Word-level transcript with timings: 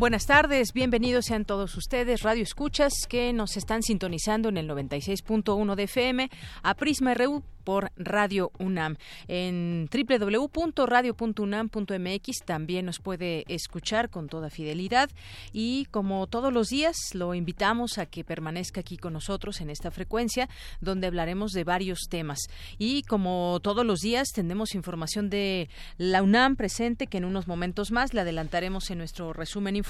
Buenas 0.00 0.24
tardes, 0.24 0.72
bienvenidos 0.72 1.26
sean 1.26 1.44
todos 1.44 1.76
ustedes, 1.76 2.22
Radio 2.22 2.42
Escuchas, 2.42 3.06
que 3.06 3.34
nos 3.34 3.58
están 3.58 3.82
sintonizando 3.82 4.48
en 4.48 4.56
el 4.56 4.66
96.1 4.66 5.74
de 5.74 5.82
FM 5.82 6.30
a 6.62 6.72
Prisma 6.72 7.12
RU 7.12 7.42
por 7.64 7.92
Radio 7.96 8.50
UNAM. 8.58 8.96
En 9.28 9.90
www.radio.unam.mx 9.92 12.38
también 12.46 12.86
nos 12.86 12.98
puede 12.98 13.44
escuchar 13.48 14.08
con 14.08 14.28
toda 14.28 14.48
fidelidad 14.48 15.10
y 15.52 15.84
como 15.90 16.26
todos 16.26 16.50
los 16.50 16.68
días 16.68 16.96
lo 17.12 17.34
invitamos 17.34 17.98
a 17.98 18.06
que 18.06 18.24
permanezca 18.24 18.80
aquí 18.80 18.96
con 18.96 19.12
nosotros 19.12 19.60
en 19.60 19.68
esta 19.68 19.90
frecuencia 19.90 20.48
donde 20.80 21.08
hablaremos 21.08 21.52
de 21.52 21.64
varios 21.64 22.06
temas. 22.08 22.38
Y 22.78 23.02
como 23.02 23.60
todos 23.62 23.84
los 23.84 24.00
días 24.00 24.28
tenemos 24.34 24.74
información 24.74 25.28
de 25.28 25.68
la 25.98 26.22
UNAM 26.22 26.56
presente 26.56 27.06
que 27.06 27.18
en 27.18 27.26
unos 27.26 27.46
momentos 27.46 27.90
más 27.90 28.14
le 28.14 28.22
adelantaremos 28.22 28.90
en 28.90 28.96
nuestro 28.96 29.34
resumen 29.34 29.76
informativo 29.76 29.89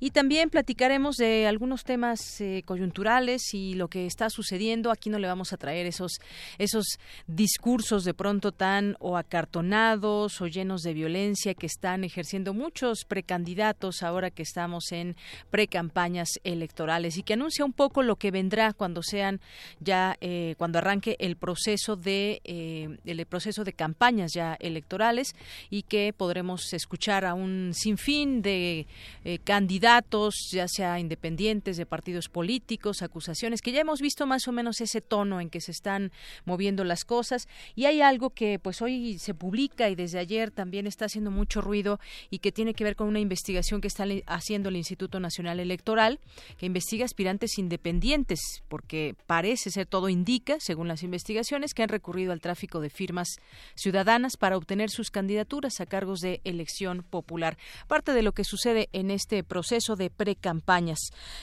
y 0.00 0.10
también 0.10 0.50
platicaremos 0.50 1.16
de 1.16 1.46
algunos 1.46 1.84
temas 1.84 2.40
eh, 2.40 2.62
coyunturales 2.64 3.54
y 3.54 3.74
lo 3.74 3.88
que 3.88 4.06
está 4.06 4.30
sucediendo. 4.30 4.90
Aquí 4.90 5.10
no 5.10 5.18
le 5.18 5.26
vamos 5.26 5.52
a 5.52 5.56
traer 5.56 5.86
esos 5.86 6.18
esos 6.58 6.98
discursos 7.26 8.04
de 8.04 8.14
pronto 8.14 8.52
tan 8.52 8.96
o 9.00 9.16
acartonados 9.16 10.40
o 10.40 10.46
llenos 10.46 10.82
de 10.82 10.94
violencia 10.94 11.54
que 11.54 11.66
están 11.66 12.04
ejerciendo 12.04 12.54
muchos 12.54 13.04
precandidatos 13.04 14.02
ahora 14.02 14.30
que 14.30 14.42
estamos 14.42 14.92
en 14.92 15.16
precampañas 15.50 16.28
electorales 16.44 17.16
y 17.16 17.22
que 17.22 17.34
anuncia 17.34 17.64
un 17.64 17.72
poco 17.72 18.02
lo 18.02 18.16
que 18.16 18.30
vendrá 18.30 18.72
cuando 18.72 19.02
sean 19.02 19.40
ya 19.80 20.16
eh, 20.20 20.54
cuando 20.58 20.78
arranque 20.78 21.16
el 21.18 21.36
proceso 21.36 21.96
de 21.96 22.40
eh, 22.44 22.98
el 23.04 23.26
proceso 23.26 23.64
de 23.64 23.72
campañas 23.72 24.32
ya 24.32 24.56
electorales 24.60 25.34
y 25.70 25.82
que 25.82 26.12
podremos 26.12 26.72
escuchar 26.72 27.24
a 27.24 27.34
un 27.34 27.72
sinfín 27.74 28.42
de 28.42 28.86
eh, 29.24 29.38
candidatos 29.38 30.48
ya 30.50 30.68
sea 30.68 30.98
independientes 30.98 31.76
de 31.76 31.86
partidos 31.86 32.28
políticos 32.28 33.02
acusaciones 33.02 33.62
que 33.62 33.72
ya 33.72 33.80
hemos 33.80 34.00
visto 34.00 34.26
más 34.26 34.48
o 34.48 34.52
menos 34.52 34.80
ese 34.80 35.00
tono 35.00 35.40
en 35.40 35.50
que 35.50 35.60
se 35.60 35.72
están 35.72 36.12
moviendo 36.44 36.84
las 36.84 37.04
cosas. 37.04 37.48
Y 37.74 37.86
hay 37.86 38.00
algo 38.00 38.30
que 38.30 38.58
pues 38.58 38.82
hoy 38.82 39.18
se 39.18 39.34
publica 39.34 39.88
y 39.88 39.94
desde 39.94 40.18
ayer 40.18 40.50
también 40.50 40.86
está 40.86 41.06
haciendo 41.06 41.30
mucho 41.30 41.60
ruido 41.60 42.00
y 42.30 42.38
que 42.38 42.52
tiene 42.52 42.74
que 42.74 42.84
ver 42.84 42.96
con 42.96 43.08
una 43.08 43.20
investigación 43.20 43.80
que 43.80 43.88
está 43.88 44.04
haciendo 44.26 44.68
el 44.68 44.76
Instituto 44.76 45.20
Nacional 45.20 45.60
Electoral 45.60 46.20
que 46.58 46.66
investiga 46.66 47.04
aspirantes 47.04 47.58
independientes 47.58 48.40
porque 48.68 49.14
parece 49.26 49.70
ser 49.70 49.86
todo 49.86 50.08
indica 50.08 50.56
según 50.60 50.88
las 50.88 51.02
investigaciones 51.02 51.74
que 51.74 51.82
han 51.82 51.88
recurrido 51.88 52.32
al 52.32 52.40
tráfico 52.40 52.80
de 52.80 52.90
firmas 52.90 53.28
ciudadanas 53.74 54.36
para 54.36 54.56
obtener 54.56 54.90
sus 54.90 55.10
candidaturas 55.10 55.80
a 55.80 55.86
cargos 55.86 56.20
de 56.20 56.40
elección 56.44 57.02
popular. 57.02 57.56
Parte 57.86 58.12
de 58.12 58.22
lo 58.22 58.32
que 58.32 58.44
sucede 58.44 58.88
en 58.98 59.10
este 59.10 59.42
proceso 59.44 59.96
de 59.96 60.10
precampañas 60.10 60.98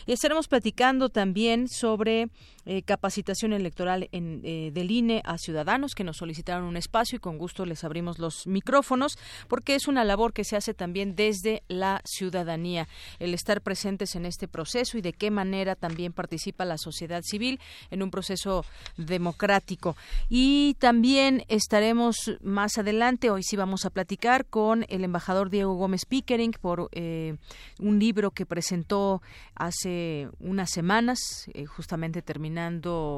y 0.05 0.11
estaremos 0.11 0.47
platicando 0.47 1.09
también 1.09 1.67
sobre 1.67 2.29
eh, 2.67 2.81
capacitación 2.81 3.53
electoral 3.53 4.09
en, 4.11 4.41
eh, 4.43 4.71
del 4.73 4.89
INE 4.89 5.21
a 5.23 5.37
ciudadanos 5.37 5.93
que 5.93 6.03
nos 6.03 6.17
solicitaron 6.17 6.65
un 6.65 6.77
espacio 6.77 7.17
y 7.17 7.19
con 7.19 7.37
gusto 7.37 7.63
les 7.63 7.83
abrimos 7.83 8.17
los 8.17 8.47
micrófonos 8.47 9.19
porque 9.47 9.75
es 9.75 9.87
una 9.87 10.03
labor 10.03 10.33
que 10.33 10.43
se 10.43 10.55
hace 10.55 10.73
también 10.73 11.15
desde 11.15 11.61
la 11.67 12.01
ciudadanía, 12.05 12.87
el 13.19 13.35
estar 13.35 13.61
presentes 13.61 14.15
en 14.15 14.25
este 14.25 14.47
proceso 14.47 14.97
y 14.97 15.01
de 15.01 15.13
qué 15.13 15.29
manera 15.29 15.75
también 15.75 16.11
participa 16.11 16.65
la 16.65 16.79
sociedad 16.79 17.21
civil 17.23 17.59
en 17.91 18.01
un 18.01 18.09
proceso 18.09 18.65
democrático. 18.97 19.95
Y 20.27 20.75
también 20.79 21.43
estaremos 21.49 22.15
más 22.41 22.79
adelante, 22.79 23.29
hoy 23.29 23.43
sí 23.43 23.55
vamos 23.55 23.85
a 23.85 23.91
platicar 23.91 24.45
con 24.45 24.85
el 24.89 25.03
embajador 25.03 25.49
Diego 25.51 25.75
Gómez 25.75 26.05
Pickering 26.05 26.53
por 26.59 26.89
eh, 26.93 27.35
un 27.79 27.99
libro 27.99 28.31
que 28.31 28.45
presentó 28.45 29.21
hace 29.55 30.29
unas 30.39 30.71
semanas, 30.71 31.19
justamente 31.67 32.21
terminó 32.21 32.45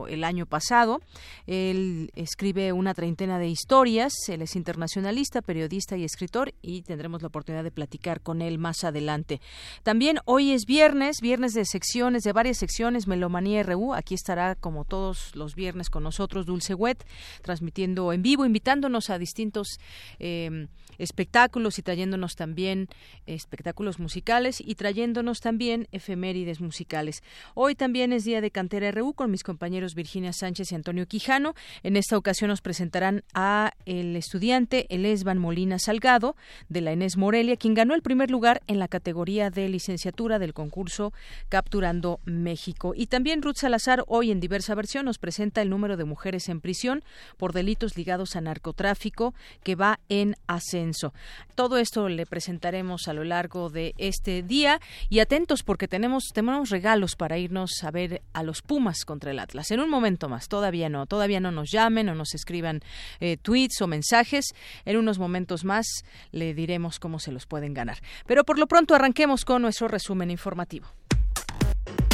el 0.07 0.23
año 0.23 0.45
pasado. 0.45 1.01
Él 1.45 2.11
escribe 2.15 2.71
una 2.71 2.93
treintena 2.93 3.39
de 3.39 3.47
historias, 3.47 4.13
él 4.29 4.41
es 4.41 4.55
internacionalista, 4.55 5.41
periodista 5.41 5.95
y 5.95 6.03
escritor 6.03 6.53
y 6.61 6.81
tendremos 6.81 7.21
la 7.21 7.27
oportunidad 7.27 7.63
de 7.63 7.71
platicar 7.71 8.21
con 8.21 8.41
él 8.41 8.57
más 8.57 8.83
adelante. 8.83 9.41
También 9.83 10.19
hoy 10.25 10.51
es 10.51 10.65
viernes, 10.65 11.17
viernes 11.21 11.53
de 11.53 11.65
secciones, 11.65 12.23
de 12.23 12.33
varias 12.33 12.57
secciones, 12.57 13.07
Melomanía 13.07 13.63
RU, 13.63 13.93
aquí 13.93 14.15
estará 14.15 14.55
como 14.55 14.85
todos 14.85 15.35
los 15.35 15.55
viernes 15.55 15.89
con 15.89 16.03
nosotros 16.03 16.45
Dulce 16.45 16.73
Wet, 16.73 17.05
transmitiendo 17.43 18.11
en 18.13 18.21
vivo, 18.21 18.45
invitándonos 18.45 19.09
a 19.09 19.19
distintos 19.19 19.79
eh, 20.19 20.67
espectáculos 20.97 21.77
y 21.77 21.83
trayéndonos 21.83 22.35
también 22.35 22.87
espectáculos 23.25 23.99
musicales 23.99 24.16
y 24.59 24.75
trayéndonos 24.75 25.39
también 25.39 25.87
efemérides 25.91 26.59
musicales. 26.59 27.23
Hoy 27.53 27.75
también 27.75 28.13
es 28.13 28.23
día 28.23 28.41
de 28.41 28.51
Cantera 28.51 28.91
RU 28.91 29.13
con 29.13 29.31
mis 29.31 29.43
compañeros 29.43 29.95
Virginia 29.95 30.33
Sánchez 30.33 30.71
y 30.71 30.75
Antonio 30.75 31.07
Quijano. 31.07 31.53
En 31.83 31.97
esta 31.97 32.17
ocasión 32.17 32.49
nos 32.49 32.61
presentarán 32.61 33.23
a 33.33 33.73
el 33.85 34.15
estudiante 34.15 34.87
Elesban 34.89 35.37
Molina 35.37 35.79
Salgado 35.79 36.35
de 36.69 36.81
la 36.81 36.91
Enes 36.91 37.17
Morelia, 37.17 37.57
quien 37.57 37.73
ganó 37.73 37.95
el 37.95 38.01
primer 38.01 38.31
lugar 38.31 38.61
en 38.67 38.79
la 38.79 38.87
categoría 38.87 39.49
de 39.49 39.69
licenciatura 39.69 40.39
del 40.39 40.53
concurso 40.53 41.13
Capturando 41.49 42.19
México. 42.25 42.93
Y 42.95 43.07
también 43.07 43.41
Ruth 43.41 43.57
Salazar 43.57 44.03
hoy 44.07 44.31
en 44.31 44.39
diversa 44.39 44.75
versión 44.75 45.05
nos 45.05 45.19
presenta 45.19 45.61
el 45.61 45.69
número 45.69 45.97
de 45.97 46.05
mujeres 46.05 46.49
en 46.49 46.61
prisión 46.61 47.03
por 47.37 47.53
delitos 47.53 47.97
ligados 47.97 48.35
a 48.35 48.41
narcotráfico 48.41 49.33
que 49.63 49.75
va 49.75 49.99
en 50.09 50.35
ascenso. 50.47 51.13
Todo 51.55 51.77
esto 51.77 52.09
le 52.09 52.25
presentaremos 52.25 53.07
a 53.07 53.13
lo 53.13 53.23
largo 53.23 53.69
de 53.69 53.93
este 54.07 54.43
día 54.43 54.79
y 55.09 55.19
atentos 55.19 55.63
porque 55.63 55.87
tenemos, 55.87 56.25
tenemos 56.33 56.69
regalos 56.69 57.15
para 57.15 57.37
irnos 57.37 57.83
a 57.83 57.91
ver 57.91 58.21
a 58.33 58.43
los 58.43 58.61
Pumas 58.61 59.05
contra 59.05 59.31
el 59.31 59.39
Atlas. 59.39 59.71
En 59.71 59.79
un 59.79 59.89
momento 59.89 60.29
más, 60.29 60.47
todavía 60.47 60.89
no, 60.89 61.05
todavía 61.05 61.39
no 61.39 61.51
nos 61.51 61.71
llamen 61.71 62.09
o 62.09 62.15
nos 62.15 62.33
escriban 62.33 62.81
eh, 63.19 63.37
tweets 63.37 63.81
o 63.81 63.87
mensajes. 63.87 64.53
En 64.85 64.97
unos 64.97 65.19
momentos 65.19 65.63
más 65.63 65.85
le 66.31 66.53
diremos 66.53 66.99
cómo 66.99 67.19
se 67.19 67.31
los 67.31 67.45
pueden 67.45 67.73
ganar. 67.73 67.99
Pero 68.25 68.43
por 68.43 68.59
lo 68.59 68.67
pronto 68.67 68.95
arranquemos 68.95 69.45
con 69.45 69.61
nuestro 69.61 69.87
resumen 69.87 70.31
informativo. 70.31 70.87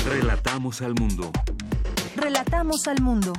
Relatamos 0.05 0.81
al 0.81 0.93
mundo. 0.95 1.31
Relatamos 2.15 2.87
al 2.87 3.01
mundo. 3.01 3.33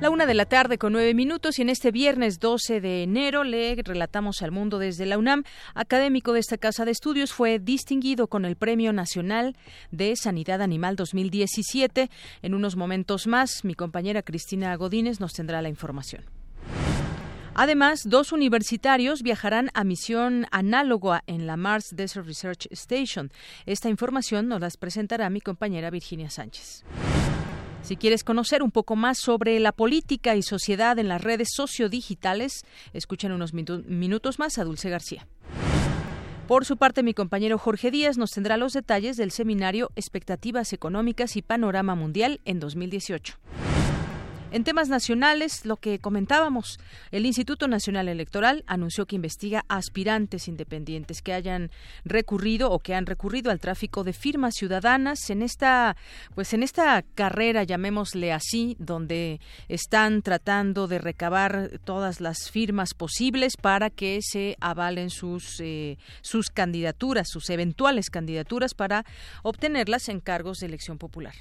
La 0.00 0.08
una 0.08 0.24
de 0.24 0.32
la 0.32 0.46
tarde 0.46 0.78
con 0.78 0.94
nueve 0.94 1.12
minutos 1.12 1.58
y 1.58 1.62
en 1.62 1.68
este 1.68 1.90
viernes 1.90 2.40
12 2.40 2.80
de 2.80 3.02
enero 3.02 3.44
le 3.44 3.76
relatamos 3.84 4.40
al 4.40 4.50
mundo 4.50 4.78
desde 4.78 5.04
la 5.04 5.18
UNAM. 5.18 5.44
Académico 5.74 6.32
de 6.32 6.40
esta 6.40 6.56
casa 6.56 6.86
de 6.86 6.90
estudios 6.90 7.34
fue 7.34 7.58
distinguido 7.58 8.26
con 8.26 8.46
el 8.46 8.56
Premio 8.56 8.94
Nacional 8.94 9.58
de 9.90 10.16
Sanidad 10.16 10.62
Animal 10.62 10.96
2017. 10.96 12.08
En 12.40 12.54
unos 12.54 12.76
momentos 12.76 13.26
más, 13.26 13.62
mi 13.62 13.74
compañera 13.74 14.22
Cristina 14.22 14.74
Godínez 14.76 15.20
nos 15.20 15.34
tendrá 15.34 15.60
la 15.60 15.68
información. 15.68 16.24
Además, 17.52 18.04
dos 18.06 18.32
universitarios 18.32 19.22
viajarán 19.22 19.68
a 19.74 19.84
misión 19.84 20.46
análoga 20.50 21.24
en 21.26 21.46
la 21.46 21.58
Mars 21.58 21.88
Desert 21.94 22.26
Research 22.26 22.68
Station. 22.70 23.30
Esta 23.66 23.90
información 23.90 24.48
nos 24.48 24.62
la 24.62 24.70
presentará 24.78 25.28
mi 25.28 25.42
compañera 25.42 25.90
Virginia 25.90 26.30
Sánchez. 26.30 26.86
Si 27.82 27.96
quieres 27.96 28.24
conocer 28.24 28.62
un 28.62 28.70
poco 28.70 28.94
más 28.94 29.18
sobre 29.18 29.58
la 29.58 29.72
política 29.72 30.36
y 30.36 30.42
sociedad 30.42 30.98
en 30.98 31.08
las 31.08 31.22
redes 31.22 31.48
sociodigitales, 31.54 32.64
escuchen 32.92 33.32
unos 33.32 33.52
minutos 33.52 34.38
más 34.38 34.58
a 34.58 34.64
Dulce 34.64 34.90
García. 34.90 35.26
Por 36.46 36.64
su 36.64 36.76
parte, 36.76 37.02
mi 37.02 37.14
compañero 37.14 37.58
Jorge 37.58 37.90
Díaz 37.90 38.18
nos 38.18 38.32
tendrá 38.32 38.56
los 38.56 38.72
detalles 38.72 39.16
del 39.16 39.30
seminario 39.30 39.90
Expectativas 39.94 40.72
Económicas 40.72 41.36
y 41.36 41.42
Panorama 41.42 41.94
Mundial 41.94 42.40
en 42.44 42.58
2018. 42.58 43.38
En 44.52 44.64
temas 44.64 44.88
nacionales, 44.88 45.64
lo 45.64 45.76
que 45.76 46.00
comentábamos, 46.00 46.80
el 47.12 47.24
Instituto 47.24 47.68
Nacional 47.68 48.08
Electoral 48.08 48.64
anunció 48.66 49.06
que 49.06 49.14
investiga 49.14 49.64
aspirantes 49.68 50.48
independientes 50.48 51.22
que 51.22 51.32
hayan 51.32 51.70
recurrido 52.04 52.72
o 52.72 52.80
que 52.80 52.96
han 52.96 53.06
recurrido 53.06 53.52
al 53.52 53.60
tráfico 53.60 54.02
de 54.02 54.12
firmas 54.12 54.56
ciudadanas 54.56 55.30
en 55.30 55.42
esta, 55.42 55.96
pues 56.34 56.52
en 56.52 56.64
esta 56.64 57.02
carrera, 57.14 57.62
llamémosle 57.62 58.32
así, 58.32 58.74
donde 58.80 59.40
están 59.68 60.20
tratando 60.22 60.88
de 60.88 60.98
recabar 60.98 61.78
todas 61.84 62.20
las 62.20 62.50
firmas 62.50 62.92
posibles 62.92 63.56
para 63.56 63.88
que 63.88 64.18
se 64.20 64.56
avalen 64.60 65.10
sus 65.10 65.60
eh, 65.60 65.96
sus 66.22 66.50
candidaturas, 66.50 67.28
sus 67.30 67.50
eventuales 67.50 68.10
candidaturas 68.10 68.74
para 68.74 69.04
obtenerlas 69.44 70.08
en 70.08 70.18
cargos 70.18 70.58
de 70.58 70.66
elección 70.66 70.98
popular. 70.98 71.34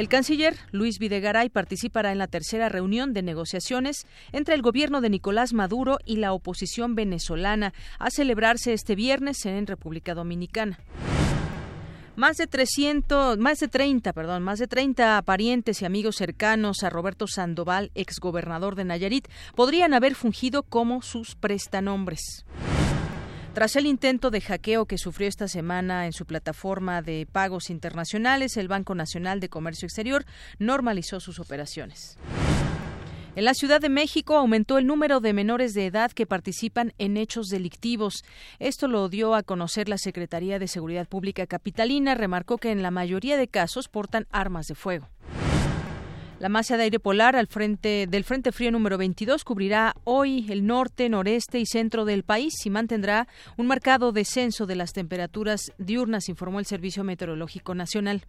El 0.00 0.08
canciller 0.08 0.56
Luis 0.72 0.98
Videgaray 0.98 1.50
participará 1.50 2.10
en 2.10 2.16
la 2.16 2.26
tercera 2.26 2.70
reunión 2.70 3.12
de 3.12 3.20
negociaciones 3.20 4.06
entre 4.32 4.54
el 4.54 4.62
gobierno 4.62 5.02
de 5.02 5.10
Nicolás 5.10 5.52
Maduro 5.52 5.98
y 6.06 6.16
la 6.16 6.32
oposición 6.32 6.94
venezolana 6.94 7.74
a 7.98 8.10
celebrarse 8.10 8.72
este 8.72 8.94
viernes 8.94 9.44
en 9.44 9.66
República 9.66 10.14
Dominicana. 10.14 10.78
Más 12.16 12.38
de 12.38 12.46
300, 12.46 13.36
más 13.36 13.58
de 13.58 13.68
30, 13.68 14.14
perdón, 14.14 14.42
más 14.42 14.58
de 14.58 14.68
30 14.68 15.20
parientes 15.20 15.82
y 15.82 15.84
amigos 15.84 16.16
cercanos 16.16 16.82
a 16.82 16.88
Roberto 16.88 17.26
Sandoval, 17.26 17.90
exgobernador 17.94 18.76
de 18.76 18.86
Nayarit, 18.86 19.28
podrían 19.54 19.92
haber 19.92 20.14
fungido 20.14 20.62
como 20.62 21.02
sus 21.02 21.34
prestanombres. 21.34 22.46
Tras 23.54 23.74
el 23.74 23.86
intento 23.86 24.30
de 24.30 24.40
hackeo 24.40 24.86
que 24.86 24.96
sufrió 24.96 25.28
esta 25.28 25.48
semana 25.48 26.06
en 26.06 26.12
su 26.12 26.24
plataforma 26.24 27.02
de 27.02 27.26
pagos 27.30 27.68
internacionales, 27.68 28.56
el 28.56 28.68
Banco 28.68 28.94
Nacional 28.94 29.40
de 29.40 29.48
Comercio 29.48 29.86
Exterior 29.86 30.24
normalizó 30.60 31.18
sus 31.18 31.40
operaciones. 31.40 32.16
En 33.34 33.44
la 33.44 33.54
Ciudad 33.54 33.80
de 33.80 33.88
México 33.88 34.36
aumentó 34.36 34.78
el 34.78 34.86
número 34.86 35.18
de 35.18 35.32
menores 35.32 35.74
de 35.74 35.86
edad 35.86 36.12
que 36.12 36.26
participan 36.26 36.92
en 36.98 37.16
hechos 37.16 37.48
delictivos. 37.48 38.24
Esto 38.60 38.86
lo 38.86 39.08
dio 39.08 39.34
a 39.34 39.42
conocer 39.42 39.88
la 39.88 39.98
Secretaría 39.98 40.60
de 40.60 40.68
Seguridad 40.68 41.08
Pública 41.08 41.46
Capitalina. 41.46 42.14
Remarcó 42.14 42.58
que 42.58 42.70
en 42.70 42.82
la 42.82 42.90
mayoría 42.92 43.36
de 43.36 43.48
casos 43.48 43.88
portan 43.88 44.26
armas 44.30 44.68
de 44.68 44.76
fuego. 44.76 45.08
La 46.40 46.48
masa 46.48 46.78
de 46.78 46.84
aire 46.84 46.98
polar 46.98 47.36
al 47.36 47.48
frente 47.48 48.06
del 48.08 48.24
Frente 48.24 48.50
Frío 48.50 48.72
número 48.72 48.96
22 48.96 49.44
cubrirá 49.44 49.94
hoy 50.04 50.46
el 50.48 50.66
norte, 50.66 51.10
noreste 51.10 51.60
y 51.60 51.66
centro 51.66 52.06
del 52.06 52.22
país 52.22 52.54
y 52.64 52.70
mantendrá 52.70 53.28
un 53.58 53.66
marcado 53.66 54.10
descenso 54.10 54.64
de 54.64 54.74
las 54.74 54.94
temperaturas 54.94 55.70
diurnas, 55.76 56.30
informó 56.30 56.58
el 56.58 56.64
Servicio 56.64 57.04
Meteorológico 57.04 57.74
Nacional. 57.74 58.24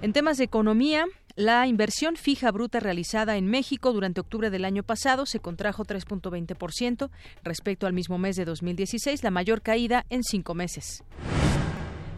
En 0.00 0.12
temas 0.12 0.38
de 0.38 0.44
economía, 0.44 1.04
la 1.36 1.68
inversión 1.68 2.16
fija 2.16 2.50
bruta 2.50 2.80
realizada 2.80 3.36
en 3.36 3.46
México 3.46 3.92
durante 3.92 4.20
octubre 4.20 4.50
del 4.50 4.64
año 4.64 4.82
pasado 4.82 5.24
se 5.24 5.38
contrajo 5.38 5.84
3.20% 5.84 7.10
respecto 7.44 7.86
al 7.86 7.92
mismo 7.92 8.18
mes 8.18 8.34
de 8.34 8.44
2016, 8.44 9.22
la 9.22 9.30
mayor 9.30 9.62
caída 9.62 10.04
en 10.10 10.24
cinco 10.24 10.54
meses. 10.54 11.04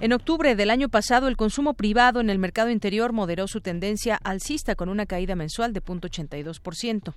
En 0.05 0.13
octubre 0.13 0.55
del 0.55 0.69
año 0.69 0.91
pasado, 0.91 1.29
el 1.29 1.39
consumo 1.39 1.73
privado 1.73 2.21
en 2.21 2.29
el 2.29 2.39
mercado 2.39 2.69
interior 2.69 3.15
moderó 3.15 3.49
su 3.49 3.63
tendencia 3.63 4.21
alcista 4.23 4.75
con 4.75 4.91
una 4.91 5.07
caída 5.07 5.35
mensual 5.35 5.73
de 5.73 5.83
0.82%. 5.83 7.15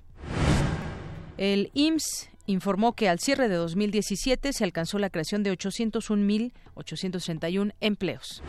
El 1.36 1.70
IMSS 1.74 2.30
informó 2.46 2.94
que 2.94 3.10
al 3.10 3.18
cierre 3.18 3.50
de 3.50 3.56
2017 3.56 4.54
se 4.54 4.64
alcanzó 4.64 4.98
la 4.98 5.10
creación 5.10 5.42
de 5.42 5.52
801.831 5.52 7.74
empleos. 7.80 8.42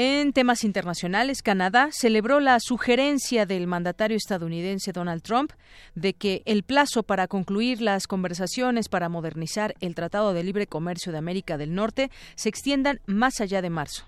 En 0.00 0.32
temas 0.32 0.62
internacionales, 0.62 1.42
Canadá 1.42 1.88
celebró 1.90 2.38
la 2.38 2.60
sugerencia 2.60 3.46
del 3.46 3.66
mandatario 3.66 4.16
estadounidense 4.16 4.92
Donald 4.92 5.22
Trump 5.22 5.50
de 5.96 6.14
que 6.14 6.42
el 6.46 6.62
plazo 6.62 7.02
para 7.02 7.26
concluir 7.26 7.80
las 7.80 8.06
conversaciones 8.06 8.88
para 8.88 9.08
modernizar 9.08 9.74
el 9.80 9.96
Tratado 9.96 10.34
de 10.34 10.44
Libre 10.44 10.68
Comercio 10.68 11.10
de 11.10 11.18
América 11.18 11.58
del 11.58 11.74
Norte 11.74 12.12
se 12.36 12.48
extiendan 12.48 13.00
más 13.06 13.40
allá 13.40 13.60
de 13.60 13.70
marzo. 13.70 14.04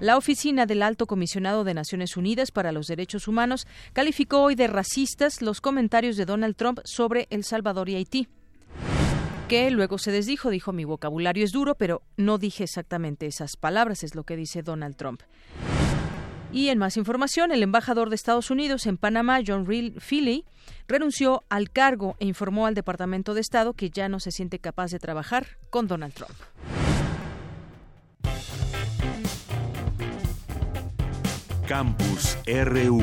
La 0.00 0.18
oficina 0.18 0.66
del 0.66 0.82
Alto 0.82 1.06
Comisionado 1.06 1.64
de 1.64 1.72
Naciones 1.72 2.18
Unidas 2.18 2.50
para 2.50 2.70
los 2.70 2.88
Derechos 2.88 3.26
Humanos 3.26 3.66
calificó 3.94 4.42
hoy 4.42 4.54
de 4.54 4.66
racistas 4.66 5.40
los 5.40 5.62
comentarios 5.62 6.18
de 6.18 6.26
Donald 6.26 6.56
Trump 6.56 6.80
sobre 6.84 7.26
El 7.30 7.42
Salvador 7.42 7.88
y 7.88 7.94
Haití 7.94 8.28
que 9.48 9.70
luego 9.70 9.96
se 9.96 10.12
desdijo, 10.12 10.50
dijo 10.50 10.72
mi 10.72 10.84
vocabulario 10.84 11.42
es 11.42 11.52
duro, 11.52 11.74
pero 11.74 12.02
no 12.18 12.36
dije 12.36 12.64
exactamente 12.64 13.26
esas 13.26 13.56
palabras, 13.56 14.04
es 14.04 14.14
lo 14.14 14.24
que 14.24 14.36
dice 14.36 14.62
Donald 14.62 14.94
Trump. 14.96 15.22
Y 16.52 16.68
en 16.68 16.78
más 16.78 16.98
información, 16.98 17.50
el 17.50 17.62
embajador 17.62 18.10
de 18.10 18.16
Estados 18.16 18.50
Unidos 18.50 18.86
en 18.86 18.98
Panamá, 18.98 19.40
John 19.46 19.66
Philly, 19.66 20.44
renunció 20.86 21.44
al 21.48 21.70
cargo 21.70 22.14
e 22.20 22.26
informó 22.26 22.66
al 22.66 22.74
Departamento 22.74 23.32
de 23.32 23.40
Estado 23.40 23.72
que 23.72 23.88
ya 23.88 24.10
no 24.10 24.20
se 24.20 24.32
siente 24.32 24.58
capaz 24.58 24.90
de 24.90 24.98
trabajar 24.98 25.58
con 25.70 25.86
Donald 25.86 26.12
Trump. 26.12 26.36
Campus 31.66 32.36
RU 32.46 33.02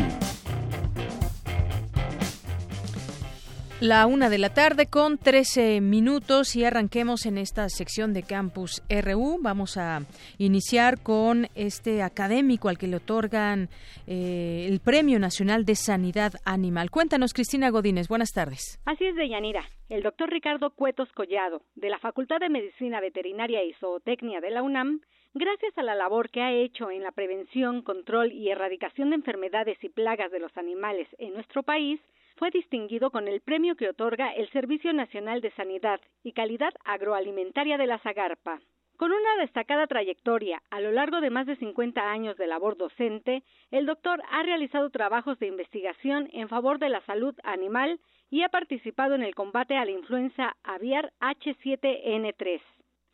La 3.81 4.07
una 4.07 4.29
de 4.29 4.37
la 4.37 4.53
tarde 4.53 4.85
con 4.89 5.17
13 5.17 5.81
minutos 5.81 6.55
y 6.55 6.63
arranquemos 6.63 7.25
en 7.25 7.37
esta 7.37 7.67
sección 7.67 8.13
de 8.13 8.23
Campus 8.23 8.81
RU. 8.89 9.37
Vamos 9.41 9.75
a 9.75 9.99
iniciar 10.37 11.03
con 11.03 11.47
este 11.55 12.01
académico 12.01 12.69
al 12.69 12.77
que 12.77 12.87
le 12.87 12.95
otorgan 12.95 13.67
eh, 14.07 14.65
el 14.69 14.79
Premio 14.79 15.19
Nacional 15.19 15.65
de 15.65 15.75
Sanidad 15.75 16.35
Animal. 16.45 16.89
Cuéntanos, 16.89 17.33
Cristina 17.33 17.69
Godínez. 17.69 18.07
Buenas 18.07 18.31
tardes. 18.31 18.79
Así 18.85 19.03
es, 19.03 19.15
Deyanira. 19.17 19.65
El 19.89 20.03
doctor 20.03 20.29
Ricardo 20.29 20.69
Cuetos 20.69 21.11
Collado, 21.11 21.61
de 21.75 21.89
la 21.89 21.99
Facultad 21.99 22.39
de 22.39 22.47
Medicina 22.47 23.01
Veterinaria 23.01 23.61
y 23.61 23.73
Zootecnia 23.73 24.39
de 24.39 24.51
la 24.51 24.63
UNAM, 24.63 25.01
gracias 25.33 25.77
a 25.77 25.83
la 25.83 25.95
labor 25.95 26.29
que 26.29 26.41
ha 26.41 26.53
hecho 26.53 26.91
en 26.91 27.03
la 27.03 27.11
prevención, 27.11 27.81
control 27.81 28.31
y 28.31 28.49
erradicación 28.49 29.09
de 29.09 29.17
enfermedades 29.17 29.77
y 29.83 29.89
plagas 29.89 30.31
de 30.31 30.39
los 30.39 30.55
animales 30.55 31.09
en 31.19 31.33
nuestro 31.33 31.61
país, 31.61 31.99
fue 32.35 32.51
distinguido 32.51 33.11
con 33.11 33.27
el 33.27 33.41
premio 33.41 33.75
que 33.75 33.89
otorga 33.89 34.33
el 34.33 34.49
Servicio 34.51 34.93
Nacional 34.93 35.41
de 35.41 35.51
Sanidad 35.51 35.99
y 36.23 36.33
Calidad 36.33 36.73
Agroalimentaria 36.83 37.77
de 37.77 37.87
la 37.87 37.99
Zagarpa. 37.99 38.59
Con 38.97 39.11
una 39.11 39.35
destacada 39.41 39.87
trayectoria 39.87 40.61
a 40.69 40.79
lo 40.79 40.91
largo 40.91 41.19
de 41.19 41.29
más 41.29 41.45
de 41.45 41.57
50 41.57 42.01
años 42.09 42.37
de 42.37 42.47
labor 42.47 42.77
docente, 42.77 43.43
el 43.71 43.85
doctor 43.85 44.21
ha 44.31 44.43
realizado 44.43 44.89
trabajos 44.89 45.37
de 45.39 45.47
investigación 45.47 46.29
en 46.31 46.47
favor 46.47 46.79
de 46.79 46.89
la 46.89 47.01
salud 47.01 47.35
animal 47.43 47.99
y 48.29 48.43
ha 48.43 48.49
participado 48.49 49.15
en 49.15 49.23
el 49.23 49.35
combate 49.35 49.75
a 49.75 49.83
la 49.83 49.91
influenza 49.91 50.55
aviar 50.63 51.11
H7N3. 51.19 52.61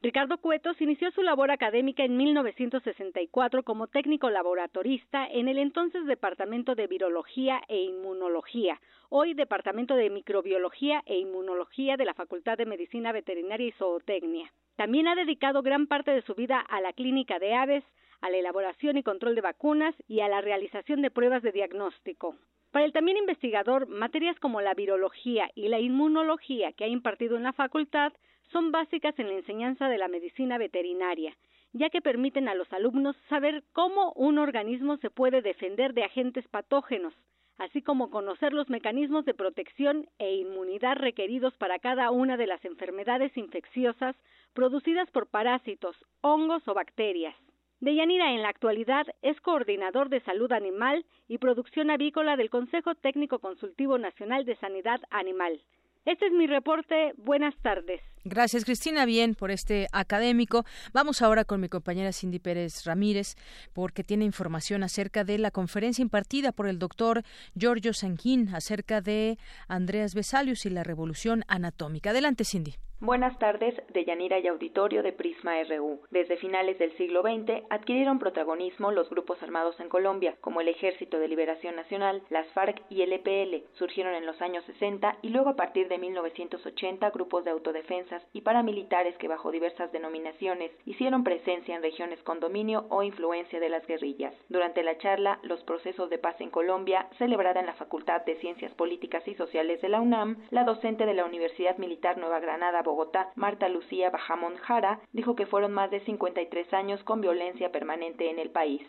Ricardo 0.03 0.39
Cuetos 0.39 0.81
inició 0.81 1.11
su 1.11 1.21
labor 1.21 1.51
académica 1.51 2.03
en 2.03 2.17
1964 2.17 3.61
como 3.61 3.85
técnico 3.85 4.31
laboratorista 4.31 5.27
en 5.27 5.47
el 5.47 5.59
entonces 5.59 6.07
Departamento 6.07 6.73
de 6.73 6.87
Virología 6.87 7.61
e 7.67 7.83
Inmunología, 7.83 8.81
hoy 9.09 9.35
Departamento 9.35 9.93
de 9.93 10.09
Microbiología 10.09 11.03
e 11.05 11.19
Inmunología 11.19 11.97
de 11.97 12.05
la 12.05 12.15
Facultad 12.15 12.57
de 12.57 12.65
Medicina 12.65 13.11
Veterinaria 13.11 13.67
y 13.67 13.73
Zootecnia. 13.73 14.51
También 14.75 15.07
ha 15.07 15.13
dedicado 15.13 15.61
gran 15.61 15.85
parte 15.85 16.09
de 16.09 16.23
su 16.23 16.33
vida 16.33 16.59
a 16.59 16.81
la 16.81 16.93
clínica 16.93 17.37
de 17.37 17.53
aves, 17.53 17.83
a 18.21 18.31
la 18.31 18.37
elaboración 18.37 18.97
y 18.97 19.03
control 19.03 19.35
de 19.35 19.41
vacunas 19.41 19.93
y 20.07 20.21
a 20.21 20.27
la 20.27 20.41
realización 20.41 21.03
de 21.03 21.11
pruebas 21.11 21.43
de 21.43 21.51
diagnóstico. 21.51 22.35
Para 22.71 22.85
el 22.85 22.93
también 22.93 23.17
investigador, 23.17 23.87
materias 23.87 24.39
como 24.39 24.61
la 24.61 24.73
virología 24.73 25.51
y 25.53 25.67
la 25.67 25.79
inmunología 25.79 26.71
que 26.71 26.85
ha 26.85 26.87
impartido 26.87 27.37
en 27.37 27.43
la 27.43 27.53
facultad 27.53 28.13
son 28.51 28.71
básicas 28.71 29.17
en 29.19 29.27
la 29.27 29.33
enseñanza 29.33 29.87
de 29.87 29.97
la 29.97 30.07
medicina 30.07 30.57
veterinaria, 30.57 31.35
ya 31.73 31.89
que 31.89 32.01
permiten 32.01 32.47
a 32.47 32.55
los 32.55 32.71
alumnos 32.73 33.15
saber 33.29 33.63
cómo 33.73 34.11
un 34.13 34.37
organismo 34.37 34.97
se 34.97 35.09
puede 35.09 35.41
defender 35.41 35.93
de 35.93 36.03
agentes 36.03 36.47
patógenos, 36.47 37.13
así 37.57 37.81
como 37.81 38.09
conocer 38.09 38.53
los 38.53 38.69
mecanismos 38.69 39.25
de 39.25 39.33
protección 39.33 40.07
e 40.19 40.35
inmunidad 40.35 40.97
requeridos 40.97 41.55
para 41.57 41.79
cada 41.79 42.11
una 42.11 42.35
de 42.35 42.47
las 42.47 42.63
enfermedades 42.65 43.35
infecciosas 43.37 44.15
producidas 44.53 45.09
por 45.11 45.27
parásitos, 45.27 45.95
hongos 46.21 46.67
o 46.67 46.73
bacterias. 46.73 47.35
Deyanira 47.79 48.33
en 48.33 48.41
la 48.43 48.49
actualidad 48.49 49.07
es 49.21 49.39
coordinador 49.41 50.09
de 50.09 50.19
salud 50.21 50.51
animal 50.51 51.03
y 51.27 51.39
producción 51.39 51.89
avícola 51.89 52.35
del 52.35 52.49
Consejo 52.49 52.93
Técnico 52.95 53.39
Consultivo 53.39 53.97
Nacional 53.97 54.45
de 54.45 54.55
Sanidad 54.57 55.01
Animal. 55.09 55.61
Este 56.05 56.25
es 56.25 56.33
mi 56.33 56.47
reporte. 56.47 57.13
Buenas 57.17 57.53
tardes. 57.61 58.01
Gracias, 58.23 58.65
Cristina. 58.65 59.05
Bien, 59.05 59.35
por 59.35 59.51
este 59.51 59.87
académico. 59.91 60.65
Vamos 60.93 61.21
ahora 61.21 61.45
con 61.45 61.61
mi 61.61 61.69
compañera 61.69 62.11
Cindy 62.11 62.39
Pérez 62.39 62.85
Ramírez, 62.85 63.35
porque 63.73 64.03
tiene 64.03 64.25
información 64.25 64.83
acerca 64.83 65.23
de 65.23 65.37
la 65.37 65.51
conferencia 65.51 66.01
impartida 66.01 66.51
por 66.51 66.67
el 66.67 66.79
doctor 66.79 67.23
Giorgio 67.55 67.93
Sanquín 67.93 68.49
acerca 68.53 69.01
de 69.01 69.37
Andreas 69.67 70.15
Vesalius 70.15 70.65
y 70.65 70.71
la 70.71 70.83
revolución 70.83 71.43
anatómica. 71.47 72.09
Adelante, 72.11 72.45
Cindy. 72.45 72.75
Buenas 73.03 73.35
tardes, 73.39 73.73
de 73.91 74.05
Yanira 74.05 74.37
y 74.37 74.45
Auditorio 74.45 75.01
de 75.01 75.11
Prisma 75.11 75.53
RU. 75.63 76.01
Desde 76.11 76.37
finales 76.37 76.77
del 76.77 76.95
siglo 76.97 77.23
XX 77.23 77.63
adquirieron 77.71 78.19
protagonismo 78.19 78.91
los 78.91 79.09
grupos 79.09 79.41
armados 79.41 79.79
en 79.79 79.89
Colombia, 79.89 80.35
como 80.39 80.61
el 80.61 80.67
Ejército 80.67 81.17
de 81.17 81.27
Liberación 81.27 81.75
Nacional, 81.75 82.21
las 82.29 82.45
FARC 82.49 82.79
y 82.89 83.01
el 83.01 83.11
EPL. 83.13 83.65
Surgieron 83.73 84.13
en 84.13 84.27
los 84.27 84.39
años 84.39 84.63
60 84.65 85.17
y 85.23 85.29
luego 85.29 85.49
a 85.49 85.55
partir 85.55 85.87
de 85.87 85.97
1980 85.97 87.09
grupos 87.09 87.43
de 87.43 87.49
autodefensas 87.49 88.21
y 88.33 88.41
paramilitares 88.41 89.17
que 89.17 89.27
bajo 89.27 89.49
diversas 89.49 89.91
denominaciones 89.91 90.69
hicieron 90.85 91.23
presencia 91.23 91.75
en 91.75 91.81
regiones 91.81 92.21
con 92.21 92.39
dominio 92.39 92.85
o 92.89 93.01
influencia 93.01 93.59
de 93.59 93.69
las 93.69 93.87
guerrillas. 93.87 94.35
Durante 94.47 94.83
la 94.83 94.99
charla 94.99 95.39
Los 95.41 95.63
procesos 95.63 96.11
de 96.11 96.19
paz 96.19 96.39
en 96.39 96.51
Colombia, 96.51 97.07
celebrada 97.17 97.61
en 97.61 97.65
la 97.65 97.73
Facultad 97.73 98.23
de 98.25 98.35
Ciencias 98.35 98.75
Políticas 98.75 99.27
y 99.27 99.33
Sociales 99.33 99.81
de 99.81 99.89
la 99.89 100.01
UNAM, 100.01 100.37
la 100.51 100.65
docente 100.65 101.07
de 101.07 101.15
la 101.15 101.25
Universidad 101.25 101.79
Militar 101.79 102.19
Nueva 102.19 102.39
Granada, 102.39 102.83
Bogotá, 102.91 103.31
Marta 103.35 103.69
Lucía 103.69 104.09
Bajamón 104.09 104.57
Jara, 104.57 104.99
dijo 105.13 105.33
que 105.33 105.45
fueron 105.45 105.71
más 105.71 105.89
de 105.91 106.01
53 106.01 106.73
años 106.73 107.01
con 107.05 107.21
violencia 107.21 107.71
permanente 107.71 108.29
en 108.29 108.37
el 108.37 108.49
país. 108.49 108.81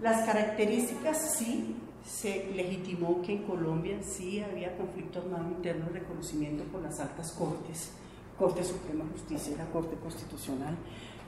Las 0.00 0.24
características 0.24 1.36
sí 1.36 1.76
se 2.02 2.50
legitimó 2.54 3.20
que 3.20 3.34
en 3.34 3.42
Colombia 3.42 3.98
sí 4.00 4.40
había 4.40 4.74
conflictos 4.78 5.26
más 5.26 5.42
internos 5.42 5.92
de 5.92 6.00
reconocimiento 6.00 6.64
por 6.64 6.80
las 6.80 6.98
altas 7.00 7.32
cortes, 7.32 7.94
Corte 8.38 8.64
Suprema 8.64 9.04
de 9.04 9.10
Justicia 9.10 9.52
y 9.52 9.58
la 9.58 9.66
Corte 9.66 9.96
Constitucional, 9.96 10.74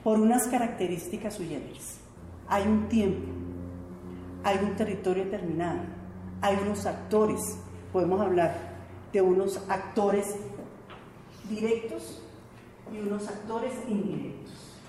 por 0.03 0.19
unas 0.19 0.47
características 0.47 1.35
suyas. 1.35 1.99
Hay 2.47 2.63
un 2.63 2.89
tiempo, 2.89 3.27
hay 4.43 4.57
un 4.57 4.75
territorio 4.75 5.25
determinado, 5.25 5.81
hay 6.41 6.57
unos 6.63 6.87
actores, 6.87 7.59
podemos 7.91 8.19
hablar 8.19 8.73
de 9.11 9.21
unos 9.21 9.63
actores 9.69 10.35
directos 11.55 12.21
y 12.91 12.97
unos 12.97 13.27
actores 13.27 13.73
indirectos. 13.87 14.79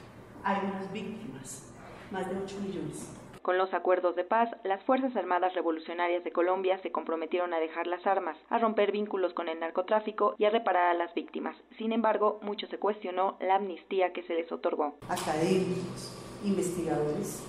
Hay 0.42 0.58
unas 0.64 0.92
víctimas, 0.92 1.72
más 2.10 2.28
de 2.28 2.36
8 2.36 2.56
millones. 2.60 3.10
Con 3.42 3.58
los 3.58 3.74
acuerdos 3.74 4.16
de 4.16 4.24
paz, 4.24 4.48
las 4.64 4.82
Fuerzas 4.84 5.14
Armadas 5.16 5.54
Revolucionarias 5.54 6.24
de 6.24 6.32
Colombia 6.32 6.78
se 6.82 6.90
comprometieron 6.90 7.52
a 7.52 7.58
dejar 7.58 7.86
las 7.86 8.06
armas, 8.06 8.38
a 8.48 8.58
romper 8.58 8.90
vínculos 8.90 9.34
con 9.34 9.50
el 9.50 9.60
narcotráfico 9.60 10.34
y 10.38 10.46
a 10.46 10.50
reparar 10.50 10.90
a 10.90 10.94
las 10.94 11.12
víctimas. 11.12 11.54
Sin 11.76 11.92
embargo, 11.92 12.40
mucho 12.42 12.66
se 12.68 12.78
cuestionó 12.78 13.36
la 13.40 13.56
amnistía 13.56 14.14
que 14.14 14.22
se 14.22 14.34
les 14.34 14.50
otorgó. 14.50 14.96
Académicos, 15.10 16.16
investigadores, 16.42 17.42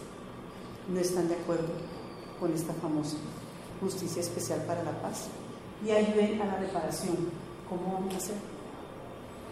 no 0.89 0.99
están 0.99 1.29
de 1.29 1.35
acuerdo 1.35 1.73
con 2.41 2.53
esta 2.53 2.73
famosa 2.73 3.17
justicia 3.79 4.21
especial 4.21 4.63
para 4.67 4.83
la 4.83 5.01
paz 5.01 5.29
y 5.85 5.91
ayuden 5.91 6.41
a 6.41 6.45
la 6.45 6.57
reparación. 6.57 7.15
¿Cómo 7.69 7.93
vamos 7.93 8.13
a 8.13 8.17
hacer? 8.17 8.54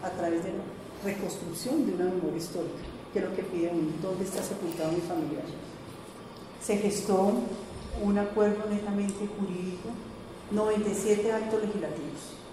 A 0.04 0.10
través 0.10 0.44
de 0.44 0.50
la 0.52 0.64
reconstrucción 1.02 1.86
de 1.86 1.94
una 1.94 2.04
memoria 2.04 2.36
histórica, 2.36 2.84
que 3.12 3.18
es 3.18 3.24
lo 3.24 3.34
que 3.34 3.42
pide 3.42 3.70
uno. 3.72 3.90
¿Dónde 4.02 4.24
está 4.24 4.42
sepultado 4.42 4.92
mi 4.92 5.00
familiar? 5.00 5.44
Se 6.60 6.76
gestó 6.76 7.32
un 8.02 8.18
acuerdo 8.18 8.68
netamente 8.68 9.26
jurídico, 9.38 9.88
97 10.50 11.32
actos 11.32 11.62
legislativos 11.62 12.43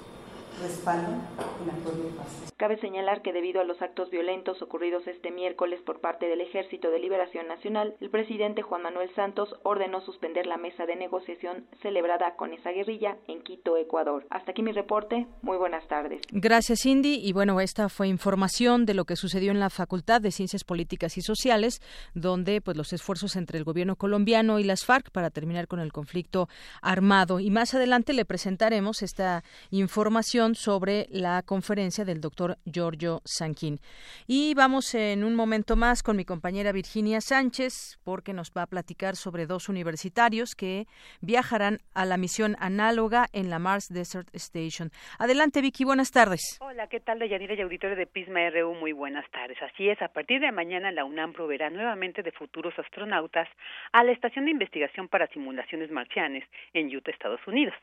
acuerdo 0.60 2.04
de 2.04 2.10
paz. 2.18 2.52
Cabe 2.58 2.80
señalar 2.80 3.24
que 3.24 3.34
debido 3.34 3.60
a 3.60 3.64
los 3.64 3.82
actos 3.82 4.12
violentos 4.12 4.62
ocurridos 4.62 5.08
este 5.08 5.32
miércoles 5.32 5.80
por 5.84 6.00
parte 6.00 6.28
del 6.28 6.42
Ejército 6.42 6.92
de 6.92 7.00
Liberación 7.00 7.48
Nacional, 7.48 7.96
el 8.00 8.12
presidente 8.12 8.62
Juan 8.62 8.84
Manuel 8.84 9.10
Santos 9.16 9.50
ordenó 9.64 10.02
suspender 10.02 10.46
la 10.46 10.58
mesa 10.58 10.86
de 10.86 10.96
negociación 10.96 11.66
celebrada 11.82 12.36
con 12.36 12.54
esa 12.54 12.70
guerrilla 12.72 13.18
en 13.28 13.42
Quito, 13.42 13.78
Ecuador. 13.78 14.28
Hasta 14.30 14.52
aquí 14.52 14.62
mi 14.62 14.74
reporte. 14.74 15.26
Muy 15.42 15.58
buenas 15.58 15.88
tardes. 15.88 16.22
Gracias, 16.32 16.82
Cindy. 16.84 17.20
Y 17.24 17.34
bueno, 17.34 17.60
esta 17.62 17.90
fue 17.90 18.08
información 18.08 18.86
de 18.86 18.94
lo 18.94 19.06
que 19.06 19.16
sucedió 19.16 19.52
en 19.52 19.60
la 19.60 19.70
Facultad 19.72 20.22
de 20.22 20.32
Ciencias 20.32 20.64
Políticas 20.64 21.18
y 21.18 21.22
Sociales, 21.22 21.82
donde 22.14 22.62
pues 22.62 22.78
los 22.78 22.94
esfuerzos 22.94 23.36
entre 23.36 23.58
el 23.58 23.64
gobierno 23.64 23.96
colombiano 23.96 24.60
y 24.60 24.64
las 24.64 24.86
FARC 24.86 25.10
para 25.12 25.32
terminar 25.32 25.68
con 25.68 25.80
el 25.80 25.92
conflicto 25.92 26.48
armado. 26.82 27.40
Y 27.40 27.50
más 27.50 27.74
adelante 27.74 28.14
le 28.14 28.26
presentaremos 28.26 29.02
esta 29.02 29.44
información 29.72 30.41
sobre 30.56 31.06
la 31.10 31.44
conferencia 31.44 32.04
del 32.04 32.20
doctor 32.20 32.58
Giorgio 32.66 33.22
Sanquín. 33.24 33.80
Y 34.28 34.54
vamos 34.56 34.96
en 34.96 35.24
un 35.24 35.36
momento 35.36 35.76
más 35.76 36.02
con 36.02 36.18
mi 36.18 36.26
compañera 36.26 36.72
Virginia 36.72 37.22
Sánchez, 37.22 38.00
porque 38.04 38.34
nos 38.34 38.52
va 38.52 38.64
a 38.64 38.68
platicar 38.68 39.16
sobre 39.16 39.46
dos 39.46 39.70
universitarios 39.70 40.56
que 40.56 40.88
viajarán 41.22 41.78
a 41.94 42.06
la 42.06 42.18
misión 42.18 42.56
análoga 42.60 43.28
en 43.34 43.50
la 43.52 43.60
Mars 43.60 43.88
Desert 43.90 44.28
Station. 44.34 44.90
Adelante, 45.20 45.62
Vicky, 45.62 45.84
buenas 45.84 46.12
tardes. 46.12 46.58
Hola, 46.60 46.88
¿qué 46.88 47.00
tal, 47.00 47.20
Deyanira 47.20 47.54
y 47.54 47.62
auditorio 47.62 47.96
de 47.96 48.08
Pisma 48.08 48.50
RU? 48.50 48.74
Muy 48.74 48.94
buenas 48.94 49.30
tardes. 49.30 49.62
Así 49.62 49.90
es, 49.90 50.02
a 50.02 50.08
partir 50.08 50.42
de 50.42 50.52
mañana 50.52 50.92
la 50.92 51.06
UNAM 51.06 51.34
proveerá 51.34 51.70
nuevamente 51.70 52.24
de 52.24 52.32
futuros 52.32 52.74
astronautas 52.80 53.48
a 53.92 54.04
la 54.04 54.12
Estación 54.12 54.46
de 54.46 54.52
Investigación 54.52 55.08
para 55.08 55.28
Simulaciones 55.28 55.92
Marcianes 55.92 56.44
en 56.74 56.88
Utah, 56.96 57.12
Estados 57.12 57.46
Unidos. 57.46 57.76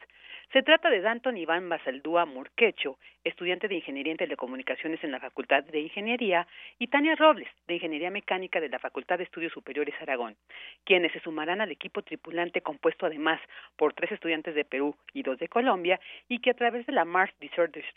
Se 0.52 0.62
trata 0.62 0.88
de 0.88 1.02
Danton 1.02 1.37
Iván 1.37 1.69
Basaldúa 1.69 2.25
Murquecho, 2.25 2.97
estudiante 3.23 3.69
de 3.69 3.75
Ingeniería 3.75 4.12
en 4.12 4.17
Telecomunicaciones 4.17 5.05
en 5.05 5.11
la 5.11 5.21
Facultad 5.21 5.62
de 5.64 5.81
Ingeniería, 5.81 6.47
y 6.78 6.87
Tania 6.87 7.17
Robles, 7.17 7.49
de 7.67 7.75
Ingeniería 7.75 8.11
Mecánica 8.11 8.59
de 8.59 8.71
la 8.71 8.78
Facultad 8.78 9.19
de 9.19 9.25
Estudios 9.25 9.52
Superiores 9.52 9.95
Aragón, 10.00 10.37
quienes 10.85 11.12
se 11.12 11.21
sumarán 11.21 11.61
al 11.61 11.71
equipo 11.71 12.00
tripulante 12.00 12.62
compuesto 12.62 13.05
además 13.05 13.43
por 13.76 13.93
tres 13.93 14.12
estudiantes 14.12 14.55
de 14.55 14.64
Perú 14.64 14.97
y 15.12 15.23
dos 15.23 15.38
de 15.38 15.49
Colombia, 15.49 16.00
y 16.28 16.38
que 16.38 16.50
a 16.50 16.55
través 16.55 16.87
de 16.87 16.95
la 16.95 17.05
Mars 17.05 17.35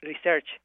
Research 0.01 0.60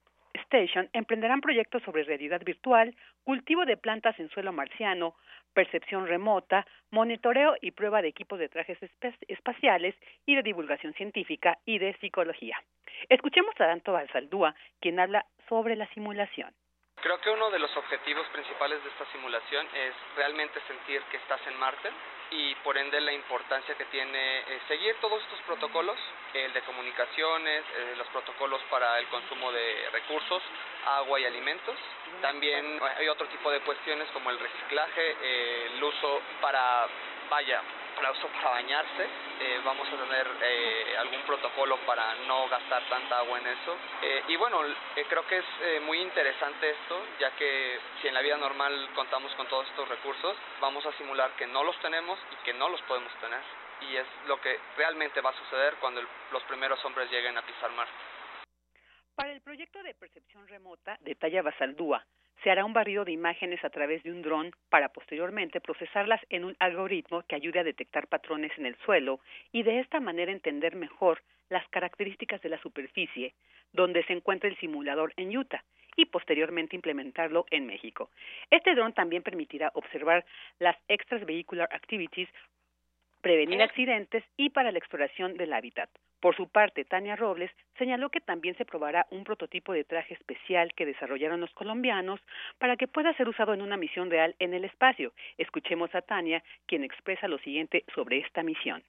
Station 0.45 0.89
emprenderán 0.93 1.41
proyectos 1.41 1.83
sobre 1.83 2.05
realidad 2.05 2.43
virtual, 2.45 2.95
cultivo 3.25 3.65
de 3.65 3.77
plantas 3.77 4.19
en 4.19 4.29
suelo 4.31 4.53
marciano, 4.53 5.15
percepción 5.53 6.07
remota, 6.07 6.67
monitoreo 6.91 7.57
y 7.61 7.71
prueba 7.71 8.03
de 8.03 8.09
equipos 8.09 8.39
de 8.39 8.49
trajes 8.49 8.79
espaciales 9.29 9.95
y 10.27 10.37
de 10.37 10.43
divulgación 10.43 10.93
científica 10.95 11.59
y 11.65 11.79
de 11.79 11.97
psicología. 11.99 12.57
Escuchemos 13.09 13.55
a 13.59 13.67
Danto 13.67 13.93
Balsaldúa, 13.93 14.55
quien 14.81 15.01
habla 15.01 15.27
sobre 15.49 15.77
la 15.77 15.89
simulación. 15.95 16.53
Creo 17.07 17.21
que 17.21 17.31
uno 17.31 17.51
de 17.51 17.61
los 17.61 17.71
objetivos 17.77 18.27
principales 18.33 18.83
de 18.83 18.91
esta 18.91 19.07
simulación 19.13 19.65
es 19.73 19.95
realmente 20.17 20.59
sentir 20.67 21.01
que 21.03 21.19
estás 21.19 21.39
en 21.47 21.57
Marte 21.57 21.89
y 22.33 22.53
por 22.65 22.77
ende 22.77 23.01
la 23.01 23.13
importancia 23.13 23.77
que 23.77 23.85
tiene 23.85 24.41
eh, 24.41 24.61
seguir 24.67 24.97
todos 25.01 25.23
estos 25.23 25.39
protocolos, 25.43 25.97
el 26.35 26.53
de 26.53 26.63
comunicaciones, 26.63 27.63
eh, 27.77 27.95
los 27.97 28.09
protocolos 28.09 28.61
para 28.69 28.99
el 28.99 29.07
consumo 29.07 29.53
de 29.53 29.89
recursos, 29.93 30.43
agua 30.85 31.21
y 31.21 31.27
alimentos. 31.27 31.77
También 32.21 32.81
hay 32.99 33.07
otro 33.07 33.29
tipo 33.29 33.53
de 33.53 33.61
cuestiones 33.61 34.09
como 34.11 34.31
el 34.31 34.41
reciclaje, 34.41 35.17
eh, 35.23 35.71
el 35.77 35.85
uso 35.85 36.21
para, 36.41 36.89
vaya, 37.31 37.63
el 38.01 38.11
uso 38.11 38.29
para 38.29 38.51
bañarse. 38.51 39.09
vamos 39.65 39.89
a 39.89 39.97
tener 39.97 40.27
algún 40.99 41.23
protocolo 41.23 41.77
para 41.87 42.15
no 42.27 42.49
gastar 42.49 42.83
tanta 42.89 43.19
agua 43.19 43.39
en 43.39 43.47
eso. 43.47 43.77
y 44.29 44.37
bueno, 44.37 44.61
creo 45.09 45.27
que 45.27 45.39
es 45.39 45.83
muy 45.83 46.01
interesante 46.01 46.71
esto, 46.71 47.03
ya 47.19 47.31
que 47.37 47.79
si 48.01 48.09
en 48.09 48.15
la 48.15 48.21
vida 48.21 48.37
normal 48.37 48.91
contamos 48.95 49.33
con 49.35 49.47
todos 49.49 49.67
estos 49.69 49.89
recursos, 49.89 50.37
vamos 50.61 50.85
a 50.87 50.93
simular 50.93 51.31
que 51.37 51.47
no 51.47 51.65
los 51.65 51.79
tenemos 51.81 52.19
y 52.33 52.45
que 52.45 52.55
no 52.55 52.69
los 52.69 52.81
podemos 52.83 53.13
tener. 53.21 53.41
Y 53.83 53.97
es 53.97 54.07
lo 54.27 54.41
que 54.41 54.59
realmente 54.77 55.21
va 55.21 55.31
a 55.31 55.39
suceder 55.39 55.75
cuando 55.81 56.03
los 56.33 56.43
primeros 56.45 56.83
hombres 56.85 57.11
lleguen 57.11 57.37
a 57.37 57.43
pisar 57.43 57.71
Marte. 57.73 57.93
Para 59.15 59.33
el 59.33 59.41
proyecto 59.41 59.83
de 59.83 59.95
percepción 59.95 60.47
remota, 60.49 60.97
detalla 61.01 61.43
Basaldúa, 61.43 62.05
se 62.43 62.51
hará 62.51 62.65
un 62.65 62.73
barrido 62.73 63.05
de 63.05 63.13
imágenes 63.13 63.65
a 63.65 63.71
través 63.71 64.03
de 64.03 64.11
un 64.11 64.23
dron 64.23 64.53
para 64.69 64.89
posteriormente 64.91 65.61
procesarlas 65.61 66.21
en 66.31 66.45
un 66.45 66.57
algoritmo 66.59 67.23
que 67.23 67.37
ayude 67.37 67.61
a 67.61 67.65
detectar 67.65 68.07
patrones 68.07 68.53
en 68.59 68.67
el 68.67 68.77
suelo 68.85 69.21
y 69.53 69.63
de 69.63 69.81
esta 69.81 70.01
manera 70.01 70.33
entender 70.33 70.77
mejor 70.77 71.23
las 71.49 71.67
características 71.69 72.41
de 72.43 72.49
la 72.49 72.61
superficie 72.61 73.35
donde 73.73 74.05
se 74.05 74.13
encuentra 74.13 74.49
el 74.49 74.57
simulador 74.59 75.13
en 75.17 75.37
Utah 75.37 75.65
y 75.97 76.07
posteriormente 76.07 76.77
implementarlo 76.77 77.47
en 77.51 77.67
México. 77.67 78.11
Este 78.51 78.75
dron 78.75 78.93
también 78.93 79.23
permitirá 79.23 79.71
observar 79.75 80.25
las 80.59 80.77
extras 80.89 81.25
vehicular 81.25 81.69
activities, 81.73 82.29
prevenir 83.23 83.63
accidentes 83.63 84.25
y 84.37 84.51
para 84.51 84.71
la 84.71 84.79
exploración 84.79 85.37
del 85.37 85.53
hábitat. 85.53 85.89
Por 86.27 86.35
su 86.35 86.49
parte, 86.49 86.85
Tania 86.85 87.15
Robles 87.15 87.53
señaló 87.79 88.11
que 88.11 88.21
también 88.21 88.57
se 88.57 88.65
probará 88.65 89.07
un 89.13 89.23
prototipo 89.23 89.73
de 89.73 89.85
traje 89.85 90.15
especial 90.15 90.73
que 90.75 90.85
desarrollaron 90.85 91.41
los 91.41 91.55
colombianos 91.55 92.19
para 92.59 92.77
que 92.77 92.89
pueda 92.89 93.15
ser 93.15 93.29
usado 93.29 93.55
en 93.55 93.63
una 93.63 93.77
misión 93.77 94.11
real 94.11 94.35
en 94.41 94.53
el 94.53 94.65
espacio. 94.65 95.13
Escuchemos 95.39 95.95
a 95.95 96.03
Tania, 96.03 96.43
quien 96.67 96.83
expresa 96.83 97.29
lo 97.29 97.39
siguiente 97.39 97.85
sobre 97.95 98.19
esta 98.19 98.43
misión. 98.43 98.83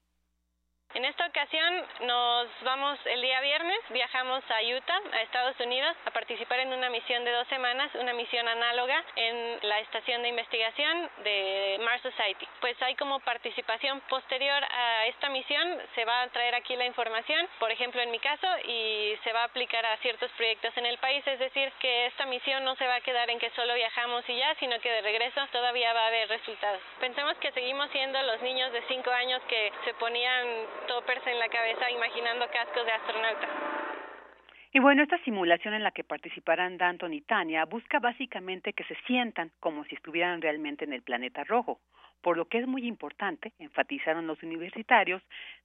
En 0.97 1.05
esta 1.05 1.27
ocasión 1.27 1.85
nos 2.07 2.47
vamos 2.63 2.97
el 3.05 3.21
día 3.21 3.39
viernes, 3.39 3.77
viajamos 3.89 4.43
a 4.49 4.63
Utah, 4.63 4.99
a 5.13 5.21
Estados 5.21 5.59
Unidos, 5.59 5.95
a 6.05 6.09
participar 6.09 6.59
en 6.61 6.73
una 6.73 6.89
misión 6.89 7.23
de 7.23 7.33
dos 7.33 7.47
semanas, 7.49 7.93
una 7.93 8.13
misión 8.13 8.47
análoga 8.47 9.03
en 9.15 9.59
la 9.61 9.79
estación 9.81 10.23
de 10.23 10.29
investigación 10.29 11.07
de 11.23 11.77
Mars 11.81 12.01
Society. 12.01 12.47
Pues 12.61 12.81
hay 12.81 12.95
como 12.95 13.19
participación 13.19 14.01
posterior 14.09 14.63
a 14.71 15.05
esta 15.05 15.29
misión, 15.29 15.79
se 15.93 16.03
va 16.03 16.23
a 16.23 16.29
traer 16.29 16.55
aquí 16.55 16.75
la 16.75 16.87
información, 16.87 17.47
por 17.59 17.69
ejemplo 17.69 18.01
en 18.01 18.09
mi 18.09 18.17
caso, 18.17 18.47
y 18.65 19.15
se 19.23 19.31
va 19.33 19.41
a 19.41 19.49
aplicar 19.51 19.85
a 19.85 19.97
ciertos 19.97 20.31
proyectos 20.31 20.75
en 20.77 20.87
el 20.87 20.97
país, 20.97 21.21
es 21.27 21.37
decir, 21.37 21.71
que 21.79 22.07
esta 22.07 22.25
misión 22.25 22.63
no 22.63 22.75
se 22.75 22.87
va 22.87 22.95
a 22.95 23.01
quedar 23.01 23.29
en 23.29 23.37
que 23.37 23.51
solo 23.51 23.75
viajamos 23.75 24.27
y 24.27 24.35
ya, 24.35 24.55
sino 24.55 24.79
que 24.79 24.89
de 24.89 25.01
regreso 25.01 25.45
todavía 25.51 25.93
va 25.93 26.05
a 26.05 26.07
haber 26.07 26.27
resultados. 26.27 26.81
Pensemos 26.99 27.37
que 27.37 27.51
seguimos 27.51 27.87
siendo 27.91 28.19
los 28.23 28.41
niños 28.41 28.71
de 28.73 28.81
5 28.87 29.11
años 29.11 29.43
que 29.47 29.71
se 29.85 29.93
ponían 29.93 30.86
toppers 30.87 31.25
en 31.27 31.39
la 31.39 31.49
cabeza 31.49 31.91
imaginando 31.91 32.47
cascos 32.49 32.85
de 32.85 32.91
astronauta. 32.91 33.47
Y 34.73 34.79
bueno, 34.79 35.03
esta 35.03 35.17
simulación 35.23 35.73
en 35.73 35.83
la 35.83 35.91
que 35.91 36.03
participarán 36.03 36.77
Danton 36.77 37.13
y 37.13 37.21
Tania 37.21 37.65
busca 37.65 37.99
básicamente 37.99 38.73
que 38.73 38.83
se 38.83 38.95
sientan 39.07 39.51
como 39.59 39.85
si 39.85 39.95
estuvieran 39.95 40.41
realmente 40.41 40.85
en 40.85 40.93
el 40.93 41.03
planeta 41.03 41.43
rojo, 41.43 41.79
por 42.21 42.37
lo 42.37 42.45
que 42.45 42.59
es 42.59 42.67
muy 42.67 42.85
importante, 42.85 43.53
enfatizaron 43.59 44.27
los 44.27 44.41
universitarios, 44.43 45.21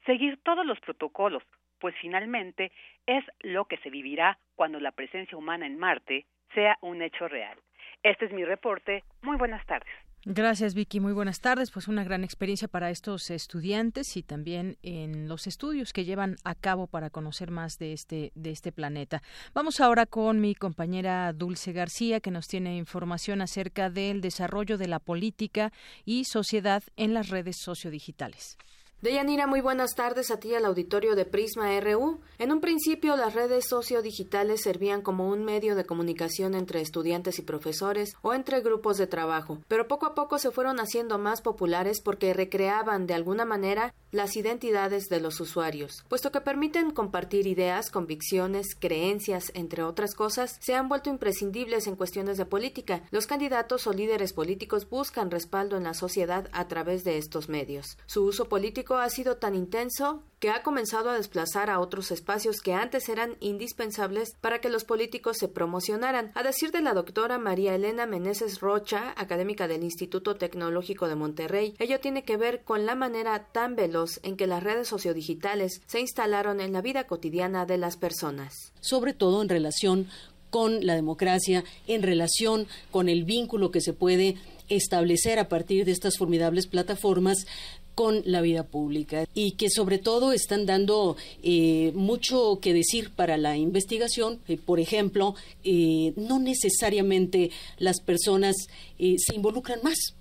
seguir 0.06 0.38
todos 0.42 0.64
los 0.64 0.78
protocolos, 0.80 1.42
pues 1.78 1.94
finalmente 2.00 2.70
es 3.06 3.24
lo 3.40 3.64
que 3.64 3.76
se 3.78 3.90
vivirá 3.90 4.38
cuando 4.54 4.78
la 4.78 4.92
presencia 4.92 5.36
humana 5.36 5.66
en 5.66 5.78
Marte 5.78 6.26
sea 6.54 6.78
un 6.80 7.02
hecho 7.02 7.28
real. 7.28 7.58
Este 8.02 8.26
es 8.26 8.32
mi 8.32 8.44
reporte. 8.44 9.04
Muy 9.22 9.36
buenas 9.36 9.64
tardes. 9.66 9.92
Gracias, 10.24 10.74
Vicky. 10.74 11.00
Muy 11.00 11.12
buenas 11.12 11.40
tardes. 11.40 11.72
Pues 11.72 11.88
una 11.88 12.04
gran 12.04 12.22
experiencia 12.22 12.68
para 12.68 12.90
estos 12.90 13.28
estudiantes 13.30 14.16
y 14.16 14.22
también 14.22 14.78
en 14.84 15.26
los 15.26 15.48
estudios 15.48 15.92
que 15.92 16.04
llevan 16.04 16.36
a 16.44 16.54
cabo 16.54 16.86
para 16.86 17.10
conocer 17.10 17.50
más 17.50 17.76
de 17.80 17.92
este, 17.92 18.30
de 18.36 18.52
este 18.52 18.70
planeta. 18.70 19.20
Vamos 19.52 19.80
ahora 19.80 20.06
con 20.06 20.40
mi 20.40 20.54
compañera 20.54 21.32
Dulce 21.32 21.72
García, 21.72 22.20
que 22.20 22.30
nos 22.30 22.46
tiene 22.46 22.76
información 22.76 23.40
acerca 23.40 23.90
del 23.90 24.20
desarrollo 24.20 24.78
de 24.78 24.86
la 24.86 25.00
política 25.00 25.72
y 26.04 26.22
sociedad 26.22 26.84
en 26.96 27.14
las 27.14 27.28
redes 27.28 27.56
sociodigitales. 27.56 28.58
Deyanira, 29.02 29.48
muy 29.48 29.60
buenas 29.60 29.96
tardes 29.96 30.30
a 30.30 30.38
ti 30.38 30.54
al 30.54 30.64
auditorio 30.64 31.16
de 31.16 31.24
Prisma 31.24 31.80
RU. 31.80 32.20
En 32.38 32.52
un 32.52 32.60
principio, 32.60 33.16
las 33.16 33.34
redes 33.34 33.66
sociodigitales 33.68 34.62
servían 34.62 35.02
como 35.02 35.28
un 35.28 35.44
medio 35.44 35.74
de 35.74 35.84
comunicación 35.84 36.54
entre 36.54 36.80
estudiantes 36.80 37.40
y 37.40 37.42
profesores 37.42 38.14
o 38.22 38.32
entre 38.32 38.60
grupos 38.60 38.98
de 38.98 39.08
trabajo, 39.08 39.58
pero 39.66 39.88
poco 39.88 40.06
a 40.06 40.14
poco 40.14 40.38
se 40.38 40.52
fueron 40.52 40.78
haciendo 40.78 41.18
más 41.18 41.42
populares 41.42 42.00
porque 42.00 42.32
recreaban 42.32 43.08
de 43.08 43.14
alguna 43.14 43.44
manera 43.44 43.92
las 44.12 44.36
identidades 44.36 45.08
de 45.08 45.20
los 45.20 45.40
usuarios. 45.40 46.04
Puesto 46.08 46.30
que 46.30 46.40
permiten 46.40 46.92
compartir 46.92 47.48
ideas, 47.48 47.90
convicciones, 47.90 48.76
creencias, 48.78 49.50
entre 49.54 49.82
otras 49.82 50.14
cosas, 50.14 50.58
se 50.60 50.76
han 50.76 50.88
vuelto 50.88 51.10
imprescindibles 51.10 51.88
en 51.88 51.96
cuestiones 51.96 52.36
de 52.36 52.44
política. 52.44 53.02
Los 53.10 53.26
candidatos 53.26 53.88
o 53.88 53.92
líderes 53.92 54.32
políticos 54.32 54.88
buscan 54.88 55.32
respaldo 55.32 55.76
en 55.76 55.84
la 55.84 55.94
sociedad 55.94 56.48
a 56.52 56.68
través 56.68 57.02
de 57.02 57.18
estos 57.18 57.48
medios. 57.48 57.96
Su 58.06 58.24
uso 58.24 58.48
político 58.48 58.91
ha 58.98 59.08
sido 59.10 59.36
tan 59.36 59.54
intenso 59.54 60.22
que 60.38 60.50
ha 60.50 60.62
comenzado 60.62 61.10
a 61.10 61.16
desplazar 61.16 61.70
a 61.70 61.78
otros 61.78 62.10
espacios 62.10 62.60
que 62.60 62.74
antes 62.74 63.08
eran 63.08 63.36
indispensables 63.40 64.32
para 64.40 64.60
que 64.60 64.70
los 64.70 64.82
políticos 64.82 65.36
se 65.38 65.46
promocionaran. 65.46 66.32
A 66.34 66.42
decir 66.42 66.72
de 66.72 66.80
la 66.80 66.94
doctora 66.94 67.38
María 67.38 67.74
Elena 67.74 68.06
Meneses 68.06 68.60
Rocha, 68.60 69.14
académica 69.16 69.68
del 69.68 69.84
Instituto 69.84 70.34
Tecnológico 70.34 71.06
de 71.06 71.14
Monterrey, 71.14 71.74
ello 71.78 72.00
tiene 72.00 72.24
que 72.24 72.36
ver 72.36 72.64
con 72.64 72.86
la 72.86 72.96
manera 72.96 73.46
tan 73.52 73.76
veloz 73.76 74.18
en 74.24 74.36
que 74.36 74.48
las 74.48 74.62
redes 74.62 74.88
sociodigitales 74.88 75.80
se 75.86 76.00
instalaron 76.00 76.60
en 76.60 76.72
la 76.72 76.80
vida 76.80 77.06
cotidiana 77.06 77.64
de 77.64 77.78
las 77.78 77.96
personas. 77.96 78.72
Sobre 78.80 79.14
todo 79.14 79.42
en 79.42 79.48
relación 79.48 80.08
con 80.50 80.84
la 80.84 80.94
democracia, 80.94 81.64
en 81.86 82.02
relación 82.02 82.66
con 82.90 83.08
el 83.08 83.24
vínculo 83.24 83.70
que 83.70 83.80
se 83.80 83.94
puede 83.94 84.36
establecer 84.68 85.38
a 85.38 85.48
partir 85.48 85.84
de 85.84 85.92
estas 85.92 86.18
formidables 86.18 86.66
plataformas 86.66 87.46
con 87.94 88.22
la 88.24 88.40
vida 88.40 88.64
pública 88.64 89.26
y 89.34 89.52
que 89.52 89.70
sobre 89.70 89.98
todo 89.98 90.32
están 90.32 90.66
dando 90.66 91.16
eh, 91.42 91.92
mucho 91.94 92.58
que 92.60 92.74
decir 92.74 93.10
para 93.10 93.36
la 93.36 93.56
investigación. 93.56 94.40
Eh, 94.48 94.56
por 94.56 94.80
ejemplo, 94.80 95.34
eh, 95.64 96.12
no 96.16 96.38
necesariamente 96.38 97.50
las 97.78 98.00
personas 98.00 98.56
se 98.98 99.34
involucran 99.34 99.80
más. 99.82 100.14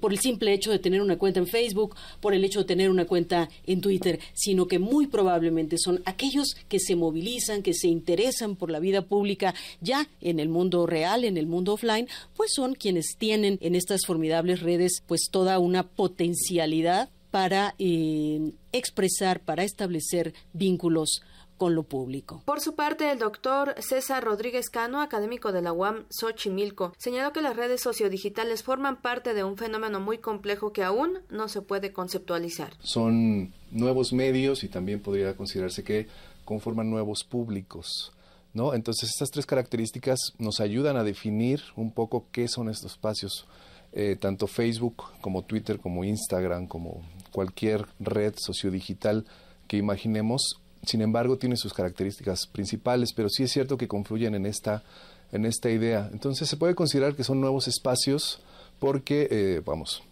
por 0.00 0.10
el 0.12 0.18
simple 0.18 0.54
hecho 0.54 0.70
de 0.70 0.78
tener 0.78 1.02
una 1.02 1.18
cuenta 1.18 1.38
en 1.38 1.46
Facebook, 1.46 1.96
por 2.20 2.32
el 2.32 2.44
hecho 2.44 2.60
de 2.60 2.64
tener 2.64 2.88
una 2.88 3.04
cuenta 3.04 3.50
en 3.66 3.82
Twitter, 3.82 4.18
sino 4.32 4.66
que 4.66 4.78
muy 4.78 5.06
probablemente 5.06 5.76
son 5.76 6.00
aquellos 6.06 6.56
que 6.68 6.78
se 6.78 6.96
movilizan, 6.96 7.62
que 7.62 7.74
se 7.74 7.88
interesan 7.88 8.56
por 8.56 8.70
la 8.70 8.80
vida 8.80 9.02
pública 9.02 9.54
ya 9.82 10.08
en 10.22 10.40
el 10.40 10.48
mundo 10.48 10.86
real, 10.86 11.24
en 11.24 11.36
el 11.36 11.46
mundo 11.46 11.74
offline, 11.74 12.08
pues 12.36 12.52
son 12.54 12.74
quienes 12.74 13.16
tienen 13.18 13.58
en 13.60 13.74
estas 13.74 14.06
formidables 14.06 14.60
redes 14.60 15.02
pues 15.06 15.28
toda 15.30 15.58
una 15.58 15.82
potencialidad 15.82 17.10
para 17.36 17.74
eh, 17.78 18.54
expresar, 18.72 19.40
para 19.40 19.62
establecer 19.62 20.32
vínculos 20.54 21.20
con 21.58 21.74
lo 21.74 21.82
público. 21.82 22.40
Por 22.46 22.62
su 22.62 22.74
parte, 22.74 23.10
el 23.10 23.18
doctor 23.18 23.74
César 23.78 24.24
Rodríguez 24.24 24.70
Cano, 24.70 25.02
académico 25.02 25.52
de 25.52 25.60
la 25.60 25.74
UAM 25.74 26.06
Xochimilco, 26.08 26.94
señaló 26.96 27.34
que 27.34 27.42
las 27.42 27.54
redes 27.54 27.82
sociodigitales 27.82 28.62
forman 28.62 29.02
parte 29.02 29.34
de 29.34 29.44
un 29.44 29.58
fenómeno 29.58 30.00
muy 30.00 30.16
complejo 30.16 30.72
que 30.72 30.82
aún 30.82 31.18
no 31.28 31.48
se 31.48 31.60
puede 31.60 31.92
conceptualizar. 31.92 32.72
Son 32.82 33.52
nuevos 33.70 34.14
medios 34.14 34.64
y 34.64 34.68
también 34.68 35.00
podría 35.02 35.36
considerarse 35.36 35.84
que 35.84 36.06
conforman 36.46 36.88
nuevos 36.88 37.22
públicos. 37.22 38.14
¿no? 38.54 38.72
Entonces, 38.72 39.10
estas 39.10 39.30
tres 39.30 39.44
características 39.44 40.18
nos 40.38 40.60
ayudan 40.60 40.96
a 40.96 41.04
definir 41.04 41.60
un 41.76 41.90
poco 41.92 42.28
qué 42.32 42.48
son 42.48 42.70
estos 42.70 42.92
espacios, 42.92 43.46
eh, 43.92 44.16
tanto 44.18 44.46
Facebook 44.46 45.02
como 45.20 45.42
Twitter, 45.42 45.78
como 45.78 46.02
Instagram, 46.02 46.66
como 46.66 47.02
cualquier 47.36 47.84
red 48.00 48.32
sociodigital 48.38 49.26
que 49.68 49.76
imaginemos. 49.76 50.58
Sin 50.82 51.02
embargo, 51.02 51.36
tiene 51.36 51.58
sus 51.58 51.74
características 51.74 52.46
principales, 52.46 53.12
pero 53.12 53.28
sí 53.28 53.42
es 53.42 53.52
cierto 53.52 53.76
que 53.76 53.88
confluyen 53.88 54.34
en 54.34 54.46
esta, 54.46 54.82
en 55.32 55.44
esta 55.44 55.70
idea. 55.70 56.08
Entonces 56.14 56.48
se 56.48 56.56
puede 56.56 56.74
considerar 56.74 57.14
que 57.14 57.24
son 57.24 57.42
nuevos 57.42 57.68
espacios 57.68 58.40
porque, 58.78 59.28
eh, 59.30 59.60
vamos, 59.62 60.02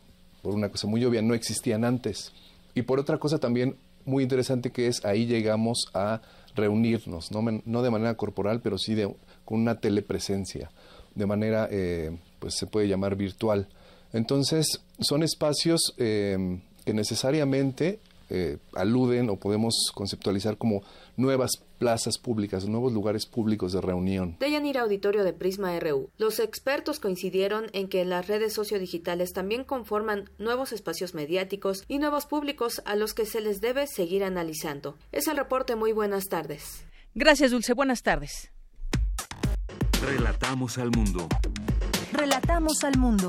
por 0.42 0.52
una 0.52 0.68
cosa 0.68 0.86
muy 0.86 1.02
obvia, 1.02 1.22
no 1.22 1.32
existían 1.32 1.86
antes. 1.86 2.30
Y 2.74 2.82
por 2.82 3.00
otra 3.00 3.16
cosa 3.16 3.38
también 3.38 3.78
muy 4.04 4.22
interesante 4.22 4.70
que 4.70 4.86
es, 4.88 5.02
ahí 5.06 5.24
llegamos 5.24 5.86
a 5.94 6.20
reunirnos, 6.54 7.32
no, 7.32 7.42
no 7.64 7.82
de 7.82 7.90
manera 7.90 8.16
corporal, 8.16 8.60
pero 8.60 8.76
sí 8.76 8.94
de, 8.94 9.06
con 9.46 9.60
una 9.60 9.80
telepresencia, 9.80 10.70
de 11.14 11.24
manera, 11.24 11.68
eh, 11.70 12.18
pues 12.38 12.54
se 12.58 12.66
puede 12.66 12.86
llamar 12.86 13.16
virtual. 13.16 13.66
Entonces, 14.12 14.82
son 15.00 15.22
espacios 15.22 15.94
eh, 15.96 16.60
que 16.84 16.94
necesariamente 16.94 18.00
eh, 18.30 18.56
aluden 18.74 19.28
o 19.28 19.36
podemos 19.36 19.90
conceptualizar 19.94 20.56
como 20.56 20.82
nuevas 21.16 21.52
plazas 21.78 22.18
públicas, 22.18 22.66
nuevos 22.66 22.92
lugares 22.92 23.26
públicos 23.26 23.72
de 23.72 23.80
reunión. 23.80 24.36
Deyanira 24.40 24.82
Auditorio 24.82 25.24
de 25.24 25.32
Prisma 25.32 25.78
RU. 25.78 26.08
Los 26.16 26.38
expertos 26.38 27.00
coincidieron 27.00 27.66
en 27.72 27.88
que 27.88 28.04
las 28.04 28.26
redes 28.26 28.54
sociodigitales 28.54 29.32
también 29.32 29.64
conforman 29.64 30.30
nuevos 30.38 30.72
espacios 30.72 31.14
mediáticos 31.14 31.84
y 31.86 31.98
nuevos 31.98 32.26
públicos 32.26 32.80
a 32.86 32.96
los 32.96 33.12
que 33.12 33.26
se 33.26 33.40
les 33.40 33.60
debe 33.60 33.86
seguir 33.86 34.24
analizando. 34.24 34.96
Es 35.12 35.28
el 35.28 35.36
reporte. 35.36 35.76
Muy 35.76 35.92
buenas 35.92 36.24
tardes. 36.24 36.84
Gracias, 37.14 37.50
Dulce. 37.50 37.74
Buenas 37.74 38.02
tardes. 38.02 38.50
Relatamos 40.02 40.78
al 40.78 40.90
mundo. 40.90 41.28
Relatamos 42.12 42.82
al 42.84 42.98
mundo. 42.98 43.28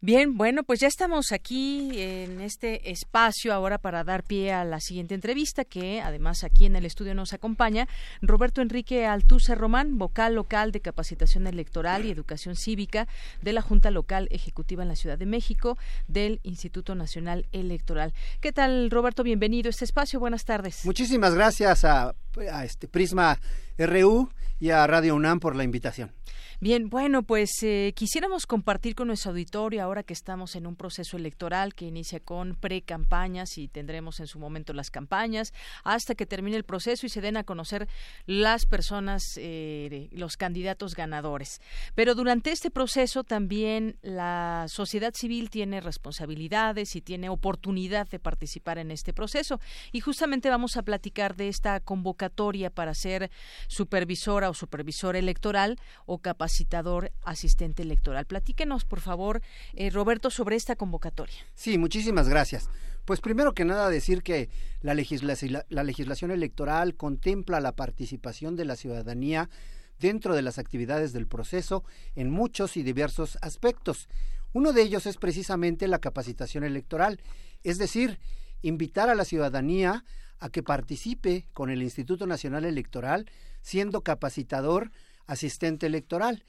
Bien, 0.00 0.36
bueno, 0.36 0.62
pues 0.62 0.78
ya 0.78 0.86
estamos 0.86 1.32
aquí 1.32 1.90
en 2.00 2.40
este 2.40 2.88
espacio 2.88 3.52
ahora 3.52 3.78
para 3.78 4.04
dar 4.04 4.22
pie 4.22 4.52
a 4.52 4.64
la 4.64 4.78
siguiente 4.78 5.16
entrevista, 5.16 5.64
que 5.64 6.00
además 6.00 6.44
aquí 6.44 6.66
en 6.66 6.76
el 6.76 6.84
estudio 6.84 7.16
nos 7.16 7.32
acompaña 7.32 7.88
Roberto 8.22 8.62
Enrique 8.62 9.06
Altuce 9.06 9.56
Román, 9.56 9.98
vocal 9.98 10.36
local 10.36 10.70
de 10.70 10.80
capacitación 10.80 11.48
electoral 11.48 12.04
y 12.04 12.12
educación 12.12 12.54
cívica 12.54 13.08
de 13.42 13.52
la 13.52 13.60
Junta 13.60 13.90
Local 13.90 14.28
Ejecutiva 14.30 14.84
en 14.84 14.88
la 14.88 14.94
Ciudad 14.94 15.18
de 15.18 15.26
México 15.26 15.76
del 16.06 16.38
Instituto 16.44 16.94
Nacional 16.94 17.48
Electoral. 17.50 18.14
¿Qué 18.40 18.52
tal, 18.52 18.92
Roberto? 18.92 19.24
Bienvenido 19.24 19.68
a 19.68 19.70
este 19.70 19.84
espacio. 19.84 20.20
Buenas 20.20 20.44
tardes. 20.44 20.84
Muchísimas 20.84 21.34
gracias 21.34 21.84
a, 21.84 22.14
a 22.52 22.64
este 22.64 22.86
Prisma 22.86 23.40
RU 23.76 24.30
y 24.60 24.70
a 24.70 24.86
Radio 24.86 25.16
UNAM 25.16 25.40
por 25.40 25.56
la 25.56 25.64
invitación. 25.64 26.12
Bien, 26.60 26.88
bueno, 26.88 27.22
pues 27.22 27.50
eh, 27.62 27.92
quisiéramos 27.94 28.44
compartir 28.44 28.96
con 28.96 29.06
nuestro 29.06 29.30
auditorio 29.30 29.80
ahora 29.80 30.02
que 30.02 30.12
estamos 30.12 30.56
en 30.56 30.66
un 30.66 30.74
proceso 30.74 31.16
electoral 31.16 31.72
que 31.72 31.84
inicia 31.84 32.18
con 32.18 32.56
pre-campañas 32.56 33.58
y 33.58 33.68
tendremos 33.68 34.18
en 34.18 34.26
su 34.26 34.40
momento 34.40 34.72
las 34.72 34.90
campañas 34.90 35.52
hasta 35.84 36.16
que 36.16 36.26
termine 36.26 36.56
el 36.56 36.64
proceso 36.64 37.06
y 37.06 37.10
se 37.10 37.20
den 37.20 37.36
a 37.36 37.44
conocer 37.44 37.86
las 38.26 38.66
personas, 38.66 39.22
eh, 39.36 40.08
los 40.10 40.36
candidatos 40.36 40.96
ganadores. 40.96 41.60
Pero 41.94 42.16
durante 42.16 42.50
este 42.50 42.72
proceso 42.72 43.22
también 43.22 43.96
la 44.02 44.64
sociedad 44.66 45.14
civil 45.14 45.50
tiene 45.50 45.80
responsabilidades 45.80 46.96
y 46.96 47.00
tiene 47.02 47.28
oportunidad 47.28 48.08
de 48.08 48.18
participar 48.18 48.78
en 48.78 48.90
este 48.90 49.12
proceso. 49.12 49.60
Y 49.92 50.00
justamente 50.00 50.50
vamos 50.50 50.76
a 50.76 50.82
platicar 50.82 51.36
de 51.36 51.46
esta 51.46 51.78
convocatoria 51.78 52.70
para 52.70 52.94
ser 52.94 53.30
supervisora 53.68 54.50
o 54.50 54.54
supervisor 54.54 55.14
electoral 55.14 55.78
o 56.04 56.18
capacitador 56.48 57.12
asistente 57.24 57.82
electoral. 57.82 58.24
Platíquenos, 58.24 58.86
por 58.86 59.00
favor, 59.00 59.42
eh, 59.74 59.90
Roberto, 59.90 60.30
sobre 60.30 60.56
esta 60.56 60.76
convocatoria. 60.76 61.36
Sí, 61.54 61.76
muchísimas 61.76 62.26
gracias. 62.26 62.70
Pues 63.04 63.20
primero 63.20 63.52
que 63.52 63.66
nada 63.66 63.90
decir 63.90 64.22
que 64.22 64.48
la, 64.80 64.94
la 64.94 65.84
legislación 65.84 66.30
electoral 66.30 66.94
contempla 66.94 67.60
la 67.60 67.72
participación 67.72 68.56
de 68.56 68.64
la 68.64 68.76
ciudadanía 68.76 69.50
dentro 69.98 70.34
de 70.34 70.40
las 70.40 70.58
actividades 70.58 71.12
del 71.12 71.26
proceso 71.26 71.84
en 72.14 72.30
muchos 72.30 72.78
y 72.78 72.82
diversos 72.82 73.36
aspectos. 73.42 74.08
Uno 74.54 74.72
de 74.72 74.80
ellos 74.80 75.04
es 75.04 75.18
precisamente 75.18 75.86
la 75.86 75.98
capacitación 75.98 76.64
electoral, 76.64 77.20
es 77.62 77.76
decir, 77.76 78.18
invitar 78.62 79.10
a 79.10 79.14
la 79.14 79.26
ciudadanía 79.26 80.02
a 80.38 80.48
que 80.48 80.62
participe 80.62 81.46
con 81.52 81.68
el 81.68 81.82
Instituto 81.82 82.26
Nacional 82.26 82.64
Electoral 82.64 83.26
siendo 83.60 84.00
capacitador 84.00 84.90
asistente 85.28 85.86
electoral, 85.86 86.42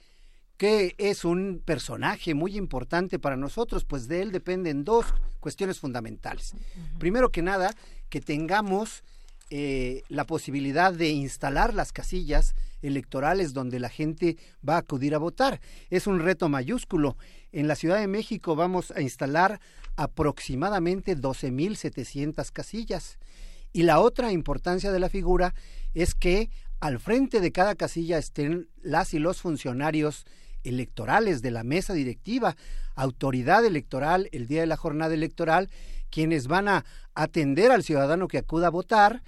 que 0.56 0.94
es 0.98 1.24
un 1.24 1.62
personaje 1.64 2.34
muy 2.34 2.56
importante 2.56 3.18
para 3.18 3.36
nosotros, 3.36 3.84
pues 3.84 4.08
de 4.08 4.22
él 4.22 4.32
dependen 4.32 4.84
dos 4.84 5.06
cuestiones 5.38 5.78
fundamentales. 5.78 6.54
Primero 6.98 7.30
que 7.30 7.42
nada, 7.42 7.74
que 8.08 8.20
tengamos 8.20 9.04
eh, 9.48 10.02
la 10.08 10.26
posibilidad 10.26 10.92
de 10.92 11.08
instalar 11.10 11.72
las 11.72 11.92
casillas 11.92 12.54
electorales 12.82 13.52
donde 13.52 13.80
la 13.80 13.88
gente 13.88 14.36
va 14.66 14.74
a 14.76 14.78
acudir 14.78 15.14
a 15.14 15.18
votar. 15.18 15.60
Es 15.90 16.06
un 16.06 16.20
reto 16.20 16.48
mayúsculo. 16.48 17.16
En 17.52 17.66
la 17.66 17.74
Ciudad 17.74 17.98
de 17.98 18.06
México 18.06 18.54
vamos 18.54 18.90
a 18.92 19.00
instalar 19.00 19.60
aproximadamente 19.96 21.16
12.700 21.16 22.50
casillas. 22.52 23.18
Y 23.72 23.82
la 23.84 24.00
otra 24.00 24.32
importancia 24.32 24.92
de 24.92 25.00
la 25.00 25.08
figura 25.08 25.54
es 25.94 26.14
que 26.14 26.50
al 26.80 26.98
frente 26.98 27.40
de 27.40 27.52
cada 27.52 27.74
casilla 27.74 28.18
estén 28.18 28.68
las 28.82 29.14
y 29.14 29.18
los 29.18 29.40
funcionarios 29.40 30.26
electorales 30.64 31.42
de 31.42 31.50
la 31.50 31.62
mesa 31.62 31.92
directiva, 31.92 32.56
autoridad 32.94 33.64
electoral 33.64 34.28
el 34.32 34.46
día 34.46 34.62
de 34.62 34.66
la 34.66 34.76
jornada 34.76 35.14
electoral, 35.14 35.70
quienes 36.10 36.48
van 36.48 36.68
a 36.68 36.84
atender 37.14 37.70
al 37.70 37.82
ciudadano 37.82 38.28
que 38.28 38.38
acuda 38.38 38.68
a 38.68 38.70
votar, 38.70 39.22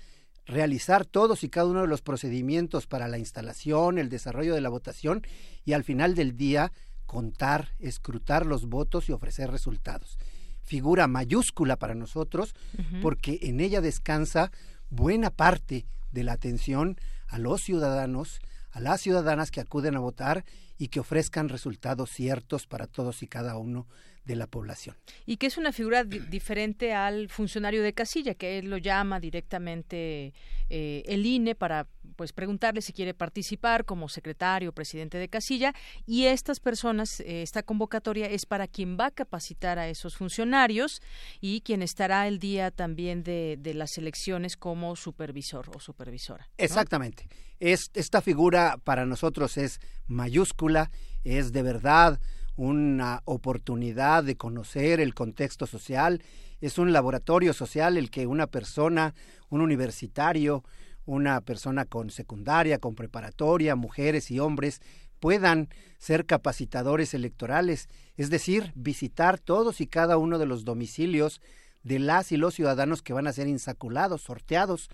realizar 0.47 1.05
todos 1.05 1.45
y 1.45 1.49
cada 1.49 1.67
uno 1.67 1.83
de 1.83 1.87
los 1.87 2.03
procedimientos 2.03 2.87
para 2.87 3.09
la 3.09 3.19
instalación, 3.19 3.99
el 3.99 4.09
desarrollo 4.09 4.55
de 4.55 4.61
la 4.61 4.69
votación 4.69 5.23
y 5.65 5.75
al 5.75 5.85
final 5.85 6.15
del 6.15 6.37
día 6.37 6.73
contar, 7.07 7.69
escrutar 7.79 8.47
los 8.47 8.67
votos 8.67 9.09
y 9.09 9.13
ofrecer 9.13 9.51
resultados. 9.51 10.19
Figura 10.63 11.07
mayúscula 11.07 11.77
para 11.77 11.95
nosotros 11.95 12.55
porque 13.03 13.39
en 13.43 13.61
ella 13.61 13.81
descansa 13.81 14.51
buena 14.91 15.31
parte 15.31 15.87
de 16.13 16.25
la 16.25 16.33
atención 16.33 16.97
a 17.33 17.39
los 17.39 17.63
ciudadanos, 17.63 18.41
a 18.73 18.81
las 18.81 19.01
ciudadanas 19.01 19.51
que 19.51 19.61
acuden 19.61 19.97
a 19.97 20.01
votar 20.01 20.45
y 20.77 20.89
que 20.89 21.01
ofrezcan 21.01 21.49
resultados 21.49 22.11
ciertos 22.11 22.67
para 22.67 22.87
todos 22.87 23.23
y 23.23 23.27
cada 23.27 23.57
uno 23.57 23.87
de 24.25 24.37
la 24.37 24.47
población. 24.47 24.97
Y 25.27 25.37
que 25.37 25.47
es 25.47 25.57
una 25.57 25.73
figura 25.73 26.05
diferente 26.05 26.95
al 26.95 27.29
funcionario 27.29 27.83
de 27.83 27.93
casilla, 27.93 28.35
que 28.35 28.59
él 28.59 28.71
lo 28.71 28.79
llama 28.79 29.19
directamente 29.19 30.33
eh, 30.69 31.03
el 31.07 31.27
INE 31.27 31.55
para 31.55 31.87
pues 32.17 32.33
preguntarle 32.33 32.83
si 32.83 32.93
quiere 32.93 33.15
participar 33.15 33.85
como 33.85 34.09
secretario 34.09 34.71
o 34.71 34.73
presidente 34.73 35.19
de 35.19 35.29
casilla 35.29 35.75
y 36.07 36.27
estas 36.27 36.61
personas, 36.61 37.21
eh, 37.21 37.43
esta 37.43 37.63
convocatoria 37.63 38.27
es 38.27 38.47
para 38.47 38.69
quien 38.69 38.97
va 38.99 39.07
a 39.07 39.11
capacitar 39.11 39.79
a 39.79 39.89
esos 39.89 40.17
funcionarios 40.17 41.01
y 41.41 41.63
quien 41.63 41.83
estará 41.83 42.29
el 42.29 42.39
día 42.39 42.71
también 42.71 43.23
de, 43.23 43.59
las 43.75 43.97
elecciones 43.97 44.57
como 44.57 44.97
supervisor 44.97 45.71
o 45.75 45.81
supervisora. 45.81 46.49
Exactamente. 46.59 47.27
Es, 47.59 47.91
esta 47.95 48.21
figura 48.21 48.77
para 48.85 49.07
nosotros 49.07 49.57
es 49.57 49.81
mayúscula, 50.07 50.91
es 51.25 51.53
de 51.53 51.63
verdad 51.63 52.21
una 52.57 53.23
oportunidad 53.25 54.25
de 54.25 54.37
conocer 54.37 55.01
el 55.01 55.15
contexto 55.15 55.67
social, 55.67 56.23
es 56.61 56.79
un 56.79 56.93
laboratorio 56.93 57.53
social 57.53 57.97
el 57.97 58.11
que 58.11 58.27
una 58.27 58.47
persona, 58.47 59.15
un 59.49 59.61
universitario, 59.61 60.65
una 61.05 61.41
persona 61.41 61.85
con 61.85 62.11
secundaria, 62.11 62.79
con 62.79 62.95
preparatoria, 62.95 63.75
mujeres 63.75 64.31
y 64.31 64.39
hombres, 64.39 64.81
puedan 65.19 65.69
ser 65.99 66.27
capacitadores 66.27 67.15
electorales, 67.15 67.89
es 68.17 68.29
decir, 68.31 68.73
visitar 68.75 69.39
todos 69.39 69.81
y 69.81 69.87
cada 69.87 70.17
uno 70.19 70.39
de 70.39 70.47
los 70.47 70.65
domicilios 70.65 71.41
de 71.83 71.99
las 71.99 72.33
y 72.33 72.37
los 72.37 72.55
ciudadanos 72.55 73.03
que 73.03 73.13
van 73.13 73.27
a 73.27 73.33
ser 73.33 73.49
insaculados, 73.49 74.23
sorteados, 74.23 74.89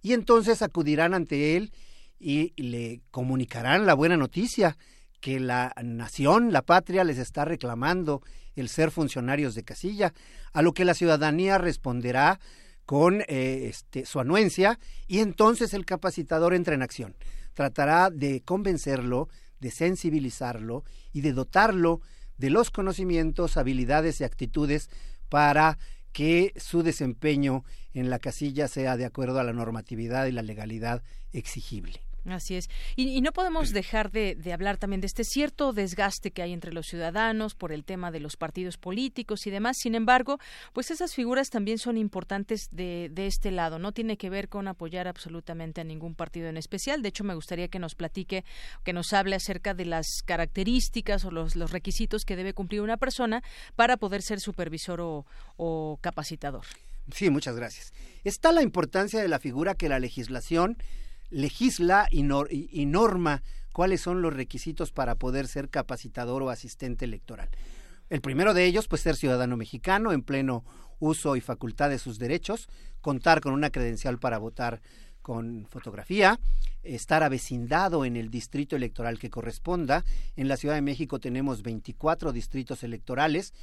y 0.00 0.12
entonces 0.12 0.62
acudirán 0.62 1.14
ante 1.14 1.56
él 1.56 1.72
y 2.18 2.52
le 2.62 3.02
comunicarán 3.10 3.86
la 3.86 3.94
buena 3.94 4.16
noticia 4.16 4.76
que 5.24 5.40
la 5.40 5.72
nación, 5.82 6.52
la 6.52 6.60
patria 6.60 7.02
les 7.02 7.16
está 7.16 7.46
reclamando 7.46 8.20
el 8.56 8.68
ser 8.68 8.90
funcionarios 8.90 9.54
de 9.54 9.64
casilla, 9.64 10.12
a 10.52 10.60
lo 10.60 10.74
que 10.74 10.84
la 10.84 10.92
ciudadanía 10.92 11.56
responderá 11.56 12.40
con 12.84 13.22
eh, 13.22 13.68
este, 13.70 14.04
su 14.04 14.20
anuencia 14.20 14.78
y 15.06 15.20
entonces 15.20 15.72
el 15.72 15.86
capacitador 15.86 16.52
entra 16.52 16.74
en 16.74 16.82
acción. 16.82 17.16
Tratará 17.54 18.10
de 18.10 18.42
convencerlo, 18.42 19.30
de 19.60 19.70
sensibilizarlo 19.70 20.84
y 21.14 21.22
de 21.22 21.32
dotarlo 21.32 22.02
de 22.36 22.50
los 22.50 22.70
conocimientos, 22.70 23.56
habilidades 23.56 24.20
y 24.20 24.24
actitudes 24.24 24.90
para 25.30 25.78
que 26.12 26.52
su 26.56 26.82
desempeño 26.82 27.64
en 27.94 28.10
la 28.10 28.18
casilla 28.18 28.68
sea 28.68 28.98
de 28.98 29.06
acuerdo 29.06 29.40
a 29.40 29.44
la 29.44 29.54
normatividad 29.54 30.26
y 30.26 30.32
la 30.32 30.42
legalidad 30.42 31.02
exigible. 31.32 32.03
Así 32.26 32.56
es. 32.56 32.70
Y, 32.96 33.20
no 33.20 33.32
podemos 33.32 33.72
dejar 33.72 34.10
de, 34.10 34.38
hablar 34.52 34.78
también 34.78 35.00
de 35.00 35.06
este 35.06 35.24
cierto 35.24 35.72
desgaste 35.72 36.30
que 36.30 36.42
hay 36.42 36.52
entre 36.52 36.72
los 36.72 36.86
ciudadanos 36.86 37.54
por 37.54 37.70
el 37.70 37.84
tema 37.84 38.10
de 38.10 38.20
los 38.20 38.36
partidos 38.36 38.78
políticos 38.78 39.46
y 39.46 39.50
demás. 39.50 39.76
Sin 39.78 39.94
embargo, 39.94 40.38
pues 40.72 40.90
esas 40.90 41.14
figuras 41.14 41.50
también 41.50 41.78
son 41.78 41.98
importantes 41.98 42.68
de, 42.70 43.12
este 43.16 43.50
lado. 43.50 43.78
No 43.78 43.92
tiene 43.92 44.16
que 44.16 44.30
ver 44.30 44.48
con 44.48 44.68
apoyar 44.68 45.06
absolutamente 45.06 45.82
a 45.82 45.84
ningún 45.84 46.14
partido 46.14 46.48
en 46.48 46.56
especial. 46.56 47.02
De 47.02 47.10
hecho, 47.10 47.24
me 47.24 47.34
gustaría 47.34 47.68
que 47.68 47.78
nos 47.78 47.94
platique, 47.94 48.44
que 48.84 48.92
nos 48.92 49.12
hable 49.12 49.36
acerca 49.36 49.74
de 49.74 49.84
las 49.84 50.22
características 50.24 51.24
o 51.24 51.30
los, 51.30 51.54
requisitos 51.70 52.24
que 52.24 52.36
debe 52.36 52.52
cumplir 52.52 52.80
una 52.80 52.96
persona 52.96 53.42
para 53.76 53.96
poder 53.96 54.22
ser 54.22 54.40
supervisor 54.40 55.00
o, 55.00 55.26
o 55.56 55.98
capacitador. 56.00 56.64
Sí, 57.12 57.30
muchas 57.30 57.56
gracias. 57.56 57.92
Está 58.22 58.52
la 58.52 58.62
importancia 58.62 59.20
de 59.20 59.28
la 59.28 59.38
figura 59.38 59.74
que 59.74 59.88
la 59.88 59.98
legislación 59.98 60.78
legisla 61.30 62.08
y, 62.10 62.22
norma 62.22 63.42
cuáles 63.72 64.00
son 64.00 64.22
los 64.22 64.34
requisitos 64.34 64.92
para 64.92 65.16
poder 65.16 65.48
ser 65.48 65.68
capacitador 65.68 66.42
o 66.42 66.50
asistente 66.50 67.04
electoral. 67.04 67.48
El 68.10 68.20
primero 68.20 68.54
de 68.54 68.66
ellos, 68.66 68.86
pues 68.86 69.02
ser 69.02 69.16
ciudadano 69.16 69.56
mexicano 69.56 70.12
en 70.12 70.22
pleno 70.22 70.64
uso 70.98 71.36
y 71.36 71.40
facultad 71.40 71.90
de 71.90 71.98
sus 71.98 72.18
derechos, 72.18 72.68
contar 73.00 73.40
con 73.40 73.52
una 73.52 73.70
credencial 73.70 74.18
para 74.18 74.38
votar 74.38 74.80
con 75.22 75.66
fotografía, 75.70 76.38
estar 76.82 77.22
avecindado 77.22 78.04
en 78.04 78.16
el 78.16 78.30
distrito 78.30 78.76
electoral 78.76 79.18
que 79.18 79.30
corresponda. 79.30 80.04
En 80.36 80.48
la 80.48 80.58
Ciudad 80.58 80.74
de 80.74 80.82
México 80.82 81.18
tenemos 81.18 81.62
24 81.62 82.30
distritos 82.30 82.82
electorales. 82.82 83.54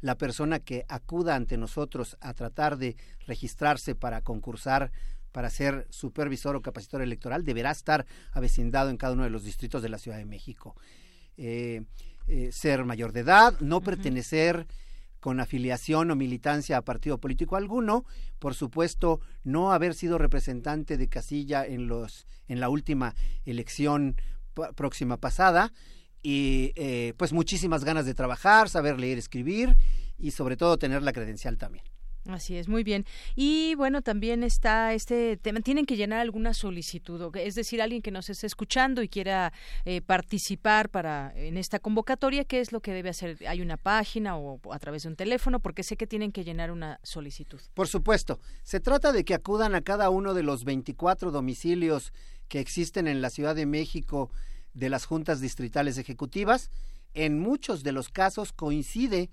La 0.00 0.16
persona 0.16 0.58
que 0.58 0.84
acuda 0.88 1.36
ante 1.36 1.56
nosotros 1.56 2.16
a 2.20 2.34
tratar 2.34 2.76
de 2.78 2.96
registrarse 3.26 3.94
para 3.94 4.22
concursar 4.22 4.90
para 5.34 5.50
ser 5.50 5.88
supervisor 5.90 6.54
o 6.54 6.62
capacitor 6.62 7.02
electoral 7.02 7.42
deberá 7.42 7.72
estar 7.72 8.06
avecindado 8.30 8.88
en 8.88 8.96
cada 8.96 9.14
uno 9.14 9.24
de 9.24 9.30
los 9.30 9.42
distritos 9.42 9.82
de 9.82 9.88
la 9.88 9.98
Ciudad 9.98 10.16
de 10.16 10.24
México. 10.24 10.76
Eh, 11.36 11.82
eh, 12.28 12.52
ser 12.52 12.84
mayor 12.84 13.10
de 13.10 13.20
edad, 13.20 13.58
no 13.58 13.80
pertenecer 13.80 14.68
con 15.18 15.40
afiliación 15.40 16.12
o 16.12 16.14
militancia 16.14 16.76
a 16.76 16.82
partido 16.82 17.18
político 17.18 17.56
alguno, 17.56 18.04
por 18.38 18.54
supuesto, 18.54 19.20
no 19.42 19.72
haber 19.72 19.94
sido 19.94 20.18
representante 20.18 20.96
de 20.96 21.08
casilla 21.08 21.66
en 21.66 21.88
los 21.88 22.28
en 22.46 22.60
la 22.60 22.68
última 22.68 23.16
elección 23.44 24.14
próxima 24.76 25.16
pasada 25.16 25.72
y 26.22 26.72
eh, 26.76 27.12
pues 27.16 27.32
muchísimas 27.32 27.82
ganas 27.82 28.06
de 28.06 28.14
trabajar, 28.14 28.68
saber 28.68 29.00
leer, 29.00 29.18
escribir 29.18 29.76
y 30.16 30.30
sobre 30.30 30.56
todo 30.56 30.78
tener 30.78 31.02
la 31.02 31.12
credencial 31.12 31.58
también. 31.58 31.84
Así 32.26 32.56
es, 32.56 32.68
muy 32.68 32.84
bien. 32.84 33.04
Y 33.36 33.74
bueno, 33.74 34.00
también 34.00 34.42
está 34.42 34.94
este 34.94 35.36
tema, 35.36 35.60
tienen 35.60 35.84
que 35.84 35.96
llenar 35.96 36.20
alguna 36.20 36.54
solicitud, 36.54 37.36
es 37.36 37.54
decir, 37.54 37.82
alguien 37.82 38.00
que 38.00 38.10
nos 38.10 38.30
esté 38.30 38.46
escuchando 38.46 39.02
y 39.02 39.08
quiera 39.08 39.52
eh, 39.84 40.00
participar 40.00 40.88
para 40.88 41.32
en 41.36 41.58
esta 41.58 41.78
convocatoria, 41.78 42.44
¿qué 42.44 42.60
es 42.60 42.72
lo 42.72 42.80
que 42.80 42.92
debe 42.92 43.10
hacer? 43.10 43.36
¿Hay 43.46 43.60
una 43.60 43.76
página 43.76 44.36
o 44.36 44.58
a 44.72 44.78
través 44.78 45.02
de 45.02 45.10
un 45.10 45.16
teléfono? 45.16 45.60
Porque 45.60 45.82
sé 45.82 45.96
que 45.96 46.06
tienen 46.06 46.32
que 46.32 46.44
llenar 46.44 46.70
una 46.70 46.98
solicitud. 47.02 47.60
Por 47.74 47.88
supuesto, 47.88 48.40
se 48.62 48.80
trata 48.80 49.12
de 49.12 49.24
que 49.24 49.34
acudan 49.34 49.74
a 49.74 49.82
cada 49.82 50.08
uno 50.08 50.32
de 50.32 50.42
los 50.42 50.64
24 50.64 51.30
domicilios 51.30 52.12
que 52.48 52.60
existen 52.60 53.06
en 53.06 53.20
la 53.20 53.30
Ciudad 53.30 53.54
de 53.54 53.66
México 53.66 54.30
de 54.72 54.88
las 54.88 55.04
juntas 55.04 55.40
distritales 55.40 55.98
ejecutivas. 55.98 56.70
En 57.12 57.38
muchos 57.38 57.82
de 57.82 57.92
los 57.92 58.08
casos 58.08 58.52
coincide 58.52 59.30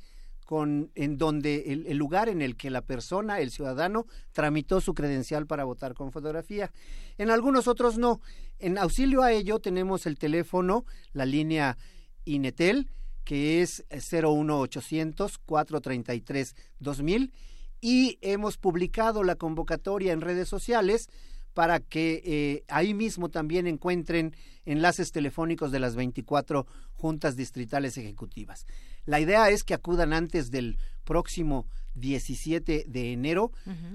en 0.59 1.17
donde 1.17 1.71
el, 1.87 1.97
lugar 1.97 2.27
en 2.27 2.41
el 2.41 2.57
que 2.57 2.69
la 2.69 2.81
persona, 2.81 3.39
el 3.39 3.51
ciudadano, 3.51 4.05
tramitó 4.33 4.81
su 4.81 4.93
credencial 4.93 5.47
para 5.47 5.63
votar 5.63 5.93
con 5.93 6.11
fotografía. 6.11 6.71
En 7.17 7.29
algunos 7.29 7.67
otros 7.67 7.97
no. 7.97 8.21
En 8.59 8.77
auxilio 8.77 9.23
a 9.23 9.31
ello 9.31 9.59
tenemos 9.59 10.05
el 10.05 10.17
teléfono, 10.17 10.85
la 11.13 11.25
línea 11.25 11.77
Inetel, 12.25 12.89
que 13.23 13.61
es 13.61 13.85
01800 13.89 15.37
433 15.37 16.55
2000 16.79 17.33
y 17.79 18.19
hemos 18.21 18.57
publicado 18.57 19.23
la 19.23 19.35
convocatoria 19.35 20.13
en 20.13 20.21
redes 20.21 20.47
sociales 20.47 21.09
para 21.53 21.79
que 21.79 22.21
eh, 22.23 22.63
ahí 22.67 22.93
mismo 22.93 23.29
también 23.29 23.67
encuentren 23.67 24.35
enlaces 24.65 25.11
telefónicos 25.11 25.71
de 25.71 25.79
las 25.79 25.95
24 25.95 26.65
juntas 26.93 27.35
distritales 27.35 27.97
ejecutivas. 27.97 28.65
La 29.05 29.19
idea 29.19 29.49
es 29.49 29.63
que 29.63 29.73
acudan 29.73 30.13
antes 30.13 30.51
del 30.51 30.77
próximo 31.03 31.65
17 31.95 32.85
de 32.87 33.11
enero 33.11 33.51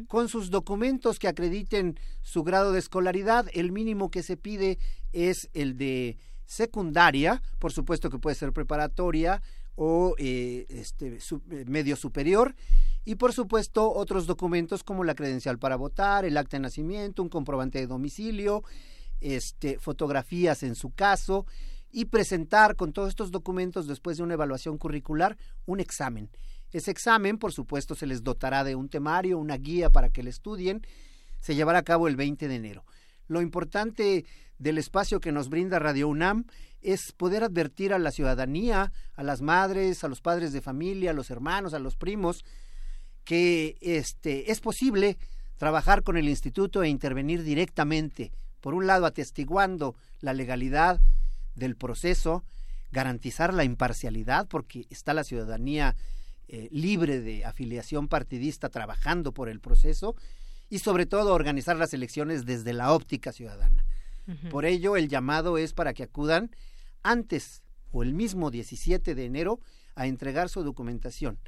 con 0.08 0.28
sus 0.28 0.50
documentos 0.50 1.18
que 1.18 1.28
acrediten 1.28 1.98
su 2.22 2.42
grado 2.42 2.72
de 2.72 2.78
escolaridad. 2.78 3.46
El 3.52 3.72
mínimo 3.72 4.10
que 4.10 4.22
se 4.22 4.36
pide 4.36 4.78
es 5.12 5.48
el 5.54 5.76
de 5.76 6.18
secundaria, 6.44 7.42
por 7.58 7.72
supuesto 7.72 8.10
que 8.10 8.18
puede 8.18 8.36
ser 8.36 8.52
preparatoria 8.52 9.42
o 9.74 10.14
eh, 10.18 10.66
este, 10.68 11.18
eh, 11.18 11.64
medio 11.66 11.96
superior 11.96 12.54
y 13.04 13.16
por 13.16 13.32
supuesto 13.32 13.92
otros 13.92 14.26
documentos 14.26 14.82
como 14.82 15.04
la 15.04 15.14
credencial 15.14 15.58
para 15.58 15.76
votar, 15.76 16.24
el 16.24 16.36
acta 16.36 16.56
de 16.56 16.62
nacimiento, 16.62 17.22
un 17.22 17.28
comprobante 17.28 17.78
de 17.78 17.86
domicilio, 17.86 18.62
este, 19.20 19.78
fotografías 19.78 20.62
en 20.62 20.74
su 20.74 20.90
caso 20.90 21.46
y 21.96 22.04
presentar 22.04 22.76
con 22.76 22.92
todos 22.92 23.08
estos 23.08 23.30
documentos 23.30 23.86
después 23.86 24.18
de 24.18 24.22
una 24.22 24.34
evaluación 24.34 24.76
curricular 24.76 25.38
un 25.64 25.80
examen. 25.80 26.28
Ese 26.70 26.90
examen, 26.90 27.38
por 27.38 27.54
supuesto, 27.54 27.94
se 27.94 28.06
les 28.06 28.22
dotará 28.22 28.64
de 28.64 28.74
un 28.74 28.90
temario, 28.90 29.38
una 29.38 29.56
guía 29.56 29.88
para 29.88 30.10
que 30.10 30.22
le 30.22 30.28
estudien. 30.28 30.86
Se 31.40 31.54
llevará 31.54 31.78
a 31.78 31.84
cabo 31.84 32.06
el 32.06 32.16
20 32.16 32.48
de 32.48 32.54
enero. 32.54 32.84
Lo 33.28 33.40
importante 33.40 34.26
del 34.58 34.76
espacio 34.76 35.20
que 35.20 35.32
nos 35.32 35.48
brinda 35.48 35.78
Radio 35.78 36.08
UNAM 36.08 36.44
es 36.82 37.12
poder 37.12 37.42
advertir 37.42 37.94
a 37.94 37.98
la 37.98 38.10
ciudadanía, 38.10 38.92
a 39.14 39.22
las 39.22 39.40
madres, 39.40 40.04
a 40.04 40.08
los 40.08 40.20
padres 40.20 40.52
de 40.52 40.60
familia, 40.60 41.12
a 41.12 41.14
los 41.14 41.30
hermanos, 41.30 41.72
a 41.72 41.78
los 41.78 41.96
primos, 41.96 42.44
que 43.24 43.78
este, 43.80 44.52
es 44.52 44.60
posible 44.60 45.16
trabajar 45.56 46.02
con 46.02 46.18
el 46.18 46.28
instituto 46.28 46.82
e 46.82 46.90
intervenir 46.90 47.42
directamente, 47.42 48.32
por 48.60 48.74
un 48.74 48.86
lado 48.86 49.06
atestiguando 49.06 49.96
la 50.20 50.34
legalidad 50.34 51.00
del 51.56 51.76
proceso, 51.76 52.44
garantizar 52.92 53.52
la 53.52 53.64
imparcialidad, 53.64 54.46
porque 54.46 54.86
está 54.90 55.14
la 55.14 55.24
ciudadanía 55.24 55.96
eh, 56.48 56.68
libre 56.70 57.20
de 57.20 57.44
afiliación 57.44 58.08
partidista 58.08 58.68
trabajando 58.68 59.32
por 59.32 59.48
el 59.48 59.60
proceso, 59.60 60.14
y 60.68 60.78
sobre 60.78 61.06
todo 61.06 61.34
organizar 61.34 61.76
las 61.76 61.92
elecciones 61.94 62.44
desde 62.44 62.72
la 62.72 62.92
óptica 62.92 63.32
ciudadana. 63.32 63.84
Por 64.50 64.64
ello, 64.64 64.96
el 64.96 65.08
llamado 65.08 65.56
es 65.56 65.72
para 65.72 65.94
que 65.94 66.02
acudan 66.02 66.50
antes 67.04 67.62
o 67.92 68.02
el 68.02 68.12
mismo 68.12 68.50
17 68.50 69.14
de 69.14 69.24
enero 69.24 69.60
a 69.94 70.08
entregar 70.08 70.48
su 70.48 70.64
documentación. 70.64 71.38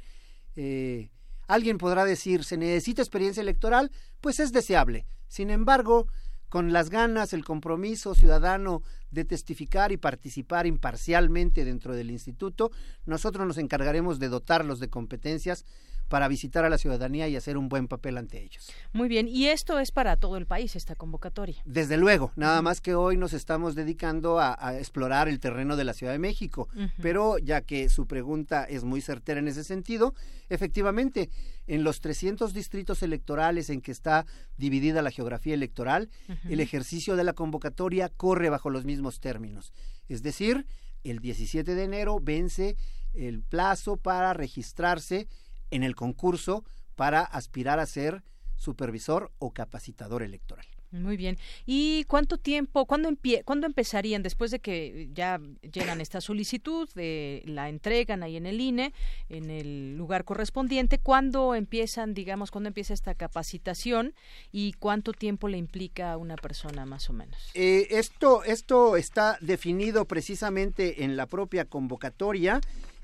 Eh, 0.55 1.09
Alguien 1.49 1.79
podrá 1.79 2.05
decir, 2.05 2.44
¿se 2.44 2.59
necesita 2.59 3.01
experiencia 3.01 3.40
electoral? 3.40 3.90
Pues 4.21 4.38
es 4.38 4.53
deseable. 4.53 5.07
Sin 5.29 5.49
embargo, 5.49 6.07
con 6.51 6.75
las 6.75 6.90
ganas, 6.90 7.33
el 7.33 7.42
compromiso 7.42 8.14
ciudadano 8.14 8.83
de 9.11 9.25
testificar 9.25 9.92
y 9.92 9.97
participar 9.97 10.66
imparcialmente 10.66 11.64
dentro 11.64 11.94
del 11.94 12.11
instituto, 12.11 12.71
nosotros 13.07 13.47
nos 13.47 13.59
encargaremos 13.59 14.18
de 14.18 14.29
dotarlos 14.29 14.81
de 14.81 14.88
competencias 14.88 15.64
para 16.09 16.29
visitar 16.29 16.64
a 16.64 16.71
la 16.71 16.79
ciudadanía 16.79 17.29
y 17.29 17.37
hacer 17.37 17.57
un 17.57 17.68
buen 17.68 17.87
papel 17.87 18.18
ante 18.18 18.42
ellos. 18.42 18.71
Muy 18.92 19.09
bien, 19.09 19.29
y 19.29 19.47
esto 19.47 19.79
es 19.79 19.92
para 19.92 20.16
todo 20.16 20.37
el 20.37 20.47
país, 20.47 20.75
esta 20.75 20.94
convocatoria. 20.94 21.57
Desde 21.64 21.97
luego, 21.97 22.33
nada 22.37 22.62
más 22.62 22.81
que 22.81 22.94
hoy 22.94 23.16
nos 23.16 23.33
estamos 23.33 23.75
dedicando 23.75 24.40
a, 24.40 24.57
explorar 24.79 25.29
el 25.29 25.38
terreno 25.40 25.77
de 25.77 25.85
la 25.85 25.92
Ciudad 25.92 26.12
de 26.12 26.18
México, 26.18 26.68
pero 27.01 27.38
ya 27.38 27.61
que 27.61 27.88
su 27.88 28.07
pregunta 28.07 28.64
es 28.64 28.85
muy 28.85 29.01
certera 29.01 29.40
en 29.40 29.49
ese 29.49 29.64
sentido, 29.64 30.14
efectivamente, 30.49 31.31
en 31.66 31.85
los 31.85 32.01
300 32.01 32.55
distritos 32.55 33.03
electorales 33.03 33.71
en 33.71 33.81
que 33.81 33.92
está 33.92 34.27
dividida 34.57 35.03
la 35.03 35.11
geografía 35.11 35.55
electoral, 35.55 36.09
el 36.49 36.61
ejercicio 36.61 37.16
de 37.16 37.25
la 37.25 37.35
convocatoria 37.35 38.09
corre 38.09 38.49
bajo 38.49 38.71
los 38.71 38.85
mismos 38.85 38.98
términos. 39.21 39.73
Es 40.09 40.23
decir, 40.23 40.67
el 41.05 41.21
17 41.21 41.75
de 41.75 41.85
enero 41.85 42.19
vence 42.21 42.77
el 43.15 43.43
plazo 43.43 43.97
para 43.97 44.33
registrarse 44.33 45.29
en 45.71 45.83
el 45.83 45.95
concurso 45.95 46.65
para 46.97 47.21
aspirar 47.21 47.79
a 47.79 47.87
ser 47.87 48.25
supervisor 48.57 49.33
o 49.39 49.53
capacitador 49.53 50.23
electoral. 50.23 50.67
Muy 50.90 51.16
bien. 51.16 51.37
¿Y 51.66 52.05
cuánto 52.05 52.38
tiempo, 52.38 52.87
cuándo, 52.87 53.11
cuándo 53.44 53.66
empezarían, 53.66 54.22
después 54.22 54.51
de 54.51 54.61
que 54.61 55.09
ya 55.12 55.40
llegan 55.72 56.01
esta 56.01 56.20
solicitud, 56.20 56.88
de, 56.94 57.42
la 57.44 57.68
entregan 57.68 58.22
ahí 58.22 58.37
en 58.37 58.46
el 58.46 58.61
INE, 58.61 58.94
en 59.29 59.51
el 59.51 59.96
lugar 59.96 60.24
correspondiente, 60.24 60.98
cuándo 60.98 61.55
empiezan, 61.55 62.14
digamos, 62.14 62.51
cuándo 62.51 62.68
empieza 62.68 62.94
esta 62.94 63.14
capacitación 63.14 64.14
y 64.51 64.72
cuánto 64.74 65.12
tiempo 65.12 65.48
le 65.48 65.59
implica 65.59 66.12
a 66.12 66.16
una 66.16 66.37
persona 66.37 66.87
más 66.87 67.11
o 67.11 67.12
menos? 67.12 67.51
Eh, 67.55 67.87
esto, 67.90 68.42
esto 68.44 68.96
está 68.96 69.37
definido 69.40 70.07
precisamente 70.07 71.05
en 71.05 71.16
la 71.16 71.27
propia 71.27 71.66
convocatoria 71.66 72.61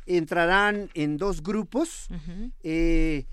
entrarán 0.06 0.90
en 0.94 1.16
dos 1.16 1.42
grupos. 1.42 2.08
Eh, 2.62 3.24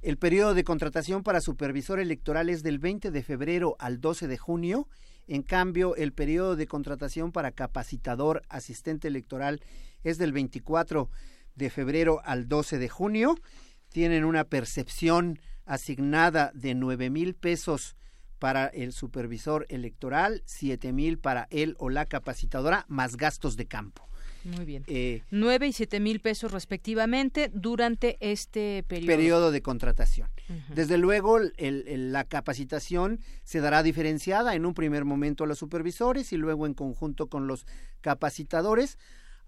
el 0.00 0.16
periodo 0.16 0.54
de 0.54 0.62
contratación 0.62 1.24
para 1.24 1.40
supervisor 1.40 1.98
electoral 1.98 2.48
es 2.50 2.62
del 2.62 2.78
20 2.78 3.10
de 3.10 3.22
febrero 3.22 3.76
al 3.80 4.00
12 4.00 4.28
de 4.28 4.38
junio. 4.38 4.88
En 5.26 5.42
cambio, 5.42 5.96
el 5.96 6.12
periodo 6.12 6.54
de 6.54 6.68
contratación 6.68 7.32
para 7.32 7.50
capacitador 7.50 8.42
asistente 8.48 9.08
electoral 9.08 9.60
es 10.04 10.16
del 10.18 10.32
24 10.32 11.10
de 11.56 11.70
febrero 11.70 12.20
al 12.24 12.46
12 12.46 12.78
de 12.78 12.88
junio. 12.88 13.34
Tienen 13.88 14.24
una 14.24 14.44
percepción 14.44 15.40
asignada 15.66 16.52
de 16.54 16.74
nueve 16.74 17.10
mil 17.10 17.34
pesos 17.34 17.96
para 18.38 18.66
el 18.68 18.92
supervisor 18.92 19.66
electoral, 19.68 20.42
siete 20.46 20.92
mil 20.92 21.18
para 21.18 21.48
él 21.50 21.74
o 21.78 21.90
la 21.90 22.06
capacitadora, 22.06 22.84
más 22.88 23.16
gastos 23.16 23.56
de 23.56 23.66
campo. 23.66 24.08
Muy 24.56 24.64
bien. 24.64 24.84
Eh, 24.86 25.22
Nueve 25.30 25.66
y 25.68 25.72
siete 25.72 26.00
mil 26.00 26.20
pesos 26.20 26.52
respectivamente 26.52 27.50
durante 27.52 28.16
este 28.20 28.84
periodo. 28.86 29.06
Periodo 29.06 29.50
de 29.50 29.62
contratación. 29.62 30.28
Desde 30.74 30.96
luego, 30.96 31.38
la 31.58 32.24
capacitación 32.24 33.20
se 33.44 33.60
dará 33.60 33.82
diferenciada 33.82 34.54
en 34.54 34.64
un 34.64 34.72
primer 34.72 35.04
momento 35.04 35.44
a 35.44 35.46
los 35.46 35.58
supervisores 35.58 36.32
y 36.32 36.38
luego 36.38 36.66
en 36.66 36.72
conjunto 36.72 37.26
con 37.26 37.46
los 37.46 37.66
capacitadores 38.00 38.98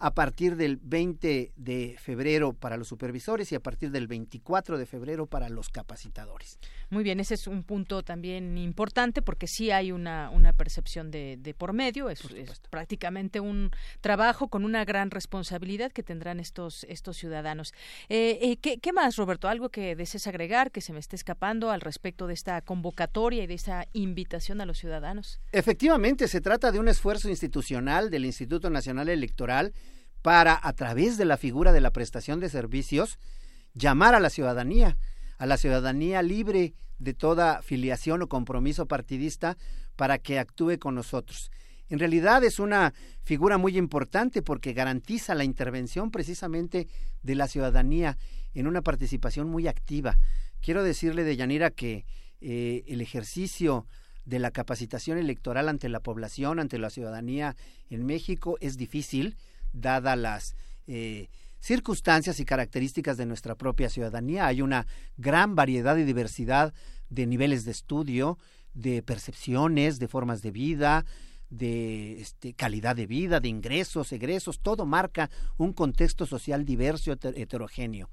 a 0.01 0.15
partir 0.15 0.57
del 0.57 0.79
20 0.79 1.53
de 1.55 1.97
febrero 2.01 2.55
para 2.55 2.79
los 2.79 2.89
supervisores 2.89 3.53
y 3.53 3.55
a 3.55 3.61
partir 3.61 3.91
del 3.91 4.07
24 4.07 4.79
de 4.79 4.87
febrero 4.87 5.27
para 5.27 5.51
los 5.51 5.69
capacitadores. 5.69 6.59
Muy 6.89 7.05
bien, 7.05 7.21
ese 7.21 7.35
es 7.35 7.47
un 7.47 7.63
punto 7.63 8.03
también 8.03 8.57
importante 8.57 9.21
porque 9.21 9.47
sí 9.47 9.71
hay 9.71 9.93
una, 9.93 10.31
una 10.31 10.55
percepción 10.55 11.11
de, 11.11 11.37
de 11.39 11.53
por 11.53 11.75
medio, 11.75 12.09
es, 12.09 12.23
prácticamente 12.71 13.41
un 13.41 13.71
trabajo 14.01 14.49
con 14.49 14.65
una 14.65 14.87
gran 14.87 15.11
responsabilidad 15.11 15.93
que 15.93 16.03
tendrán 16.03 16.41
estos, 16.41 16.85
estos 16.85 17.19
ciudadanos. 17.19 17.75
Eh, 18.09 18.39
eh, 18.41 18.57
¿qué, 18.57 18.79
¿qué, 18.79 18.95
más, 18.95 19.17
Roberto? 19.17 19.49
¿Algo 19.49 19.69
que 19.69 19.95
desees 19.97 20.27
agregar, 20.27 20.71
que 20.71 20.81
se 20.81 20.95
me 20.95 20.99
esté 20.99 21.15
escapando 21.15 21.71
al 21.71 21.83
respecto 21.83 22.27
de 22.27 22.33
esta 22.33 22.63
convocatoria 22.63 23.45
y 23.45 23.47
de 23.47 23.55
esta 23.55 23.87
invitación 23.93 24.63
a 24.63 24.67
los 24.67 24.79
ciudadanos? 24.79 25.41
Efectivamente, 25.53 26.27
se 26.27 26.41
trata 26.41 26.73
de 26.73 26.79
un 26.79 26.89
esfuerzo 26.89 27.29
institucional 27.29 28.09
del 28.09 28.25
Instituto 28.25 28.71
Nacional 28.71 29.11
Electoral 29.11 29.75
para, 30.23 30.59
a 30.63 30.73
través 30.73 31.17
de 31.17 31.25
la 31.25 31.37
figura 31.37 31.73
de 31.73 31.81
la 31.81 31.91
prestación 31.91 32.41
de 32.41 32.49
servicios, 32.49 33.19
llamar 33.75 34.15
a 34.15 34.21
la 34.21 34.31
ciudadanía, 34.31 34.97
a 35.39 35.47
la 35.47 35.57
ciudadanía 35.57 36.23
libre 36.23 36.75
de 36.99 37.15
toda 37.15 37.63
filiación 37.63 38.23
o 38.23 38.29
compromiso 38.29 38.87
partidista 38.87 39.57
para 39.97 40.19
que 40.19 40.39
actúe 40.39 40.79
con 40.79 40.95
nosotros. 40.95 41.51
En 41.89 41.99
realidad 41.99 42.45
es 42.45 42.59
una 42.59 42.95
figura 43.23 43.59
muy 43.59 43.77
importante 43.77 44.43
porque 44.43 44.73
garantiza 44.73 45.35
la 45.35 45.45
intervención 45.45 46.11
precisamente 46.11 46.87
de 47.23 47.35
la 47.35 47.49
ciudadanía 47.49 48.17
en 48.55 48.67
una 48.67 48.83
participación 48.83 49.49
muy 49.49 49.67
activa 49.67 50.17
quiero 50.61 50.83
decirle 50.83 51.25
de 51.25 51.37
Yanira 51.37 51.71
que 51.71 52.05
eh, 52.41 52.85
el 52.87 53.01
ejercicio 53.01 53.87
de 54.25 54.39
la 54.39 54.51
capacitación 54.51 55.19
electoral 55.19 55.69
ante 55.69 55.89
la 55.89 56.01
población, 56.01 56.61
ante 56.61 56.79
la 56.79 56.91
ciudadanía 56.91 57.57
en 57.89 58.07
México 58.07 58.57
es 58.61 58.77
difícil, 58.77 59.37
dada 59.73 60.17
las 60.17 60.57
eh, 60.87 61.29
circunstancias 61.61 62.41
y 62.41 62.45
características 62.45 63.17
de 63.17 63.27
nuestra 63.27 63.55
propia 63.55 63.89
ciudadanía. 63.89 64.47
Hay 64.47 64.63
una 64.63 64.87
gran 65.17 65.55
variedad 65.55 65.97
y 65.97 66.05
diversidad 66.05 66.73
de 67.09 67.27
niveles 67.27 67.65
de 67.65 67.71
estudio, 67.73 68.39
de 68.75 69.03
percepciones, 69.03 69.99
de 69.99 70.09
formas 70.09 70.43
de 70.43 70.51
vida, 70.51 71.05
de 71.51 72.21
este, 72.21 72.55
calidad 72.55 72.97
de 72.97 73.07
vida, 73.07 73.41
de 73.41 73.49
ingresos, 73.49 74.13
egresos, 74.13 74.61
todo 74.61 74.87
marca 74.87 75.31
un 75.59 75.73
contexto 75.73 76.25
social 76.25 76.65
diverso, 76.65 77.13
heterogéneo. 77.13 78.09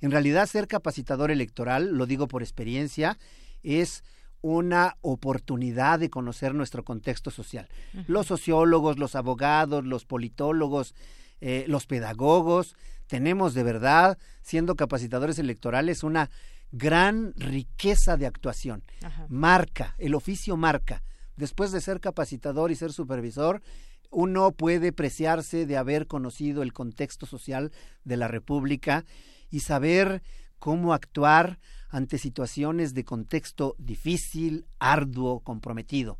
En 0.00 0.10
realidad, 0.10 0.46
ser 0.46 0.66
capacitador 0.66 1.30
electoral, 1.30 1.94
lo 1.96 2.06
digo 2.06 2.26
por 2.26 2.42
experiencia, 2.42 3.18
es 3.62 4.02
una 4.42 4.96
oportunidad 5.02 5.98
de 5.98 6.10
conocer 6.10 6.54
nuestro 6.54 6.84
contexto 6.84 7.30
social. 7.30 7.68
Los 8.06 8.26
sociólogos, 8.26 8.98
los 8.98 9.14
abogados, 9.14 9.84
los 9.84 10.04
politólogos, 10.04 10.94
eh, 11.40 11.64
los 11.68 11.86
pedagogos, 11.86 12.76
tenemos 13.06 13.54
de 13.54 13.64
verdad, 13.64 14.18
siendo 14.42 14.76
capacitadores 14.76 15.38
electorales, 15.38 16.02
una 16.04 16.30
gran 16.72 17.34
riqueza 17.36 18.16
de 18.16 18.26
actuación. 18.26 18.84
Marca, 19.28 19.94
el 19.98 20.14
oficio 20.14 20.56
marca. 20.56 21.02
Después 21.36 21.72
de 21.72 21.80
ser 21.80 22.00
capacitador 22.00 22.70
y 22.70 22.76
ser 22.76 22.92
supervisor, 22.92 23.62
uno 24.10 24.52
puede 24.52 24.92
preciarse 24.92 25.66
de 25.66 25.76
haber 25.76 26.06
conocido 26.06 26.62
el 26.62 26.72
contexto 26.72 27.26
social 27.26 27.72
de 28.04 28.16
la 28.16 28.28
República 28.28 29.04
y 29.50 29.60
saber 29.60 30.22
cómo 30.58 30.92
actuar 30.94 31.58
ante 31.90 32.18
situaciones 32.18 32.94
de 32.94 33.04
contexto 33.04 33.74
difícil, 33.78 34.66
arduo, 34.78 35.40
comprometido. 35.40 36.18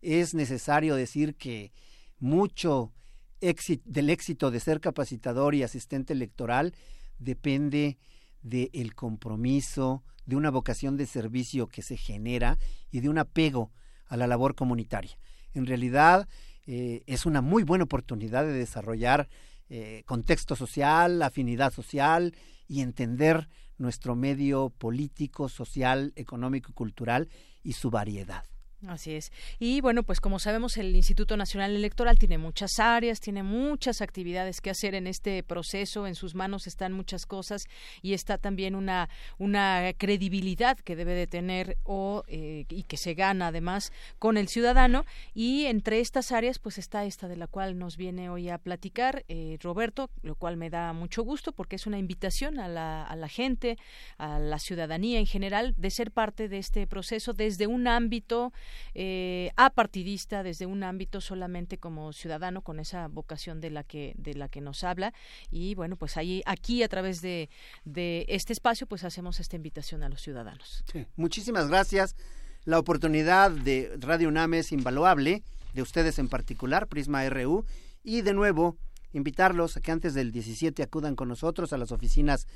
Es 0.00 0.34
necesario 0.34 0.96
decir 0.96 1.36
que 1.36 1.72
mucho 2.18 2.92
del 3.40 4.10
éxito 4.10 4.50
de 4.50 4.60
ser 4.60 4.80
capacitador 4.80 5.54
y 5.54 5.62
asistente 5.62 6.12
electoral 6.12 6.74
depende 7.18 7.98
del 8.42 8.94
compromiso, 8.94 10.02
de 10.26 10.36
una 10.36 10.50
vocación 10.50 10.96
de 10.96 11.06
servicio 11.06 11.66
que 11.66 11.82
se 11.82 11.96
genera 11.96 12.58
y 12.90 13.00
de 13.00 13.08
un 13.08 13.18
apego 13.18 13.72
a 14.06 14.16
la 14.16 14.26
labor 14.26 14.54
comunitaria. 14.54 15.18
En 15.54 15.66
realidad 15.66 16.28
eh, 16.66 17.02
es 17.06 17.26
una 17.26 17.40
muy 17.40 17.62
buena 17.62 17.84
oportunidad 17.84 18.44
de 18.44 18.52
desarrollar 18.52 19.28
eh, 19.68 20.02
contexto 20.06 20.56
social, 20.56 21.22
afinidad 21.22 21.72
social 21.72 22.34
y 22.68 22.80
entender 22.80 23.48
nuestro 23.80 24.14
medio 24.14 24.68
político, 24.68 25.48
social, 25.48 26.12
económico 26.14 26.70
y 26.70 26.74
cultural 26.74 27.28
y 27.64 27.72
su 27.72 27.90
variedad. 27.90 28.44
Así 28.86 29.12
es. 29.14 29.30
Y 29.58 29.82
bueno, 29.82 30.04
pues 30.04 30.20
como 30.20 30.38
sabemos, 30.38 30.78
el 30.78 30.96
Instituto 30.96 31.36
Nacional 31.36 31.76
Electoral 31.76 32.18
tiene 32.18 32.38
muchas 32.38 32.78
áreas, 32.78 33.20
tiene 33.20 33.42
muchas 33.42 34.00
actividades 34.00 34.62
que 34.62 34.70
hacer 34.70 34.94
en 34.94 35.06
este 35.06 35.42
proceso, 35.42 36.06
en 36.06 36.14
sus 36.14 36.34
manos 36.34 36.66
están 36.66 36.94
muchas 36.94 37.26
cosas 37.26 37.64
y 38.00 38.14
está 38.14 38.38
también 38.38 38.74
una, 38.74 39.10
una 39.36 39.92
credibilidad 39.98 40.78
que 40.78 40.96
debe 40.96 41.12
de 41.12 41.26
tener 41.26 41.76
o, 41.84 42.24
eh, 42.26 42.64
y 42.70 42.84
que 42.84 42.96
se 42.96 43.12
gana 43.12 43.48
además 43.48 43.92
con 44.18 44.38
el 44.38 44.48
ciudadano. 44.48 45.04
Y 45.34 45.66
entre 45.66 46.00
estas 46.00 46.32
áreas, 46.32 46.58
pues 46.58 46.78
está 46.78 47.04
esta 47.04 47.28
de 47.28 47.36
la 47.36 47.48
cual 47.48 47.78
nos 47.78 47.98
viene 47.98 48.30
hoy 48.30 48.48
a 48.48 48.56
platicar 48.56 49.24
eh, 49.28 49.58
Roberto, 49.60 50.08
lo 50.22 50.36
cual 50.36 50.56
me 50.56 50.70
da 50.70 50.94
mucho 50.94 51.22
gusto 51.22 51.52
porque 51.52 51.76
es 51.76 51.86
una 51.86 51.98
invitación 51.98 52.58
a 52.58 52.66
la, 52.66 53.04
a 53.04 53.14
la 53.14 53.28
gente, 53.28 53.76
a 54.16 54.38
la 54.38 54.58
ciudadanía 54.58 55.18
en 55.18 55.26
general, 55.26 55.74
de 55.76 55.90
ser 55.90 56.12
parte 56.12 56.48
de 56.48 56.56
este 56.56 56.86
proceso 56.86 57.34
desde 57.34 57.66
un 57.66 57.86
ámbito 57.86 58.54
eh, 58.94 59.50
apartidista 59.56 60.42
desde 60.42 60.66
un 60.66 60.82
ámbito 60.82 61.20
solamente 61.20 61.78
como 61.78 62.12
ciudadano 62.12 62.62
con 62.62 62.80
esa 62.80 63.08
vocación 63.08 63.60
de 63.60 63.70
la 63.70 63.84
que 63.84 64.14
de 64.16 64.34
la 64.34 64.48
que 64.48 64.60
nos 64.60 64.84
habla. 64.84 65.12
Y 65.50 65.74
bueno 65.74 65.96
pues 65.96 66.16
ahí 66.16 66.42
aquí 66.46 66.82
a 66.82 66.88
través 66.88 67.22
de, 67.22 67.48
de 67.84 68.26
este 68.28 68.52
espacio 68.52 68.86
pues 68.86 69.04
hacemos 69.04 69.40
esta 69.40 69.56
invitación 69.56 70.02
a 70.02 70.08
los 70.08 70.20
ciudadanos. 70.20 70.84
Muchísimas 71.16 71.68
gracias. 71.68 72.16
La 72.64 72.78
oportunidad 72.78 73.50
de 73.50 73.96
Radio 73.98 74.28
UNAM 74.28 74.54
es 74.54 74.72
invaluable 74.72 75.42
de 75.72 75.82
ustedes 75.82 76.18
en 76.18 76.28
particular 76.28 76.88
Prisma 76.88 77.28
RU 77.28 77.64
y 78.02 78.22
de 78.22 78.34
nuevo 78.34 78.76
invitarlos 79.12 79.76
a 79.76 79.80
que 79.80 79.92
antes 79.92 80.14
del 80.14 80.32
17 80.32 80.82
acudan 80.82 81.16
con 81.16 81.28
nosotros 81.28 81.72
a 81.72 81.78
las 81.78 81.92
oficinas 81.92 82.46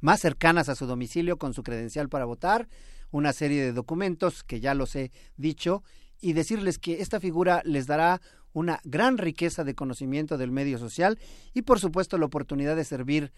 más 0.00 0.20
cercanas 0.20 0.68
a 0.68 0.74
su 0.74 0.86
domicilio 0.86 1.38
con 1.38 1.54
su 1.54 1.62
credencial 1.62 2.08
para 2.08 2.24
votar 2.24 2.68
una 3.10 3.32
serie 3.32 3.62
de 3.62 3.72
documentos 3.72 4.44
que 4.44 4.60
ya 4.60 4.74
los 4.74 4.94
he 4.96 5.10
dicho 5.36 5.82
y 6.20 6.32
decirles 6.32 6.78
que 6.78 7.00
esta 7.00 7.20
figura 7.20 7.62
les 7.64 7.86
dará 7.86 8.20
una 8.52 8.80
gran 8.84 9.18
riqueza 9.18 9.64
de 9.64 9.74
conocimiento 9.74 10.38
del 10.38 10.50
medio 10.50 10.78
social 10.78 11.18
y 11.54 11.62
por 11.62 11.80
supuesto 11.80 12.18
la 12.18 12.26
oportunidad 12.26 12.76
de 12.76 12.84
servir 12.84 13.32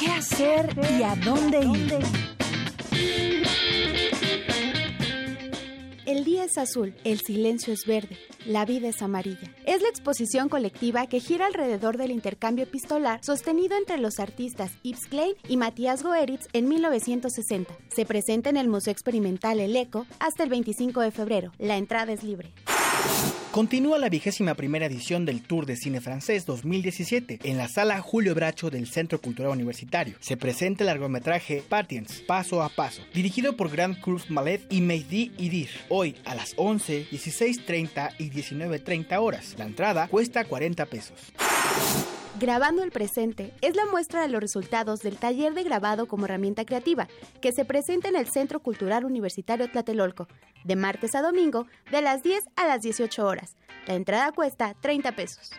¿qué 0.04 0.12
hacer 0.12 0.70
y 0.98 1.04
a 1.04 1.16
dónde 1.16 1.60
ir? 1.60 1.98
El 6.06 6.26
día 6.26 6.44
es 6.44 6.58
azul, 6.58 6.94
el 7.06 7.22
silencio 7.22 7.74
es 7.74 7.86
verde, 7.86 8.18
la 8.46 8.66
vida 8.66 8.90
es 8.90 9.02
amarilla. 9.02 9.54
Es 9.66 9.82
la 9.82 9.88
exposición 9.88 10.50
colectiva 10.50 11.08
que 11.08 11.20
gira 11.20 11.46
alrededor 11.46 11.98
del 11.98 12.12
intercambio 12.12 12.66
epistolar 12.66 13.24
sostenido 13.24 13.78
entre 13.78 13.98
los 13.98 14.20
artistas 14.20 14.72
Yves 14.84 15.08
Klein 15.08 15.34
y 15.48 15.58
Matías 15.58 16.04
Goeritz 16.04 16.48
en 16.54 16.68
1960. 16.68 17.74
Se 17.96 18.06
presenta 18.06 18.50
en 18.50 18.58
el 18.58 18.68
Museo 18.68 18.92
Experimental 18.92 19.60
El 19.60 19.76
Eco 19.76 20.06
hasta 20.20 20.44
el 20.44 20.50
25 20.50 21.02
de 21.02 21.12
febrero. 21.12 21.52
La 21.58 21.78
entrada 21.78 22.12
es 22.12 22.24
libre. 22.24 22.54
Continúa 23.54 24.00
la 24.00 24.10
vigésima 24.10 24.56
primera 24.56 24.88
edición 24.88 25.26
del 25.26 25.44
Tour 25.44 25.68
de 25.68 25.76
Cine 25.76 26.02
Francés 26.02 26.48
2017 26.48 27.38
en 27.44 27.60
la 27.60 27.68
sala 27.68 28.02
Julio 28.02 28.34
Bracho 28.34 28.72
del 28.72 28.88
Centro 28.88 29.22
Cultural 29.22 29.52
Universitario. 29.52 30.16
Se 30.22 30.38
presenta 30.38 30.82
el 30.82 30.88
largometraje 30.88 31.62
Patience, 31.70 32.24
Paso 32.26 32.64
a 32.64 32.70
Paso, 32.70 33.04
dirigido 33.14 33.56
por 33.56 33.70
Grand 33.70 34.02
Cruz 34.02 34.32
Malet 34.32 34.66
y 34.74 34.82
Mehdi 34.82 35.34
Idir. 35.38 35.70
Hoy 35.90 36.16
a 36.26 36.34
las 36.34 36.56
11, 36.58 37.06
16.30 37.12 38.16
y 38.18 38.32
19.30 38.32 39.22
horas. 39.22 39.54
La 39.60 39.66
entrada 39.66 40.08
cuesta 40.08 40.46
40 40.46 40.88
pesos. 40.88 41.20
Grabando 42.40 42.84
el 42.84 42.92
presente 42.92 43.54
es 43.62 43.76
la 43.76 43.86
muestra 43.86 44.24
de 44.24 44.28
los 44.28 44.42
resultados 44.42 45.02
del 45.02 45.18
taller 45.18 45.54
de 45.54 45.64
grabado 45.64 46.08
como 46.08 46.26
herramienta 46.26 46.66
creativa, 46.66 47.08
que 47.42 47.52
se 47.52 47.64
presenta 47.64 48.10
en 48.10 48.16
el 48.16 48.28
Centro 48.28 48.60
Cultural 48.60 49.06
Universitario 49.06 49.70
Tlatelolco, 49.70 50.28
de 50.64 50.76
martes 50.76 51.14
a 51.14 51.22
domingo, 51.22 51.68
de 51.92 52.02
las 52.02 52.24
10 52.24 52.46
a 52.56 52.66
las 52.66 52.82
18 52.82 53.24
horas. 53.24 53.56
La 53.86 53.94
entrada 53.94 54.32
cuesta 54.32 54.74
30 54.82 55.12
pesos. 55.16 55.52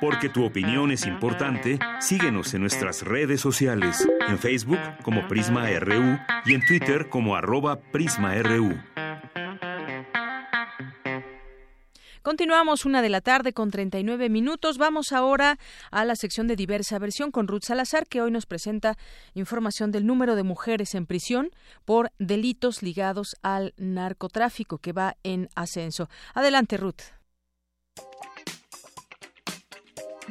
Porque 0.00 0.28
tu 0.28 0.44
opinión 0.44 0.90
es 0.90 1.06
importante, 1.06 1.78
síguenos 2.00 2.54
en 2.54 2.62
nuestras 2.62 3.02
redes 3.02 3.40
sociales, 3.40 4.08
en 4.28 4.38
Facebook 4.38 4.80
como 5.02 5.28
Prisma 5.28 5.68
RU 5.78 6.18
y 6.46 6.54
en 6.54 6.64
Twitter 6.66 7.08
como 7.08 7.36
arroba 7.36 7.80
PrismaRU. 7.80 8.78
Continuamos 12.22 12.84
una 12.84 13.00
de 13.00 13.08
la 13.08 13.22
tarde 13.22 13.54
con 13.54 13.70
39 13.70 14.28
minutos. 14.28 14.76
Vamos 14.76 15.12
ahora 15.12 15.58
a 15.90 16.04
la 16.04 16.16
sección 16.16 16.48
de 16.48 16.56
diversa 16.56 16.98
versión 16.98 17.30
con 17.30 17.48
Ruth 17.48 17.64
Salazar, 17.64 18.06
que 18.06 18.20
hoy 18.20 18.30
nos 18.30 18.44
presenta 18.44 18.98
información 19.32 19.90
del 19.90 20.06
número 20.06 20.36
de 20.36 20.42
mujeres 20.42 20.94
en 20.94 21.06
prisión 21.06 21.50
por 21.86 22.12
delitos 22.18 22.82
ligados 22.82 23.36
al 23.42 23.72
narcotráfico 23.78 24.76
que 24.76 24.92
va 24.92 25.16
en 25.22 25.48
ascenso. 25.54 26.10
Adelante, 26.34 26.76
Ruth. 26.76 27.19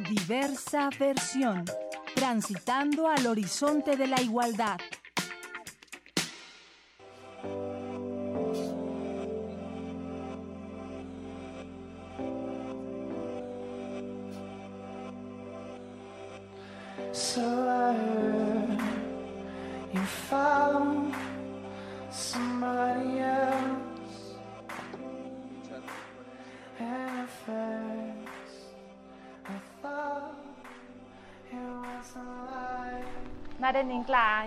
Diversa 0.08 0.88
versión. 0.98 1.64
Transitando 2.14 3.08
al 3.08 3.26
horizonte 3.26 3.96
de 3.96 4.06
la 4.06 4.20
igualdad. 4.20 4.78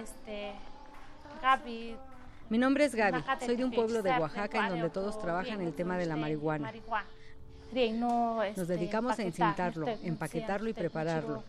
Este, 0.02 0.54
Gaby. 1.42 1.96
Mi 2.50 2.58
nombre 2.58 2.86
es 2.86 2.96
Gaby, 2.96 3.24
soy 3.46 3.56
de 3.56 3.66
un 3.66 3.72
pueblo 3.72 4.02
de 4.02 4.12
Oaxaca 4.12 4.66
en 4.66 4.70
donde 4.70 4.90
todos 4.90 5.20
trabajan 5.20 5.62
el 5.62 5.74
tema 5.74 5.98
de 5.98 6.06
la 6.06 6.16
marihuana. 6.16 6.72
Nos 8.56 8.68
dedicamos 8.68 9.18
a 9.20 9.24
encintarlo, 9.24 9.88
empaquetarlo 10.04 10.70
y 10.70 10.74
prepararlo. 10.74 11.44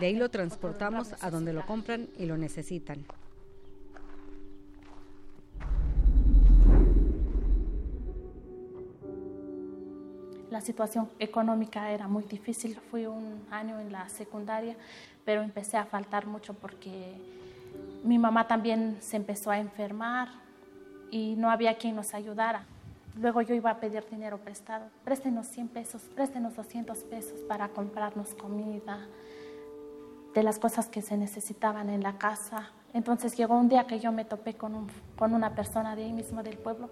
De 0.00 0.06
ahí 0.06 0.14
lo 0.14 0.30
transportamos 0.30 1.14
a 1.20 1.30
donde 1.30 1.52
lo 1.52 1.66
compran 1.66 2.08
y 2.18 2.26
lo 2.26 2.36
necesitan. 2.36 3.04
La 10.52 10.60
situación 10.60 11.08
económica 11.18 11.90
era 11.92 12.08
muy 12.08 12.24
difícil. 12.24 12.76
Fui 12.90 13.06
un 13.06 13.42
año 13.50 13.80
en 13.80 13.90
la 13.90 14.06
secundaria, 14.10 14.76
pero 15.24 15.40
empecé 15.40 15.78
a 15.78 15.86
faltar 15.86 16.26
mucho 16.26 16.52
porque 16.52 17.14
mi 18.04 18.18
mamá 18.18 18.46
también 18.46 18.98
se 19.00 19.16
empezó 19.16 19.50
a 19.50 19.58
enfermar 19.58 20.28
y 21.10 21.36
no 21.36 21.50
había 21.50 21.78
quien 21.78 21.96
nos 21.96 22.12
ayudara. 22.12 22.66
Luego 23.18 23.40
yo 23.40 23.54
iba 23.54 23.70
a 23.70 23.80
pedir 23.80 24.04
dinero 24.10 24.36
prestado. 24.36 24.90
Préstenos 25.04 25.46
100 25.46 25.68
pesos, 25.68 26.02
préstenos 26.14 26.54
200 26.54 26.98
pesos 26.98 27.40
para 27.48 27.68
comprarnos 27.68 28.34
comida, 28.34 29.06
de 30.34 30.42
las 30.42 30.58
cosas 30.58 30.86
que 30.86 31.00
se 31.00 31.16
necesitaban 31.16 31.88
en 31.88 32.02
la 32.02 32.18
casa. 32.18 32.72
Entonces 32.92 33.34
llegó 33.38 33.56
un 33.56 33.70
día 33.70 33.86
que 33.86 34.00
yo 34.00 34.12
me 34.12 34.26
topé 34.26 34.52
con, 34.52 34.74
un, 34.74 34.90
con 35.16 35.32
una 35.32 35.54
persona 35.54 35.96
de 35.96 36.04
ahí 36.04 36.12
mismo 36.12 36.42
del 36.42 36.58
pueblo 36.58 36.90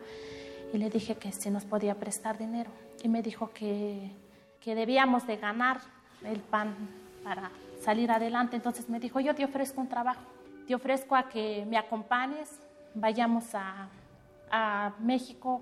y 0.73 0.79
le 0.79 0.91
dije 0.91 1.17
que 1.17 1.33
se 1.33 1.51
nos 1.51 1.65
podía 1.65 1.95
prestar 1.95 2.39
dinero. 2.39 2.71
Y 3.03 3.09
me 3.09 3.23
dijo 3.23 3.51
que, 3.53 4.11
que 4.61 4.75
debíamos 4.75 5.27
de 5.27 5.37
ganar 5.37 5.81
el 6.25 6.41
pan 6.41 6.75
para 7.25 7.51
salir 7.81 8.11
adelante. 8.11 8.57
Entonces 8.57 8.89
me 8.89 9.01
dijo, 9.01 9.21
yo 9.21 9.35
te 9.35 9.45
ofrezco 9.45 9.81
un 9.81 9.89
trabajo, 9.89 10.23
te 10.67 10.75
ofrezco 10.75 11.17
a 11.17 11.29
que 11.29 11.67
me 11.69 11.77
acompañes, 11.77 12.51
vayamos 12.95 13.55
a, 13.55 13.89
a 14.51 14.93
México, 15.01 15.61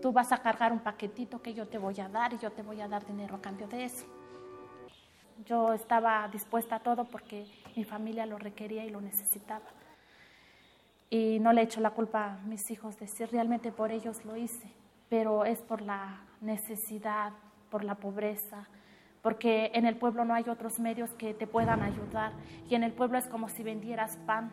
tú 0.00 0.12
vas 0.12 0.32
a 0.32 0.38
cargar 0.38 0.72
un 0.72 0.80
paquetito 0.80 1.42
que 1.42 1.54
yo 1.54 1.66
te 1.66 1.78
voy 1.78 1.98
a 2.00 2.08
dar 2.08 2.32
y 2.32 2.38
yo 2.38 2.50
te 2.50 2.62
voy 2.62 2.80
a 2.80 2.88
dar 2.88 3.06
dinero 3.06 3.36
a 3.36 3.40
cambio 3.40 3.66
de 3.68 3.84
eso. 3.84 4.06
Yo 5.44 5.72
estaba 5.72 6.28
dispuesta 6.28 6.76
a 6.76 6.80
todo 6.80 7.04
porque 7.04 7.46
mi 7.76 7.84
familia 7.84 8.26
lo 8.26 8.38
requería 8.38 8.84
y 8.84 8.90
lo 8.90 9.00
necesitaba. 9.00 9.66
Y 11.10 11.38
no 11.40 11.52
le 11.52 11.62
echo 11.62 11.80
la 11.80 11.90
culpa 11.90 12.34
a 12.34 12.46
mis 12.46 12.70
hijos 12.70 12.98
de 12.98 13.06
si 13.06 13.24
realmente 13.24 13.72
por 13.72 13.90
ellos 13.90 14.24
lo 14.24 14.36
hice, 14.36 14.70
pero 15.08 15.44
es 15.44 15.60
por 15.60 15.80
la 15.80 16.20
necesidad, 16.40 17.32
por 17.70 17.84
la 17.84 17.94
pobreza, 17.94 18.68
porque 19.22 19.70
en 19.74 19.86
el 19.86 19.96
pueblo 19.96 20.24
no 20.24 20.34
hay 20.34 20.44
otros 20.48 20.78
medios 20.78 21.10
que 21.14 21.34
te 21.34 21.46
puedan 21.46 21.82
ayudar 21.82 22.32
y 22.68 22.74
en 22.74 22.82
el 22.82 22.92
pueblo 22.92 23.18
es 23.18 23.26
como 23.26 23.48
si 23.48 23.62
vendieras 23.62 24.18
pan. 24.26 24.50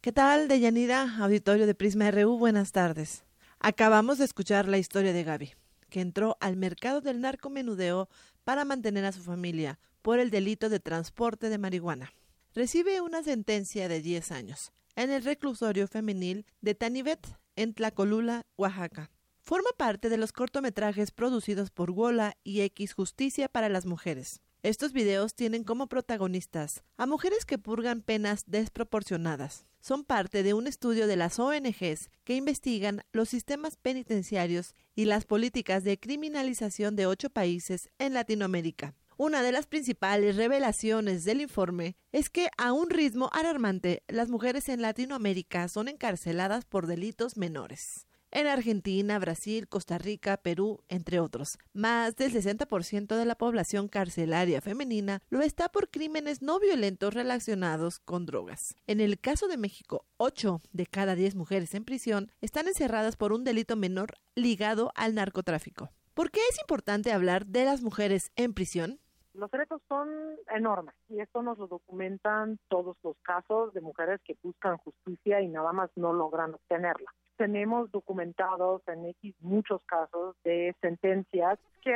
¿Qué 0.00 0.12
tal, 0.12 0.48
Deyanira, 0.48 1.16
auditorio 1.20 1.66
de 1.66 1.74
Prisma 1.74 2.10
RU? 2.10 2.38
Buenas 2.38 2.72
tardes. 2.72 3.24
Acabamos 3.58 4.18
de 4.18 4.26
escuchar 4.26 4.68
la 4.68 4.76
historia 4.76 5.14
de 5.14 5.24
Gaby, 5.24 5.54
que 5.88 6.02
entró 6.02 6.36
al 6.40 6.56
mercado 6.56 7.00
del 7.00 7.22
narcomenudeo 7.22 8.10
para 8.44 8.66
mantener 8.66 9.06
a 9.06 9.12
su 9.12 9.22
familia 9.22 9.78
por 10.02 10.18
el 10.18 10.30
delito 10.30 10.68
de 10.68 10.80
transporte 10.80 11.48
de 11.48 11.56
marihuana. 11.56 12.12
Recibe 12.54 13.00
una 13.00 13.24
sentencia 13.24 13.88
de 13.88 14.00
10 14.00 14.30
años 14.30 14.72
en 14.94 15.10
el 15.10 15.24
reclusorio 15.24 15.88
femenil 15.88 16.46
de 16.60 16.76
Tanivet, 16.76 17.36
en 17.56 17.74
Tlacolula, 17.74 18.46
Oaxaca. 18.56 19.10
Forma 19.40 19.70
parte 19.76 20.08
de 20.08 20.18
los 20.18 20.30
cortometrajes 20.30 21.10
producidos 21.10 21.72
por 21.72 21.90
Wola 21.90 22.36
y 22.44 22.60
X 22.60 22.94
Justicia 22.94 23.48
para 23.48 23.68
las 23.68 23.86
Mujeres. 23.86 24.40
Estos 24.62 24.92
videos 24.92 25.34
tienen 25.34 25.64
como 25.64 25.88
protagonistas 25.88 26.84
a 26.96 27.06
mujeres 27.06 27.44
que 27.44 27.58
purgan 27.58 28.02
penas 28.02 28.44
desproporcionadas. 28.46 29.66
Son 29.80 30.04
parte 30.04 30.44
de 30.44 30.54
un 30.54 30.68
estudio 30.68 31.08
de 31.08 31.16
las 31.16 31.40
ONGs 31.40 32.08
que 32.22 32.36
investigan 32.36 33.02
los 33.12 33.30
sistemas 33.30 33.76
penitenciarios 33.76 34.76
y 34.94 35.06
las 35.06 35.24
políticas 35.24 35.82
de 35.82 35.98
criminalización 35.98 36.94
de 36.94 37.06
ocho 37.06 37.30
países 37.30 37.90
en 37.98 38.14
Latinoamérica. 38.14 38.94
Una 39.16 39.42
de 39.42 39.52
las 39.52 39.66
principales 39.66 40.34
revelaciones 40.34 41.24
del 41.24 41.40
informe 41.40 41.96
es 42.10 42.30
que 42.30 42.48
a 42.58 42.72
un 42.72 42.90
ritmo 42.90 43.30
alarmante 43.32 44.02
las 44.08 44.28
mujeres 44.28 44.68
en 44.68 44.82
Latinoamérica 44.82 45.68
son 45.68 45.88
encarceladas 45.88 46.64
por 46.64 46.88
delitos 46.88 47.36
menores 47.36 48.06
en 48.34 48.48
Argentina, 48.48 49.18
Brasil, 49.20 49.68
Costa 49.68 49.96
Rica, 49.96 50.36
Perú, 50.36 50.82
entre 50.88 51.20
otros. 51.20 51.56
Más 51.72 52.16
del 52.16 52.32
60% 52.32 53.16
de 53.16 53.24
la 53.24 53.36
población 53.36 53.86
carcelaria 53.86 54.60
femenina 54.60 55.22
lo 55.30 55.40
está 55.40 55.68
por 55.70 55.88
crímenes 55.88 56.42
no 56.42 56.58
violentos 56.58 57.14
relacionados 57.14 58.00
con 58.00 58.26
drogas. 58.26 58.74
En 58.88 59.00
el 59.00 59.20
caso 59.20 59.46
de 59.46 59.56
México, 59.56 60.04
8 60.16 60.60
de 60.72 60.86
cada 60.86 61.14
10 61.14 61.36
mujeres 61.36 61.74
en 61.74 61.84
prisión 61.84 62.32
están 62.40 62.66
encerradas 62.66 63.16
por 63.16 63.32
un 63.32 63.44
delito 63.44 63.76
menor 63.76 64.14
ligado 64.34 64.90
al 64.96 65.14
narcotráfico. 65.14 65.92
¿Por 66.12 66.30
qué 66.30 66.40
es 66.50 66.58
importante 66.60 67.12
hablar 67.12 67.46
de 67.46 67.64
las 67.64 67.82
mujeres 67.82 68.32
en 68.34 68.52
prisión? 68.52 69.00
Los 69.34 69.50
retos 69.50 69.82
son 69.88 70.08
enormes 70.54 70.94
y 71.08 71.18
esto 71.20 71.42
nos 71.42 71.58
lo 71.58 71.66
documentan 71.66 72.58
todos 72.68 72.96
los 73.02 73.16
casos 73.22 73.74
de 73.74 73.80
mujeres 73.80 74.20
que 74.24 74.36
buscan 74.42 74.78
justicia 74.78 75.40
y 75.40 75.48
nada 75.48 75.72
más 75.72 75.90
no 75.96 76.12
logran 76.12 76.54
obtenerla. 76.54 77.12
Tenemos 77.36 77.90
documentados 77.90 78.82
en 78.86 79.06
X 79.06 79.34
muchos 79.40 79.82
casos 79.86 80.36
de 80.44 80.72
sentencias 80.80 81.58
que 81.82 81.92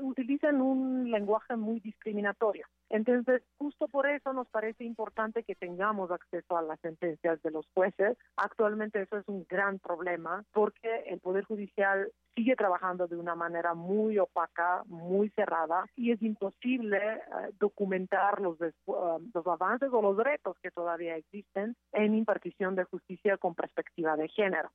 utilizan 0.00 0.60
un 0.60 1.10
lenguaje 1.10 1.56
muy 1.56 1.80
discriminatorio. 1.80 2.66
Entonces, 2.88 3.42
justo 3.58 3.88
por 3.88 4.06
eso 4.08 4.32
nos 4.32 4.48
parece 4.48 4.84
importante 4.84 5.42
que 5.42 5.54
tengamos 5.54 6.10
acceso 6.10 6.56
a 6.56 6.62
las 6.62 6.78
sentencias 6.80 7.42
de 7.42 7.50
los 7.50 7.66
jueces. 7.74 8.16
Actualmente 8.36 9.02
eso 9.02 9.18
es 9.18 9.28
un 9.28 9.44
gran 9.48 9.78
problema 9.78 10.44
porque 10.52 11.04
el 11.06 11.20
Poder 11.20 11.44
Judicial 11.44 12.12
sigue 12.34 12.54
trabajando 12.54 13.06
de 13.06 13.16
una 13.16 13.34
manera 13.34 13.74
muy 13.74 14.18
opaca, 14.18 14.82
muy 14.86 15.30
cerrada 15.30 15.86
y 15.96 16.12
es 16.12 16.22
imposible 16.22 16.98
eh, 16.98 17.52
documentar 17.58 18.40
los, 18.40 18.58
uh, 18.60 19.18
los 19.34 19.46
avances 19.46 19.88
o 19.92 20.02
los 20.02 20.16
retos 20.16 20.56
que 20.62 20.70
todavía 20.70 21.16
existen 21.16 21.76
en 21.92 22.14
impartición 22.14 22.76
de 22.76 22.84
justicia 22.84 23.36
con 23.38 23.54
perspectiva 23.54 24.16
de 24.16 24.28
género. 24.28 24.70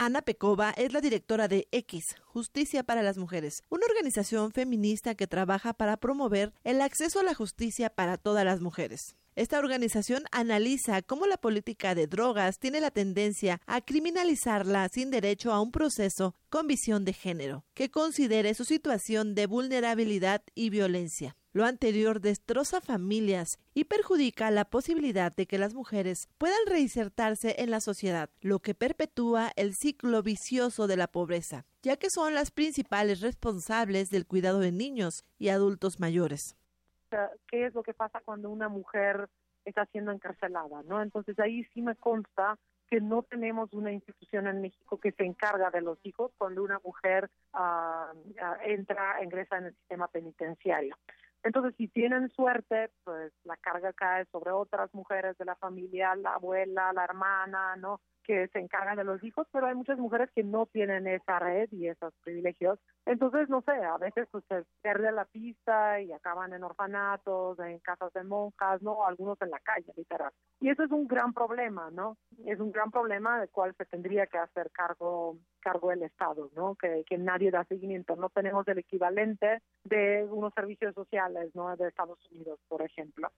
Ana 0.00 0.22
Pecova 0.22 0.70
es 0.76 0.92
la 0.92 1.00
directora 1.00 1.48
de 1.48 1.66
X, 1.72 2.14
Justicia 2.24 2.84
para 2.84 3.02
las 3.02 3.18
Mujeres, 3.18 3.64
una 3.68 3.84
organización 3.86 4.52
feminista 4.52 5.16
que 5.16 5.26
trabaja 5.26 5.74
para 5.74 5.96
promover 5.96 6.52
el 6.62 6.80
acceso 6.82 7.18
a 7.18 7.24
la 7.24 7.34
justicia 7.34 7.90
para 7.90 8.16
todas 8.16 8.44
las 8.44 8.60
mujeres. 8.60 9.16
Esta 9.38 9.60
organización 9.60 10.24
analiza 10.32 11.00
cómo 11.00 11.28
la 11.28 11.36
política 11.36 11.94
de 11.94 12.08
drogas 12.08 12.58
tiene 12.58 12.80
la 12.80 12.90
tendencia 12.90 13.60
a 13.66 13.80
criminalizarla 13.80 14.88
sin 14.88 15.12
derecho 15.12 15.52
a 15.52 15.60
un 15.60 15.70
proceso 15.70 16.34
con 16.50 16.66
visión 16.66 17.04
de 17.04 17.12
género, 17.12 17.64
que 17.72 17.88
considere 17.88 18.52
su 18.54 18.64
situación 18.64 19.36
de 19.36 19.46
vulnerabilidad 19.46 20.42
y 20.56 20.70
violencia. 20.70 21.36
Lo 21.52 21.64
anterior 21.64 22.20
destroza 22.20 22.80
familias 22.80 23.60
y 23.74 23.84
perjudica 23.84 24.50
la 24.50 24.64
posibilidad 24.64 25.32
de 25.32 25.46
que 25.46 25.58
las 25.58 25.72
mujeres 25.72 26.28
puedan 26.36 26.66
reinsertarse 26.66 27.54
en 27.58 27.70
la 27.70 27.80
sociedad, 27.80 28.30
lo 28.40 28.58
que 28.58 28.74
perpetúa 28.74 29.52
el 29.54 29.76
ciclo 29.76 30.20
vicioso 30.24 30.88
de 30.88 30.96
la 30.96 31.06
pobreza, 31.06 31.64
ya 31.84 31.96
que 31.96 32.10
son 32.10 32.34
las 32.34 32.50
principales 32.50 33.20
responsables 33.20 34.10
del 34.10 34.26
cuidado 34.26 34.58
de 34.58 34.72
niños 34.72 35.22
y 35.38 35.50
adultos 35.50 36.00
mayores. 36.00 36.56
¿Qué 37.48 37.66
es 37.66 37.74
lo 37.74 37.82
que 37.82 37.94
pasa 37.94 38.20
cuando 38.24 38.50
una 38.50 38.68
mujer 38.68 39.28
está 39.64 39.86
siendo 39.86 40.12
encarcelada? 40.12 40.82
¿no? 40.84 41.02
Entonces 41.02 41.38
ahí 41.38 41.64
sí 41.74 41.82
me 41.82 41.96
consta 41.96 42.58
que 42.88 43.00
no 43.00 43.22
tenemos 43.22 43.72
una 43.72 43.92
institución 43.92 44.46
en 44.46 44.62
México 44.62 44.98
que 44.98 45.12
se 45.12 45.24
encarga 45.24 45.70
de 45.70 45.82
los 45.82 45.98
hijos 46.04 46.32
cuando 46.38 46.62
una 46.62 46.80
mujer 46.82 47.30
ah, 47.52 48.12
entra, 48.64 49.22
ingresa 49.22 49.58
en 49.58 49.66
el 49.66 49.74
sistema 49.74 50.08
penitenciario. 50.08 50.96
Entonces, 51.44 51.74
si 51.76 51.86
tienen 51.88 52.30
suerte, 52.30 52.90
pues 53.04 53.32
la 53.44 53.56
carga 53.56 53.92
cae 53.92 54.24
sobre 54.32 54.50
otras 54.50 54.92
mujeres 54.92 55.36
de 55.38 55.44
la 55.44 55.54
familia, 55.54 56.16
la 56.16 56.34
abuela, 56.34 56.92
la 56.92 57.04
hermana, 57.04 57.76
¿no? 57.76 58.00
Que 58.28 58.46
se 58.48 58.58
encargan 58.58 58.98
de 58.98 59.04
los 59.04 59.24
hijos, 59.24 59.46
pero 59.50 59.66
hay 59.66 59.74
muchas 59.74 59.98
mujeres 59.98 60.30
que 60.34 60.44
no 60.44 60.66
tienen 60.66 61.06
esa 61.06 61.38
red 61.38 61.66
y 61.72 61.88
esos 61.88 62.12
privilegios. 62.22 62.78
Entonces, 63.06 63.48
no 63.48 63.62
sé, 63.62 63.72
a 63.72 63.96
veces 63.96 64.28
pues, 64.30 64.44
se 64.48 64.64
pierde 64.82 65.10
la 65.12 65.24
pista 65.24 65.98
y 66.02 66.12
acaban 66.12 66.52
en 66.52 66.62
orfanatos, 66.62 67.58
en 67.60 67.78
casas 67.78 68.12
de 68.12 68.24
monjas, 68.24 68.82
¿no? 68.82 69.06
Algunos 69.06 69.40
en 69.40 69.48
la 69.48 69.58
calle, 69.60 69.90
literal. 69.96 70.30
Y 70.60 70.68
eso 70.68 70.82
es 70.82 70.90
un 70.90 71.08
gran 71.08 71.32
problema, 71.32 71.90
¿no? 71.90 72.18
Es 72.44 72.60
un 72.60 72.70
gran 72.70 72.90
problema 72.90 73.40
del 73.40 73.48
cual 73.48 73.74
se 73.78 73.86
tendría 73.86 74.26
que 74.26 74.36
hacer 74.36 74.70
cargo 74.72 75.38
cargo 75.60 75.90
el 75.90 76.02
Estado, 76.02 76.50
¿no? 76.54 76.74
Que, 76.74 77.04
que 77.06 77.16
nadie 77.16 77.50
da 77.50 77.64
seguimiento. 77.64 78.14
No 78.14 78.28
tenemos 78.28 78.68
el 78.68 78.78
equivalente 78.78 79.62
de 79.84 80.26
unos 80.30 80.52
servicios 80.52 80.94
sociales, 80.94 81.50
¿no? 81.54 81.74
De 81.76 81.88
Estados 81.88 82.18
Unidos, 82.30 82.60
por 82.68 82.82
ejemplo. 82.82 83.30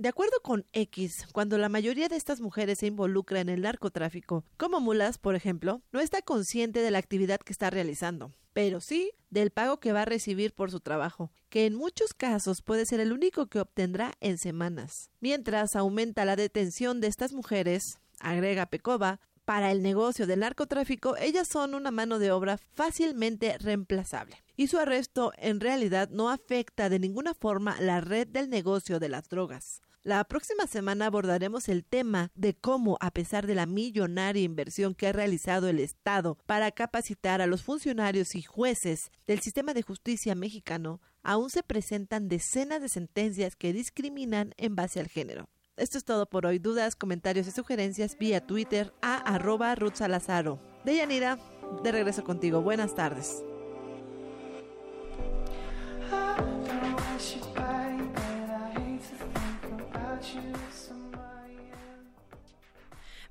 De 0.00 0.08
acuerdo 0.08 0.40
con 0.42 0.64
X, 0.72 1.26
cuando 1.30 1.58
la 1.58 1.68
mayoría 1.68 2.08
de 2.08 2.16
estas 2.16 2.40
mujeres 2.40 2.78
se 2.78 2.86
involucra 2.86 3.40
en 3.40 3.50
el 3.50 3.60
narcotráfico, 3.60 4.46
como 4.56 4.80
mulas, 4.80 5.18
por 5.18 5.34
ejemplo, 5.34 5.82
no 5.92 6.00
está 6.00 6.22
consciente 6.22 6.80
de 6.80 6.90
la 6.90 6.96
actividad 6.96 7.38
que 7.38 7.52
está 7.52 7.68
realizando, 7.68 8.32
pero 8.54 8.80
sí 8.80 9.12
del 9.28 9.50
pago 9.50 9.78
que 9.78 9.92
va 9.92 10.00
a 10.00 10.06
recibir 10.06 10.54
por 10.54 10.70
su 10.70 10.80
trabajo, 10.80 11.32
que 11.50 11.66
en 11.66 11.74
muchos 11.74 12.14
casos 12.14 12.62
puede 12.62 12.86
ser 12.86 13.00
el 13.00 13.12
único 13.12 13.48
que 13.48 13.60
obtendrá 13.60 14.14
en 14.20 14.38
semanas. 14.38 15.10
Mientras 15.20 15.76
aumenta 15.76 16.24
la 16.24 16.34
detención 16.34 17.02
de 17.02 17.08
estas 17.08 17.34
mujeres, 17.34 17.98
agrega 18.20 18.70
Pecova, 18.70 19.20
para 19.44 19.70
el 19.70 19.82
negocio 19.82 20.26
del 20.26 20.40
narcotráfico, 20.40 21.18
ellas 21.18 21.46
son 21.46 21.74
una 21.74 21.90
mano 21.90 22.18
de 22.18 22.30
obra 22.30 22.56
fácilmente 22.56 23.58
reemplazable. 23.58 24.42
Y 24.56 24.68
su 24.68 24.78
arresto 24.78 25.32
en 25.36 25.60
realidad 25.60 26.08
no 26.08 26.30
afecta 26.30 26.88
de 26.88 26.98
ninguna 27.00 27.34
forma 27.34 27.78
la 27.82 28.00
red 28.00 28.28
del 28.28 28.48
negocio 28.48 28.98
de 28.98 29.10
las 29.10 29.28
drogas. 29.28 29.82
La 30.02 30.24
próxima 30.24 30.66
semana 30.66 31.06
abordaremos 31.06 31.68
el 31.68 31.84
tema 31.84 32.30
de 32.34 32.54
cómo, 32.54 32.96
a 33.00 33.10
pesar 33.10 33.46
de 33.46 33.54
la 33.54 33.66
millonaria 33.66 34.42
inversión 34.42 34.94
que 34.94 35.08
ha 35.08 35.12
realizado 35.12 35.68
el 35.68 35.78
Estado 35.78 36.38
para 36.46 36.70
capacitar 36.72 37.42
a 37.42 37.46
los 37.46 37.62
funcionarios 37.62 38.34
y 38.34 38.40
jueces 38.40 39.10
del 39.26 39.40
sistema 39.40 39.74
de 39.74 39.82
justicia 39.82 40.34
mexicano, 40.34 41.02
aún 41.22 41.50
se 41.50 41.62
presentan 41.62 42.28
decenas 42.28 42.80
de 42.80 42.88
sentencias 42.88 43.56
que 43.56 43.74
discriminan 43.74 44.54
en 44.56 44.74
base 44.74 45.00
al 45.00 45.08
género. 45.08 45.50
Esto 45.76 45.98
es 45.98 46.04
todo 46.06 46.24
por 46.24 46.46
hoy. 46.46 46.58
Dudas, 46.58 46.96
comentarios 46.96 47.46
y 47.46 47.50
sugerencias 47.50 48.16
vía 48.16 48.46
Twitter 48.46 48.94
a 49.02 49.16
arroba 49.16 49.74
Ruth 49.74 49.96
Salazaro. 49.96 50.58
Deyanira, 50.82 51.38
de 51.82 51.92
regreso 51.92 52.24
contigo. 52.24 52.62
Buenas 52.62 52.94
tardes. 52.94 53.44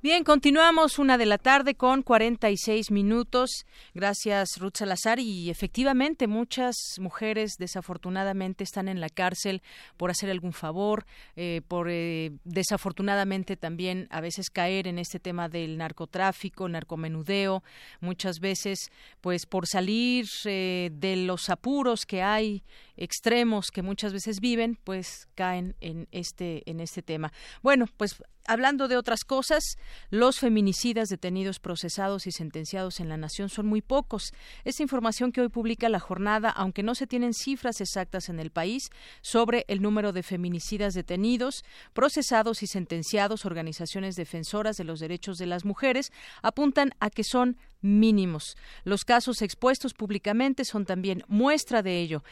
Bien, 0.01 0.23
continuamos 0.23 0.97
una 0.97 1.17
de 1.17 1.25
la 1.25 1.37
tarde 1.37 1.75
con 1.75 2.03
46 2.03 2.89
minutos. 2.89 3.65
Gracias, 3.93 4.51
Ruth 4.57 4.77
Salazar. 4.77 5.19
Y 5.19 5.49
efectivamente, 5.49 6.25
muchas 6.25 6.77
mujeres 7.01 7.55
desafortunadamente 7.59 8.63
están 8.63 8.87
en 8.87 9.01
la 9.01 9.09
cárcel 9.09 9.61
por 9.97 10.09
hacer 10.09 10.29
algún 10.29 10.53
favor, 10.53 11.05
eh, 11.35 11.59
por 11.67 11.89
eh, 11.89 12.31
desafortunadamente 12.45 13.57
también 13.57 14.07
a 14.09 14.21
veces 14.21 14.49
caer 14.49 14.87
en 14.87 14.99
este 14.99 15.19
tema 15.19 15.49
del 15.49 15.77
narcotráfico, 15.77 16.69
narcomenudeo. 16.69 17.61
Muchas 17.99 18.39
veces, 18.39 18.91
pues 19.19 19.45
por 19.45 19.67
salir 19.67 20.27
eh, 20.45 20.91
de 20.93 21.17
los 21.17 21.49
apuros 21.49 22.05
que 22.05 22.21
hay 22.21 22.63
extremos 22.99 23.71
que 23.71 23.81
muchas 23.81 24.13
veces 24.13 24.39
viven, 24.39 24.77
pues 24.83 25.27
caen 25.35 25.75
en 25.79 26.07
este 26.11 26.69
en 26.69 26.79
este 26.79 27.01
tema. 27.01 27.31
Bueno, 27.63 27.85
pues 27.97 28.21
hablando 28.45 28.87
de 28.87 28.97
otras 28.97 29.23
cosas, 29.23 29.63
los 30.09 30.39
feminicidas 30.39 31.09
detenidos, 31.09 31.59
procesados 31.59 32.27
y 32.27 32.31
sentenciados 32.31 32.99
en 32.99 33.07
la 33.07 33.15
nación 33.15 33.49
son 33.49 33.67
muy 33.67 33.81
pocos. 33.81 34.33
Esta 34.65 34.83
información 34.83 35.31
que 35.31 35.41
hoy 35.41 35.49
publica 35.49 35.87
la 35.87 35.99
jornada, 35.99 36.49
aunque 36.49 36.83
no 36.83 36.95
se 36.95 37.07
tienen 37.07 37.33
cifras 37.33 37.79
exactas 37.79 38.27
en 38.27 38.39
el 38.39 38.49
país 38.49 38.89
sobre 39.21 39.65
el 39.67 39.81
número 39.81 40.13
de 40.13 40.23
feminicidas 40.23 40.93
detenidos, 40.93 41.63
procesados 41.93 42.63
y 42.63 42.67
sentenciados, 42.67 43.45
organizaciones 43.45 44.15
defensoras 44.15 44.75
de 44.77 44.83
los 44.83 44.99
derechos 44.99 45.37
de 45.37 45.45
las 45.45 45.63
mujeres 45.63 46.11
apuntan 46.41 46.91
a 46.99 47.09
que 47.09 47.23
son 47.23 47.57
mínimos. 47.81 48.57
Los 48.83 49.05
casos 49.05 49.41
expuestos 49.41 49.93
públicamente 49.93 50.65
son 50.65 50.85
también 50.85 51.23
muestra 51.27 51.81
de 51.81 51.99
ello. 51.99 52.23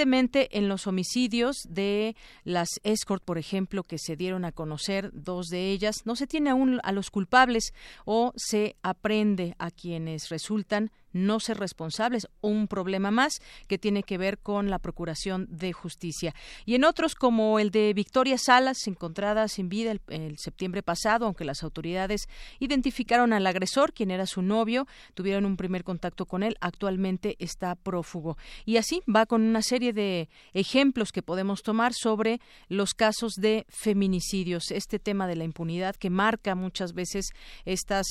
Recientemente, 0.00 0.56
en 0.56 0.70
los 0.70 0.86
homicidios 0.86 1.58
de 1.68 2.16
las 2.44 2.70
escort, 2.84 3.22
por 3.22 3.36
ejemplo, 3.36 3.82
que 3.82 3.98
se 3.98 4.16
dieron 4.16 4.46
a 4.46 4.52
conocer, 4.52 5.10
dos 5.12 5.48
de 5.48 5.72
ellas, 5.72 6.06
no 6.06 6.16
se 6.16 6.26
tiene 6.26 6.48
aún 6.48 6.80
a 6.84 6.92
los 6.92 7.10
culpables 7.10 7.74
o 8.06 8.32
se 8.34 8.76
aprende 8.82 9.54
a 9.58 9.70
quienes 9.70 10.30
resultan 10.30 10.90
no 11.12 11.40
ser 11.40 11.58
responsables, 11.58 12.28
un 12.40 12.68
problema 12.68 13.10
más 13.10 13.40
que 13.66 13.78
tiene 13.78 14.02
que 14.02 14.18
ver 14.18 14.38
con 14.38 14.70
la 14.70 14.78
Procuración 14.78 15.46
de 15.50 15.72
Justicia. 15.72 16.34
Y 16.64 16.74
en 16.74 16.84
otros, 16.84 17.14
como 17.14 17.58
el 17.58 17.70
de 17.70 17.92
Victoria 17.94 18.38
Salas, 18.38 18.86
encontrada 18.86 19.48
sin 19.48 19.68
vida 19.68 19.92
el, 20.08 20.38
septiembre 20.38 20.82
pasado, 20.82 21.26
aunque 21.26 21.44
las 21.44 21.62
autoridades 21.62 22.28
identificaron 22.58 23.32
al 23.32 23.46
agresor, 23.46 23.92
quien 23.92 24.10
era 24.10 24.26
su 24.26 24.42
novio, 24.42 24.86
tuvieron 25.14 25.44
un 25.44 25.56
primer 25.56 25.84
contacto 25.84 26.26
con 26.26 26.42
él, 26.42 26.56
actualmente 26.60 27.36
está 27.38 27.74
prófugo. 27.74 28.36
Y 28.64 28.76
así 28.76 29.02
va 29.12 29.26
con 29.26 29.42
una 29.42 29.62
serie 29.62 29.92
de 29.92 30.28
ejemplos 30.52 31.12
que 31.12 31.22
podemos 31.22 31.62
tomar 31.62 31.92
sobre 31.94 32.40
los 32.68 32.94
casos 32.94 33.34
de 33.34 33.66
feminicidios, 33.68 34.70
este 34.70 34.98
tema 34.98 35.26
de 35.26 35.36
la 35.36 35.44
impunidad 35.44 35.96
que 35.96 36.10
marca 36.10 36.54
muchas 36.54 36.92
veces 36.92 37.30
estas 37.64 38.06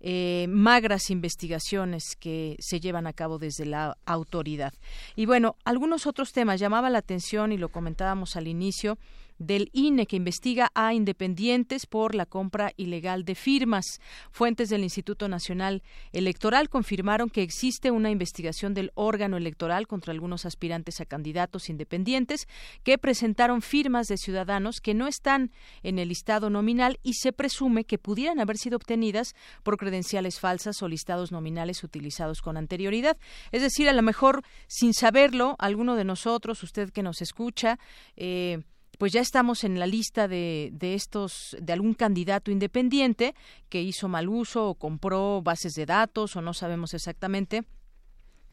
eh, 0.00 0.46
magras 0.48 1.10
investigaciones 1.10 2.16
que 2.18 2.56
se 2.60 2.80
llevan 2.80 3.06
a 3.06 3.12
cabo 3.12 3.38
desde 3.38 3.66
la 3.66 3.96
autoridad. 4.06 4.72
Y 5.16 5.26
bueno, 5.26 5.56
algunos 5.64 6.06
otros 6.06 6.32
temas 6.32 6.60
llamaba 6.60 6.90
la 6.90 6.98
atención 6.98 7.52
y 7.52 7.58
lo 7.58 7.70
comentábamos 7.70 8.36
al 8.36 8.46
inicio 8.46 8.98
del 9.38 9.70
INE 9.72 10.06
que 10.06 10.16
investiga 10.16 10.70
a 10.74 10.94
independientes 10.94 11.86
por 11.86 12.14
la 12.14 12.26
compra 12.26 12.72
ilegal 12.76 13.24
de 13.24 13.34
firmas. 13.34 14.00
Fuentes 14.30 14.68
del 14.68 14.82
Instituto 14.82 15.28
Nacional 15.28 15.82
Electoral 16.12 16.68
confirmaron 16.68 17.30
que 17.30 17.42
existe 17.42 17.90
una 17.90 18.10
investigación 18.10 18.74
del 18.74 18.90
órgano 18.94 19.36
electoral 19.36 19.86
contra 19.86 20.12
algunos 20.12 20.44
aspirantes 20.44 21.00
a 21.00 21.06
candidatos 21.06 21.68
independientes 21.68 22.46
que 22.82 22.98
presentaron 22.98 23.62
firmas 23.62 24.06
de 24.06 24.16
ciudadanos 24.16 24.80
que 24.80 24.94
no 24.94 25.06
están 25.06 25.52
en 25.82 25.98
el 25.98 26.08
listado 26.08 26.50
nominal 26.50 26.98
y 27.02 27.14
se 27.14 27.32
presume 27.32 27.84
que 27.84 27.98
pudieran 27.98 28.40
haber 28.40 28.56
sido 28.56 28.76
obtenidas 28.76 29.34
por 29.62 29.76
credenciales 29.76 30.40
falsas 30.40 30.82
o 30.82 30.88
listados 30.88 31.32
nominales 31.32 31.84
utilizados 31.84 32.42
con 32.42 32.56
anterioridad. 32.56 33.16
Es 33.52 33.62
decir, 33.62 33.88
a 33.88 33.92
lo 33.92 34.02
mejor 34.02 34.42
sin 34.66 34.94
saberlo, 34.94 35.56
alguno 35.58 35.96
de 35.96 36.04
nosotros, 36.04 36.62
usted 36.62 36.90
que 36.90 37.02
nos 37.02 37.22
escucha, 37.22 37.78
eh, 38.16 38.62
pues 38.98 39.12
ya 39.12 39.20
estamos 39.20 39.64
en 39.64 39.78
la 39.78 39.86
lista 39.86 40.28
de, 40.28 40.70
de 40.72 40.94
estos, 40.94 41.56
de 41.60 41.72
algún 41.72 41.94
candidato 41.94 42.50
independiente 42.50 43.34
que 43.68 43.80
hizo 43.80 44.08
mal 44.08 44.28
uso 44.28 44.68
o 44.68 44.74
compró 44.74 45.40
bases 45.42 45.72
de 45.74 45.86
datos 45.86 46.36
o 46.36 46.42
no 46.42 46.52
sabemos 46.52 46.92
exactamente 46.94 47.64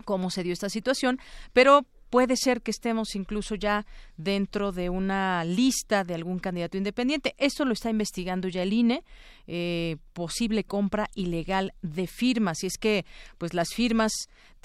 cómo 0.05 0.29
se 0.29 0.43
dio 0.43 0.53
esta 0.53 0.69
situación, 0.69 1.19
pero 1.51 1.85
puede 2.09 2.37
ser 2.37 2.61
que 2.61 2.71
estemos 2.71 3.15
incluso 3.15 3.55
ya 3.55 3.85
dentro 4.15 4.71
de 4.71 4.89
una 4.89 5.43
lista 5.43 6.03
de 6.03 6.15
algún 6.15 6.39
candidato 6.39 6.77
independiente. 6.77 7.35
Esto 7.37 7.65
lo 7.65 7.73
está 7.73 7.89
investigando 7.89 8.47
ya 8.47 8.63
el 8.63 8.71
INE, 8.71 9.03
eh, 9.47 9.97
posible 10.13 10.63
compra 10.63 11.09
ilegal 11.15 11.73
de 11.81 12.07
firmas. 12.07 12.63
Y 12.63 12.67
es 12.67 12.77
que, 12.77 13.05
pues, 13.37 13.53
las 13.53 13.73
firmas 13.73 14.11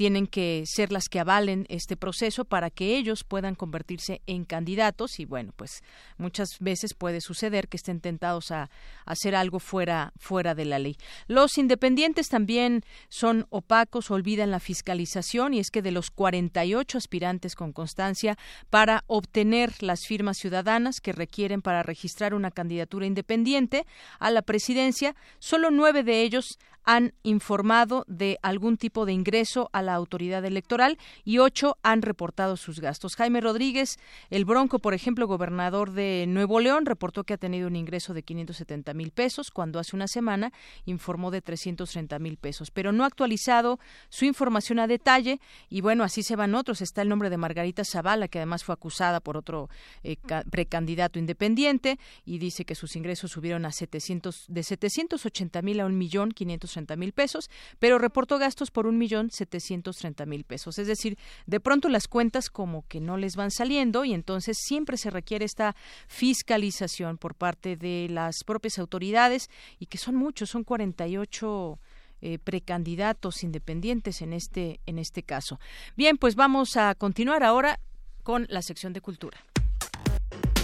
tienen 0.00 0.28
que 0.28 0.64
ser 0.64 0.92
las 0.92 1.10
que 1.10 1.20
avalen 1.20 1.66
este 1.68 1.94
proceso 1.94 2.46
para 2.46 2.70
que 2.70 2.96
ellos 2.96 3.22
puedan 3.22 3.54
convertirse 3.54 4.22
en 4.26 4.46
candidatos 4.46 5.20
y 5.20 5.26
bueno, 5.26 5.52
pues 5.54 5.82
muchas 6.16 6.48
veces 6.58 6.94
puede 6.94 7.20
suceder 7.20 7.68
que 7.68 7.76
estén 7.76 8.00
tentados 8.00 8.50
a, 8.50 8.70
hacer 9.04 9.34
algo 9.34 9.58
fuera 9.58 10.14
fuera 10.16 10.54
de 10.54 10.64
la 10.64 10.78
ley. 10.78 10.96
Los 11.26 11.58
independientes 11.58 12.28
también 12.28 12.82
son 13.10 13.46
opacos, 13.50 14.10
olvidan 14.10 14.50
la 14.50 14.58
fiscalización 14.58 15.52
y 15.52 15.58
es 15.58 15.70
que 15.70 15.82
de 15.82 15.90
los 15.90 16.10
48 16.10 16.96
aspirantes 16.96 17.54
con 17.54 17.74
constancia 17.74 18.38
para 18.70 19.04
obtener 19.06 19.82
las 19.82 20.06
firmas 20.06 20.38
ciudadanas 20.38 21.00
que 21.02 21.12
requieren 21.12 21.60
para 21.60 21.82
registrar 21.82 22.32
una 22.32 22.50
candidatura 22.50 23.04
independiente 23.04 23.84
a 24.18 24.30
la 24.30 24.40
presidencia, 24.40 25.14
solo 25.40 25.70
nueve 25.70 26.04
de 26.04 26.22
ellos 26.22 26.58
han 26.84 27.12
informado 27.22 28.04
de 28.06 28.38
algún 28.42 28.76
tipo 28.76 29.06
de 29.06 29.12
ingreso 29.12 29.68
a 29.72 29.82
la 29.82 29.94
autoridad 29.94 30.44
electoral 30.44 30.98
y 31.24 31.38
ocho 31.38 31.76
han 31.82 32.02
reportado 32.02 32.56
sus 32.56 32.80
gastos. 32.80 33.16
Jaime 33.16 33.40
Rodríguez, 33.40 33.98
el 34.30 34.44
Bronco, 34.44 34.78
por 34.78 34.94
ejemplo, 34.94 35.26
gobernador 35.26 35.92
de 35.92 36.24
Nuevo 36.28 36.60
León, 36.60 36.86
reportó 36.86 37.24
que 37.24 37.34
ha 37.34 37.38
tenido 37.38 37.68
un 37.68 37.76
ingreso 37.76 38.14
de 38.14 38.22
570 38.22 38.94
mil 38.94 39.10
pesos 39.10 39.50
cuando 39.50 39.78
hace 39.78 39.96
una 39.96 40.08
semana 40.08 40.52
informó 40.84 41.30
de 41.30 41.42
330 41.42 42.18
mil 42.18 42.36
pesos, 42.36 42.70
pero 42.70 42.92
no 42.92 43.04
ha 43.04 43.06
actualizado 43.06 43.78
su 44.08 44.24
información 44.24 44.78
a 44.78 44.86
detalle 44.86 45.40
y 45.68 45.80
bueno, 45.80 46.04
así 46.04 46.22
se 46.22 46.36
van 46.36 46.54
otros. 46.54 46.80
Está 46.80 47.02
el 47.02 47.08
nombre 47.08 47.30
de 47.30 47.36
Margarita 47.36 47.84
Zavala, 47.84 48.28
que 48.28 48.38
además 48.38 48.64
fue 48.64 48.72
acusada 48.72 49.20
por 49.20 49.36
otro 49.36 49.68
eh, 50.02 50.16
precandidato 50.50 51.18
independiente 51.18 51.98
y 52.24 52.38
dice 52.38 52.64
que 52.64 52.74
sus 52.74 52.96
ingresos 52.96 53.30
subieron 53.32 53.64
a 53.64 53.72
700, 53.72 54.46
de 54.48 54.62
780 54.62 55.62
mil 55.62 55.80
a 55.80 55.86
un 55.86 55.98
millón 55.98 56.32
530 56.70 56.96
mil 56.96 57.12
pesos, 57.12 57.50
pero 57.78 57.98
reportó 57.98 58.38
gastos 58.38 58.70
por 58.70 58.86
un 58.86 58.98
millón 58.98 59.30
730 59.30 60.26
mil 60.26 60.44
pesos. 60.44 60.78
Es 60.78 60.86
decir, 60.86 61.18
de 61.46 61.60
pronto 61.60 61.88
las 61.88 62.08
cuentas 62.08 62.50
como 62.50 62.86
que 62.88 63.00
no 63.00 63.16
les 63.16 63.36
van 63.36 63.50
saliendo 63.50 64.04
y 64.04 64.14
entonces 64.14 64.56
siempre 64.60 64.96
se 64.96 65.10
requiere 65.10 65.44
esta 65.44 65.74
fiscalización 66.08 67.18
por 67.18 67.34
parte 67.34 67.76
de 67.76 68.08
las 68.10 68.44
propias 68.44 68.78
autoridades 68.78 69.50
y 69.78 69.86
que 69.86 69.98
son 69.98 70.14
muchos, 70.14 70.50
son 70.50 70.64
48 70.64 71.78
eh, 72.22 72.38
precandidatos 72.38 73.42
independientes 73.42 74.20
en 74.22 74.32
este 74.32 74.80
en 74.86 74.98
este 74.98 75.22
caso. 75.22 75.58
Bien, 75.96 76.18
pues 76.18 76.34
vamos 76.34 76.76
a 76.76 76.94
continuar 76.94 77.42
ahora 77.42 77.80
con 78.22 78.46
la 78.50 78.62
sección 78.62 78.92
de 78.92 79.00
cultura. 79.00 79.38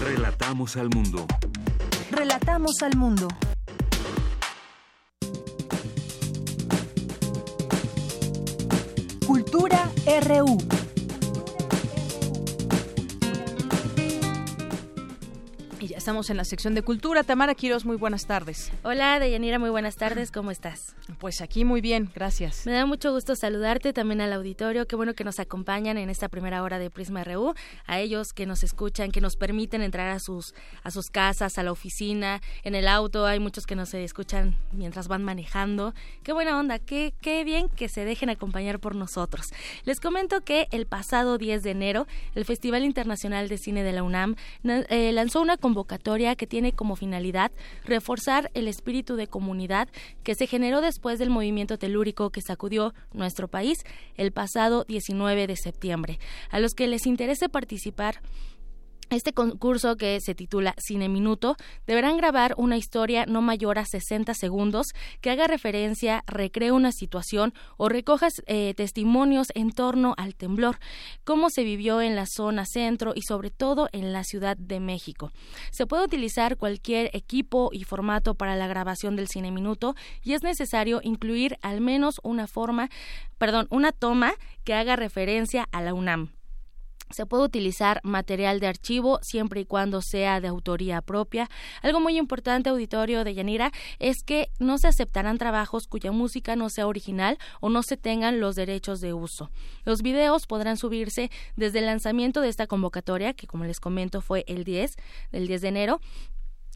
Relatamos 0.01 0.77
al 0.77 0.91
mundo. 0.91 1.27
Relatamos 2.11 2.83
al 2.83 2.97
mundo. 2.97 3.29
Cultura 10.07 10.86
Estamos 15.97 16.29
en 16.29 16.37
la 16.37 16.45
sección 16.45 16.75
de 16.75 16.83
cultura. 16.83 17.25
Tamara 17.25 17.55
Quiroz, 17.55 17.87
muy 17.87 17.97
buenas 17.97 18.27
tardes. 18.27 18.71
Hola, 18.83 19.19
Deyanira, 19.19 19.59
muy 19.59 19.71
buenas 19.71 19.97
tardes. 19.97 20.31
¿Cómo 20.31 20.51
estás? 20.51 20.95
Pues 21.19 21.41
aquí 21.41 21.65
muy 21.65 21.81
bien, 21.81 22.11
gracias. 22.15 22.67
Me 22.67 22.73
da 22.73 22.85
mucho 22.85 23.15
gusto 23.15 23.35
saludarte 23.35 23.95
también 23.95 24.21
al 24.21 24.35
auditorio. 24.35 24.87
Qué 24.87 24.95
bueno 24.95 25.15
que 25.15 25.25
nos 25.25 25.41
acompañan 25.41 25.97
en 25.97 26.11
esta 26.11 26.29
primera 26.29 26.63
hora 26.63 26.79
de 26.79 26.91
Prisma 26.91 27.25
RU. 27.25 27.55
A 27.87 27.99
ellos 27.99 28.35
que 28.35 28.45
nos 28.45 28.63
escuchan, 28.63 29.11
que 29.11 29.23
nos 29.23 29.37
permiten 29.37 29.81
entrar 29.81 30.11
a 30.11 30.19
sus, 30.19 30.55
a 30.83 30.91
sus 30.91 31.07
casas, 31.07 31.57
a 31.57 31.63
la 31.63 31.73
oficina, 31.73 32.43
en 32.63 32.75
el 32.75 32.89
auto. 32.89 33.25
Hay 33.25 33.41
muchos 33.41 33.65
que 33.65 33.75
nos 33.75 33.95
escuchan 33.95 34.55
mientras 34.73 35.09
van 35.09 35.25
manejando. 35.25 35.95
Qué 36.23 36.35
buena 36.35 36.59
onda, 36.59 36.79
qué, 36.79 37.15
qué 37.23 37.43
bien 37.43 37.71
que 37.71 37.89
se 37.89 38.05
dejen 38.05 38.29
acompañar 38.29 38.81
por 38.81 38.95
nosotros. 38.95 39.47
Les 39.85 39.99
comento 39.99 40.43
que 40.43 40.69
el 40.73 40.85
pasado 40.85 41.39
10 41.39 41.63
de 41.63 41.71
enero, 41.71 42.07
el 42.35 42.45
Festival 42.45 42.85
Internacional 42.85 43.49
de 43.49 43.57
Cine 43.57 43.83
de 43.83 43.93
la 43.93 44.03
UNAM 44.03 44.37
eh, 44.63 45.11
lanzó 45.13 45.41
una 45.41 45.57
convocatoria 45.57 45.86
que 46.37 46.47
tiene 46.47 46.73
como 46.73 46.97
finalidad 46.97 47.53
reforzar 47.85 48.51
el 48.55 48.69
espíritu 48.69 49.17
de 49.17 49.27
comunidad 49.27 49.89
que 50.23 50.35
se 50.35 50.47
generó 50.47 50.81
después 50.81 51.19
del 51.19 51.31
movimiento 51.31 51.79
telúrico 51.79 52.31
que 52.31 52.43
sacudió 52.43 52.95
nuestro 53.13 53.49
país 53.49 53.79
el 54.17 54.33
pasado 54.33 54.85
19 54.85 55.47
de 55.47 55.57
septiembre. 55.57 56.19
A 56.51 56.61
los 56.61 56.75
que 56.75 56.87
les 56.87 57.07
interese 57.07 57.49
participar 57.49 58.21
este 59.11 59.33
concurso 59.33 59.97
que 59.97 60.21
se 60.21 60.35
titula 60.35 60.75
Cine 60.79 61.09
Minuto 61.09 61.57
deberán 61.87 62.17
grabar 62.17 62.55
una 62.57 62.77
historia 62.77 63.27
no 63.27 63.43
mayor 63.43 63.79
a 63.79 63.85
60 63.85 64.35
segundos 64.35 64.89
que 65.21 65.31
haga 65.31 65.47
referencia, 65.47 66.25
recree 66.27 66.73
una 66.73 66.93
situación 66.93 67.55
o 67.77 67.89
recoja 67.89 68.29
eh, 68.47 68.75
testimonios 68.75 69.49
en 69.55 69.71
torno 69.73 70.15
al 70.17 70.35
temblor, 70.35 70.79
cómo 71.25 71.51
se 71.51 71.63
vivió 71.65 72.01
en 72.01 72.17
la 72.17 72.27
zona 72.27 72.65
centro 72.67 73.13
y 73.15 73.23
sobre 73.23 73.51
todo 73.51 73.89
en 73.93 74.13
la 74.13 74.25
Ciudad 74.25 74.57
de 74.57 74.81
México. 74.81 75.31
Se 75.71 75.87
puede 75.87 76.05
utilizar 76.05 76.57
cualquier 76.57 77.11
equipo 77.13 77.71
y 77.73 77.85
formato 77.85 78.35
para 78.35 78.57
la 78.57 78.67
grabación 78.67 79.17
del 79.17 79.29
Cine 79.29 79.51
Minuto 79.51 79.95
y 80.23 80.33
es 80.33 80.43
necesario 80.43 81.01
incluir 81.03 81.59
al 81.63 81.81
menos 81.81 82.17
una 82.23 82.47
forma, 82.47 82.89
perdón, 83.39 83.67
una 83.71 83.93
toma 83.93 84.35
que 84.65 84.75
haga 84.75 84.97
referencia 84.97 85.69
a 85.73 85.81
la 85.81 85.95
UNAM. 85.95 86.31
Se 87.11 87.25
puede 87.25 87.45
utilizar 87.45 88.01
material 88.03 88.61
de 88.61 88.67
archivo 88.67 89.21
siempre 89.23 89.61
y 89.61 89.65
cuando 89.65 90.03
sea 90.03 90.41
de 90.41 90.49
autoría 90.49 91.03
propia. 91.03 91.49
Algo 91.83 92.01
muy 92.01 92.19
importante, 92.19 92.71
auditorio 92.71 93.23
de 93.23 93.35
Yanira, 93.35 93.73
es 93.99 94.23
que 94.25 94.49
no 94.59 94.79
se 94.79 94.89
aceptarán 94.89 95.39
trabajos 95.39 95.87
cuya 95.87 96.11
música 96.11 96.57
no 96.57 96.69
sea 96.69 96.87
original 96.87 97.39
o 97.61 97.69
no 97.69 97.83
se 97.83 97.97
tengan 97.97 98.41
los 98.41 98.57
derechos 98.57 99.01
de 99.01 99.13
uso. 99.13 99.51
Los 99.85 100.03
videos 100.03 100.47
podrán 100.47 100.77
subirse 100.77 101.31
desde 101.55 101.79
el 101.79 101.87
lanzamiento 101.87 102.41
de 102.41 102.49
esta 102.49 102.67
convocatoria, 102.67 103.35
que 103.35 103.47
como 103.47 103.65
les 103.65 103.81
comento 103.81 104.21
fue 104.21 104.45
el 104.49 104.65
10, 104.65 104.97
el 105.33 105.47
10 105.47 105.61
de 105.61 105.69
enero, 105.69 106.01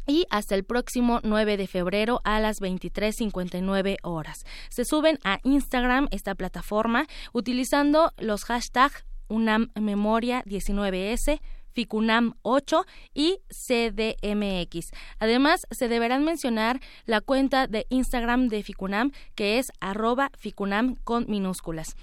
y 0.06 0.26
hasta 0.30 0.54
el 0.54 0.64
próximo 0.64 1.20
9 1.22 1.56
de 1.56 1.66
febrero 1.66 2.20
a 2.24 2.40
las 2.40 2.60
23.59 2.60 3.98
horas. 4.02 4.44
Se 4.68 4.84
suben 4.84 5.18
a 5.24 5.40
Instagram, 5.44 6.08
esta 6.10 6.34
plataforma, 6.34 7.06
utilizando 7.32 8.12
los 8.18 8.44
hashtags 8.44 9.04
UNAM 9.30 9.70
Memoria 9.80 10.42
19S, 10.44 11.40
FICUNAM 11.72 12.34
8 12.42 12.84
y 13.14 13.38
CDMX. 13.48 14.90
Además, 15.18 15.66
se 15.70 15.88
deberán 15.88 16.24
mencionar 16.24 16.80
la 17.06 17.20
cuenta 17.20 17.66
de 17.66 17.86
Instagram 17.88 18.48
de 18.48 18.62
FICUNAM, 18.62 19.12
que 19.34 19.58
es 19.58 19.72
arroba 19.80 20.30
FICUNAM 20.36 20.96
con 20.96 21.26
minúsculas. 21.28 21.96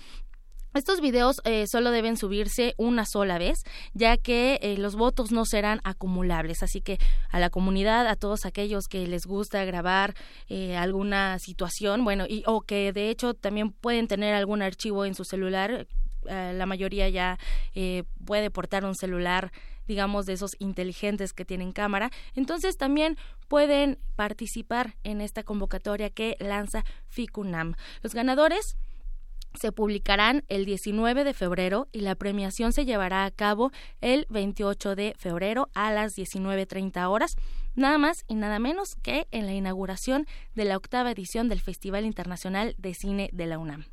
Estos 0.73 1.01
videos 1.01 1.41
eh, 1.43 1.65
solo 1.65 1.89
deben 1.89 2.17
subirse 2.17 2.75
una 2.77 3.05
sola 3.05 3.39
vez, 3.39 3.63
ya 3.93 4.15
que 4.17 4.59
eh, 4.61 4.77
los 4.77 4.95
votos 4.95 5.31
no 5.31 5.43
serán 5.45 5.81
acumulables. 5.83 6.61
Así 6.61 6.81
que 6.81 6.99
a 7.31 7.39
la 7.39 7.49
comunidad, 7.49 8.07
a 8.07 8.15
todos 8.15 8.45
aquellos 8.45 8.87
que 8.87 9.07
les 9.07 9.25
gusta 9.25 9.65
grabar 9.65 10.13
eh, 10.49 10.77
alguna 10.77 11.39
situación, 11.39 12.03
bueno, 12.03 12.25
o 12.45 12.61
que 12.61 12.93
de 12.93 13.09
hecho 13.09 13.33
también 13.33 13.71
pueden 13.71 14.07
tener 14.07 14.35
algún 14.35 14.61
archivo 14.61 15.05
en 15.05 15.15
su 15.15 15.23
celular, 15.23 15.87
eh, 16.27 16.53
la 16.55 16.65
mayoría 16.65 17.09
ya 17.09 17.37
eh, 17.73 18.03
puede 18.25 18.51
portar 18.51 18.85
un 18.85 18.95
celular 18.95 19.51
digamos 19.87 20.25
de 20.25 20.33
esos 20.33 20.51
inteligentes 20.59 21.33
que 21.33 21.45
tienen 21.45 21.71
cámara. 21.71 22.11
Entonces 22.35 22.77
también 22.77 23.17
pueden 23.47 23.99
participar 24.15 24.95
en 25.03 25.21
esta 25.21 25.43
convocatoria 25.43 26.09
que 26.09 26.35
lanza 26.39 26.83
FICUNAM. 27.07 27.75
Los 28.01 28.13
ganadores 28.13 28.77
se 29.53 29.71
publicarán 29.71 30.43
el 30.49 30.65
19 30.65 31.23
de 31.23 31.33
febrero 31.33 31.87
y 31.91 32.01
la 32.01 32.15
premiación 32.15 32.73
se 32.73 32.85
llevará 32.85 33.25
a 33.25 33.31
cabo 33.31 33.71
el 34.01 34.27
28 34.29 34.95
de 34.95 35.15
febrero 35.17 35.69
a 35.73 35.91
las 35.91 36.15
19.30 36.15 37.09
horas, 37.09 37.35
nada 37.73 37.97
más 37.97 38.23
y 38.27 38.35
nada 38.35 38.59
menos 38.59 38.95
que 39.01 39.27
en 39.31 39.47
la 39.47 39.53
inauguración 39.53 40.27
de 40.53 40.65
la 40.65 40.77
octava 40.77 41.11
edición 41.11 41.49
del 41.49 41.61
Festival 41.61 42.05
Internacional 42.05 42.75
de 42.77 42.93
Cine 42.93 43.29
de 43.33 43.45
la 43.47 43.57
UNAM. 43.57 43.85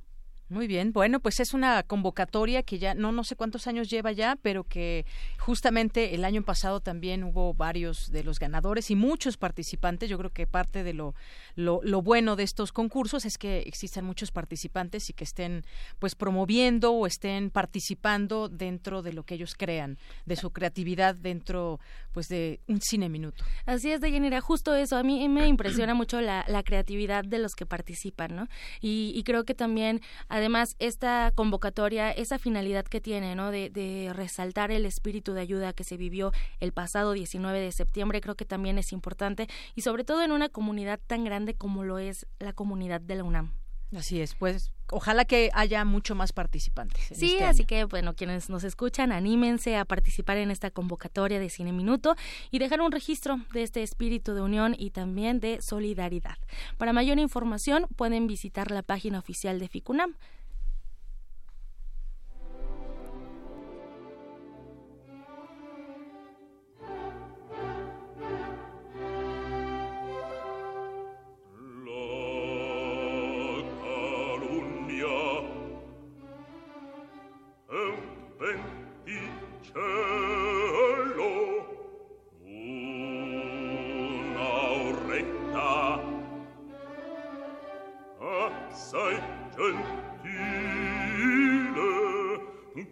Muy 0.51 0.67
bien, 0.67 0.93
bueno, 0.93 1.21
pues 1.21 1.41
es 1.41 1.55
una 1.55 1.83
convocatoria 1.83 2.63
que 2.63 2.79
ya 2.79 2.95
no 2.95 3.13
no 3.13 3.25
sé 3.25 3.35
cuántos 3.35 3.67
años 3.67 3.89
lleva 3.89 4.13
ya, 4.13 4.37
pero 4.43 4.65
que 4.65 5.07
justamente 5.39 6.15
el 6.15 6.23
año 6.23 6.43
pasado 6.43 6.81
también 6.81 7.25
hubo 7.25 7.55
varios 7.55 8.13
de 8.13 8.25
los 8.25 8.39
ganadores 8.39 8.91
y 8.91 8.95
muchos 8.95 9.39
participantes. 9.39 10.11
Yo 10.11 10.19
creo 10.19 10.31
que 10.31 10.47
parte 10.47 10.85
de 10.85 10.93
lo, 10.93 11.15
lo, 11.55 11.81
lo 11.83 12.03
bueno 12.03 12.37
de 12.37 12.43
estos 12.43 12.73
concursos 12.73 13.25
es 13.25 13.39
que 13.39 13.61
existan 13.61 14.05
muchos 14.05 14.33
participantes 14.33 15.09
y 15.09 15.15
que 15.15 15.25
estén 15.25 15.65
pues 15.99 16.15
promoviendo 16.15 16.93
o 16.93 17.07
estén 17.07 17.49
participando 17.49 18.51
dentro 18.51 19.01
de 19.01 19.15
lo 19.15 19.23
que 19.23 19.37
ellos 19.37 19.55
crean, 19.55 19.97
de 20.27 20.37
su 20.37 20.51
creatividad 20.51 21.15
dentro 21.15 21.81
pues 22.15 22.29
de 22.29 22.61
un 22.69 22.81
cine 22.81 23.11
minuto. 23.11 23.45
Así 23.67 23.91
es, 23.91 24.01
Deyanira, 24.01 24.41
justo 24.41 24.75
eso. 24.75 24.97
A 24.97 25.03
mí 25.03 25.29
me 25.29 25.47
impresiona 25.47 25.93
mucho 25.93 26.23
la, 26.23 26.47
la 26.49 26.63
creatividad 26.63 27.25
de 27.25 27.39
los 27.39 27.55
que 27.55 27.67
participan, 27.67 28.35
¿no? 28.35 28.49
Y, 28.81 29.13
y 29.15 29.23
creo 29.25 29.45
que 29.45 29.55
también 29.55 30.01
Además, 30.29 30.77
esta 30.79 31.33
convocatoria, 31.35 32.11
esa 32.11 32.39
finalidad 32.39 32.85
que 32.85 33.01
tiene, 33.01 33.35
¿no? 33.35 33.51
De, 33.51 33.71
de 33.71 34.13
resaltar 34.13 34.71
el 34.71 34.87
espíritu 34.87 35.33
de 35.33 35.41
ayuda 35.41 35.73
que 35.73 35.85
se 35.85 35.97
vivió 35.97 36.33
el 36.61 36.73
pasado 36.73 37.13
19 37.13 37.61
de 37.61 37.73
septiembre, 37.73 38.21
creo 38.21 38.35
que 38.35 38.45
también 38.45 38.79
es 38.79 38.93
importante 38.93 39.49
y 39.75 39.83
sobre 39.83 40.05
todo 40.05 40.23
en 40.23 40.33
una 40.33 40.49
comunidad 40.49 41.01
tan 41.07 41.25
grande 41.25 41.55
como 41.55 41.85
lo 41.85 41.99
es 41.99 42.27
la 42.39 42.53
comunidad 42.53 43.01
de 43.01 43.17
la 43.17 43.25
UNAM. 43.25 43.64
Así 43.97 44.21
es, 44.21 44.35
pues 44.35 44.73
ojalá 44.91 45.25
que 45.25 45.51
haya 45.55 45.85
mucho 45.85 46.15
más 46.15 46.33
participantes. 46.33 47.05
sí, 47.17 47.33
este 47.33 47.45
así 47.45 47.65
que 47.65 47.85
bueno, 47.85 48.15
quienes 48.15 48.51
nos 48.51 48.65
escuchan, 48.65 49.13
anímense 49.13 49.77
a 49.77 49.85
participar 49.85 50.37
en 50.39 50.51
esta 50.51 50.71
convocatoria 50.71 51.39
de 51.39 51.49
Cine 51.49 51.73
Minuto 51.73 52.17
y 52.51 52.59
dejar 52.59 52.81
un 52.81 52.93
registro 52.93 53.41
de 53.53 53.63
este 53.63 53.83
espíritu 53.83 54.35
de 54.35 54.41
unión 54.41 54.75
y 54.79 54.91
también 54.91 55.41
de 55.41 55.63
solidaridad. 55.63 56.37
Para 56.77 56.93
mayor 56.93 57.19
información 57.19 57.87
pueden 57.97 58.27
visitar 58.27 58.71
la 58.71 58.83
página 58.83 59.19
oficial 59.19 59.59
de 59.59 59.69
FICUNAM 59.69 60.17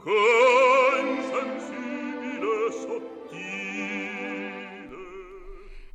Come 0.04 0.41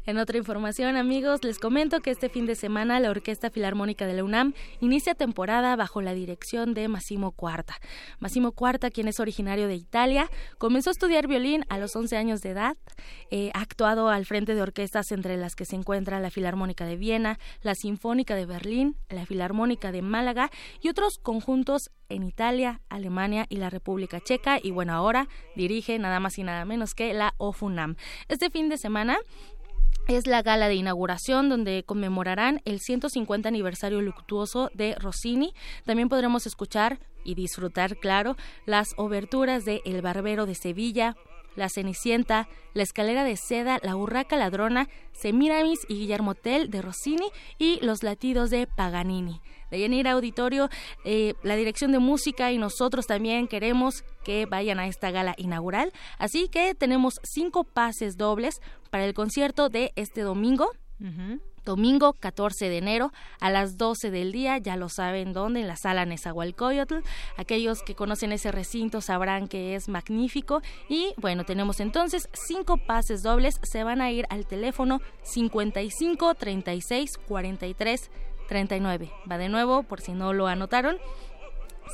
En 0.08 0.18
otra 0.20 0.38
información, 0.38 0.96
amigos, 0.96 1.44
les 1.44 1.60
comento 1.60 2.00
que 2.00 2.12
este 2.12 2.30
fin 2.30 2.46
de 2.46 2.56
semana 2.56 2.98
la 3.02 3.10
Orquesta 3.10 3.50
Filarmónica 3.50 4.08
de 4.08 4.14
la 4.14 4.24
UNAM 4.24 4.54
inicia 4.80 5.16
temporada 5.16 5.76
bajo 5.76 6.02
la 6.02 6.14
dirección 6.14 6.74
de 6.74 6.88
Massimo 6.88 7.34
Cuarta. 7.34 7.76
Massimo 8.20 8.54
Cuarta, 8.54 8.90
quien 8.90 9.10
es 9.10 9.20
originario 9.20 9.68
de 9.68 9.76
Italia, 9.76 10.32
comenzó 10.60 10.92
a 10.92 10.94
estudiar 10.94 11.28
violín 11.28 11.66
a 11.68 11.78
los 11.78 11.94
11 11.94 12.16
años 12.16 12.40
de 12.40 12.52
edad, 12.52 12.78
eh, 13.32 13.52
ha 13.54 13.60
actuado 13.60 14.08
al 14.08 14.26
frente 14.26 14.56
de 14.56 14.62
orquestas 14.62 15.12
entre 15.12 15.36
las 15.36 15.56
que 15.56 15.66
se 15.66 15.76
encuentra 15.76 16.22
la 16.22 16.32
Filarmónica 16.32 16.86
de 16.86 16.96
Viena, 16.96 17.38
la 17.62 17.76
Sinfónica 17.76 18.36
de 18.36 18.46
Berlín, 18.46 18.96
la 19.10 19.26
Filarmónica 19.26 19.92
de 19.92 20.04
Málaga 20.04 20.52
y 20.82 20.88
otros 20.88 21.18
conjuntos 21.18 21.92
en 22.08 22.24
Italia, 22.24 22.80
Alemania 22.88 23.46
y 23.50 23.58
la 23.58 23.70
República 23.70 24.22
Checa 24.22 24.60
y 24.64 24.72
bueno, 24.72 24.94
ahora 24.94 25.28
dirige 25.56 26.00
nada 26.00 26.22
más 26.22 26.38
y 26.38 26.44
nada 26.44 26.64
menos 26.64 26.94
que 26.94 27.14
la 27.14 27.34
OFUNAM. 27.38 27.98
Este 28.30 28.50
fin 28.50 28.70
de 28.70 28.78
semana 28.78 29.18
es 30.08 30.26
la 30.26 30.42
gala 30.42 30.68
de 30.68 30.76
inauguración 30.76 31.50
donde 31.50 31.84
conmemorarán 31.84 32.62
el 32.66 32.80
150 32.80 33.50
aniversario 33.50 34.02
luctuoso 34.02 34.72
de 34.74 34.96
Rossini. 34.96 35.54
También 35.86 36.10
podremos 36.10 36.48
escuchar 36.48 37.00
y 37.24 37.36
disfrutar, 37.36 37.98
claro, 37.98 38.38
las 38.66 38.90
oberturas 38.98 39.66
de 39.66 39.82
El 39.86 40.02
Barbero 40.02 40.46
de 40.46 40.56
Sevilla, 40.56 41.18
La 41.56 41.68
Cenicienta, 41.70 42.48
La 42.74 42.84
Escalera 42.84 43.24
de 43.24 43.36
Seda, 43.36 43.80
La 43.84 43.96
Urraca 43.96 44.38
Ladrona, 44.38 44.88
Semiramis 45.12 45.80
y 45.90 45.96
Guillermo 45.96 46.36
Tell 46.36 46.70
de 46.70 46.82
Rossini 46.82 47.30
y 47.58 47.80
Los 47.82 48.04
Latidos 48.04 48.50
de 48.50 48.66
Paganini 48.68 49.42
de 49.72 49.80
Yanira 49.80 50.12
Auditorio, 50.12 50.70
eh, 51.06 51.34
la 51.44 51.56
dirección 51.56 51.92
de 51.92 52.00
música 52.00 52.52
y 52.52 52.58
nosotros 52.58 53.08
también 53.08 53.48
queremos 53.48 54.04
que 54.24 54.46
vayan 54.46 54.80
a 54.80 54.88
esta 54.88 55.12
gala 55.12 55.34
inaugural. 55.38 55.92
Así 56.18 56.48
que 56.50 56.76
tenemos 56.76 57.20
cinco 57.24 57.64
pases 57.64 58.18
dobles 58.18 58.62
para 58.90 59.06
el 59.06 59.14
concierto 59.14 59.70
de 59.70 59.92
este 59.96 60.22
domingo. 60.22 60.72
Domingo 61.68 62.14
14 62.14 62.70
de 62.70 62.78
enero 62.78 63.12
a 63.42 63.50
las 63.50 63.78
12 63.78 64.10
del 64.10 64.32
día, 64.32 64.58
ya 64.58 64.78
lo 64.78 64.88
saben 64.88 65.34
dónde, 65.34 65.60
en 65.60 65.68
la 65.68 65.76
sala 65.76 66.06
Nezahualcóyotl. 66.06 67.00
Aquellos 67.36 67.84
que 67.84 67.94
conocen 67.94 68.32
ese 68.32 68.54
recinto 68.54 69.02
sabrán 69.02 69.50
que 69.50 69.76
es 69.76 69.90
magnífico. 69.90 70.62
Y 70.88 71.14
bueno, 71.18 71.44
tenemos 71.44 71.82
entonces 71.82 72.30
cinco 72.32 72.78
pases 72.78 73.22
dobles. 73.22 73.60
Se 73.64 73.84
van 73.84 74.00
a 74.00 74.10
ir 74.12 74.26
al 74.30 74.48
teléfono 74.48 75.02
55 75.24 76.36
36 76.36 77.18
43 77.28 78.12
39. 78.48 79.12
Va 79.30 79.38
de 79.38 79.50
nuevo, 79.50 79.84
por 79.84 80.02
si 80.02 80.14
no 80.14 80.34
lo 80.34 80.48
anotaron. 80.48 80.98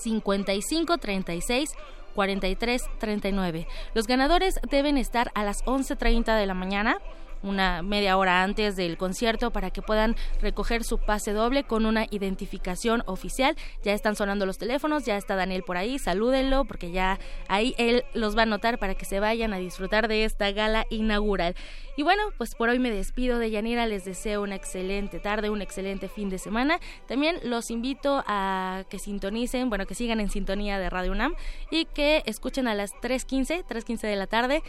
55 0.02 0.98
36 0.98 1.72
43 2.16 2.84
39. 3.00 3.68
Los 3.94 4.08
ganadores 4.08 4.60
deben 4.70 4.98
estar 4.98 5.32
a 5.36 5.44
las 5.44 5.64
11:30 5.66 6.38
de 6.38 6.46
la 6.46 6.54
mañana 6.54 6.98
una 7.44 7.82
media 7.84 8.18
hora 8.18 8.44
antes 8.44 8.76
del 8.76 8.98
concierto 8.98 9.52
para 9.52 9.70
que 9.70 9.82
puedan 9.82 10.16
recoger 10.42 10.84
su 10.84 10.98
pase 10.98 11.34
doble 11.34 11.64
con 11.64 11.86
una 11.86 12.06
identificación 12.10 13.04
oficial. 13.06 13.56
Ya 13.84 13.94
están 13.94 14.16
sonando 14.16 14.46
los 14.46 14.58
teléfonos, 14.58 15.06
ya 15.06 15.18
está 15.18 15.36
Daniel 15.36 15.64
por 15.64 15.78
ahí, 15.78 16.00
salúdenlo 16.00 16.66
porque 16.66 16.92
ya 16.92 17.20
ahí 17.48 17.76
él 17.78 18.04
los 18.14 18.36
va 18.36 18.42
a 18.42 18.44
anotar 18.44 18.80
para 18.80 18.96
que 18.96 19.06
se 19.06 19.20
vayan 19.20 19.54
a 19.54 19.58
disfrutar 19.58 20.08
de 20.08 20.24
esta 20.26 20.52
gala 20.52 20.86
inaugural. 20.90 21.56
Y 21.96 22.02
bueno, 22.02 22.24
pues 22.38 22.56
por 22.56 22.70
hoy 22.70 22.80
me 22.80 22.90
despido 22.90 23.38
de 23.38 23.52
Yanira, 23.52 23.86
les 23.86 24.04
deseo 24.04 24.42
una 24.42 24.56
excelente 24.56 25.20
tarde, 25.20 25.52
un 25.52 25.62
excelente 25.62 26.08
fin 26.08 26.30
de 26.30 26.40
semana. 26.40 26.80
También 27.08 27.38
los 27.44 27.70
invito 27.70 28.24
a 28.26 28.84
que 28.90 28.98
sintonicen, 28.98 29.70
bueno, 29.70 29.86
que 29.86 29.94
sigan 29.94 30.20
en 30.20 30.30
sintonía 30.30 30.80
de 30.80 30.90
Radio 30.90 31.12
UNAM 31.12 31.36
y 31.70 31.86
que 31.86 32.24
escuchen 32.26 32.68
a 32.68 32.74
las 32.74 32.94
3.15, 32.94 33.66
3.15 33.66 34.02
de 34.08 34.16
la 34.16 34.26
tarde, 34.26 34.64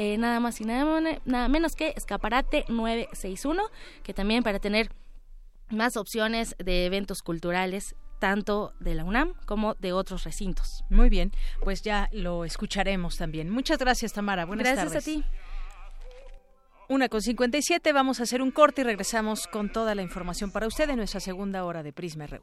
eh, 0.00 0.16
nada 0.16 0.38
más 0.38 0.60
y 0.60 0.64
nada, 0.64 1.18
nada 1.24 1.48
menos 1.48 1.74
que 1.74 1.92
Escaparate 1.96 2.64
961, 2.68 3.64
que 4.04 4.14
también 4.14 4.44
para 4.44 4.60
tener 4.60 4.92
más 5.70 5.96
opciones 5.96 6.54
de 6.60 6.86
eventos 6.86 7.20
culturales 7.20 7.96
tanto 8.20 8.74
de 8.78 8.94
la 8.94 9.02
UNAM 9.02 9.34
como 9.44 9.74
de 9.74 9.92
otros 9.92 10.22
recintos. 10.22 10.84
Muy 10.88 11.08
bien, 11.08 11.32
pues 11.64 11.82
ya 11.82 12.08
lo 12.12 12.44
escucharemos 12.44 13.16
también. 13.16 13.50
Muchas 13.50 13.78
gracias, 13.78 14.12
Tamara. 14.12 14.44
Buenas 14.44 14.72
tardes. 14.72 14.92
Gracias 14.92 15.02
a 15.02 15.04
ti. 15.04 15.24
Una 16.88 17.08
con 17.08 17.20
57, 17.20 17.92
vamos 17.92 18.20
a 18.20 18.22
hacer 18.22 18.40
un 18.40 18.52
corte 18.52 18.82
y 18.82 18.84
regresamos 18.84 19.48
con 19.48 19.72
toda 19.72 19.96
la 19.96 20.02
información 20.02 20.52
para 20.52 20.68
usted 20.68 20.88
en 20.90 20.98
nuestra 20.98 21.18
segunda 21.18 21.64
hora 21.64 21.82
de 21.82 21.92
Prisma 21.92 22.28
RU. 22.28 22.38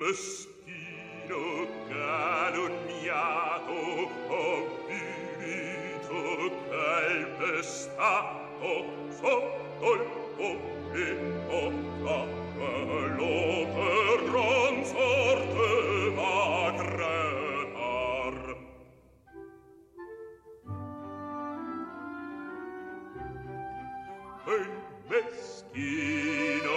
mestino 0.00 1.68
calunniato 1.90 3.76
avvilito 4.32 6.20
calpestato 6.70 8.70
sotto 9.10 9.88
il 9.92 10.04
popoli 10.36 11.10
ottava 11.48 12.20
lo 13.18 13.36
perron 13.74 14.76
sorte 14.86 15.68
va 16.16 16.72
crepar 16.78 18.36
ben 24.46 24.70
meschino 25.10 26.76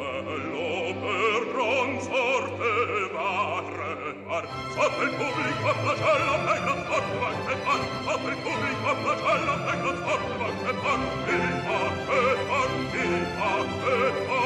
bello 0.00 0.94
per 1.02 1.40
gran 1.52 2.00
sorte 2.00 2.70
va 3.12 3.62
remar 3.80 4.44
sotto 4.74 5.02
il 5.02 5.12
pubblico 5.18 5.68
flagella 5.80 6.36
e 6.54 6.60
la 6.68 6.76
forma 6.88 7.28
che 7.44 7.54
fa 7.64 7.76
sotto 8.06 8.28
il 8.28 8.36
pubblico 8.44 8.90
flagella 9.02 9.54
e 9.72 9.82
la 9.84 9.94
forma 10.06 10.46
che 10.62 10.72
fa 10.82 10.94
e 11.26 11.42
fa 11.66 11.80
e 12.16 12.32
fa 12.48 12.60
e 12.96 13.14
fa 13.36 13.52
e 13.88 14.12
fa 14.26 14.40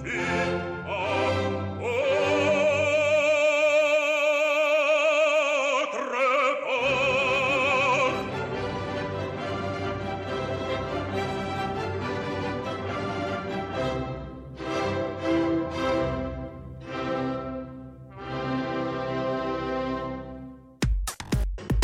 sì 0.00 0.73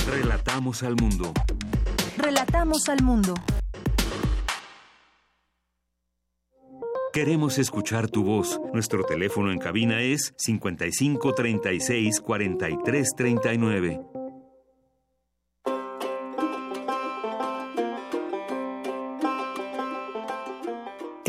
Relatamos 0.09 0.83
al 0.83 0.97
mundo. 0.97 1.33
Relatamos 2.17 2.89
al 2.89 3.03
mundo. 3.03 3.35
Queremos 7.13 7.59
escuchar 7.59 8.09
tu 8.09 8.25
voz. 8.25 8.61
Nuestro 8.73 9.05
teléfono 9.05 9.51
en 9.51 9.59
cabina 9.59 10.01
es 10.01 10.33
55 10.37 11.35
36 11.35 12.21
43 12.21 13.09
39. 13.17 14.20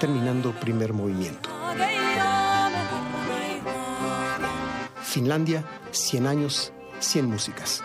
terminando 0.00 0.52
primer 0.52 0.92
movimiento. 0.92 1.48
Finlandia 5.02 5.64
100 5.92 6.26
años, 6.26 6.72
100 7.00 7.26
músicas. 7.26 7.84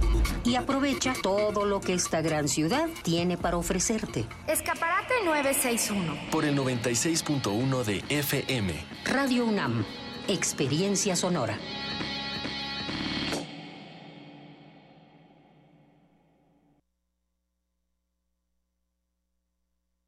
Y 0.43 0.55
aprovecha 0.55 1.13
todo 1.21 1.65
lo 1.65 1.81
que 1.81 1.93
esta 1.93 2.21
gran 2.21 2.47
ciudad 2.47 2.89
tiene 3.03 3.37
para 3.37 3.57
ofrecerte. 3.57 4.25
Escaparate 4.47 5.13
961. 5.25 6.31
Por 6.31 6.45
el 6.45 6.57
96.1 6.57 7.83
de 7.83 8.03
FM. 8.09 8.73
Radio 9.05 9.45
UNAM. 9.45 9.85
Experiencia 10.27 11.15
sonora. 11.15 11.57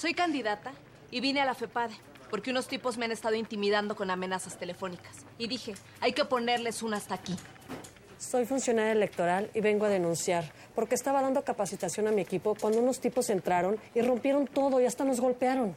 Soy 0.00 0.14
candidata 0.14 0.72
y 1.10 1.20
vine 1.20 1.42
a 1.42 1.44
la 1.44 1.54
FEPADE 1.54 1.92
porque 2.30 2.52
unos 2.52 2.68
tipos 2.68 2.96
me 2.96 3.04
han 3.04 3.12
estado 3.12 3.34
intimidando 3.34 3.94
con 3.94 4.10
amenazas 4.10 4.58
telefónicas. 4.58 5.26
Y 5.36 5.46
dije, 5.46 5.74
hay 6.00 6.14
que 6.14 6.24
ponerles 6.24 6.82
un 6.82 6.94
hasta 6.94 7.16
aquí. 7.16 7.36
Soy 8.16 8.46
funcionaria 8.46 8.92
electoral 8.92 9.50
y 9.52 9.60
vengo 9.60 9.84
a 9.84 9.90
denunciar 9.90 10.50
porque 10.74 10.94
estaba 10.94 11.20
dando 11.20 11.44
capacitación 11.44 12.08
a 12.08 12.12
mi 12.12 12.22
equipo 12.22 12.56
cuando 12.58 12.78
unos 12.78 12.98
tipos 12.98 13.28
entraron 13.28 13.78
y 13.94 14.00
rompieron 14.00 14.46
todo 14.46 14.80
y 14.80 14.86
hasta 14.86 15.04
nos 15.04 15.20
golpearon. 15.20 15.76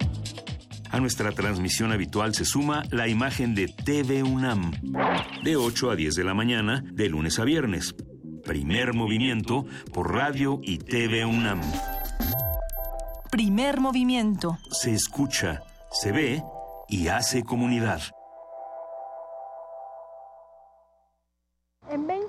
A 0.92 1.00
nuestra 1.00 1.32
transmisión 1.32 1.92
habitual 1.92 2.34
se 2.34 2.46
suma 2.46 2.84
la 2.90 3.08
imagen 3.08 3.54
de 3.54 3.68
TV 3.68 4.24
UNAM, 4.24 4.72
de 5.44 5.58
8 5.58 5.92
a 5.92 5.96
10 5.96 6.16
de 6.16 6.24
la 6.24 6.34
mañana, 6.34 6.84
de 6.86 7.10
lunes 7.10 7.38
a 7.40 7.44
viernes. 7.44 7.96
Primer 8.46 8.94
movimiento 8.94 9.66
por 9.92 10.14
radio 10.14 10.62
y 10.64 10.78
TV 10.78 11.26
UNAM. 11.26 11.62
Primer 13.30 13.82
movimiento. 13.82 14.58
Se 14.72 14.94
escucha, 14.94 15.64
se 15.92 16.14
ve 16.14 16.44
y 16.88 17.10
hace 17.10 17.44
comunidad. 17.44 18.02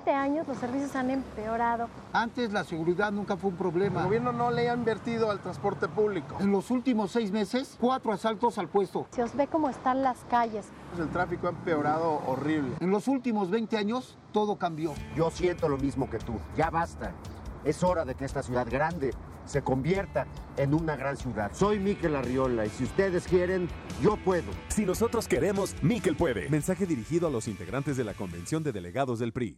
20 0.07 0.11
años 0.13 0.47
los 0.47 0.57
servicios 0.57 0.95
han 0.95 1.11
empeorado. 1.11 1.89
Antes 2.13 2.53
la 2.53 2.63
seguridad 2.63 3.11
nunca 3.11 3.35
fue 3.35 3.49
un 3.49 3.57
problema. 3.57 3.99
El 3.99 4.05
gobierno 4.05 4.31
no 4.31 4.51
le 4.51 4.69
ha 4.69 4.73
invertido 4.73 5.29
al 5.29 5.39
transporte 5.41 5.89
público. 5.89 6.37
En 6.39 6.51
los 6.51 6.71
últimos 6.71 7.11
seis 7.11 7.31
meses, 7.31 7.75
cuatro 7.77 8.13
asaltos 8.13 8.57
al 8.57 8.69
puesto. 8.69 9.07
Se 9.11 9.21
os 9.21 9.35
ve 9.35 9.47
cómo 9.47 9.69
están 9.69 10.03
las 10.03 10.19
calles. 10.29 10.67
El 10.97 11.09
tráfico 11.09 11.47
ha 11.47 11.49
empeorado 11.49 12.21
horrible. 12.25 12.75
En 12.79 12.89
los 12.89 13.09
últimos 13.09 13.51
20 13.51 13.75
años, 13.75 14.17
todo 14.31 14.57
cambió. 14.57 14.93
Yo 15.15 15.29
siento 15.29 15.67
lo 15.67 15.77
mismo 15.77 16.09
que 16.09 16.19
tú. 16.19 16.33
Ya 16.55 16.69
basta. 16.69 17.11
Es 17.65 17.83
hora 17.83 18.05
de 18.05 18.15
que 18.15 18.23
esta 18.23 18.41
ciudad 18.41 18.65
grande 18.69 19.11
se 19.43 19.61
convierta 19.61 20.25
en 20.55 20.73
una 20.73 20.95
gran 20.95 21.17
ciudad. 21.17 21.51
Soy 21.53 21.79
Miquel 21.79 22.15
Arriola 22.15 22.65
y 22.65 22.69
si 22.69 22.85
ustedes 22.85 23.27
quieren, 23.27 23.67
yo 24.01 24.15
puedo. 24.15 24.51
Si 24.69 24.85
nosotros 24.85 25.27
queremos, 25.27 25.75
Miquel 25.81 26.15
puede. 26.15 26.49
Mensaje 26.49 26.85
dirigido 26.85 27.27
a 27.27 27.31
los 27.31 27.49
integrantes 27.49 27.97
de 27.97 28.05
la 28.05 28.13
Convención 28.13 28.63
de 28.63 28.71
Delegados 28.71 29.19
del 29.19 29.33
PRI. 29.33 29.57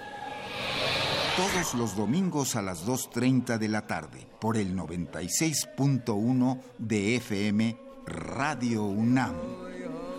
Todos 1.41 1.73
los 1.73 1.95
domingos 1.95 2.55
a 2.55 2.61
las 2.61 2.85
2.30 2.85 3.57
de 3.57 3.67
la 3.67 3.87
tarde 3.87 4.27
por 4.39 4.57
el 4.57 4.75
96.1 4.75 6.61
de 6.77 7.15
FM 7.15 7.75
Radio 8.05 8.83
UNAM. 8.83 9.33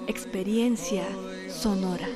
Experiencia 0.08 1.04
sonora. 1.48 2.08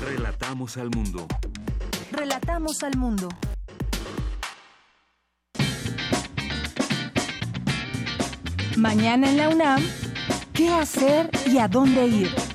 Relatamos 0.00 0.78
al 0.78 0.88
mundo. 0.88 1.26
Relatamos 2.10 2.82
al 2.82 2.96
mundo. 2.96 3.28
Mañana 8.78 9.28
en 9.28 9.36
la 9.36 9.50
UNAM, 9.50 9.82
¿qué 10.54 10.70
hacer 10.70 11.30
y 11.52 11.58
a 11.58 11.68
dónde 11.68 12.06
ir? 12.06 12.53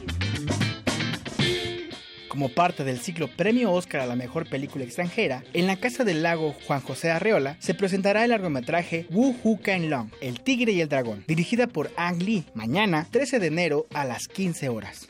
Como 2.39 2.55
parte 2.55 2.85
del 2.85 3.01
ciclo 3.01 3.27
Premio 3.27 3.69
Oscar 3.73 3.99
a 3.99 4.05
la 4.05 4.15
Mejor 4.15 4.47
Película 4.47 4.85
Extranjera, 4.85 5.43
en 5.51 5.67
la 5.67 5.75
Casa 5.75 6.05
del 6.05 6.23
Lago 6.23 6.55
Juan 6.65 6.79
José 6.79 7.11
Arreola 7.11 7.57
se 7.59 7.73
presentará 7.73 8.23
el 8.23 8.29
largometraje 8.29 9.07
Wu 9.09 9.35
Hu 9.43 9.59
Ken 9.59 9.89
Long, 9.89 10.07
El 10.21 10.39
Tigre 10.39 10.71
y 10.71 10.79
el 10.79 10.87
Dragón, 10.87 11.25
dirigida 11.27 11.67
por 11.67 11.91
Ang 11.97 12.23
Lee, 12.23 12.45
mañana 12.53 13.05
13 13.11 13.39
de 13.39 13.47
enero 13.47 13.87
a 13.93 14.05
las 14.05 14.29
15 14.29 14.69
horas. 14.69 15.09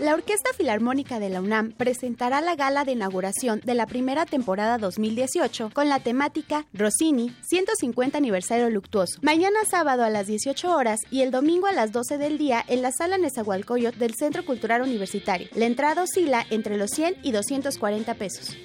La 0.00 0.14
Orquesta 0.14 0.50
Filarmónica 0.56 1.20
de 1.20 1.28
la 1.30 1.40
UNAM 1.40 1.70
presentará 1.70 2.40
la 2.40 2.56
gala 2.56 2.84
de 2.84 2.92
inauguración 2.92 3.60
de 3.64 3.74
la 3.74 3.86
primera 3.86 4.26
temporada 4.26 4.76
2018 4.76 5.70
con 5.72 5.88
la 5.88 6.00
temática 6.00 6.66
Rossini 6.72 7.32
150 7.42 8.18
aniversario 8.18 8.68
luctuoso. 8.70 9.20
Mañana 9.22 9.60
sábado 9.70 10.02
a 10.02 10.10
las 10.10 10.26
18 10.26 10.74
horas 10.74 10.98
y 11.12 11.22
el 11.22 11.30
domingo 11.30 11.68
a 11.68 11.72
las 11.72 11.92
12 11.92 12.18
del 12.18 12.38
día 12.38 12.64
en 12.66 12.82
la 12.82 12.90
sala 12.90 13.18
Nezahualcóyotl 13.18 13.98
del 14.00 14.14
Centro 14.16 14.44
Cultural 14.44 14.82
Universitario. 14.82 15.46
La 15.54 15.66
entrada 15.66 16.02
oscila 16.02 16.44
entre 16.50 16.76
los 16.76 16.90
100 16.90 17.18
y 17.22 17.30
240 17.30 18.14
pesos. 18.14 18.56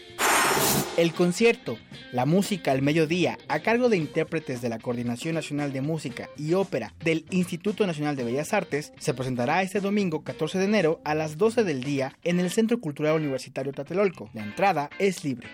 El 0.97 1.13
concierto, 1.13 1.77
la 2.11 2.25
música 2.25 2.71
al 2.71 2.81
mediodía, 2.81 3.37
a 3.47 3.59
cargo 3.59 3.87
de 3.87 3.95
intérpretes 3.95 4.61
de 4.61 4.67
la 4.67 4.79
Coordinación 4.79 5.35
Nacional 5.35 5.71
de 5.71 5.81
Música 5.81 6.29
y 6.35 6.53
Ópera 6.55 6.93
del 7.03 7.23
Instituto 7.29 7.87
Nacional 7.87 8.17
de 8.17 8.25
Bellas 8.25 8.53
Artes, 8.53 8.91
se 8.99 9.13
presentará 9.13 9.61
este 9.61 9.79
domingo 9.79 10.23
14 10.23 10.57
de 10.57 10.65
enero 10.65 10.99
a 11.05 11.15
las 11.19 11.37
12 11.37 11.65
del 11.65 11.83
día 11.83 12.13
en 12.23 12.39
el 12.39 12.49
Centro 12.49 12.79
Cultural 12.79 13.17
Universitario 13.17 13.73
Tlatelolco. 13.73 14.29
La 14.33 14.41
entrada 14.41 14.89
es 14.99 15.25
libre. 15.25 15.49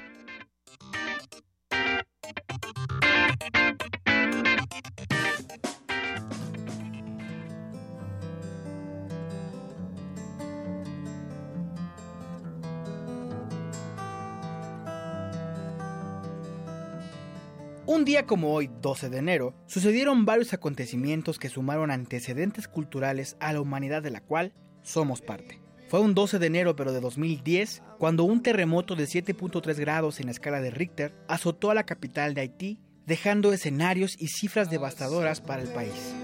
Un 17.88 18.06
día 18.06 18.28
como 18.28 18.54
hoy, 18.54 18.70
12 18.82 19.10
de 19.10 19.18
enero, 19.18 19.56
sucedieron 19.66 20.26
varios 20.26 20.54
acontecimientos 20.54 21.40
que 21.40 21.50
sumaron 21.50 21.90
antecedentes 21.90 22.68
culturales 22.68 23.36
a 23.40 23.52
la 23.52 23.62
humanidad 23.62 24.04
de 24.04 24.12
la 24.12 24.22
cual 24.22 24.54
somos 24.86 25.22
parte. 25.22 25.60
Fue 25.90 26.00
un 26.00 26.16
12 26.16 26.40
de 26.40 26.48
enero 26.48 26.76
pero 26.76 26.94
de 26.94 27.02
2010 27.02 27.84
cuando 28.00 28.24
un 28.24 28.42
terremoto 28.42 28.96
de 28.96 29.04
7.3 29.04 29.76
grados 29.76 30.20
en 30.20 30.28
la 30.28 30.32
escala 30.32 30.62
de 30.62 30.72
Richter 30.72 31.14
azotó 31.28 31.72
a 31.72 31.76
la 31.76 31.86
capital 31.86 32.34
de 32.34 32.42
Haití, 32.42 32.80
dejando 33.06 33.52
escenarios 33.52 34.16
y 34.20 34.30
cifras 34.30 34.70
devastadoras 34.70 35.42
para 35.42 35.62
el 35.62 35.70
país. 35.70 36.16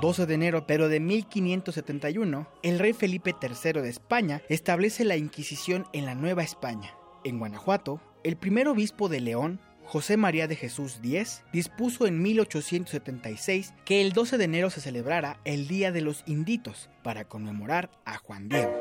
12 0.00 0.24
de 0.24 0.34
enero, 0.34 0.66
pero 0.66 0.88
de 0.88 0.98
1571, 0.98 2.48
el 2.62 2.78
rey 2.78 2.94
Felipe 2.94 3.34
III 3.40 3.82
de 3.82 3.90
España 3.90 4.40
establece 4.48 5.04
la 5.04 5.16
Inquisición 5.16 5.86
en 5.92 6.06
la 6.06 6.14
Nueva 6.14 6.42
España. 6.42 6.94
En 7.22 7.38
Guanajuato, 7.38 8.00
el 8.24 8.36
primer 8.36 8.66
obispo 8.68 9.10
de 9.10 9.20
León, 9.20 9.60
José 9.84 10.16
María 10.16 10.46
de 10.48 10.56
Jesús 10.56 11.00
X, 11.04 11.42
dispuso 11.52 12.06
en 12.06 12.22
1876 12.22 13.74
que 13.84 14.00
el 14.00 14.12
12 14.12 14.38
de 14.38 14.44
enero 14.44 14.70
se 14.70 14.80
celebrara 14.80 15.38
el 15.44 15.68
Día 15.68 15.92
de 15.92 16.00
los 16.00 16.22
Inditos 16.26 16.88
para 17.02 17.26
conmemorar 17.26 17.90
a 18.06 18.16
Juan 18.16 18.48
Diego. 18.48 18.72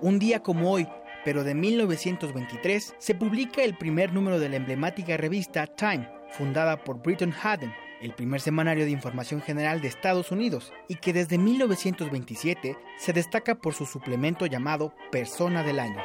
Un 0.00 0.18
día 0.18 0.42
como 0.42 0.72
hoy, 0.72 0.88
pero 1.24 1.44
de 1.44 1.54
1923 1.54 2.94
se 2.98 3.14
publica 3.14 3.62
el 3.62 3.76
primer 3.76 4.12
número 4.12 4.38
de 4.38 4.48
la 4.48 4.56
emblemática 4.56 5.16
revista 5.16 5.66
Time, 5.66 6.08
fundada 6.30 6.82
por 6.84 7.02
Britton 7.02 7.34
Haddon, 7.42 7.72
el 8.00 8.12
primer 8.12 8.40
semanario 8.40 8.84
de 8.84 8.90
información 8.90 9.42
general 9.42 9.80
de 9.80 9.88
Estados 9.88 10.30
Unidos, 10.32 10.72
y 10.88 10.96
que 10.96 11.12
desde 11.12 11.38
1927 11.38 12.76
se 12.98 13.12
destaca 13.12 13.56
por 13.56 13.74
su 13.74 13.86
suplemento 13.86 14.46
llamado 14.46 14.94
Persona 15.10 15.62
del 15.62 15.80
Año. 15.80 16.00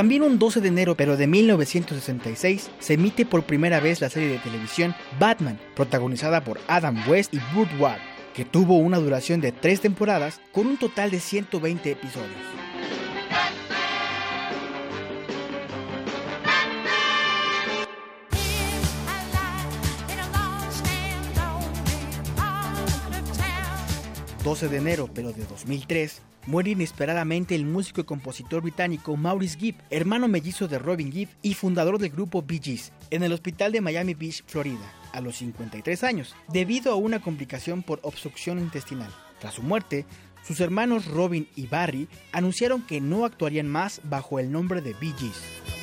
También 0.00 0.22
un 0.22 0.38
12 0.38 0.62
de 0.62 0.68
enero, 0.68 0.94
pero 0.94 1.18
de 1.18 1.26
1966, 1.26 2.70
se 2.78 2.94
emite 2.94 3.26
por 3.26 3.42
primera 3.42 3.80
vez 3.80 4.00
la 4.00 4.08
serie 4.08 4.30
de 4.30 4.38
televisión 4.38 4.94
Batman, 5.18 5.58
protagonizada 5.76 6.42
por 6.42 6.58
Adam 6.68 7.06
West 7.06 7.34
y 7.34 7.40
Burt 7.54 7.70
Ward, 7.78 8.00
que 8.34 8.46
tuvo 8.46 8.78
una 8.78 8.96
duración 8.96 9.42
de 9.42 9.52
tres 9.52 9.82
temporadas 9.82 10.40
con 10.52 10.68
un 10.68 10.78
total 10.78 11.10
de 11.10 11.20
120 11.20 11.90
episodios. 11.90 12.69
...12 24.44 24.68
de 24.68 24.78
enero, 24.78 25.10
pero 25.12 25.32
de 25.32 25.44
2003... 25.44 26.22
muere 26.46 26.70
inesperadamente 26.70 27.54
el 27.54 27.66
músico 27.66 28.00
y 28.00 28.04
compositor 28.04 28.62
británico 28.62 29.16
Maurice 29.16 29.58
Gibb, 29.58 29.76
hermano 29.90 30.28
mellizo 30.28 30.66
de 30.68 30.78
Robin 30.78 31.12
Gibb 31.12 31.28
y 31.42 31.54
fundador 31.54 31.98
del 31.98 32.10
grupo 32.10 32.42
Bee 32.42 32.60
Gees, 32.62 32.92
en 33.10 33.22
el 33.22 33.32
hospital 33.32 33.72
de 33.72 33.82
Miami 33.82 34.14
Beach, 34.14 34.42
Florida, 34.46 34.92
a 35.12 35.20
los 35.20 35.36
53 35.36 36.02
años, 36.04 36.34
debido 36.48 36.92
a 36.92 36.96
una 36.96 37.20
complicación 37.20 37.82
por 37.82 38.00
obstrucción 38.02 38.58
intestinal. 38.58 39.12
Tras 39.38 39.54
su 39.54 39.62
muerte, 39.62 40.06
sus 40.42 40.60
hermanos 40.60 41.06
Robin 41.06 41.46
y 41.54 41.66
Barry 41.66 42.08
anunciaron 42.32 42.82
que 42.82 43.00
no 43.00 43.26
actuarían 43.26 43.68
más 43.68 44.00
bajo 44.04 44.38
el 44.38 44.50
nombre 44.50 44.80
de 44.80 44.94
Bee 44.94 45.14
Gees. 45.18 45.79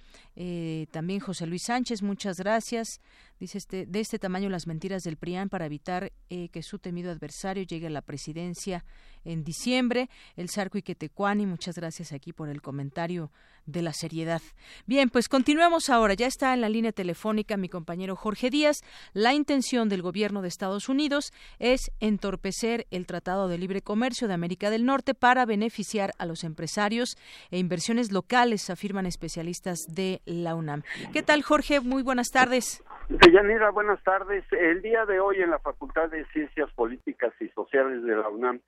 también 0.92 1.20
José 1.20 1.46
Luis 1.46 1.64
Sánchez, 1.66 2.02
muchas 2.02 2.38
gracias. 2.38 3.02
Dice 3.40 3.58
este, 3.58 3.86
de 3.86 4.02
este 4.02 4.20
tamaño 4.20 4.50
las 4.50 4.68
mentiras 4.68 5.04
del 5.04 5.16
PRIAN 5.16 5.48
para 5.48 5.66
evitar 5.66 6.12
eh, 6.30 6.50
que 6.50 6.62
su 6.62 6.78
temido 6.78 7.10
adversario 7.10 7.64
llegue 7.64 7.88
a 7.88 7.90
la 7.90 8.02
presidencia 8.02 8.84
en 9.24 9.46
diciembre. 9.46 10.10
El 10.36 10.50
Sarco 10.50 10.78
Iquetecuani, 10.78 11.46
muchas 11.46 11.76
gracias 11.76 12.12
aquí 12.12 12.34
por 12.34 12.50
el 12.50 12.62
comentario 12.62 13.32
de 13.66 13.82
la 13.82 13.94
seriedad. 13.94 14.42
Bien, 14.86 15.10
pues 15.10 15.30
continuemos 15.30 15.90
ahora. 15.90 16.16
Ya 16.16 16.28
está 16.28 16.54
en 16.54 16.60
la 16.60 16.68
línea 16.68 16.92
telefónica 16.92 17.56
mi 17.56 17.70
compañero 17.70 18.18
Jorge 18.18 18.50
Díaz. 18.50 18.78
La 19.14 19.34
intención 19.34 19.88
del 19.88 20.02
gobierno 20.02 20.42
de 20.42 20.50
Estados 20.50 20.90
Unidos 20.90 21.32
es 21.60 21.92
entorpecer 22.02 22.88
el 22.92 23.06
Tratado 23.06 23.48
de 23.48 23.58
Libre 23.58 23.82
Comercio 23.82 24.28
de 24.28 24.34
América 24.34 24.70
del 24.70 24.86
Norte 24.86 25.14
para 25.14 25.46
beneficiar 25.46 26.12
a 26.18 26.26
los 26.26 26.44
empresarios 26.44 27.16
e 27.52 27.58
inversiones 27.58 28.12
locales, 28.12 28.70
afirman 28.70 29.06
especialistas 29.06 29.80
de 29.88 30.22
la 30.26 30.56
UNAM. 30.56 30.84
¿Qué 31.14 31.24
tal, 31.24 31.42
Jorge? 31.42 31.80
Muy 31.80 32.04
buenas 32.04 32.30
tardes. 32.30 32.82
Deyanira, 33.10 33.72
buenas 33.72 34.03
tardes. 34.03 34.45
El 34.51 34.84
día 34.84 35.03
de 35.07 35.20
hoy 35.20 35.41
en 35.41 35.49
la 35.49 35.57
Facultad 35.57 36.10
de 36.10 36.26
Ciencias 36.26 36.72
Políticas 36.74 37.34
y 37.39 37.49
Sociales 37.49 38.03
de 38.03 38.16
la 38.16 38.30
UNAM 38.30 38.62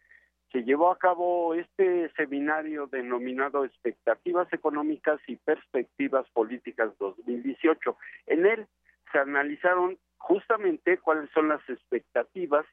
se 0.51 0.63
llevó 0.63 0.91
a 0.91 0.97
cabo 0.97 1.53
este 1.53 2.09
seminario 2.15 2.87
denominado 2.87 3.65
Expectativas 3.65 4.51
Económicas 4.51 5.21
y 5.27 5.35
Perspectivas 5.35 6.27
Políticas 6.31 6.89
2018. 6.97 7.95
En 8.25 8.47
él 8.47 8.65
se 9.11 9.19
analizaron 9.19 9.99
justamente 10.17 10.97
cuáles 10.97 11.29
son 11.35 11.47
las 11.47 11.61
expectativas 11.69 12.65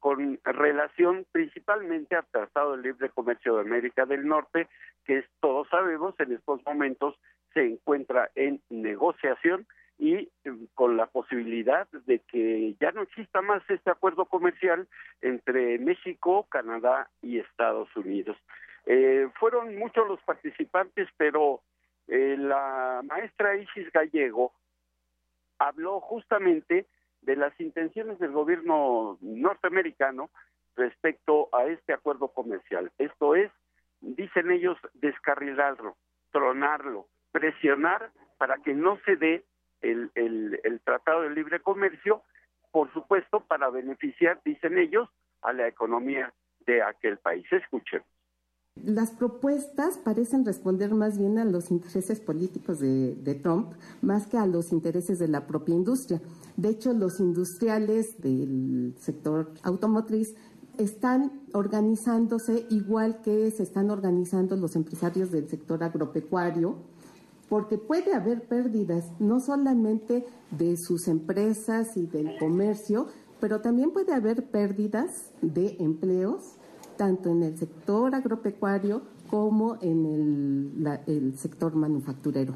con 0.00 0.40
relación 0.42 1.24
principalmente 1.30 2.16
al 2.16 2.26
Tratado 2.32 2.76
de 2.76 2.82
Libre 2.82 3.10
Comercio 3.10 3.54
de 3.54 3.60
América 3.60 4.06
del 4.06 4.26
Norte, 4.26 4.66
que 5.04 5.24
todos 5.38 5.68
sabemos 5.68 6.18
en 6.18 6.32
estos 6.32 6.66
momentos 6.66 7.14
se 7.54 7.64
encuentra 7.64 8.28
en 8.34 8.60
negociación 8.70 9.68
y 9.98 10.30
em, 10.44 10.66
con 10.74 10.96
la 10.96 11.06
posibilidad 11.06 11.88
de 12.06 12.20
que 12.20 12.74
ya 12.80 12.92
no 12.92 13.02
exista 13.02 13.40
más 13.42 13.62
este 13.68 13.90
acuerdo 13.90 14.24
comercial 14.26 14.88
entre 15.20 15.78
México, 15.78 16.46
Canadá 16.50 17.08
y 17.22 17.38
Estados 17.38 17.94
Unidos. 17.96 18.36
Eh, 18.86 19.28
fueron 19.38 19.76
muchos 19.76 20.06
los 20.08 20.20
participantes, 20.22 21.08
pero 21.16 21.62
eh, 22.08 22.36
la 22.38 23.02
maestra 23.04 23.56
Isis 23.56 23.90
Gallego 23.92 24.52
habló 25.58 26.00
justamente 26.00 26.86
de 27.22 27.36
las 27.36 27.58
intenciones 27.60 28.18
del 28.18 28.32
gobierno 28.32 29.18
norteamericano 29.20 30.30
respecto 30.76 31.48
a 31.52 31.66
este 31.66 31.92
acuerdo 31.92 32.28
comercial. 32.28 32.90
Esto 32.98 33.36
es, 33.36 33.50
dicen 34.00 34.50
ellos, 34.50 34.76
descarrilarlo, 34.94 35.96
tronarlo, 36.32 37.06
presionar 37.30 38.10
para 38.38 38.58
que 38.58 38.74
no 38.74 38.98
se 39.04 39.16
dé 39.16 39.44
el, 39.82 40.10
el, 40.14 40.80
Tratado 40.84 41.22
de 41.22 41.30
Libre 41.30 41.60
Comercio, 41.60 42.22
por 42.70 42.92
supuesto, 42.92 43.40
para 43.40 43.70
beneficiar, 43.70 44.40
dicen 44.44 44.78
ellos, 44.78 45.08
a 45.42 45.52
la 45.52 45.68
economía 45.68 46.32
de 46.66 46.82
aquel 46.82 47.18
país. 47.18 47.44
Escuchen. 47.50 48.02
Las 48.74 49.10
propuestas 49.10 49.98
parecen 49.98 50.46
responder 50.46 50.94
más 50.94 51.18
bien 51.18 51.38
a 51.38 51.44
los 51.44 51.70
intereses 51.70 52.20
políticos 52.20 52.78
de, 52.78 53.14
de, 53.16 53.34
Trump, 53.34 53.74
más 54.00 54.26
que 54.26 54.38
a 54.38 54.46
los 54.46 54.72
intereses 54.72 55.18
de 55.18 55.28
la 55.28 55.46
propia 55.46 55.74
industria. 55.74 56.22
De 56.56 56.70
hecho, 56.70 56.94
los 56.94 57.20
industriales 57.20 58.20
del 58.22 58.94
sector 58.98 59.52
automotriz 59.62 60.34
están 60.78 61.42
organizándose 61.52 62.66
igual 62.70 63.20
que 63.22 63.50
se 63.50 63.62
están 63.62 63.90
organizando 63.90 64.56
los 64.56 64.74
empresarios 64.74 65.30
del 65.30 65.48
sector 65.48 65.84
agropecuario, 65.84 66.78
porque 67.52 67.76
puede 67.76 68.14
haber 68.14 68.48
pérdidas 68.48 69.12
no 69.20 69.38
solamente 69.38 70.24
de 70.52 70.74
sus 70.78 71.06
empresas 71.06 71.98
y 71.98 72.06
del 72.06 72.38
comercio, 72.38 73.08
pero 73.42 73.60
también 73.60 73.92
puede 73.92 74.14
haber 74.14 74.50
pérdidas 74.50 75.34
de 75.42 75.76
empleos, 75.78 76.56
tanto 76.96 77.28
en 77.28 77.42
el 77.42 77.58
sector 77.58 78.14
agropecuario 78.14 79.02
como 79.28 79.76
en 79.82 80.72
el, 80.78 81.00
el 81.06 81.36
sector 81.36 81.76
manufacturero. 81.76 82.54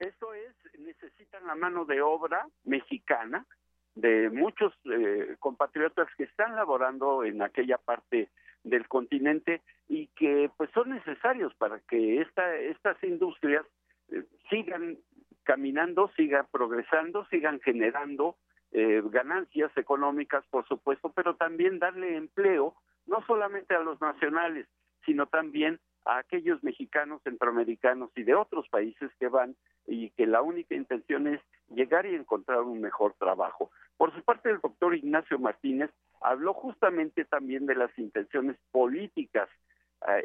Esto 0.00 0.34
es, 0.34 0.52
necesitan 0.80 1.46
la 1.46 1.54
mano 1.54 1.84
de 1.84 2.02
obra 2.02 2.48
mexicana 2.64 3.46
de 3.94 4.30
muchos 4.30 4.72
eh, 4.86 5.36
compatriotas 5.38 6.08
que 6.18 6.24
están 6.24 6.56
laborando 6.56 7.22
en 7.22 7.40
aquella 7.40 7.78
parte 7.78 8.30
del 8.64 8.88
continente 8.88 9.62
y 9.88 10.08
que 10.08 10.50
pues 10.56 10.70
son 10.72 10.90
necesarios 10.90 11.54
para 11.54 11.80
que 11.80 12.20
esta, 12.20 12.56
estas 12.56 13.02
industrias 13.04 13.64
eh, 14.10 14.24
sigan 14.50 14.98
caminando, 15.44 16.10
sigan 16.16 16.46
progresando, 16.50 17.26
sigan 17.26 17.60
generando 17.60 18.36
eh, 18.72 19.02
ganancias 19.04 19.70
económicas, 19.76 20.44
por 20.50 20.66
supuesto, 20.66 21.12
pero 21.12 21.36
también 21.36 21.78
darle 21.78 22.16
empleo 22.16 22.74
no 23.06 23.24
solamente 23.26 23.74
a 23.74 23.80
los 23.80 24.00
nacionales, 24.00 24.66
sino 25.04 25.26
también 25.26 25.78
a 26.04 26.18
aquellos 26.18 26.62
mexicanos, 26.62 27.22
centroamericanos 27.22 28.10
y 28.14 28.22
de 28.22 28.34
otros 28.34 28.68
países 28.68 29.10
que 29.18 29.28
van 29.28 29.56
y 29.86 30.10
que 30.10 30.26
la 30.26 30.42
única 30.42 30.74
intención 30.74 31.26
es 31.26 31.40
llegar 31.70 32.06
y 32.06 32.14
encontrar 32.14 32.60
un 32.60 32.80
mejor 32.80 33.14
trabajo. 33.18 33.70
Por 33.96 34.14
su 34.14 34.22
parte, 34.22 34.50
el 34.50 34.60
doctor 34.60 34.94
Ignacio 34.94 35.38
Martínez 35.38 35.90
habló 36.20 36.52
justamente 36.54 37.24
también 37.24 37.66
de 37.66 37.74
las 37.74 37.96
intenciones 37.98 38.56
políticas 38.70 39.48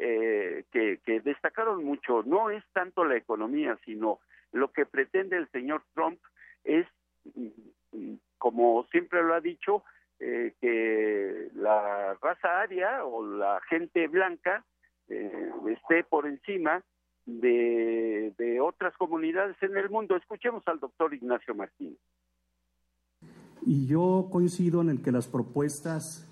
eh, 0.00 0.64
que, 0.70 1.00
que 1.04 1.20
destacaron 1.20 1.84
mucho. 1.84 2.22
No 2.24 2.50
es 2.50 2.64
tanto 2.72 3.04
la 3.04 3.16
economía, 3.16 3.78
sino 3.84 4.20
lo 4.52 4.72
que 4.72 4.86
pretende 4.86 5.36
el 5.36 5.48
señor 5.50 5.82
Trump 5.94 6.20
es, 6.64 6.86
como 8.38 8.84
siempre 8.90 9.22
lo 9.22 9.34
ha 9.34 9.40
dicho, 9.40 9.82
eh, 10.18 10.54
que 10.60 11.48
la 11.54 12.14
raza 12.20 12.60
aria 12.60 13.04
o 13.04 13.24
la 13.24 13.60
gente 13.68 14.06
blanca 14.08 14.64
eh, 15.10 15.50
esté 15.68 16.04
por 16.04 16.26
encima 16.26 16.82
de, 17.26 18.58
otras 18.62 18.96
comunidades 18.96 19.56
en 19.62 19.76
el 19.76 19.90
mundo. 19.90 20.16
Escuchemos 20.16 20.62
al 20.66 20.80
doctor 20.80 21.12
Ignacio 21.14 21.54
Martínez. 21.54 21.98
Y 23.62 23.86
yo 23.86 24.28
coincido 24.30 24.80
en 24.80 24.90
el 24.90 25.02
que 25.02 25.12
las 25.12 25.28
propuestas 25.28 26.26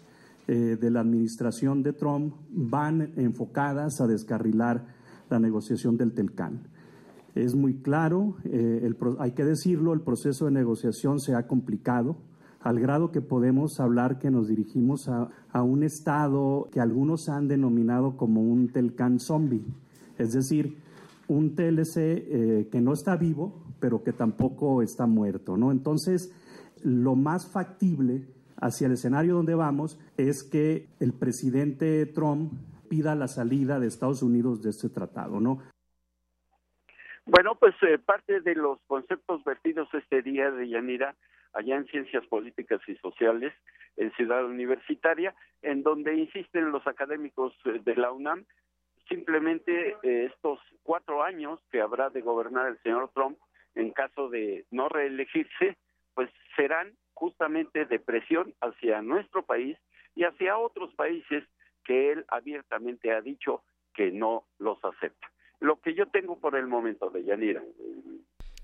eh, 0.46 0.76
de 0.80 0.90
la 0.90 1.00
administración 1.00 1.82
de 1.82 1.92
Trump 1.92 2.34
van 2.48 3.12
enfocadas 3.16 4.00
a 4.00 4.06
descarrilar 4.06 4.86
la 5.28 5.38
negociación 5.38 5.96
del 5.96 6.14
Telcán. 6.14 6.68
Es 7.34 7.54
muy 7.54 7.82
claro, 7.82 8.36
eh, 8.44 8.90
hay 9.18 9.32
que 9.32 9.44
decirlo, 9.44 9.92
el 9.92 10.00
proceso 10.00 10.46
de 10.46 10.52
negociación 10.52 11.20
se 11.20 11.34
ha 11.34 11.46
complicado 11.46 12.16
al 12.60 12.80
grado 12.80 13.12
que 13.12 13.20
podemos 13.20 13.80
hablar 13.80 14.18
que 14.18 14.30
nos 14.30 14.48
dirigimos 14.48 15.08
a, 15.08 15.28
a 15.52 15.62
un 15.62 15.82
Estado 15.82 16.68
que 16.72 16.80
algunos 16.80 17.28
han 17.28 17.48
denominado 17.48 18.16
como 18.16 18.42
un 18.42 18.72
Telcán 18.72 19.20
zombie, 19.20 19.64
es 20.18 20.32
decir, 20.32 20.78
un 21.28 21.54
TLC 21.54 21.96
eh, 21.96 22.68
que 22.70 22.80
no 22.80 22.92
está 22.92 23.16
vivo, 23.16 23.62
pero 23.80 24.02
que 24.02 24.12
tampoco 24.12 24.82
está 24.82 25.06
muerto, 25.06 25.56
¿no? 25.56 25.70
Entonces, 25.70 26.32
lo 26.82 27.14
más 27.14 27.50
factible 27.52 28.26
hacia 28.60 28.86
el 28.86 28.94
escenario 28.94 29.34
donde 29.34 29.54
vamos 29.54 30.00
es 30.16 30.42
que 30.42 30.88
el 31.00 31.12
presidente 31.12 32.06
Trump 32.06 32.52
pida 32.88 33.14
la 33.14 33.28
salida 33.28 33.78
de 33.78 33.86
Estados 33.86 34.22
Unidos 34.22 34.62
de 34.62 34.70
este 34.70 34.88
tratado, 34.88 35.38
¿no? 35.38 35.58
Bueno, 37.26 37.56
pues 37.56 37.74
eh, 37.82 37.98
parte 37.98 38.40
de 38.40 38.54
los 38.54 38.78
conceptos 38.86 39.44
vertidos 39.44 39.88
este 39.92 40.22
día 40.22 40.50
de 40.50 40.70
Yanira, 40.70 41.14
allá 41.58 41.76
en 41.76 41.86
Ciencias 41.86 42.24
Políticas 42.26 42.80
y 42.86 42.94
Sociales, 42.96 43.52
en 43.96 44.12
Ciudad 44.12 44.44
Universitaria, 44.44 45.34
en 45.62 45.82
donde 45.82 46.14
insisten 46.14 46.70
los 46.70 46.86
académicos 46.86 47.52
eh, 47.64 47.80
de 47.84 47.96
la 47.96 48.12
UNAM, 48.12 48.44
simplemente 49.08 49.96
eh, 50.02 50.30
estos 50.32 50.60
cuatro 50.84 51.24
años 51.24 51.58
que 51.72 51.80
habrá 51.80 52.10
de 52.10 52.20
gobernar 52.20 52.68
el 52.68 52.78
señor 52.82 53.10
Trump, 53.12 53.38
en 53.74 53.90
caso 53.90 54.28
de 54.28 54.66
no 54.70 54.88
reelegirse, 54.88 55.76
pues 56.14 56.30
serán 56.56 56.94
justamente 57.14 57.86
de 57.86 57.98
presión 57.98 58.54
hacia 58.60 59.02
nuestro 59.02 59.44
país 59.44 59.76
y 60.14 60.24
hacia 60.24 60.58
otros 60.58 60.94
países 60.94 61.44
que 61.84 62.12
él 62.12 62.24
abiertamente 62.28 63.12
ha 63.12 63.20
dicho 63.20 63.62
que 63.94 64.12
no 64.12 64.44
los 64.58 64.78
acepta. 64.84 65.28
Lo 65.58 65.80
que 65.80 65.94
yo 65.94 66.06
tengo 66.06 66.38
por 66.38 66.54
el 66.54 66.68
momento 66.68 67.10
de 67.10 67.24
Yanira. 67.24 67.62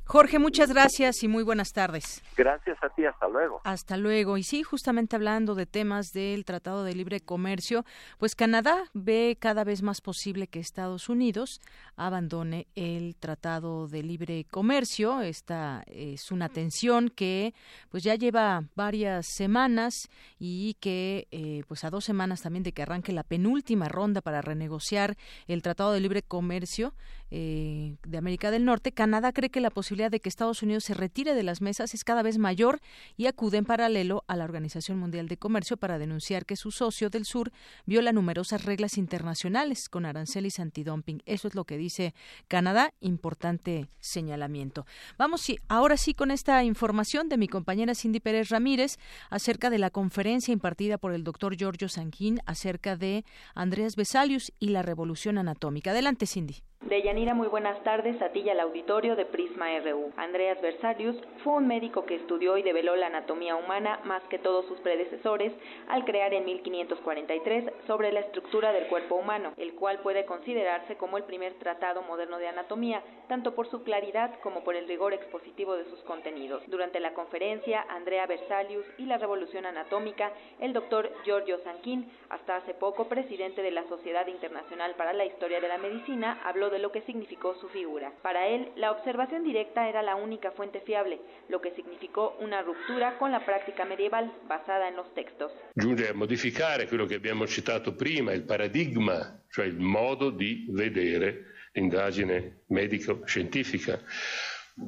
Jorge, 0.06 0.38
muchas 0.38 0.68
gracias 0.68 1.22
y 1.22 1.28
muy 1.28 1.42
buenas 1.42 1.70
tardes. 1.72 2.22
Gracias 2.36 2.76
a 2.82 2.90
ti, 2.90 3.06
hasta 3.06 3.26
luego. 3.26 3.62
Hasta 3.64 3.96
luego. 3.96 4.36
Y 4.36 4.42
sí, 4.42 4.62
justamente 4.62 5.16
hablando 5.16 5.54
de 5.54 5.64
temas 5.64 6.12
del 6.12 6.44
Tratado 6.44 6.84
de 6.84 6.94
Libre 6.94 7.20
Comercio, 7.20 7.86
pues 8.18 8.34
Canadá 8.34 8.84
ve 8.92 9.38
cada 9.40 9.64
vez 9.64 9.82
más 9.82 10.02
posible 10.02 10.46
que 10.46 10.60
Estados 10.60 11.08
Unidos 11.08 11.58
abandone 11.96 12.66
el 12.74 13.16
Tratado 13.16 13.88
de 13.88 14.02
Libre 14.02 14.44
Comercio. 14.44 15.22
Esta 15.22 15.82
es 15.86 16.30
una 16.30 16.50
tensión 16.50 17.08
que 17.08 17.54
pues 17.88 18.02
ya 18.02 18.14
lleva 18.14 18.64
varias 18.74 19.24
semanas 19.26 20.10
y 20.38 20.74
que 20.80 21.28
eh, 21.30 21.62
pues 21.66 21.82
a 21.82 21.90
dos 21.90 22.04
semanas 22.04 22.42
también 22.42 22.62
de 22.62 22.72
que 22.72 22.82
arranque 22.82 23.12
la 23.12 23.22
penúltima 23.22 23.88
ronda 23.88 24.20
para 24.20 24.42
renegociar 24.42 25.16
el 25.46 25.62
Tratado 25.62 25.92
de 25.92 26.00
Libre 26.00 26.22
Comercio 26.22 26.92
eh, 27.36 27.96
de 28.06 28.16
América 28.16 28.52
del 28.52 28.64
Norte, 28.64 28.92
Canadá 28.92 29.32
cree 29.32 29.50
que 29.50 29.60
la 29.60 29.70
posibilidad 29.70 30.08
de 30.08 30.20
que 30.20 30.28
Estados 30.28 30.62
Unidos 30.62 30.84
se 30.84 30.94
retire 30.94 31.34
de 31.34 31.42
las 31.42 31.60
mesas 31.60 31.92
es 31.92 32.04
cada 32.04 32.22
vez 32.22 32.38
mayor 32.38 32.80
y 33.16 33.26
acude 33.26 33.58
en 33.58 33.64
paralelo 33.64 34.22
a 34.28 34.36
la 34.36 34.44
Organización 34.44 35.00
Mundial 35.00 35.26
de 35.26 35.36
Comercio 35.36 35.76
para 35.76 35.98
denunciar 35.98 36.46
que 36.46 36.54
su 36.54 36.70
socio 36.70 37.10
del 37.10 37.24
sur 37.24 37.50
viola 37.86 38.12
numerosas 38.12 38.64
reglas 38.64 38.98
internacionales 38.98 39.88
con 39.88 40.06
aranceles 40.06 40.60
antidumping. 40.60 41.24
Eso 41.26 41.48
es 41.48 41.56
lo 41.56 41.64
que 41.64 41.76
dice 41.76 42.14
Canadá. 42.46 42.94
Importante 43.00 43.88
señalamiento. 43.98 44.86
Vamos 45.18 45.44
ahora 45.66 45.96
sí 45.96 46.14
con 46.14 46.30
esta 46.30 46.62
información 46.62 47.28
de 47.28 47.36
mi 47.36 47.48
compañera 47.48 47.96
Cindy 47.96 48.20
Pérez 48.20 48.50
Ramírez 48.50 48.96
acerca 49.28 49.70
de 49.70 49.78
la 49.78 49.90
conferencia 49.90 50.52
impartida 50.52 50.98
por 50.98 51.12
el 51.12 51.24
doctor 51.24 51.56
Giorgio 51.56 51.88
Sanquín 51.88 52.38
acerca 52.46 52.94
de 52.94 53.24
Andreas 53.56 53.96
Vesalius 53.96 54.52
y 54.60 54.68
la 54.68 54.82
revolución 54.82 55.36
anatómica. 55.36 55.90
Adelante, 55.90 56.26
Cindy. 56.26 56.62
Deyanira, 56.88 57.32
muy 57.32 57.48
buenas 57.48 57.82
tardes 57.82 58.20
a 58.20 58.28
ti 58.28 58.40
y 58.40 58.50
al 58.50 58.60
auditorio 58.60 59.16
de 59.16 59.24
Prisma 59.24 59.68
RU. 59.78 60.12
Andreas 60.18 60.60
Versalius 60.60 61.16
fue 61.42 61.54
un 61.54 61.66
médico 61.66 62.04
que 62.04 62.16
estudió 62.16 62.58
y 62.58 62.62
develó 62.62 62.94
la 62.94 63.06
anatomía 63.06 63.56
humana 63.56 64.00
más 64.04 64.22
que 64.24 64.38
todos 64.38 64.66
sus 64.66 64.78
predecesores 64.80 65.54
al 65.88 66.04
crear 66.04 66.34
en 66.34 66.44
1543 66.44 67.72
sobre 67.86 68.12
la 68.12 68.20
estructura 68.20 68.70
del 68.72 68.86
cuerpo 68.88 69.14
humano, 69.14 69.54
el 69.56 69.72
cual 69.76 70.00
puede 70.00 70.26
considerarse 70.26 70.98
como 70.98 71.16
el 71.16 71.24
primer 71.24 71.54
tratado 71.54 72.02
moderno 72.02 72.36
de 72.36 72.48
anatomía, 72.48 73.02
tanto 73.28 73.54
por 73.54 73.66
su 73.70 73.82
claridad 73.82 74.38
como 74.42 74.62
por 74.62 74.76
el 74.76 74.86
rigor 74.86 75.14
expositivo 75.14 75.76
de 75.76 75.86
sus 75.86 76.00
contenidos. 76.00 76.62
Durante 76.66 77.00
la 77.00 77.14
conferencia, 77.14 77.86
Andrea 77.88 78.26
Versalius 78.26 78.84
y 78.98 79.06
la 79.06 79.16
revolución 79.16 79.64
anatómica, 79.64 80.32
el 80.60 80.74
doctor 80.74 81.10
Giorgio 81.24 81.58
Sanquin, 81.60 82.12
hasta 82.28 82.56
hace 82.56 82.74
poco 82.74 83.08
presidente 83.08 83.62
de 83.62 83.70
la 83.70 83.88
Sociedad 83.88 84.26
Internacional 84.26 84.94
para 84.96 85.14
la 85.14 85.24
Historia 85.24 85.62
de 85.62 85.68
la 85.68 85.78
Medicina, 85.78 86.42
habló 86.44 86.68
de 86.68 86.73
lo 86.78 86.90
que 86.90 87.02
significó 87.02 87.54
su 87.60 87.68
figura. 87.68 88.12
Para 88.22 88.46
él, 88.48 88.72
la 88.76 88.90
observación 88.90 89.44
directa 89.44 89.88
era 89.88 90.02
la 90.02 90.14
única 90.14 90.50
fuente 90.52 90.80
fiable, 90.80 91.18
lo 91.48 91.60
che 91.60 91.72
significò 91.74 92.36
una 92.40 92.62
ruptura 92.62 93.16
con 93.16 93.30
la 93.30 93.44
pratica 93.44 93.84
medieval 93.84 94.32
basata 94.46 94.88
en 94.88 94.96
los 94.96 95.12
textos. 95.14 95.52
Giunge 95.74 96.08
a 96.08 96.14
modificare 96.14 96.86
quello 96.86 97.06
che 97.06 97.16
abbiamo 97.16 97.46
citato 97.46 97.94
prima, 97.94 98.32
il 98.32 98.44
paradigma, 98.44 99.42
cioè 99.50 99.66
il 99.66 99.78
modo 99.78 100.30
di 100.30 100.66
vedere 100.70 101.52
l'indagine 101.72 102.62
medico-scientifica. 102.68 104.00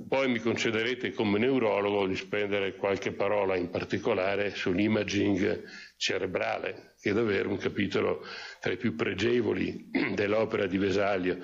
Poi 0.08 0.28
mi 0.28 0.40
concederete 0.40 1.12
come 1.12 1.38
neurologo 1.38 2.08
di 2.08 2.16
spendere 2.16 2.74
qualche 2.74 3.12
parola 3.12 3.54
in 3.54 3.70
particolare 3.70 4.50
sull'imaging 4.50 5.62
cerebrale, 5.96 6.94
che 7.00 7.10
è 7.10 7.12
davvero 7.12 7.50
un 7.50 7.56
capitolo 7.56 8.24
tra 8.60 8.72
i 8.72 8.76
più 8.76 8.96
pregevoli 8.96 9.88
dell'opera 10.12 10.66
di 10.66 10.76
Vesaglio 10.76 11.38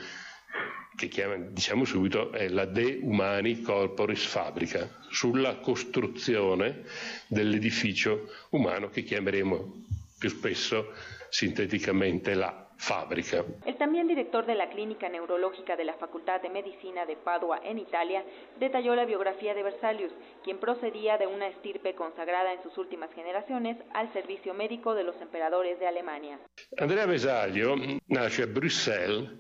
che 0.96 1.08
chiama, 1.08 1.36
diciamo 1.36 1.84
subito, 1.84 2.32
è 2.32 2.48
la 2.48 2.64
De 2.64 2.98
Humani 3.02 3.60
Corporis 3.62 4.24
Fabrica, 4.24 4.88
sulla 5.10 5.56
costruzione 5.56 6.82
dell'edificio 7.28 8.28
umano 8.50 8.88
che 8.88 9.02
chiameremo 9.02 9.84
più 10.18 10.28
spesso 10.28 10.92
sinteticamente 11.28 12.34
la 12.34 12.68
fábrica. 12.76 13.44
El 13.64 13.76
también 13.76 14.06
director 14.08 14.44
de 14.44 14.54
la 14.54 14.68
Clínica 14.68 15.08
Neurológica 15.08 15.76
de 15.76 15.84
la 15.84 15.94
Facultad 15.94 16.42
de 16.42 16.50
Medicina 16.50 17.06
de 17.06 17.16
Padua 17.16 17.60
en 17.64 17.78
Italia 17.78 18.24
detalló 18.58 18.94
la 18.94 19.04
biografía 19.04 19.54
de 19.54 19.62
Versalius, 19.62 20.12
quien 20.42 20.58
procedía 20.58 21.16
de 21.16 21.26
una 21.28 21.46
estirpe 21.46 21.94
consagrada 21.94 22.52
en 22.52 22.62
sus 22.62 22.76
últimas 22.78 23.10
generaciones 23.14 23.76
al 23.94 24.12
servicio 24.12 24.52
médico 24.52 24.94
de 24.94 25.04
los 25.04 25.14
emperadores 25.20 25.78
de 25.78 25.86
Alemania. 25.86 26.38
Andrea 26.76 27.06
Vesalio 27.06 27.76
nace 28.08 28.42
a 28.42 28.46
Bruxelles 28.46 29.30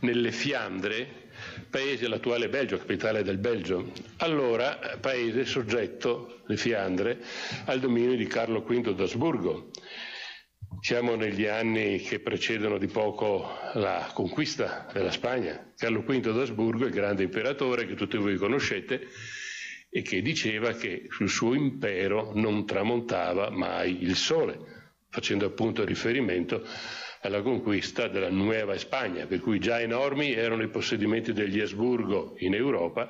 nelle 0.00 0.32
Fiandre, 0.32 1.22
paese 1.70 2.08
l'attuale 2.08 2.48
Belgio, 2.48 2.78
capitale 2.78 3.22
del 3.22 3.38
Belgio, 3.38 3.92
allora 4.18 4.98
paese 5.00 5.44
soggetto, 5.44 6.42
le 6.46 6.56
Fiandre, 6.56 7.22
al 7.66 7.80
dominio 7.80 8.16
di 8.16 8.26
Carlo 8.26 8.62
V 8.62 8.94
d'Asburgo. 8.94 9.70
Siamo 10.80 11.14
negli 11.14 11.46
anni 11.46 11.98
che 12.00 12.20
precedono 12.20 12.78
di 12.78 12.88
poco 12.88 13.58
la 13.74 14.10
conquista 14.12 14.86
della 14.92 15.10
Spagna. 15.10 15.72
Carlo 15.76 16.02
V 16.02 16.32
d'Asburgo, 16.32 16.84
il 16.84 16.92
grande 16.92 17.22
imperatore 17.22 17.86
che 17.86 17.94
tutti 17.94 18.18
voi 18.18 18.36
conoscete, 18.36 19.08
e 19.96 20.02
che 20.02 20.22
diceva 20.22 20.72
che 20.72 21.06
sul 21.08 21.28
suo 21.28 21.54
impero 21.54 22.32
non 22.34 22.66
tramontava 22.66 23.48
mai 23.50 24.02
il 24.02 24.16
sole, 24.16 24.58
facendo 25.08 25.46
appunto 25.46 25.84
riferimento 25.84 26.66
alla 27.24 27.42
conquista 27.42 28.06
della 28.08 28.28
Nuova 28.28 28.76
Spagna, 28.76 29.26
per 29.26 29.40
cui 29.40 29.58
già 29.58 29.80
enormi 29.80 30.32
erano 30.32 30.62
i 30.62 30.68
possedimenti 30.68 31.32
degli 31.32 31.58
Asburgo 31.58 32.34
in 32.38 32.54
Europa, 32.54 33.08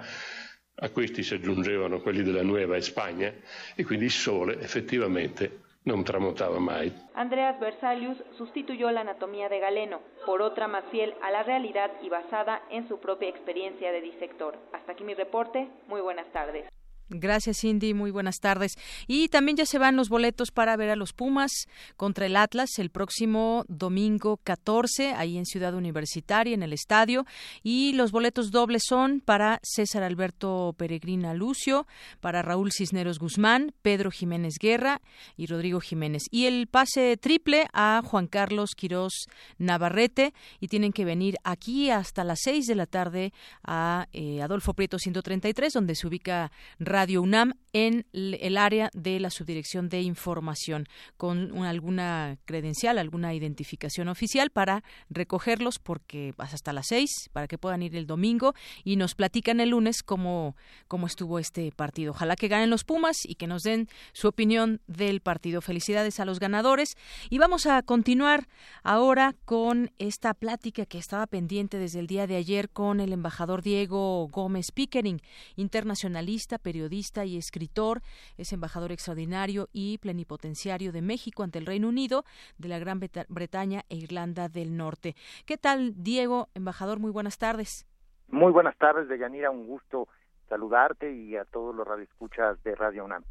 a 0.76 0.88
questi 0.90 1.22
si 1.22 1.34
aggiungevano 1.34 2.00
quelli 2.00 2.22
della 2.22 2.42
Nueva 2.42 2.80
Spagna 2.80 3.32
e 3.74 3.84
quindi 3.84 4.06
il 4.06 4.10
sole 4.12 4.60
effettivamente 4.60 5.62
non 5.82 6.04
tramontava 6.04 6.58
mai. 6.58 6.92
Andreas 7.14 7.58
Versalius 7.58 8.16
sustituyó 8.36 8.90
la 8.90 9.00
anatomía 9.00 9.48
de 9.48 9.58
Galeno 9.58 10.00
por 10.24 10.40
otra 10.42 10.68
más 10.68 10.84
fiel 10.90 11.12
a 11.20 11.30
la 11.30 11.42
realidad 11.42 11.90
y 12.00 12.08
basada 12.08 12.62
en 12.70 12.86
su 12.88 12.98
propia 12.98 13.28
experiencia 13.28 13.92
de 13.92 14.00
disector. 14.00 14.56
Hasta 14.72 14.92
aquí 14.92 15.04
mi 15.04 15.14
reporte. 15.14 15.68
Muy 15.88 16.00
buenas 16.00 16.30
tardes. 16.32 16.64
Gracias, 17.10 17.58
Cindy. 17.60 17.92
Muy 17.92 18.10
buenas 18.10 18.40
tardes. 18.40 18.76
Y 19.06 19.28
también 19.28 19.58
ya 19.58 19.66
se 19.66 19.78
van 19.78 19.94
los 19.94 20.08
boletos 20.08 20.50
para 20.50 20.74
ver 20.76 20.88
a 20.88 20.96
los 20.96 21.12
Pumas 21.12 21.50
contra 21.96 22.24
el 22.24 22.34
Atlas 22.34 22.78
el 22.78 22.88
próximo 22.88 23.64
domingo 23.68 24.38
14, 24.38 25.12
ahí 25.12 25.36
en 25.36 25.44
Ciudad 25.44 25.74
Universitaria, 25.74 26.54
en 26.54 26.62
el 26.62 26.72
estadio. 26.72 27.26
Y 27.62 27.92
los 27.92 28.10
boletos 28.10 28.50
dobles 28.50 28.84
son 28.86 29.20
para 29.20 29.60
César 29.62 30.02
Alberto 30.02 30.74
Peregrina 30.78 31.34
Lucio, 31.34 31.86
para 32.20 32.40
Raúl 32.40 32.72
Cisneros 32.72 33.18
Guzmán, 33.18 33.74
Pedro 33.82 34.10
Jiménez 34.10 34.54
Guerra 34.58 35.02
y 35.36 35.46
Rodrigo 35.46 35.80
Jiménez. 35.80 36.22
Y 36.30 36.46
el 36.46 36.68
pase 36.68 37.18
triple 37.18 37.66
a 37.74 38.00
Juan 38.02 38.28
Carlos 38.28 38.70
Quirós 38.74 39.26
Navarrete. 39.58 40.32
Y 40.58 40.68
tienen 40.68 40.92
que 40.92 41.04
venir 41.04 41.36
aquí 41.44 41.90
hasta 41.90 42.24
las 42.24 42.40
6 42.44 42.66
de 42.66 42.74
la 42.74 42.86
tarde 42.86 43.32
a 43.62 44.08
eh, 44.12 44.40
Adolfo 44.40 44.72
Prieto 44.72 44.98
133, 44.98 45.72
donde 45.72 45.94
se 45.94 46.06
ubica 46.06 46.50
Radio 46.94 47.22
UNAM 47.22 47.54
en 47.72 48.06
el 48.12 48.56
área 48.56 48.88
de 48.94 49.18
la 49.18 49.30
Subdirección 49.30 49.88
de 49.88 50.00
Información 50.00 50.86
con 51.16 51.58
alguna 51.64 52.38
credencial, 52.44 52.98
alguna 52.98 53.34
identificación 53.34 54.06
oficial 54.06 54.50
para 54.50 54.84
recogerlos 55.10 55.80
porque 55.80 56.34
vas 56.36 56.54
hasta 56.54 56.72
las 56.72 56.86
seis 56.86 57.10
para 57.32 57.48
que 57.48 57.58
puedan 57.58 57.82
ir 57.82 57.96
el 57.96 58.06
domingo 58.06 58.54
y 58.84 58.94
nos 58.94 59.16
platican 59.16 59.58
el 59.58 59.70
lunes 59.70 60.04
cómo, 60.04 60.54
cómo 60.86 61.08
estuvo 61.08 61.40
este 61.40 61.72
partido. 61.72 62.12
Ojalá 62.12 62.36
que 62.36 62.46
ganen 62.46 62.70
los 62.70 62.84
Pumas 62.84 63.16
y 63.24 63.34
que 63.34 63.48
nos 63.48 63.62
den 63.62 63.88
su 64.12 64.28
opinión 64.28 64.80
del 64.86 65.20
partido. 65.20 65.60
Felicidades 65.60 66.20
a 66.20 66.24
los 66.24 66.38
ganadores 66.38 66.94
y 67.28 67.38
vamos 67.38 67.66
a 67.66 67.82
continuar 67.82 68.46
ahora 68.84 69.34
con 69.46 69.90
esta 69.98 70.32
plática 70.32 70.86
que 70.86 70.98
estaba 70.98 71.26
pendiente 71.26 71.78
desde 71.78 71.98
el 71.98 72.06
día 72.06 72.28
de 72.28 72.36
ayer 72.36 72.70
con 72.70 73.00
el 73.00 73.12
embajador 73.12 73.62
Diego 73.62 74.28
Gómez 74.28 74.66
Pickering, 74.72 75.20
internacionalista, 75.56 76.58
periodista 76.58 76.83
periodista 76.84 77.24
y 77.24 77.38
escritor, 77.38 78.02
es 78.36 78.52
embajador 78.52 78.92
extraordinario 78.92 79.68
y 79.72 79.96
plenipotenciario 79.98 80.92
de 80.92 81.00
México 81.00 81.42
ante 81.42 81.58
el 81.58 81.64
Reino 81.64 81.88
Unido, 81.88 82.24
de 82.58 82.68
la 82.68 82.78
Gran 82.78 83.00
Bretaña 83.00 83.84
e 83.88 83.96
Irlanda 83.96 84.50
del 84.50 84.76
Norte. 84.76 85.14
¿Qué 85.46 85.56
tal, 85.56 85.94
Diego, 85.96 86.48
embajador? 86.54 86.98
Muy 86.98 87.10
buenas 87.10 87.38
tardes. 87.38 87.86
Muy 88.28 88.52
buenas 88.52 88.76
tardes, 88.76 89.08
Deyanira, 89.08 89.50
un 89.50 89.66
gusto 89.66 90.08
saludarte 90.50 91.10
y 91.10 91.36
a 91.36 91.46
todos 91.46 91.74
los 91.74 91.88
radioescuchas 91.88 92.62
de 92.62 92.74
Radio 92.74 93.06
UNAM. 93.06 93.24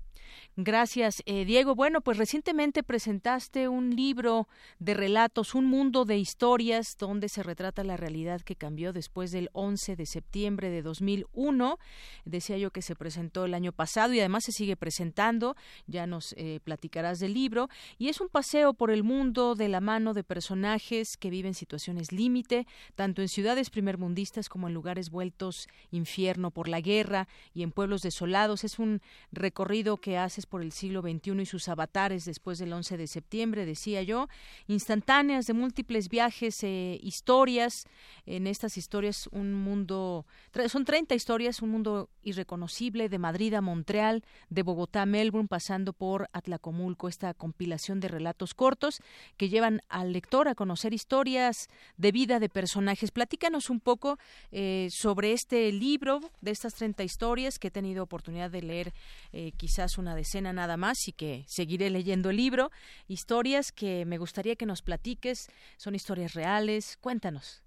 Gracias, 0.56 1.24
eh, 1.26 1.46
Diego. 1.46 1.76
Bueno, 1.76 2.02
pues 2.02 2.18
recientemente 2.18 2.84
presentaste 2.84 3.68
un 3.68 3.96
libro 3.96 4.48
de 4.80 4.94
relatos, 4.94 5.56
un 5.56 5.66
mundo 5.66 6.06
de 6.06 6.18
historias, 6.18 6.96
donde 6.98 7.30
se 7.30 7.44
retrata 7.44 7.84
la 7.84 7.98
realidad 7.98 8.42
que 8.42 8.56
cambió 8.56 8.94
después 8.94 9.32
del 9.32 9.50
11 9.54 9.96
de 9.96 10.06
septiembre 10.06 10.70
de 10.70 10.82
2001. 10.82 11.80
Decía 12.26 12.58
yo 12.58 12.72
que 12.72 12.82
se 12.82 12.96
presentó 12.96 13.46
el 13.46 13.54
año 13.54 13.72
pasado 13.72 14.14
y 14.14 14.20
además 14.20 14.44
se 14.46 14.52
sigue 14.52 14.76
presentando. 14.76 15.56
Ya 15.88 16.08
nos 16.08 16.34
eh, 16.38 16.60
platicarás 16.64 17.20
del 17.20 17.34
libro. 17.34 17.70
Y 17.98 18.10
es 18.10 18.22
un 18.22 18.30
paseo 18.30 18.74
por 18.74 18.92
el 18.92 19.04
mundo 19.04 19.56
de 19.56 19.70
la 19.70 19.82
mano 19.82 20.14
de 20.14 20.24
personajes 20.24 21.18
que 21.20 21.30
viven 21.30 21.54
situaciones 21.54 22.12
límite, 22.12 22.68
tanto 22.96 23.22
en 23.22 23.28
ciudades 23.28 23.70
primermundistas 23.70 24.50
como 24.50 24.68
en 24.68 24.74
lugares 24.74 25.10
vueltos 25.10 25.68
infierno 25.92 26.52
por 26.52 26.68
la 26.68 26.82
guerra 26.82 27.28
y 27.54 27.64
en 27.64 27.72
pueblos 27.72 28.02
desolados. 28.02 28.64
Es 28.64 28.80
un 28.80 29.02
recorrido 29.32 29.98
que 29.98 30.18
haces 30.24 30.46
por 30.46 30.62
el 30.62 30.72
siglo 30.72 31.02
XXI 31.02 31.42
y 31.42 31.46
sus 31.46 31.68
avatares 31.70 32.26
después 32.26 32.60
del 32.60 32.74
11 32.74 32.98
de 32.98 33.08
septiembre, 33.08 33.66
decía 33.66 34.04
yo, 34.04 34.28
instantáneas 34.68 35.48
de 35.48 35.54
múltiples 35.54 36.10
viajes, 36.10 36.64
eh, 36.64 37.00
historias, 37.02 37.86
en 38.26 38.48
estas 38.48 38.78
historias 38.78 39.28
un 39.32 39.54
mundo, 39.54 40.26
son 40.68 40.86
30 40.86 41.16
historias, 41.16 41.62
un 41.62 41.70
mundo 41.70 42.10
irreconocible 42.24 43.10
de 43.10 43.20
Madrid 43.20 43.54
a 43.54 43.62
Montreal, 43.62 44.24
de 44.50 44.64
Bogotá 44.64 45.04
a 45.04 45.06
Melbourne, 45.06 45.48
pasando 45.48 45.94
por 45.94 46.30
Atlacomulco, 46.34 47.08
esta 47.08 47.34
compilación 47.34 48.00
de 48.00 48.08
relatos 48.08 48.54
cortos 48.54 49.02
que 49.38 49.50
llevan 49.50 49.82
al 49.90 50.14
lector 50.14 50.48
a 50.48 50.56
conocer 50.56 50.94
historias 50.94 51.68
de 51.98 52.12
vida 52.12 52.40
de 52.40 52.50
personajes. 52.50 53.12
Platícanos 53.12 53.70
un 53.70 53.80
poco 53.80 54.18
eh, 54.52 54.88
sobre 54.92 55.34
este 55.34 55.72
libro, 55.72 56.22
de 56.42 56.52
estas 56.52 56.74
30 56.76 57.04
historias 57.04 57.60
que 57.60 57.68
he 57.68 57.72
tenido 57.72 58.04
oportunidad 58.04 58.52
de 58.52 58.62
leer 58.62 58.94
eh, 59.32 59.52
quizás 59.58 59.98
una 59.98 60.13
decena 60.16 60.54
nada 60.54 60.78
más 60.78 61.08
y 61.08 61.14
que 61.14 61.44
seguiré 61.48 61.90
leyendo 61.90 62.30
el 62.30 62.38
libro. 62.38 62.70
Historias 63.08 63.72
que 63.72 64.06
me 64.06 64.18
gustaría 64.18 64.56
que 64.56 64.66
nos 64.66 64.82
platiques, 64.82 65.50
son 65.78 65.96
historias 65.96 66.34
reales. 66.34 66.98
Cuéntanos. 66.98 67.64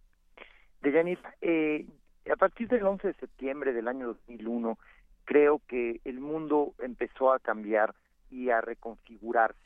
Deyanit, 0.82 1.18
eh, 1.40 1.86
a 2.31 2.36
partir 2.36 2.68
del 2.68 2.85
11 2.85 3.09
de 3.09 3.14
septiembre 3.14 3.73
del 3.73 3.89
año 3.89 4.09
2001, 4.09 4.78
creo 5.24 5.60
que 5.66 6.01
el 6.05 6.20
mundo 6.20 6.74
empezó 6.78 7.32
a 7.32 7.39
cambiar 7.39 7.94
y 8.31 8.51
a 8.51 8.60
reconfigurarse. 8.60 9.59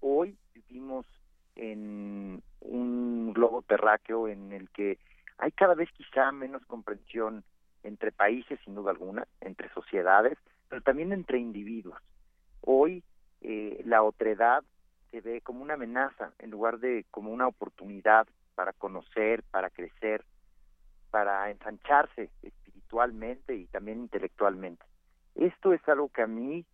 Hoy 0.00 0.36
vivimos 0.54 1.06
en 1.56 2.42
un 2.60 3.32
globo 3.32 3.62
terráqueo 3.62 4.28
en 4.28 4.52
el 4.52 4.70
que 4.70 4.98
hay 5.38 5.52
cada 5.52 5.74
vez 5.74 5.88
quizá 5.92 6.32
menos 6.32 6.64
comprensión 6.66 7.44
entre 7.82 8.12
países, 8.12 8.58
sin 8.64 8.74
duda 8.74 8.90
alguna, 8.90 9.26
entre 9.40 9.68
sociedades, 9.70 10.36
pero 10.68 10.82
también 10.82 11.12
entre 11.12 11.38
individuos. 11.38 12.00
Hoy 12.60 13.02
eh, 13.40 13.82
la 13.84 14.02
otredad 14.02 14.64
se 15.10 15.20
ve 15.20 15.40
como 15.40 15.62
una 15.62 15.74
amenaza 15.74 16.32
en 16.38 16.50
lugar 16.50 16.78
de 16.78 17.06
como 17.10 17.32
una 17.32 17.46
oportunidad 17.46 18.26
para 18.54 18.72
conocer, 18.72 19.42
para 19.50 19.70
crecer, 19.70 20.24
para 21.10 21.50
ensancharse 21.50 22.30
espiritualmente 22.42 23.54
y 23.54 23.66
también 23.66 24.00
intelectualmente. 24.00 24.84
Esto 25.34 25.72
es 25.72 25.86
algo 25.88 26.08
que 26.08 26.22
a 26.22 26.26
mí 26.26 26.64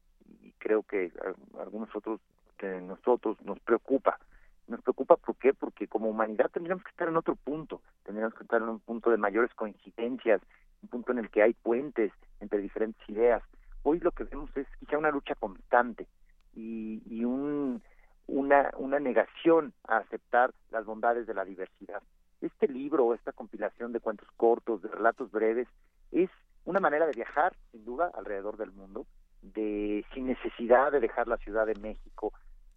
y 0.42 0.52
creo 0.52 0.82
que 0.82 1.12
a 1.20 1.60
algunos 1.60 1.94
otros 1.94 2.20
nosotros 2.62 3.40
nos 3.42 3.58
preocupa. 3.60 4.18
Nos 4.66 4.80
preocupa 4.80 5.16
¿por 5.16 5.36
qué? 5.36 5.52
Porque 5.52 5.86
como 5.86 6.08
humanidad 6.08 6.50
tendríamos 6.50 6.84
que 6.84 6.90
estar 6.90 7.08
en 7.08 7.16
otro 7.16 7.36
punto, 7.36 7.82
tendríamos 8.04 8.34
que 8.34 8.44
estar 8.44 8.62
en 8.62 8.68
un 8.68 8.80
punto 8.80 9.10
de 9.10 9.18
mayores 9.18 9.52
coincidencias, 9.54 10.40
un 10.82 10.88
punto 10.88 11.12
en 11.12 11.18
el 11.18 11.30
que 11.30 11.42
hay 11.42 11.52
puentes 11.52 12.12
entre 12.40 12.60
diferentes 12.60 13.06
ideas. 13.08 13.42
Hoy 13.84 14.00
lo 14.00 14.10
que 14.10 14.24
vemos 14.24 14.50
es 14.56 14.66
quizá 14.80 14.98
una 14.98 15.10
lucha 15.10 15.34
constante 15.34 16.06
y, 16.54 17.02
y 17.06 17.24
un, 17.24 17.82
una, 18.26 18.98
negación 18.98 19.72
a 19.86 19.98
aceptar 19.98 20.54
las 20.70 20.84
bondades 20.84 21.26
de 21.26 21.34
la 21.34 21.44
diversidad. 21.44 22.02
Este 22.40 22.68
libro, 22.68 23.14
esta 23.14 23.32
compilación 23.32 23.92
de 23.92 24.00
cuentos 24.00 24.28
cortos, 24.36 24.82
de 24.82 24.88
relatos 24.88 25.30
breves, 25.30 25.68
es 26.12 26.30
una 26.64 26.80
manera 26.80 27.06
de 27.06 27.12
viajar, 27.12 27.54
sin 27.70 27.84
duda, 27.84 28.10
alrededor 28.14 28.56
del 28.56 28.72
mundo, 28.72 29.06
de 29.42 30.04
sin 30.14 30.26
necesidad 30.26 30.90
de 30.90 31.00
dejar 31.00 31.28
la 31.28 31.36
Ciudad 31.36 31.66
de 31.66 31.74
México, 31.74 32.32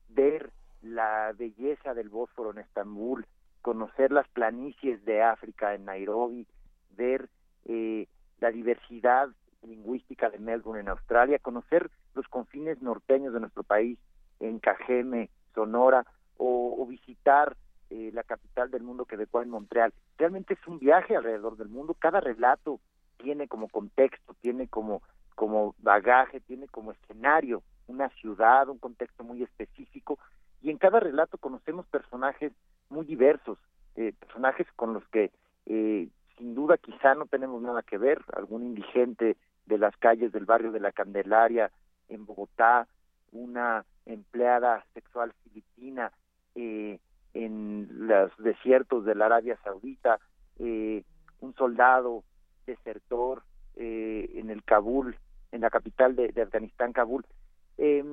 ver 0.09 0.51
la 0.81 1.33
belleza 1.37 1.93
del 1.93 2.09
Bósforo 2.09 2.51
en 2.51 2.59
Estambul, 2.59 3.25
conocer 3.61 4.11
las 4.11 4.27
planicies 4.29 5.03
de 5.05 5.23
África 5.23 5.73
en 5.73 5.85
Nairobi, 5.85 6.45
ver 6.97 7.29
eh, 7.65 8.07
la 8.39 8.51
diversidad 8.51 9.29
lingüística 9.63 10.29
de 10.29 10.39
Melbourne 10.39 10.81
en 10.81 10.89
Australia, 10.89 11.39
conocer 11.39 11.89
los 12.13 12.27
confines 12.27 12.81
norteños 12.81 13.33
de 13.33 13.39
nuestro 13.39 13.63
país 13.63 13.97
en 14.39 14.59
Cajeme, 14.59 15.29
Sonora, 15.53 16.05
o, 16.37 16.85
visitar 16.87 17.57
eh, 17.89 18.11
la 18.13 18.23
capital 18.23 18.71
del 18.71 18.83
mundo 18.83 19.05
que 19.05 19.17
decua 19.17 19.43
en 19.43 19.49
Montreal. 19.49 19.93
Realmente 20.17 20.53
es 20.53 20.67
un 20.67 20.79
viaje 20.79 21.15
alrededor 21.15 21.57
del 21.57 21.67
mundo. 21.67 21.95
Cada 21.95 22.21
relato 22.21 22.79
tiene 23.17 23.47
como 23.47 23.67
contexto, 23.67 24.35
tiene 24.41 24.67
como, 24.67 25.01
como 25.35 25.75
bagaje, 25.79 26.39
tiene 26.39 26.67
como 26.67 26.91
escenario 26.91 27.63
una 27.87 28.09
ciudad, 28.09 28.69
un 28.69 28.77
contexto 28.77 29.23
muy 29.23 29.43
específico, 29.43 30.19
y 30.61 30.69
en 30.69 30.77
cada 30.77 30.99
relato 30.99 31.37
conocemos 31.37 31.85
personajes 31.87 32.51
muy 32.89 33.05
diversos, 33.05 33.57
eh, 33.95 34.13
personajes 34.19 34.67
con 34.75 34.93
los 34.93 35.07
que 35.09 35.31
eh, 35.65 36.09
sin 36.37 36.55
duda 36.55 36.77
quizá 36.77 37.15
no 37.15 37.25
tenemos 37.25 37.61
nada 37.61 37.81
que 37.81 37.97
ver, 37.97 38.21
algún 38.33 38.63
indigente 38.63 39.37
de 39.67 39.77
las 39.77 39.95
calles 39.97 40.31
del 40.31 40.45
barrio 40.45 40.71
de 40.71 40.79
la 40.79 40.91
Candelaria 40.91 41.71
en 42.09 42.25
Bogotá, 42.25 42.87
una 43.31 43.85
empleada 44.05 44.85
sexual 44.93 45.33
filipina 45.43 46.11
eh, 46.55 46.99
en 47.33 48.07
los 48.07 48.31
desiertos 48.37 49.05
de 49.05 49.15
la 49.15 49.25
Arabia 49.25 49.57
Saudita, 49.63 50.19
eh, 50.59 51.03
un 51.39 51.53
soldado 51.55 52.23
desertor 52.65 53.43
eh, 53.75 54.31
en 54.35 54.49
el 54.49 54.63
Kabul, 54.63 55.17
en 55.51 55.61
la 55.61 55.69
capital 55.69 56.15
de, 56.15 56.29
de 56.29 56.41
Afganistán, 56.41 56.93
Kabul. 56.93 57.25
Eh, 57.77 58.03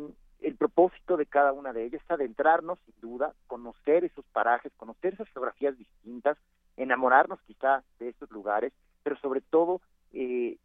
el 0.41 0.57
propósito 0.57 1.17
de 1.17 1.25
cada 1.25 1.53
una 1.53 1.73
de 1.73 1.85
ellas 1.85 2.03
es 2.05 2.11
adentrarnos, 2.11 2.79
sin 2.85 2.95
duda, 3.01 3.33
conocer 3.47 4.05
esos 4.05 4.27
parajes, 4.27 4.73
conocer 4.77 5.15
esas 5.15 5.29
geografías 5.31 5.77
distintas, 5.79 6.37
enamorarnos 6.77 7.41
quizá 7.47 7.83
de 7.99 8.11
estos 8.11 8.31
lugares, 8.31 8.73
pero 9.03 9.17
sobre 9.17 9.41
todo 9.41 9.81
eh, 10.13 10.59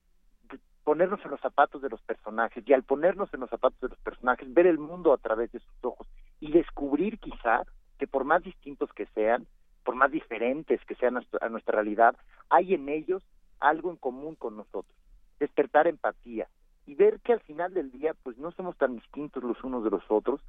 ponernos 0.90 1.24
en 1.24 1.30
los 1.30 1.40
zapatos 1.40 1.84
de 1.84 1.90
los 1.90 2.02
personajes 2.02 2.68
y 2.68 2.74
al 2.74 2.82
ponernos 2.82 3.32
en 3.32 3.42
los 3.42 3.50
zapatos 3.52 3.80
de 3.80 3.90
los 3.90 4.00
personajes, 4.00 4.52
ver 4.52 4.66
el 4.66 4.80
mundo 4.80 5.14
a 5.14 5.20
través 5.20 5.52
de 5.52 5.60
sus 5.60 5.84
ojos 5.84 6.08
y 6.40 6.52
descubrir 6.52 7.20
quizá 7.20 7.62
que 8.00 8.08
por 8.08 8.24
más 8.24 8.42
distintos 8.42 8.92
que 8.94 9.06
sean, 9.14 9.46
por 9.84 9.94
más 9.94 10.10
diferentes 10.10 10.84
que 10.86 10.96
sean 10.96 11.18
a 11.42 11.50
nuestra 11.50 11.76
realidad, 11.76 12.16
hay 12.50 12.74
en 12.74 12.90
ellos 12.90 13.22
algo 13.60 13.92
en 13.92 13.98
común 13.98 14.34
con 14.34 14.58
nosotros, 14.58 14.98
despertar 15.40 15.86
empatía, 15.86 16.48
y 16.88 16.96
ver 16.96 17.20
que 17.20 17.34
al 17.34 17.42
final 17.42 17.72
del 17.72 17.92
día 17.92 18.16
pues 18.24 18.40
no 18.40 18.50
somos 18.54 18.76
tan 18.76 18.96
distintos 18.96 19.44
los 19.44 19.64
unos 19.64 19.84
de 19.84 19.92
los 19.92 20.02
otros, 20.10 20.42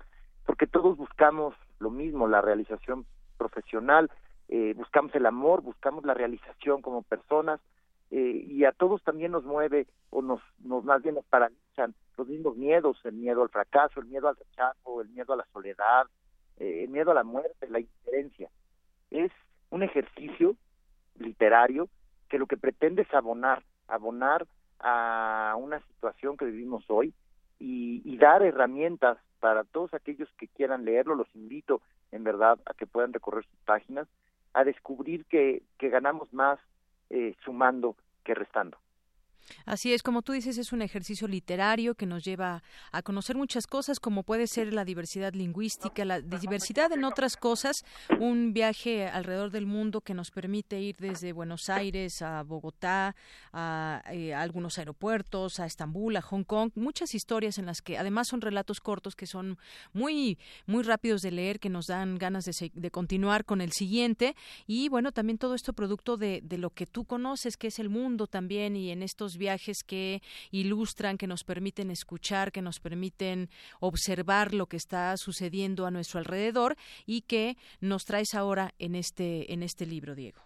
porque 0.47 0.67
todos 0.67 0.97
buscamos 0.97 1.55
lo 1.81 1.91
mismo, 1.91 2.27
la 2.29 2.41
realización 2.41 3.05
profesional, 3.37 4.11
eh, 4.49 4.73
buscamos 4.75 5.15
el 5.15 5.27
amor, 5.27 5.61
buscamos 5.61 6.07
la 6.07 6.15
realización 6.15 6.81
como 6.81 7.03
personas, 7.03 7.61
eh, 8.11 8.45
y 8.49 8.65
a 8.65 8.73
todos 8.73 9.03
también 9.05 9.33
nos 9.33 9.45
mueve 9.45 9.87
o 10.11 10.21
nos, 10.21 10.41
nos 10.59 10.85
más 10.85 11.01
bien 11.03 11.15
nos 11.15 11.25
paralizan 11.27 11.95
los 12.17 12.27
mismos 12.27 12.57
miedos, 12.57 12.99
el 13.05 13.15
miedo 13.15 13.43
al 13.43 13.51
fracaso, 13.51 14.01
el 14.01 14.07
miedo 14.07 14.29
al 14.29 14.37
rechazo, 14.37 15.01
el 15.01 15.09
miedo 15.11 15.33
a 15.33 15.37
la 15.37 15.47
soledad, 15.53 16.07
eh, 16.59 16.85
el 16.85 16.91
miedo 16.91 17.13
a 17.13 17.15
la 17.15 17.25
muerte, 17.25 17.69
la 17.69 17.81
indiferencia. 17.81 18.51
Es 19.11 19.31
un 19.71 19.83
ejercicio 19.83 20.57
literario 21.19 21.89
que 22.29 22.39
lo 22.39 22.47
que 22.47 22.57
pretende 22.57 23.03
es 23.03 23.15
abonar, 23.15 23.63
abonar 23.87 24.47
a 24.81 25.55
una 25.59 25.81
situación 25.81 26.37
que 26.37 26.47
vivimos 26.47 26.85
hoy 26.89 27.15
y, 27.59 28.17
dar 28.17 28.43
herramientas 28.43 29.19
para 29.39 29.65
todos 29.65 29.95
aquellos 29.95 30.29
que 30.37 30.49
quieran 30.49 30.85
leerlo, 30.85 31.15
los 31.15 31.35
invito 31.35 31.81
en 32.13 32.23
verdad 32.23 32.59
a 32.67 32.75
que 32.75 32.87
puedan 32.87 33.13
recorrer 33.15 33.45
sus 33.45 33.59
páginas, 33.61 34.07
a 34.53 34.65
descubrir 34.65 35.25
que, 35.27 35.63
que 35.79 35.89
ganamos 35.89 36.33
más 36.35 36.59
eh, 37.11 37.35
sumando 37.45 37.97
que 38.25 38.35
restando. 38.35 38.79
Así 39.65 39.93
es, 39.93 40.03
como 40.03 40.23
tú 40.23 40.33
dices, 40.33 40.59
es 40.59 40.73
un 40.73 40.83
ejercicio 40.83 41.29
literario 41.29 41.95
que 41.95 42.07
nos 42.07 42.25
lleva 42.25 42.63
a 42.93 43.03
conocer 43.03 43.37
muchas 43.37 43.67
cosas, 43.67 44.01
como 44.01 44.23
puede 44.23 44.47
ser 44.47 44.73
la 44.73 44.85
diversidad 44.85 45.33
lingüística, 45.35 46.05
la 46.05 46.21
diversidad 46.21 46.93
en 46.93 47.05
otras 47.05 47.37
cosas, 47.37 47.85
un 48.19 48.53
viaje 48.53 49.07
alrededor 49.07 49.51
del 49.51 49.67
mundo 49.67 50.01
que 50.01 50.15
nos 50.15 50.31
permite 50.31 50.81
ir 50.81 50.97
desde 50.97 51.33
Buenos 51.33 51.69
Aires 51.69 52.23
a 52.23 52.43
Bogotá, 52.43 53.15
a, 53.53 54.03
eh, 54.11 54.35
algunos 54.35 54.79
aeropuertos, 54.79 55.61
a 55.61 55.67
Estambul, 55.67 56.17
a 56.17 56.23
Hong 56.23 56.45
Kong, 56.45 56.71
muchas 56.75 57.15
historias 57.15 57.59
en 57.59 57.67
las 57.67 57.83
que 57.83 57.99
además 57.99 58.29
son 58.29 58.41
relatos 58.41 58.81
cortos 58.81 59.17
que 59.17 59.27
son 59.27 59.59
muy, 59.93 60.39
muy 60.67 60.83
rápidos 60.83 61.23
de 61.23 61.31
leer, 61.31 61.61
que 61.61 61.69
nos 61.69 61.87
dan 61.87 62.19
ganas 62.19 62.45
de, 62.45 62.71
de 62.75 62.91
continuar 62.91 63.45
con 63.45 63.61
el 63.61 63.73
siguiente. 63.73 64.35
Y 64.67 64.89
bueno, 64.89 65.13
también 65.13 65.39
todo 65.39 65.55
esto 65.55 65.73
producto 65.73 66.17
de, 66.17 66.41
de 66.43 66.59
lo 66.59 66.71
que 66.71 66.87
tú 66.87 67.05
conoces, 67.05 67.57
que 67.57 67.69
es 67.69 67.79
el 67.79 67.89
mundo 67.89 68.27
también 68.27 68.77
y 68.77 68.91
en 68.91 69.03
estos 69.03 69.37
viajes 69.41 69.83
que 69.83 70.23
ilustran, 70.53 71.19
que 71.19 71.27
nos 71.27 71.43
permiten 71.43 71.91
escuchar, 71.91 72.53
que 72.53 72.63
nos 72.63 72.79
permiten 72.79 73.49
observar 73.81 74.55
lo 74.55 74.67
que 74.67 74.77
está 74.77 75.17
sucediendo 75.17 75.87
a 75.87 75.91
nuestro 75.91 76.21
alrededor 76.21 76.77
y 77.07 77.23
que 77.23 77.57
nos 77.81 78.05
traes 78.05 78.35
ahora 78.35 78.71
en 78.79 78.95
este 78.95 79.53
en 79.53 79.65
este 79.65 79.85
libro, 79.87 80.15
Diego. 80.15 80.41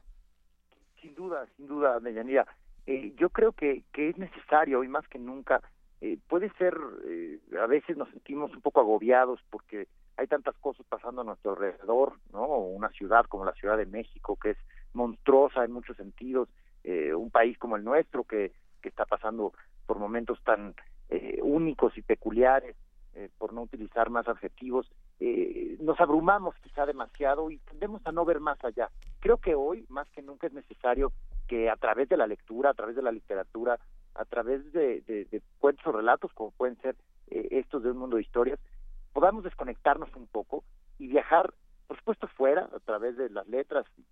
Sin 1.02 1.14
duda, 1.14 1.46
sin 1.58 1.66
duda, 1.66 2.00
Deyanira. 2.00 2.46
Eh, 2.86 3.12
yo 3.18 3.28
creo 3.28 3.52
que, 3.52 3.84
que 3.92 4.08
es 4.08 4.16
necesario 4.16 4.80
hoy 4.80 4.88
más 4.88 5.06
que 5.08 5.18
nunca. 5.18 5.60
Eh, 6.00 6.18
puede 6.28 6.50
ser, 6.58 6.74
eh, 7.06 7.38
a 7.60 7.66
veces 7.66 7.96
nos 7.96 8.10
sentimos 8.10 8.54
un 8.54 8.60
poco 8.60 8.80
agobiados 8.80 9.40
porque 9.50 9.88
hay 10.16 10.26
tantas 10.26 10.54
cosas 10.56 10.86
pasando 10.86 11.22
a 11.22 11.24
nuestro 11.24 11.52
alrededor, 11.52 12.14
¿no? 12.32 12.46
Una 12.46 12.90
ciudad 12.90 13.24
como 13.26 13.44
la 13.44 13.54
Ciudad 13.54 13.76
de 13.76 13.86
México, 13.86 14.38
que 14.40 14.50
es 14.50 14.58
monstruosa 14.92 15.64
en 15.64 15.72
muchos 15.72 15.96
sentidos, 15.96 16.48
eh, 16.84 17.14
un 17.14 17.30
país 17.30 17.58
como 17.58 17.76
el 17.76 17.84
nuestro, 17.84 18.24
que 18.24 18.52
que 18.84 18.90
está 18.90 19.06
pasando 19.06 19.54
por 19.86 19.98
momentos 19.98 20.38
tan 20.44 20.74
eh, 21.08 21.40
únicos 21.42 21.96
y 21.96 22.02
peculiares, 22.02 22.76
eh, 23.14 23.30
por 23.38 23.54
no 23.54 23.62
utilizar 23.62 24.10
más 24.10 24.28
adjetivos, 24.28 24.90
eh, 25.20 25.78
nos 25.80 25.98
abrumamos 26.00 26.54
quizá 26.62 26.84
demasiado 26.84 27.50
y 27.50 27.56
tendemos 27.60 28.06
a 28.06 28.12
no 28.12 28.26
ver 28.26 28.40
más 28.40 28.62
allá. 28.62 28.90
Creo 29.20 29.38
que 29.38 29.54
hoy, 29.54 29.86
más 29.88 30.06
que 30.10 30.20
nunca, 30.20 30.48
es 30.48 30.52
necesario 30.52 31.12
que 31.48 31.70
a 31.70 31.76
través 31.76 32.10
de 32.10 32.18
la 32.18 32.26
lectura, 32.26 32.70
a 32.70 32.74
través 32.74 32.94
de 32.94 33.02
la 33.02 33.10
literatura, 33.10 33.78
a 34.14 34.24
través 34.26 34.70
de, 34.72 35.00
de, 35.00 35.42
cuentos 35.58 35.86
o 35.86 35.92
relatos, 35.92 36.30
como 36.34 36.50
pueden 36.50 36.76
ser 36.82 36.94
estos 37.28 37.82
de 37.82 37.90
un 37.90 37.96
mundo 37.96 38.16
de 38.16 38.22
historias, 38.22 38.60
podamos 39.14 39.44
desconectarnos 39.44 40.14
un 40.14 40.26
poco 40.26 40.62
y 40.98 41.08
viajar, 41.08 41.54
por 41.86 41.96
supuesto, 41.96 42.28
fuera, 42.28 42.68
a 42.70 42.80
través 42.80 43.16
de 43.16 43.30
las 43.30 43.46
letras, 43.48 43.86
y 43.96 44.04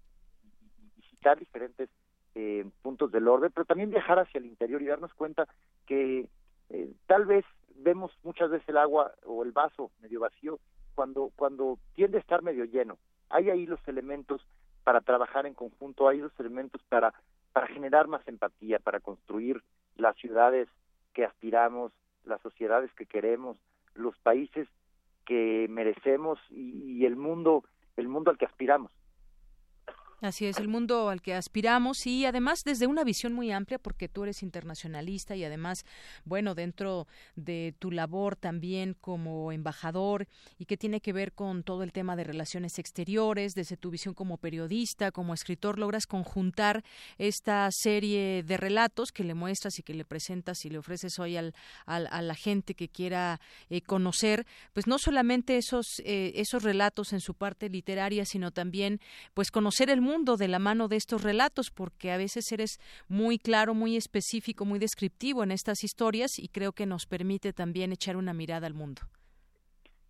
visitar 0.97 1.39
diferentes 1.39 1.91
eh, 2.35 2.65
puntos 2.83 3.13
del 3.13 3.29
orden, 3.29 3.51
pero 3.55 3.65
también 3.65 3.91
viajar 3.91 4.19
hacia 4.19 4.39
el 4.39 4.47
interior 4.47 4.81
y 4.83 4.87
darnos 4.87 5.13
cuenta 5.15 5.47
que 5.87 6.29
eh, 6.71 6.93
tal 7.07 7.27
vez 7.27 7.45
vemos 7.77 8.13
muchas 8.23 8.51
veces 8.51 8.69
el 8.69 8.79
agua 8.79 9.13
o 9.25 9.43
el 9.43 9.53
vaso 9.53 9.91
medio 10.01 10.21
vacío 10.21 10.59
cuando 10.95 11.31
cuando 11.37 11.79
tiende 11.95 12.19
a 12.19 12.21
estar 12.21 12.43
medio 12.43 12.65
lleno. 12.65 12.99
Hay 13.31 13.51
ahí 13.51 13.67
los 13.67 13.81
elementos 13.87 14.41
para 14.85 15.01
trabajar 15.01 15.47
en 15.47 15.55
conjunto, 15.55 16.09
hay 16.09 16.19
los 16.19 16.39
elementos 16.39 16.83
para 16.89 17.13
para 17.53 17.67
generar 17.67 18.09
más 18.09 18.27
empatía, 18.27 18.79
para 18.79 19.01
construir 19.01 19.63
las 19.97 20.17
ciudades 20.17 20.69
que 21.13 21.25
aspiramos, 21.25 21.93
las 22.25 22.41
sociedades 22.41 22.91
que 22.95 23.05
queremos, 23.05 23.59
los 23.95 24.17
países 24.19 24.67
que 25.27 25.67
merecemos 25.69 26.39
y 26.51 27.05
el 27.05 27.17
mundo 27.17 27.65
el 27.97 28.09
mundo 28.09 28.31
al 28.31 28.39
que 28.39 28.47
aspiramos. 28.47 28.91
Así 30.23 30.47
es, 30.47 30.59
el 30.59 30.69
mundo 30.69 31.09
al 31.09 31.21
que 31.21 31.35
aspiramos 31.35 32.07
y 32.07 32.27
además 32.27 32.61
desde 32.65 32.87
una 32.87 33.03
visión 33.03 33.33
muy 33.33 33.51
amplia 33.51 33.81
porque 33.81 34.09
tú 34.09 34.23
eres 34.23 34.45
internacionalista 34.45 35.35
y 35.35 35.43
además, 35.43 35.85
bueno, 36.25 36.55
dentro 36.55 37.09
de 37.35 37.75
tu 37.81 37.91
labor 37.91 38.37
también 38.37 38.95
como 39.01 39.51
embajador 39.51 40.29
y 40.61 40.67
que 40.67 40.77
tiene 40.77 41.01
que 41.01 41.13
ver 41.13 41.33
con 41.33 41.65
todo 41.65 41.83
el 41.83 41.91
tema 41.91 42.15
de 42.15 42.23
relaciones 42.23 42.79
exteriores, 42.79 43.55
desde 43.55 43.77
tu 43.77 43.91
visión 43.91 44.15
como 44.15 44.37
periodista, 44.37 45.11
como 45.11 45.35
escritor, 45.35 45.77
logras 45.77 46.07
conjuntar 46.07 46.85
esta 47.19 47.69
serie 47.73 48.45
de 48.45 48.57
relatos 48.57 49.11
que 49.11 49.25
le 49.25 49.35
muestras 49.35 49.81
y 49.81 49.83
que 49.83 49.93
le 49.93 50.05
presentas 50.05 50.65
y 50.65 50.71
le 50.71 50.79
ofreces 50.79 51.19
hoy 51.19 51.37
al, 51.37 51.53
a 51.87 52.23
la 52.23 52.35
gente 52.37 52.75
que 52.77 52.89
quiera 52.89 53.41
eh, 53.71 53.81
conocer, 53.81 54.47
pues 54.73 54.87
no 54.87 54.99
solamente 55.01 55.57
esos, 55.57 55.85
eh, 56.05 56.31
esos 56.37 56.63
relatos 56.63 57.13
en 57.13 57.19
su 57.19 57.35
parte 57.35 57.69
literaria, 57.69 58.25
sino 58.25 58.53
también 58.53 59.01
pues 59.35 59.51
conocer 59.51 59.91
el 59.91 60.01
mundo 60.01 60.12
mundo 60.13 60.37
de 60.37 60.49
la 60.49 60.59
mano 60.59 60.89
de 60.89 60.97
estos 60.97 61.23
relatos, 61.23 61.71
porque 61.71 62.13
a 62.13 62.19
veces 62.19 62.53
eres 62.53 62.79
muy 63.09 63.39
claro, 63.39 63.73
muy 63.73 63.97
específico, 63.97 64.65
muy 64.65 64.79
descriptivo 64.79 65.43
en 65.43 65.51
estas 65.51 65.85
historias 65.85 66.39
y 66.39 66.49
creo 66.49 66.73
que 66.73 66.87
nos 66.87 67.07
permite 67.07 67.53
también 67.53 67.93
echar 67.93 68.17
una 68.17 68.35
mirada 68.35 68.67
al 68.67 68.75
mundo. 68.75 69.03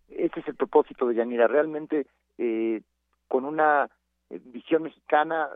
Ese 0.09 0.39
es 0.41 0.47
el 0.47 0.55
propósito 0.55 1.07
de 1.07 1.15
Yanira, 1.15 1.47
realmente 1.47 2.05
eh, 2.37 2.81
con 3.29 3.45
una 3.45 3.89
eh, 4.29 4.41
visión 4.43 4.83
mexicana, 4.83 5.49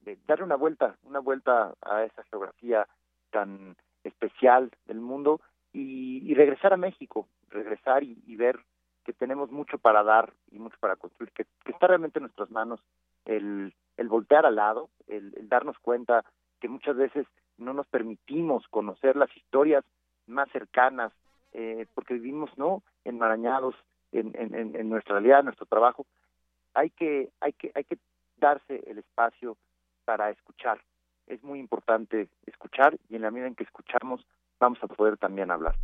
de 0.00 0.18
darle 0.26 0.44
una 0.44 0.56
vuelta, 0.56 0.96
una 1.04 1.20
vuelta 1.20 1.74
a 1.80 2.02
esa 2.02 2.24
geografía 2.24 2.88
tan 3.30 3.76
especial 4.02 4.70
del 4.86 5.00
mundo 5.00 5.40
y, 5.72 6.34
regresar 6.34 6.72
a 6.72 6.76
México, 6.76 7.28
regresar 7.50 8.02
y, 8.02 8.36
ver 8.36 8.58
que 9.04 9.12
tenemos 9.12 9.52
mucho 9.52 9.78
para 9.78 10.02
dar 10.02 10.32
y 10.50 10.58
mucho 10.58 10.76
para 10.80 10.96
construir, 10.96 11.30
que 11.32 11.46
está 11.66 11.86
realmente 11.86 12.18
en 12.18 12.24
nuestras 12.24 12.50
manos 12.50 12.80
el 13.24 13.72
el 13.96 14.08
voltear 14.08 14.46
al 14.46 14.56
lado, 14.56 14.88
el, 15.06 15.32
darnos 15.48 15.78
cuenta 15.78 16.24
que 16.60 16.68
muchas 16.68 16.96
veces 16.96 17.26
no 17.58 17.72
nos 17.72 17.86
permitimos 17.86 18.66
conocer 18.68 19.16
las 19.16 19.34
historias 19.36 19.84
más 20.26 20.48
cercanas, 20.50 21.12
eh, 21.52 21.86
porque 21.94 22.14
vivimos 22.14 22.50
no 22.56 22.82
enmarañados 23.04 23.74
en, 24.12 24.32
en, 24.34 24.76
en, 24.76 24.88
nuestra 24.88 25.14
realidad, 25.14 25.40
en 25.40 25.46
nuestro 25.46 25.66
trabajo. 25.66 26.06
Hay 26.74 26.90
que, 26.90 27.30
hay 27.40 27.52
que, 27.52 27.72
hay 27.74 27.84
que 27.84 27.98
darse 28.36 28.82
el 28.86 28.98
espacio 28.98 29.56
para 30.04 30.30
escuchar. 30.30 30.80
Es 31.26 31.42
muy 31.42 31.58
importante 31.58 32.28
escuchar 32.46 32.96
y 33.08 33.16
en 33.16 33.22
la 33.22 33.30
medida 33.30 33.48
en 33.48 33.54
que 33.54 33.64
escuchamos 33.64 34.26
vamos 34.58 34.78
a 34.82 34.86
poder 34.86 35.16
también 35.16 35.50
hablar. 35.50 35.74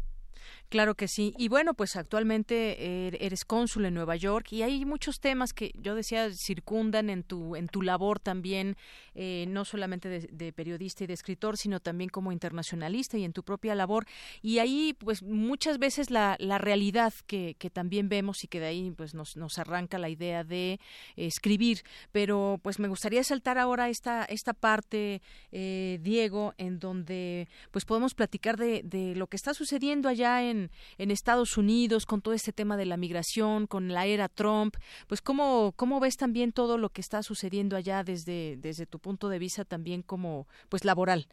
Claro 0.69 0.95
que 0.95 1.09
sí. 1.09 1.35
Y 1.39 1.49
bueno, 1.49 1.73
pues 1.73 1.97
actualmente 1.97 3.07
er, 3.07 3.17
eres 3.21 3.47
cónsul 3.47 3.87
en 3.87 3.95
Nueva 3.95 4.17
York 4.17 4.53
y 4.53 4.63
hay 4.63 4.85
muchos 4.85 5.19
temas 5.19 5.55
que 5.55 5.73
yo 5.75 5.95
decía 5.95 6.31
circundan 6.31 7.09
en 7.09 7.23
tu 7.23 7.57
en 7.57 7.69
tu 7.69 7.81
labor 7.81 8.21
también, 8.21 8.77
eh, 9.15 9.47
no 9.49 9.65
solamente 9.65 10.09
de, 10.09 10.53
periodista 10.53 11.05
y 11.05 11.07
de 11.07 11.15
escritor, 11.15 11.57
sino 11.57 11.81
también 11.81 12.11
como 12.11 12.33
internacionalista 12.33 13.17
y 13.17 13.25
en 13.25 13.33
tu 13.33 13.45
propia 13.45 13.75
labor. 13.75 14.07
Y 14.43 14.59
ahí, 14.59 14.95
pues 14.99 15.23
muchas 15.23 15.79
veces 15.79 16.11
la, 16.11 16.37
la 16.39 16.59
realidad 16.59 17.15
que, 17.27 17.57
que 17.59 17.71
también 17.71 18.11
vemos 18.11 18.45
y 18.45 18.49
que 18.49 18.61
de 18.61 18.67
ahí 18.67 18.91
pues 18.91 19.15
nos, 19.15 19.37
nos 19.37 19.59
arranca 19.59 19.99
la 19.99 20.11
idea 20.11 20.45
de 20.45 20.81
escribir. 21.17 21.83
Pero 22.13 22.61
pues 22.63 22.79
me 22.79 22.89
gustaría 22.89 23.25
saltar 23.25 23.57
ahora 23.57 23.89
esta 23.89 24.25
esta 24.25 24.53
parte, 24.53 25.23
eh, 25.51 25.99
Diego, 26.03 26.53
en 26.59 26.79
donde 26.79 27.49
pues 27.71 27.87
podemos 27.87 28.15
platicar 28.15 28.59
de, 28.59 28.83
de 28.85 29.15
lo 29.15 29.29
que 29.29 29.37
está 29.37 29.55
sucediendo 29.55 30.11
allá 30.19 30.43
en, 30.43 30.71
Estados 30.99 31.57
Unidos 31.57 32.07
con 32.07 32.21
todo 32.21 32.35
este 32.35 32.53
tema 32.53 32.77
de 32.77 32.87
la 32.87 32.97
migración, 32.97 33.67
con 33.67 33.89
la 33.89 34.07
era 34.07 34.29
Trump, 34.29 34.75
pues 35.07 35.23
cómo, 35.23 35.73
cómo 35.77 36.01
ves 36.01 36.17
también 36.17 36.53
todo 36.53 36.77
lo 36.77 36.91
que 36.91 37.01
está 37.01 37.23
sucediendo 37.23 37.77
allá 37.77 38.03
desde, 38.03 38.57
desde 38.57 38.87
tu 38.87 38.99
punto 38.99 39.29
de 39.29 39.39
vista 39.39 39.65
también 39.65 40.03
como 40.03 40.47
pues 40.69 40.85
laboral. 40.85 41.27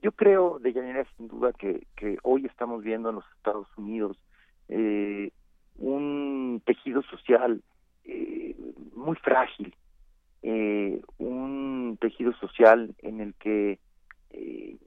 Yo 0.00 0.12
creo, 0.12 0.58
de 0.58 0.72
Deyanira, 0.72 1.06
sin 1.16 1.28
duda 1.28 1.52
que, 1.52 1.86
hoy 2.22 2.46
estamos 2.46 2.82
viendo 2.82 3.10
en 3.10 3.16
los 3.16 3.24
Estados 3.36 3.68
Unidos 3.76 4.16
eh, 4.68 5.30
un 5.76 6.62
tejido 6.64 7.02
social 7.02 7.62
eh, 8.04 8.56
muy 8.96 9.16
frágil, 9.16 9.74
eh, 10.42 11.00
un 11.18 11.98
tejido 12.00 12.32
social 12.34 12.94
en 12.98 13.20
el 13.20 13.34
que 13.34 13.78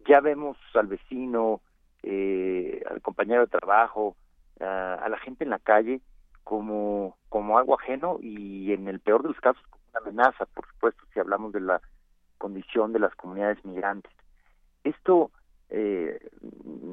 ya 0.08 0.22
vemos 0.22 0.58
al 0.74 0.88
vecino, 0.88 1.62
eh, 2.08 2.84
al 2.90 3.02
compañero 3.02 3.42
de 3.42 3.48
trabajo, 3.48 4.16
a, 4.60 5.08
la 5.10 5.18
gente 5.18 5.44
en 5.44 5.50
la 5.50 5.60
calle 5.60 6.02
como, 6.44 7.18
como 7.30 7.58
algo 7.58 7.74
ajeno 7.80 8.20
y 8.22 8.72
en 8.72 8.88
el 8.88 9.00
peor 9.00 9.24
de 9.24 9.30
los 9.30 9.40
casos 9.40 9.64
como 9.70 9.84
una 9.90 10.00
amenaza, 10.00 10.46
por 10.46 10.68
supuesto, 10.68 11.04
si 11.14 11.20
hablamos 11.20 11.52
de 11.52 11.62
la 11.62 11.82
condición 12.38 12.94
de 12.94 13.00
las 13.00 13.16
comunidades 13.16 13.64
migrantes. 13.66 14.12
Esto 14.84 15.32
eh, 15.70 16.20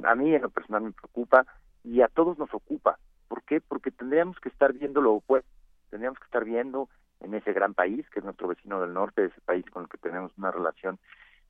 a 0.04 0.14
mí 0.14 0.34
en 0.34 0.42
lo 0.42 0.50
personal 0.50 0.82
me 0.82 0.92
preocupa 0.92 1.44
y 1.84 2.00
a 2.00 2.08
todos 2.08 2.38
nos 2.38 2.52
ocupa. 2.54 2.98
¿Por 3.28 3.42
qué? 3.42 3.60
Porque 3.60 3.90
tendríamos 3.90 4.40
que 4.40 4.48
estar 4.48 4.72
viendo 4.72 5.02
lo 5.02 5.14
opuesto, 5.14 5.50
tendríamos 5.90 6.18
que 6.18 6.24
estar 6.24 6.44
viendo 6.44 6.88
en 7.20 7.34
ese 7.34 7.52
gran 7.52 7.74
país, 7.74 8.08
que 8.10 8.20
es 8.20 8.24
nuestro 8.24 8.48
vecino 8.48 8.80
del 8.80 8.94
norte, 8.94 9.26
ese 9.26 9.40
país 9.42 9.64
con 9.70 9.82
el 9.82 9.88
que 9.90 9.98
tenemos 9.98 10.32
una 10.38 10.50
relación 10.50 10.98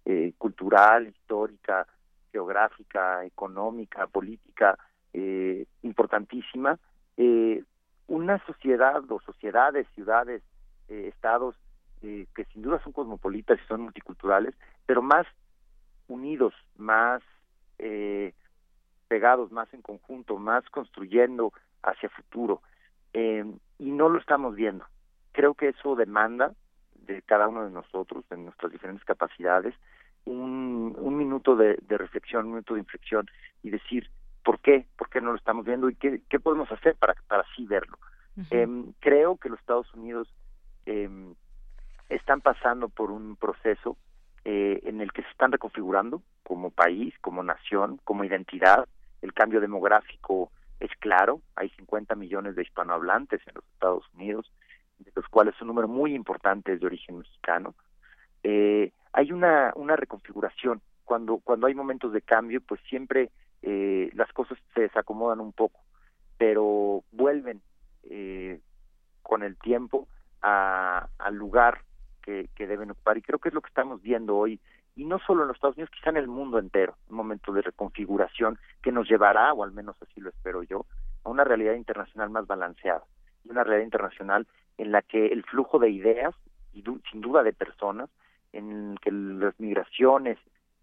eh, 0.04 0.32
cultural, 0.36 1.06
histórica, 1.06 1.86
geográfica, 2.32 3.24
económica, 3.24 4.06
política 4.06 4.78
eh, 5.12 5.66
importantísima, 5.82 6.78
eh, 7.16 7.62
una 8.08 8.44
sociedad 8.46 9.02
o 9.10 9.20
sociedades, 9.20 9.86
ciudades, 9.94 10.42
eh, 10.88 11.08
estados 11.08 11.56
que 12.00 12.44
sin 12.52 12.62
duda 12.62 12.82
son 12.82 12.92
cosmopolitas 12.92 13.60
y 13.60 13.68
son 13.68 13.82
multiculturales, 13.82 14.56
pero 14.86 15.02
más 15.02 15.24
unidos, 16.08 16.52
más 16.76 17.22
eh, 17.78 18.32
pegados, 19.08 19.52
más 19.52 19.72
en 19.74 19.82
conjunto, 19.82 20.38
más 20.38 20.68
construyendo 20.70 21.52
hacia 21.82 22.08
futuro. 22.10 22.62
Eh, 23.12 23.44
y 23.78 23.90
no 23.90 24.08
lo 24.08 24.18
estamos 24.18 24.54
viendo. 24.54 24.84
Creo 25.32 25.54
que 25.54 25.68
eso 25.68 25.96
demanda 25.96 26.54
de 26.94 27.22
cada 27.22 27.48
uno 27.48 27.64
de 27.64 27.70
nosotros, 27.70 28.24
de 28.30 28.36
nuestras 28.36 28.72
diferentes 28.72 29.04
capacidades, 29.04 29.74
un, 30.24 30.94
un 30.98 31.16
minuto 31.16 31.56
de, 31.56 31.76
reflexión, 31.88 32.46
un 32.46 32.52
minuto 32.52 32.74
de 32.74 32.80
inflexión 32.80 33.28
y 33.62 33.70
decir, 33.70 34.10
¿por 34.44 34.60
qué? 34.60 34.86
¿Por 34.96 35.08
qué 35.08 35.20
no 35.20 35.30
lo 35.30 35.36
estamos 35.36 35.64
viendo? 35.64 35.88
¿Y 35.88 35.94
qué, 35.94 36.20
qué 36.28 36.40
podemos 36.40 36.70
hacer 36.70 36.96
para, 36.96 37.14
para 37.28 37.42
así 37.42 37.66
verlo? 37.66 37.98
Em, 38.50 38.92
creo 39.00 39.36
que 39.36 39.50
los 39.50 39.60
Estados 39.60 39.92
Unidos 39.92 40.32
eh, 40.86 41.08
están 42.08 42.40
pasando 42.40 42.88
por 42.88 43.10
un 43.10 43.36
proceso 43.36 43.96
eh, 44.44 44.80
en 44.84 45.00
el 45.00 45.12
que 45.12 45.22
se 45.22 45.28
están 45.28 45.52
reconfigurando 45.52 46.22
como 46.42 46.70
país, 46.70 47.14
como 47.20 47.42
nación, 47.42 48.00
como 48.04 48.24
identidad. 48.24 48.88
El 49.20 49.32
cambio 49.32 49.60
demográfico 49.60 50.50
es 50.80 50.90
claro, 50.98 51.40
hay 51.54 51.70
50 51.70 52.14
millones 52.16 52.56
de 52.56 52.62
hispanohablantes 52.62 53.40
en 53.46 53.54
los 53.54 53.64
Estados 53.72 54.04
Unidos, 54.14 54.50
de 54.98 55.12
los 55.14 55.28
cuales 55.28 55.54
un 55.60 55.68
número 55.68 55.86
muy 55.86 56.14
importante 56.14 56.72
es 56.72 56.80
de 56.80 56.86
origen 56.86 57.18
mexicano. 57.18 57.74
Eh, 58.42 58.90
hay 59.12 59.32
una, 59.32 59.72
una 59.76 59.96
reconfiguración. 59.96 60.80
Cuando, 61.04 61.38
cuando 61.38 61.66
hay 61.66 61.74
momentos 61.74 62.12
de 62.12 62.22
cambio, 62.22 62.60
pues 62.60 62.80
siempre 62.88 63.30
eh, 63.62 64.10
las 64.14 64.32
cosas 64.32 64.58
se 64.74 64.82
desacomodan 64.82 65.40
un 65.40 65.52
poco, 65.52 65.80
pero 66.38 67.04
vuelven 67.12 67.60
eh, 68.04 68.60
con 69.22 69.42
el 69.42 69.56
tiempo 69.58 70.08
a, 70.40 71.08
al 71.18 71.34
lugar 71.34 71.82
que, 72.22 72.48
que, 72.54 72.66
deben 72.66 72.90
ocupar. 72.90 73.18
Y 73.18 73.22
creo 73.22 73.38
que 73.38 73.48
es 73.48 73.54
lo 73.54 73.60
que 73.60 73.68
estamos 73.68 74.00
viendo 74.00 74.36
hoy, 74.36 74.60
y 74.94 75.04
no 75.04 75.18
solo 75.20 75.42
en 75.42 75.48
los 75.48 75.56
Estados 75.56 75.76
Unidos, 75.76 75.90
quizá 75.94 76.10
en 76.10 76.16
el 76.16 76.28
mundo 76.28 76.58
entero, 76.58 76.96
un 77.08 77.16
momento 77.16 77.52
de 77.52 77.62
reconfiguración 77.62 78.58
que 78.82 78.92
nos 78.92 79.08
llevará, 79.08 79.52
o 79.52 79.64
al 79.64 79.72
menos 79.72 79.96
así 80.02 80.20
lo 80.20 80.30
espero 80.30 80.62
yo, 80.62 80.86
a 81.24 81.30
una 81.30 81.44
realidad 81.44 81.74
internacional 81.74 82.30
más 82.30 82.46
balanceada, 82.46 83.04
una 83.44 83.64
realidad 83.64 83.84
internacional 83.84 84.46
en 84.78 84.92
la 84.92 85.02
que 85.02 85.26
el 85.26 85.44
flujo 85.44 85.78
de 85.78 85.90
ideas, 85.90 86.34
y 86.72 86.82
sin 87.10 87.20
duda 87.20 87.42
de 87.42 87.52
personas, 87.52 88.08
en 88.52 88.96
que 89.00 89.10
las 89.10 89.58
migraciones 89.58 90.38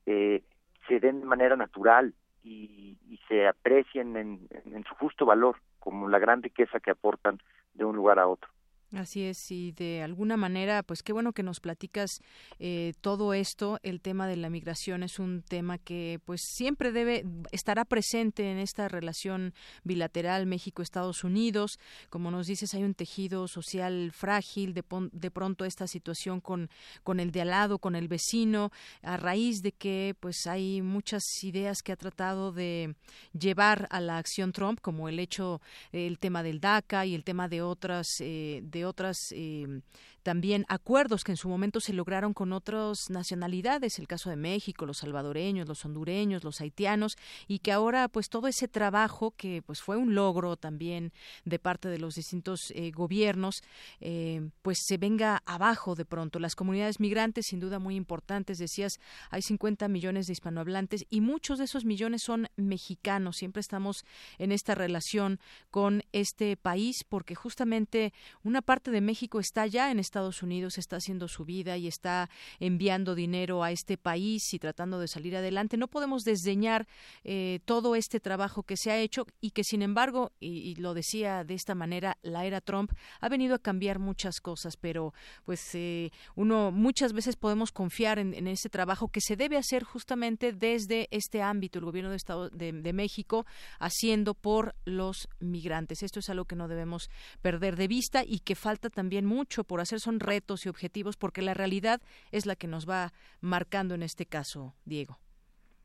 eh, 0.05 0.43
se 0.87 0.99
den 0.99 1.21
de 1.21 1.25
manera 1.25 1.55
natural 1.55 2.13
y, 2.43 2.97
y 3.07 3.19
se 3.27 3.47
aprecien 3.47 4.15
en, 4.17 4.47
en 4.65 4.83
su 4.85 4.95
justo 4.95 5.25
valor 5.25 5.57
como 5.79 6.09
la 6.09 6.19
gran 6.19 6.41
riqueza 6.41 6.79
que 6.79 6.91
aportan 6.91 7.39
de 7.73 7.85
un 7.85 7.95
lugar 7.95 8.19
a 8.19 8.27
otro. 8.27 8.49
Así 8.91 9.21
es, 9.21 9.51
y 9.51 9.71
de 9.73 10.01
alguna 10.01 10.35
manera, 10.35 10.81
pues 10.81 11.03
qué 11.03 11.13
bueno 11.13 11.31
que 11.31 11.43
nos 11.43 11.59
platicas 11.59 12.09
eh, 12.57 12.93
todo 13.01 13.35
esto. 13.35 13.77
El 13.83 14.01
tema 14.01 14.27
de 14.27 14.35
la 14.35 14.49
migración 14.49 15.03
es 15.03 15.19
un 15.19 15.43
tema 15.43 15.77
que, 15.77 16.19
pues, 16.25 16.41
siempre 16.43 16.91
debe 16.91 17.23
estará 17.51 17.85
presente 17.85 18.51
en 18.51 18.57
esta 18.57 18.87
relación 18.87 19.53
bilateral 19.83 20.47
México-Estados 20.47 21.23
Unidos. 21.23 21.77
Como 22.09 22.31
nos 22.31 22.47
dices, 22.47 22.73
hay 22.73 22.81
un 22.81 22.95
tejido 22.95 23.47
social 23.47 24.11
frágil. 24.11 24.73
De, 24.73 24.83
de 25.11 25.29
pronto 25.29 25.65
esta 25.65 25.85
situación 25.85 26.41
con 26.41 26.67
con 27.03 27.19
el 27.19 27.31
de 27.31 27.41
al 27.41 27.49
lado, 27.49 27.77
con 27.77 27.95
el 27.95 28.07
vecino, 28.07 28.71
a 29.03 29.17
raíz 29.17 29.61
de 29.61 29.71
que, 29.71 30.15
pues, 30.19 30.47
hay 30.47 30.81
muchas 30.81 31.23
ideas 31.43 31.83
que 31.83 31.91
ha 31.91 31.95
tratado 31.95 32.51
de 32.51 32.95
llevar 33.37 33.87
a 33.91 34.01
la 34.01 34.17
acción 34.17 34.51
Trump, 34.51 34.79
como 34.81 35.09
el 35.09 35.19
hecho, 35.19 35.61
el 35.91 36.17
tema 36.17 36.41
del 36.41 36.59
DACA 36.59 37.05
y 37.05 37.13
el 37.13 37.23
tema 37.23 37.47
de 37.47 37.61
otras 37.61 38.07
eh, 38.19 38.61
otras 38.85 39.17
eh, 39.31 39.81
también 40.23 40.65
acuerdos 40.67 41.23
que 41.23 41.31
en 41.31 41.37
su 41.37 41.49
momento 41.49 41.79
se 41.79 41.93
lograron 41.93 42.33
con 42.33 42.53
otras 42.53 43.09
nacionalidades, 43.09 43.99
el 43.99 44.07
caso 44.07 44.29
de 44.29 44.35
México, 44.35 44.85
los 44.85 44.99
salvadoreños, 44.99 45.67
los 45.67 45.83
hondureños, 45.85 46.43
los 46.43 46.61
haitianos, 46.61 47.17
y 47.47 47.59
que 47.59 47.71
ahora 47.71 48.07
pues 48.07 48.29
todo 48.29 48.47
ese 48.47 48.67
trabajo 48.67 49.31
que 49.31 49.61
pues 49.61 49.81
fue 49.81 49.97
un 49.97 50.15
logro 50.15 50.57
también 50.57 51.13
de 51.45 51.59
parte 51.59 51.89
de 51.89 51.99
los 51.99 52.15
distintos 52.15 52.71
eh, 52.75 52.91
gobiernos, 52.91 53.63
eh, 54.01 54.49
pues 54.61 54.79
se 54.85 54.97
venga 54.97 55.41
abajo 55.45 55.95
de 55.95 56.05
pronto. 56.05 56.39
Las 56.39 56.55
comunidades 56.55 56.99
migrantes, 56.99 57.47
sin 57.47 57.59
duda 57.59 57.79
muy 57.79 57.95
importantes, 57.95 58.57
decías, 58.57 58.99
hay 59.29 59.41
50 59.41 59.87
millones 59.87 60.27
de 60.27 60.33
hispanohablantes 60.33 61.05
y 61.09 61.21
muchos 61.21 61.57
de 61.59 61.65
esos 61.65 61.85
millones 61.85 62.23
son 62.23 62.47
mexicanos. 62.55 63.37
Siempre 63.37 63.61
estamos 63.61 64.05
en 64.37 64.51
esta 64.51 64.75
relación 64.75 65.39
con 65.71 66.03
este 66.11 66.57
país 66.57 67.03
porque 67.07 67.35
justamente 67.35 68.13
una 68.43 68.61
parte 68.69 68.91
de 68.91 69.01
México 69.01 69.39
está 69.39 69.65
ya 69.65 69.89
en 69.89 69.97
esta 69.97 70.19
Estados 70.19 70.43
Unidos 70.43 70.77
está 70.77 70.97
haciendo 70.97 71.29
su 71.29 71.45
vida 71.45 71.77
y 71.77 71.87
está 71.87 72.29
enviando 72.59 73.15
dinero 73.15 73.63
a 73.63 73.71
este 73.71 73.97
país 73.97 74.53
y 74.53 74.59
tratando 74.59 74.99
de 74.99 75.07
salir 75.07 75.33
adelante. 75.37 75.77
No 75.77 75.87
podemos 75.87 76.23
desdeñar 76.23 76.89
eh, 77.23 77.61
todo 77.63 77.95
este 77.95 78.19
trabajo 78.19 78.63
que 78.63 78.75
se 78.75 78.91
ha 78.91 78.97
hecho 78.97 79.25
y 79.39 79.51
que, 79.51 79.63
sin 79.63 79.81
embargo, 79.81 80.33
y, 80.41 80.75
lo 80.75 80.93
decía 80.93 81.45
de 81.45 81.53
esta 81.53 81.73
manera, 81.73 82.17
la 82.21 82.45
era 82.45 82.59
Trump 82.59 82.91
ha 83.21 83.29
venido 83.29 83.55
a 83.55 83.59
cambiar 83.59 83.97
muchas 83.97 84.41
cosas, 84.41 84.75
pero 84.75 85.13
pues 85.45 85.73
eh, 85.73 86.11
uno 86.35 86.71
muchas 86.71 87.13
veces 87.13 87.37
podemos 87.37 87.71
confiar 87.71 88.19
en, 88.19 88.45
ese 88.47 88.67
trabajo 88.67 89.07
que 89.07 89.21
se 89.21 89.37
debe 89.37 89.55
hacer 89.55 89.85
justamente 89.85 90.51
desde 90.51 91.07
este 91.11 91.41
ámbito, 91.41 91.79
el 91.79 91.85
gobierno 91.85 92.09
de, 92.09 92.17
Estado, 92.17 92.49
de, 92.49 92.73
de 92.73 92.93
México 92.93 93.45
haciendo 93.79 94.33
por 94.33 94.75
los 94.83 95.29
migrantes. 95.39 96.03
Esto 96.03 96.19
es 96.19 96.29
algo 96.29 96.43
que 96.43 96.57
no 96.57 96.67
debemos 96.67 97.09
perder 97.41 97.77
de 97.77 97.87
vista 97.87 98.23
y 98.25 98.39
que 98.39 98.55
falta 98.59 98.89
también 98.89 99.25
mucho 99.25 99.63
por 99.63 99.79
hacer 99.79 99.99
son 99.99 100.19
retos 100.19 100.65
y 100.65 100.69
objetivos 100.69 101.17
porque 101.17 101.41
la 101.41 101.53
realidad 101.53 102.01
es 102.31 102.45
la 102.45 102.55
que 102.55 102.67
nos 102.67 102.87
va 102.87 103.11
marcando 103.41 103.95
en 103.95 104.03
este 104.03 104.25
caso, 104.25 104.73
Diego. 104.85 105.17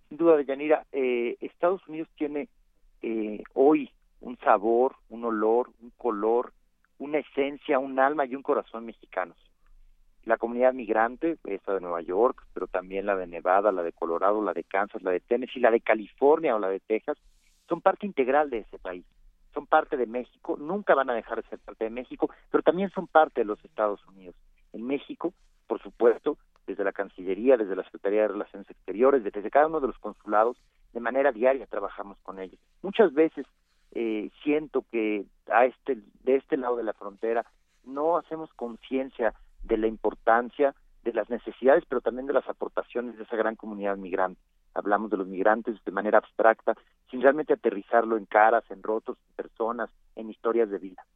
Sin 0.08 0.18
duda, 0.18 0.36
Deyanira, 0.36 0.84
eh, 0.92 1.36
Estados 1.40 1.86
Unidos 1.88 2.08
tiene 2.16 2.48
eh, 3.02 3.42
hoy 3.54 3.90
un 4.20 4.36
sabor, 4.38 4.96
un 5.08 5.24
olor, 5.24 5.70
un 5.80 5.90
color, 5.96 6.52
una 6.98 7.18
esencia, 7.18 7.78
un 7.78 7.98
alma 7.98 8.26
y 8.26 8.34
un 8.34 8.42
corazón 8.42 8.84
mexicanos. 8.84 9.36
La 10.24 10.36
comunidad 10.38 10.72
migrante, 10.72 11.36
esa 11.44 11.74
de 11.74 11.80
Nueva 11.80 12.00
York, 12.00 12.46
pero 12.54 12.66
también 12.66 13.06
la 13.06 13.16
de 13.16 13.26
Nevada, 13.26 13.72
la 13.72 13.82
de 13.82 13.92
Colorado, 13.92 14.42
la 14.42 14.54
de 14.54 14.64
Kansas, 14.64 15.02
la 15.02 15.10
de 15.10 15.20
Tennessee, 15.20 15.60
la 15.60 15.70
de 15.70 15.80
California 15.80 16.56
o 16.56 16.58
la 16.58 16.68
de 16.68 16.80
Texas, 16.80 17.18
son 17.68 17.80
parte 17.80 18.06
integral 18.06 18.50
de 18.50 18.58
ese 18.58 18.78
país 18.78 19.04
son 19.54 19.66
parte 19.66 19.96
de 19.96 20.06
México, 20.06 20.56
nunca 20.58 20.94
van 20.94 21.08
a 21.08 21.14
dejar 21.14 21.42
de 21.42 21.48
ser 21.48 21.58
parte 21.60 21.84
de 21.84 21.90
México, 21.90 22.28
pero 22.50 22.62
también 22.62 22.90
son 22.90 23.06
parte 23.06 23.40
de 23.40 23.44
los 23.46 23.64
Estados 23.64 24.06
Unidos. 24.08 24.34
En 24.72 24.86
México, 24.86 25.32
por 25.66 25.80
supuesto, 25.80 26.36
desde 26.66 26.84
la 26.84 26.92
Cancillería, 26.92 27.56
desde 27.56 27.76
la 27.76 27.84
Secretaría 27.84 28.22
de 28.22 28.28
Relaciones 28.28 28.68
Exteriores, 28.68 29.22
desde 29.22 29.50
cada 29.50 29.68
uno 29.68 29.80
de 29.80 29.86
los 29.86 29.98
consulados, 29.98 30.56
de 30.92 31.00
manera 31.00 31.32
diaria 31.32 31.66
trabajamos 31.66 32.18
con 32.22 32.40
ellos. 32.40 32.58
Muchas 32.82 33.12
veces 33.14 33.46
eh, 33.92 34.30
siento 34.42 34.84
que 34.90 35.24
a 35.50 35.66
este, 35.66 35.98
de 36.24 36.36
este 36.36 36.56
lado 36.56 36.76
de 36.76 36.84
la 36.84 36.92
frontera 36.92 37.44
no 37.84 38.16
hacemos 38.16 38.52
conciencia 38.54 39.34
de 39.62 39.76
la 39.76 39.86
importancia 39.86 40.74
de 41.04 41.12
las 41.12 41.28
necesidades, 41.30 41.84
pero 41.86 42.00
también 42.00 42.26
de 42.26 42.32
las 42.32 42.48
aportaciones 42.48 43.16
de 43.16 43.24
esa 43.24 43.36
gran 43.36 43.56
comunidad 43.56 43.96
migrante 43.96 44.40
hablamos 44.74 45.10
de 45.10 45.16
los 45.16 45.26
migrantes 45.26 45.82
de 45.84 45.92
manera 45.92 46.18
abstracta, 46.18 46.74
sin 47.22 47.52
aterrizarlo 47.52 48.16
en 48.16 48.26
caras, 48.26 48.64
en 48.70 48.82
rotos, 48.82 49.16
en 49.28 49.36
personas, 49.36 49.90
en 50.16 50.30
historias 50.30 50.68
de 50.68 50.78
vida. 50.78 51.06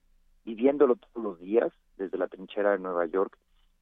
Viviéndolo 0.44 0.96
todos 0.96 1.24
los 1.24 1.40
días, 1.40 1.72
desde 1.96 2.18
la 2.18 2.28
trinchera 2.28 2.70
de 2.72 2.78
Nueva 2.78 3.06
York, 3.06 3.36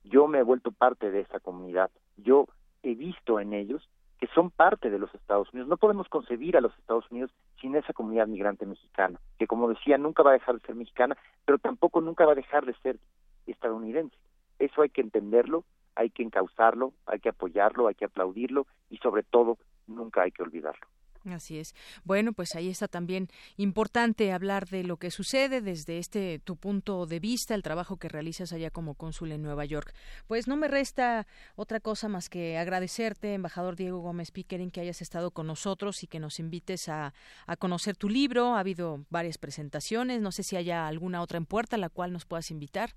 yo 0.04 0.26
me 0.26 0.38
he 0.38 0.42
vuelto 0.42 0.70
parte 0.70 1.10
de 1.10 1.20
esa 1.20 1.40
comunidad. 1.40 1.90
Yo 2.16 2.46
he 2.82 2.94
visto 2.94 3.38
en 3.38 3.52
ellos 3.52 3.88
que 4.18 4.28
son 4.28 4.50
parte 4.50 4.88
de 4.88 4.98
los 4.98 5.14
Estados 5.14 5.52
Unidos. 5.52 5.68
No 5.68 5.76
podemos 5.76 6.08
concebir 6.08 6.56
a 6.56 6.62
los 6.62 6.76
Estados 6.78 7.04
Unidos 7.10 7.30
sin 7.60 7.76
esa 7.76 7.92
comunidad 7.92 8.26
migrante 8.26 8.64
mexicana, 8.64 9.20
que 9.38 9.46
como 9.46 9.68
decía, 9.68 9.98
nunca 9.98 10.22
va 10.22 10.30
a 10.30 10.34
dejar 10.34 10.58
de 10.58 10.66
ser 10.66 10.74
mexicana, 10.74 11.18
pero 11.44 11.58
tampoco 11.58 12.00
nunca 12.00 12.24
va 12.24 12.32
a 12.32 12.36
dejar 12.36 12.64
de 12.64 12.74
ser 12.82 12.98
estadounidense. 13.46 14.16
Eso 14.58 14.80
hay 14.80 14.88
que 14.88 15.02
entenderlo, 15.02 15.64
hay 15.94 16.08
que 16.08 16.22
encauzarlo, 16.22 16.94
hay 17.04 17.20
que 17.20 17.28
apoyarlo, 17.28 17.88
hay 17.88 17.94
que 17.94 18.06
aplaudirlo 18.06 18.66
y 18.88 18.96
sobre 18.98 19.22
todo 19.22 19.58
nunca 19.86 20.22
hay 20.22 20.30
que 20.30 20.42
olvidarlo. 20.42 20.86
Así 21.32 21.58
es. 21.58 21.74
Bueno, 22.04 22.32
pues 22.32 22.54
ahí 22.54 22.68
está 22.68 22.86
también 22.86 23.28
importante 23.56 24.32
hablar 24.32 24.66
de 24.66 24.84
lo 24.84 24.96
que 24.96 25.10
sucede 25.10 25.60
desde 25.60 25.98
este 25.98 26.38
tu 26.38 26.56
punto 26.56 27.06
de 27.06 27.18
vista, 27.18 27.54
el 27.54 27.62
trabajo 27.62 27.96
que 27.96 28.08
realizas 28.08 28.52
allá 28.52 28.70
como 28.70 28.94
cónsul 28.94 29.32
en 29.32 29.42
Nueva 29.42 29.64
York. 29.64 29.92
Pues 30.28 30.46
no 30.46 30.56
me 30.56 30.68
resta 30.68 31.26
otra 31.56 31.80
cosa 31.80 32.08
más 32.08 32.28
que 32.28 32.58
agradecerte, 32.58 33.34
embajador 33.34 33.76
Diego 33.76 33.98
Gómez 33.98 34.30
Pickering, 34.30 34.70
que 34.70 34.80
hayas 34.80 35.02
estado 35.02 35.32
con 35.32 35.46
nosotros 35.46 36.02
y 36.04 36.06
que 36.06 36.20
nos 36.20 36.38
invites 36.38 36.88
a, 36.88 37.12
a 37.46 37.56
conocer 37.56 37.96
tu 37.96 38.08
libro. 38.08 38.54
Ha 38.54 38.60
habido 38.60 39.04
varias 39.10 39.38
presentaciones. 39.38 40.20
No 40.20 40.30
sé 40.30 40.42
si 40.42 40.56
haya 40.56 40.86
alguna 40.86 41.22
otra 41.22 41.38
en 41.38 41.46
puerta 41.46 41.76
a 41.76 41.78
la 41.78 41.88
cual 41.88 42.12
nos 42.12 42.24
puedas 42.24 42.50
invitar. 42.50 42.90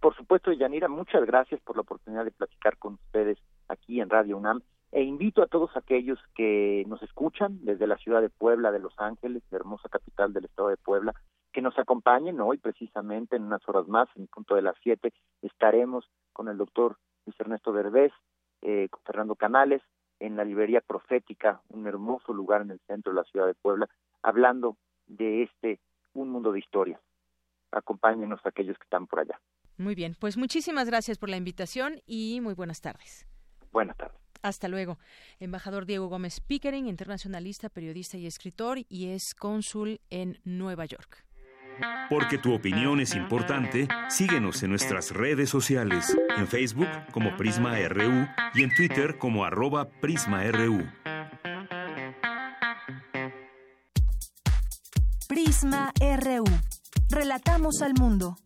Por 0.00 0.14
supuesto, 0.16 0.52
Yanira, 0.52 0.88
muchas 0.88 1.24
gracias 1.24 1.60
por 1.62 1.76
la 1.76 1.82
oportunidad 1.82 2.24
de 2.24 2.30
platicar 2.30 2.76
con 2.78 2.94
ustedes 2.94 3.38
aquí 3.68 4.00
en 4.00 4.10
Radio 4.10 4.36
UNAM 4.36 4.60
e 4.96 5.02
invito 5.02 5.42
a 5.42 5.46
todos 5.46 5.76
aquellos 5.76 6.18
que 6.34 6.82
nos 6.88 7.02
escuchan 7.02 7.58
desde 7.66 7.86
la 7.86 7.98
ciudad 7.98 8.22
de 8.22 8.30
Puebla, 8.30 8.72
de 8.72 8.78
Los 8.78 8.94
Ángeles, 8.96 9.42
la 9.50 9.58
hermosa 9.58 9.90
capital 9.90 10.32
del 10.32 10.46
estado 10.46 10.70
de 10.70 10.78
Puebla, 10.78 11.12
que 11.52 11.60
nos 11.60 11.78
acompañen 11.78 12.40
hoy 12.40 12.56
precisamente 12.56 13.36
en 13.36 13.42
unas 13.42 13.60
horas 13.68 13.86
más, 13.88 14.08
en 14.16 14.22
el 14.22 14.28
punto 14.28 14.54
de 14.54 14.62
las 14.62 14.74
siete, 14.82 15.12
estaremos 15.42 16.08
con 16.32 16.48
el 16.48 16.56
doctor 16.56 16.96
Luis 17.26 17.38
Ernesto 17.38 17.74
Derbez, 17.74 18.10
eh, 18.62 18.88
con 18.88 19.02
Fernando 19.02 19.34
Canales, 19.34 19.82
en 20.18 20.34
la 20.34 20.46
librería 20.46 20.80
profética, 20.80 21.60
un 21.68 21.86
hermoso 21.86 22.32
lugar 22.32 22.62
en 22.62 22.70
el 22.70 22.80
centro 22.86 23.12
de 23.12 23.16
la 23.16 23.24
ciudad 23.24 23.46
de 23.46 23.54
Puebla, 23.54 23.90
hablando 24.22 24.78
de 25.08 25.42
este 25.42 25.78
Un 26.14 26.30
Mundo 26.30 26.52
de 26.52 26.60
Historia. 26.60 26.98
Acompáñenos 27.70 28.40
aquellos 28.46 28.78
que 28.78 28.84
están 28.84 29.06
por 29.06 29.20
allá. 29.20 29.38
Muy 29.76 29.94
bien, 29.94 30.16
pues 30.18 30.38
muchísimas 30.38 30.88
gracias 30.88 31.18
por 31.18 31.28
la 31.28 31.36
invitación 31.36 32.00
y 32.06 32.40
muy 32.40 32.54
buenas 32.54 32.80
tardes. 32.80 33.26
Buenas 33.72 33.98
tardes. 33.98 34.25
Hasta 34.46 34.68
luego. 34.68 34.96
Embajador 35.40 35.86
Diego 35.86 36.06
Gómez 36.06 36.38
Pickering, 36.38 36.86
internacionalista, 36.86 37.68
periodista 37.68 38.16
y 38.16 38.28
escritor, 38.28 38.78
y 38.88 39.08
es 39.08 39.34
cónsul 39.34 40.00
en 40.08 40.38
Nueva 40.44 40.84
York. 40.84 41.24
Porque 42.08 42.38
tu 42.38 42.54
opinión 42.54 43.00
es 43.00 43.16
importante, 43.16 43.88
síguenos 44.08 44.62
en 44.62 44.70
nuestras 44.70 45.10
redes 45.10 45.50
sociales, 45.50 46.16
en 46.38 46.46
Facebook 46.46 46.86
como 47.10 47.36
Prisma 47.36 47.76
RU 47.88 48.28
y 48.54 48.62
en 48.62 48.72
Twitter 48.72 49.18
como 49.18 49.44
arroba 49.44 49.90
PrismaRU. 50.00 50.86
Prisma 55.26 55.92
RU. 56.00 56.44
Relatamos 57.10 57.82
al 57.82 57.94
mundo. 57.94 58.36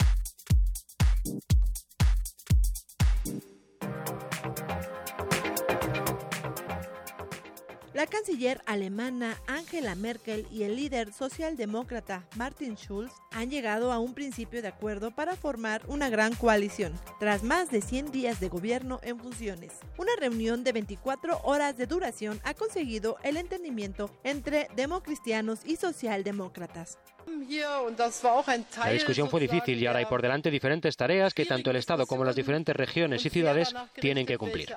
La 8.00 8.06
canciller 8.06 8.62
alemana 8.64 9.36
Angela 9.46 9.94
Merkel 9.94 10.46
y 10.50 10.62
el 10.62 10.76
líder 10.76 11.12
socialdemócrata 11.12 12.24
Martin 12.34 12.76
Schulz 12.76 13.12
han 13.30 13.50
llegado 13.50 13.92
a 13.92 13.98
un 13.98 14.14
principio 14.14 14.62
de 14.62 14.68
acuerdo 14.68 15.10
para 15.10 15.36
formar 15.36 15.82
una 15.86 16.08
gran 16.08 16.34
coalición, 16.34 16.94
tras 17.18 17.42
más 17.42 17.70
de 17.70 17.82
100 17.82 18.10
días 18.10 18.40
de 18.40 18.48
gobierno 18.48 19.00
en 19.02 19.18
funciones. 19.18 19.74
Una 19.98 20.12
reunión 20.18 20.64
de 20.64 20.72
24 20.72 21.42
horas 21.44 21.76
de 21.76 21.86
duración 21.86 22.40
ha 22.42 22.54
conseguido 22.54 23.18
el 23.22 23.36
entendimiento 23.36 24.10
entre 24.24 24.68
democristianos 24.76 25.60
y 25.66 25.76
socialdemócratas. 25.76 26.96
La 28.82 28.90
discusión 28.90 29.28
fue 29.28 29.40
difícil 29.40 29.80
y 29.80 29.86
ahora 29.86 30.00
hay 30.00 30.06
por 30.06 30.22
delante 30.22 30.50
diferentes 30.50 30.96
tareas 30.96 31.34
que 31.34 31.44
tanto 31.44 31.70
el 31.70 31.76
Estado 31.76 32.06
como 32.06 32.24
las 32.24 32.34
diferentes 32.34 32.74
regiones 32.74 33.24
y 33.24 33.30
ciudades 33.30 33.74
tienen 33.94 34.26
que 34.26 34.38
cumplir. 34.38 34.74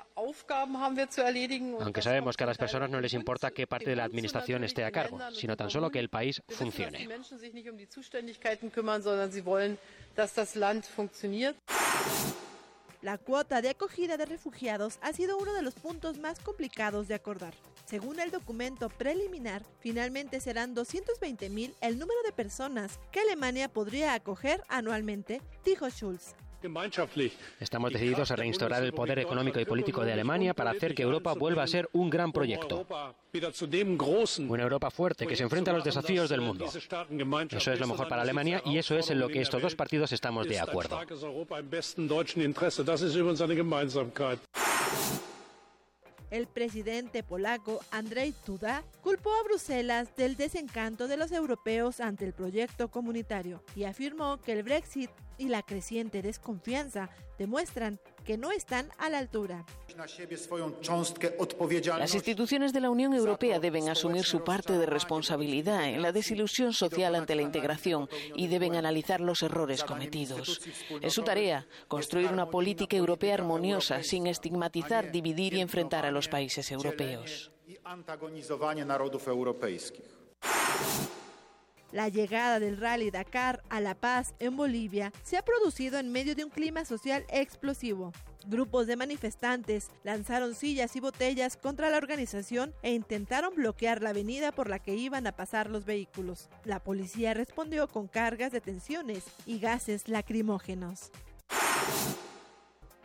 Aunque 1.80 2.02
sabemos 2.02 2.36
que 2.36 2.44
a 2.44 2.46
las 2.46 2.58
personas 2.58 2.90
no 2.90 3.00
les 3.00 3.13
importa 3.14 3.50
qué 3.50 3.66
parte 3.66 3.90
de 3.90 3.96
la 3.96 4.04
administración 4.04 4.64
esté 4.64 4.84
a 4.84 4.90
cargo, 4.90 5.18
sino 5.32 5.56
tan 5.56 5.70
solo 5.70 5.90
que 5.90 5.98
el 5.98 6.08
país 6.08 6.42
funcione. 6.48 7.08
La 13.02 13.18
cuota 13.18 13.60
de 13.60 13.68
acogida 13.68 14.16
de 14.16 14.24
refugiados 14.24 14.98
ha 15.02 15.12
sido 15.12 15.36
uno 15.36 15.52
de 15.52 15.60
los 15.60 15.74
puntos 15.74 16.18
más 16.18 16.38
complicados 16.40 17.06
de 17.06 17.14
acordar. 17.14 17.52
Según 17.84 18.18
el 18.18 18.30
documento 18.30 18.88
preliminar, 18.88 19.62
finalmente 19.78 20.40
serán 20.40 20.74
220.000 20.74 21.74
el 21.82 21.98
número 21.98 22.22
de 22.24 22.32
personas 22.32 22.98
que 23.12 23.20
Alemania 23.20 23.68
podría 23.68 24.14
acoger 24.14 24.62
anualmente, 24.68 25.42
dijo 25.66 25.90
Schulz. 25.90 26.34
Estamos 27.60 27.92
decididos 27.92 28.30
a 28.30 28.36
reinstaurar 28.36 28.82
el 28.82 28.92
poder 28.92 29.18
económico 29.18 29.60
y 29.60 29.64
político 29.64 30.04
de 30.04 30.12
Alemania 30.12 30.54
para 30.54 30.70
hacer 30.70 30.94
que 30.94 31.02
Europa 31.02 31.34
vuelva 31.34 31.62
a 31.62 31.66
ser 31.66 31.88
un 31.92 32.08
gran 32.08 32.32
proyecto. 32.32 32.86
Una 34.48 34.62
Europa 34.62 34.90
fuerte 34.90 35.26
que 35.26 35.36
se 35.36 35.42
enfrenta 35.42 35.70
a 35.70 35.74
los 35.74 35.84
desafíos 35.84 36.30
del 36.30 36.40
mundo. 36.40 36.66
Eso 37.50 37.72
es 37.72 37.80
lo 37.80 37.86
mejor 37.86 38.08
para 38.08 38.22
Alemania 38.22 38.62
y 38.64 38.78
eso 38.78 38.96
es 38.96 39.10
en 39.10 39.20
lo 39.20 39.28
que 39.28 39.42
estos 39.42 39.60
dos 39.60 39.74
partidos 39.74 40.12
estamos 40.12 40.46
de 40.48 40.60
acuerdo. 40.60 41.00
El 46.30 46.46
presidente 46.48 47.22
polaco 47.22 47.80
Andrzej 47.92 48.34
Duda 48.44 48.82
culpó 49.02 49.32
a 49.34 49.44
Bruselas 49.44 50.16
del 50.16 50.36
desencanto 50.36 51.06
de 51.06 51.16
los 51.16 51.30
europeos 51.30 52.00
ante 52.00 52.24
el 52.24 52.32
proyecto 52.32 52.88
comunitario 52.88 53.62
y 53.76 53.84
afirmó 53.84 54.40
que 54.40 54.52
el 54.52 54.64
Brexit 54.64 55.10
y 55.38 55.48
la 55.48 55.62
creciente 55.62 56.22
desconfianza 56.22 57.10
demuestran 57.38 57.98
que 58.24 58.38
no 58.38 58.52
están 58.52 58.88
a 58.98 59.08
la 59.08 59.18
altura. 59.18 59.64
Las 61.98 62.14
instituciones 62.14 62.72
de 62.72 62.80
la 62.80 62.90
Unión 62.90 63.12
Europea 63.14 63.60
deben 63.60 63.88
asumir 63.88 64.24
su 64.24 64.42
parte 64.42 64.78
de 64.78 64.86
responsabilidad 64.86 65.84
en 65.88 66.02
la 66.02 66.12
desilusión 66.12 66.72
social 66.72 67.14
ante 67.14 67.34
la 67.34 67.42
integración 67.42 68.08
y 68.34 68.48
deben 68.48 68.76
analizar 68.76 69.20
los 69.20 69.42
errores 69.42 69.84
cometidos. 69.84 70.60
Es 71.00 71.12
su 71.12 71.22
tarea 71.22 71.66
construir 71.88 72.32
una 72.32 72.48
política 72.50 72.96
europea 72.96 73.34
armoniosa 73.34 74.02
sin 74.02 74.26
estigmatizar, 74.26 75.12
dividir 75.12 75.54
y 75.54 75.60
enfrentar 75.60 76.06
a 76.06 76.10
los 76.10 76.28
países 76.28 76.70
europeos. 76.70 77.50
La 81.94 82.08
llegada 82.08 82.58
del 82.58 82.76
rally 82.76 83.12
Dakar 83.12 83.62
a 83.68 83.80
La 83.80 83.94
Paz 83.94 84.34
en 84.40 84.56
Bolivia 84.56 85.12
se 85.22 85.36
ha 85.36 85.44
producido 85.44 86.00
en 86.00 86.10
medio 86.10 86.34
de 86.34 86.44
un 86.44 86.50
clima 86.50 86.84
social 86.84 87.24
explosivo. 87.28 88.10
Grupos 88.48 88.88
de 88.88 88.96
manifestantes 88.96 89.90
lanzaron 90.02 90.56
sillas 90.56 90.96
y 90.96 91.00
botellas 91.00 91.56
contra 91.56 91.90
la 91.90 91.98
organización 91.98 92.74
e 92.82 92.92
intentaron 92.92 93.54
bloquear 93.54 94.02
la 94.02 94.10
avenida 94.10 94.50
por 94.50 94.68
la 94.68 94.80
que 94.80 94.96
iban 94.96 95.28
a 95.28 95.36
pasar 95.36 95.70
los 95.70 95.84
vehículos. 95.84 96.48
La 96.64 96.82
policía 96.82 97.32
respondió 97.32 97.86
con 97.86 98.08
cargas 98.08 98.50
de 98.50 98.60
tensiones 98.60 99.22
y 99.46 99.60
gases 99.60 100.08
lacrimógenos. 100.08 101.12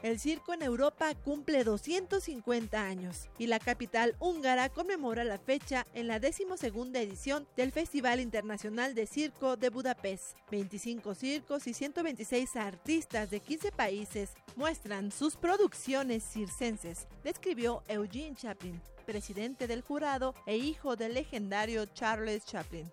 El 0.01 0.17
circo 0.17 0.53
en 0.53 0.61
Europa 0.61 1.13
cumple 1.13 1.65
250 1.65 2.81
años 2.81 3.27
y 3.37 3.47
la 3.47 3.59
capital 3.59 4.15
húngara 4.19 4.69
conmemora 4.69 5.25
la 5.25 5.37
fecha 5.37 5.85
en 5.93 6.07
la 6.07 6.19
decimosegunda 6.19 7.01
edición 7.01 7.45
del 7.57 7.73
Festival 7.73 8.21
Internacional 8.21 8.95
de 8.95 9.05
Circo 9.05 9.57
de 9.57 9.69
Budapest. 9.69 10.37
25 10.51 11.15
circos 11.15 11.67
y 11.67 11.73
126 11.73 12.55
artistas 12.55 13.29
de 13.29 13.41
15 13.41 13.73
países 13.73 14.29
muestran 14.55 15.11
sus 15.11 15.35
producciones 15.35 16.23
circenses, 16.23 17.09
describió 17.21 17.83
Eugene 17.89 18.35
Chaplin, 18.35 18.81
presidente 19.05 19.67
del 19.67 19.81
jurado 19.81 20.33
e 20.45 20.55
hijo 20.55 20.95
del 20.95 21.13
legendario 21.13 21.85
Charles 21.87 22.45
Chaplin. 22.45 22.89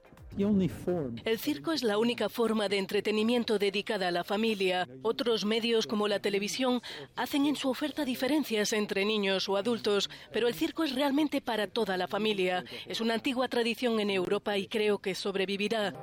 El 1.24 1.39
circo 1.39 1.73
es 1.73 1.82
la 1.82 1.97
única 1.97 2.28
forma 2.28 2.69
de 2.69 2.77
entretenimiento 2.77 3.59
dedicada 3.59 4.09
a 4.09 4.11
la 4.11 4.23
familia. 4.23 4.86
Otros 5.03 5.47
medios 5.47 5.86
como 5.86 6.09
la 6.09 6.20
televisión 6.20 6.82
hacen 7.15 7.47
en 7.47 7.57
su 7.57 7.70
oferta 7.70 8.05
diferencias 8.05 8.74
entre 8.74 9.07
niños 9.07 9.48
o 9.48 9.57
adultos, 9.57 10.11
pero 10.32 10.47
el 10.47 10.55
circo 10.55 10.85
es 10.85 10.94
realmente 10.94 11.40
para 11.40 11.66
toda 11.66 11.97
la 11.97 12.07
familia. 12.07 12.65
Es 12.86 13.01
una 13.01 13.15
antigua 13.15 13.48
tradición 13.48 13.98
en 13.98 14.11
Europa 14.11 14.59
y 14.59 14.66
creo 14.66 14.98
que 14.98 15.15
sobrevivirá. 15.15 15.94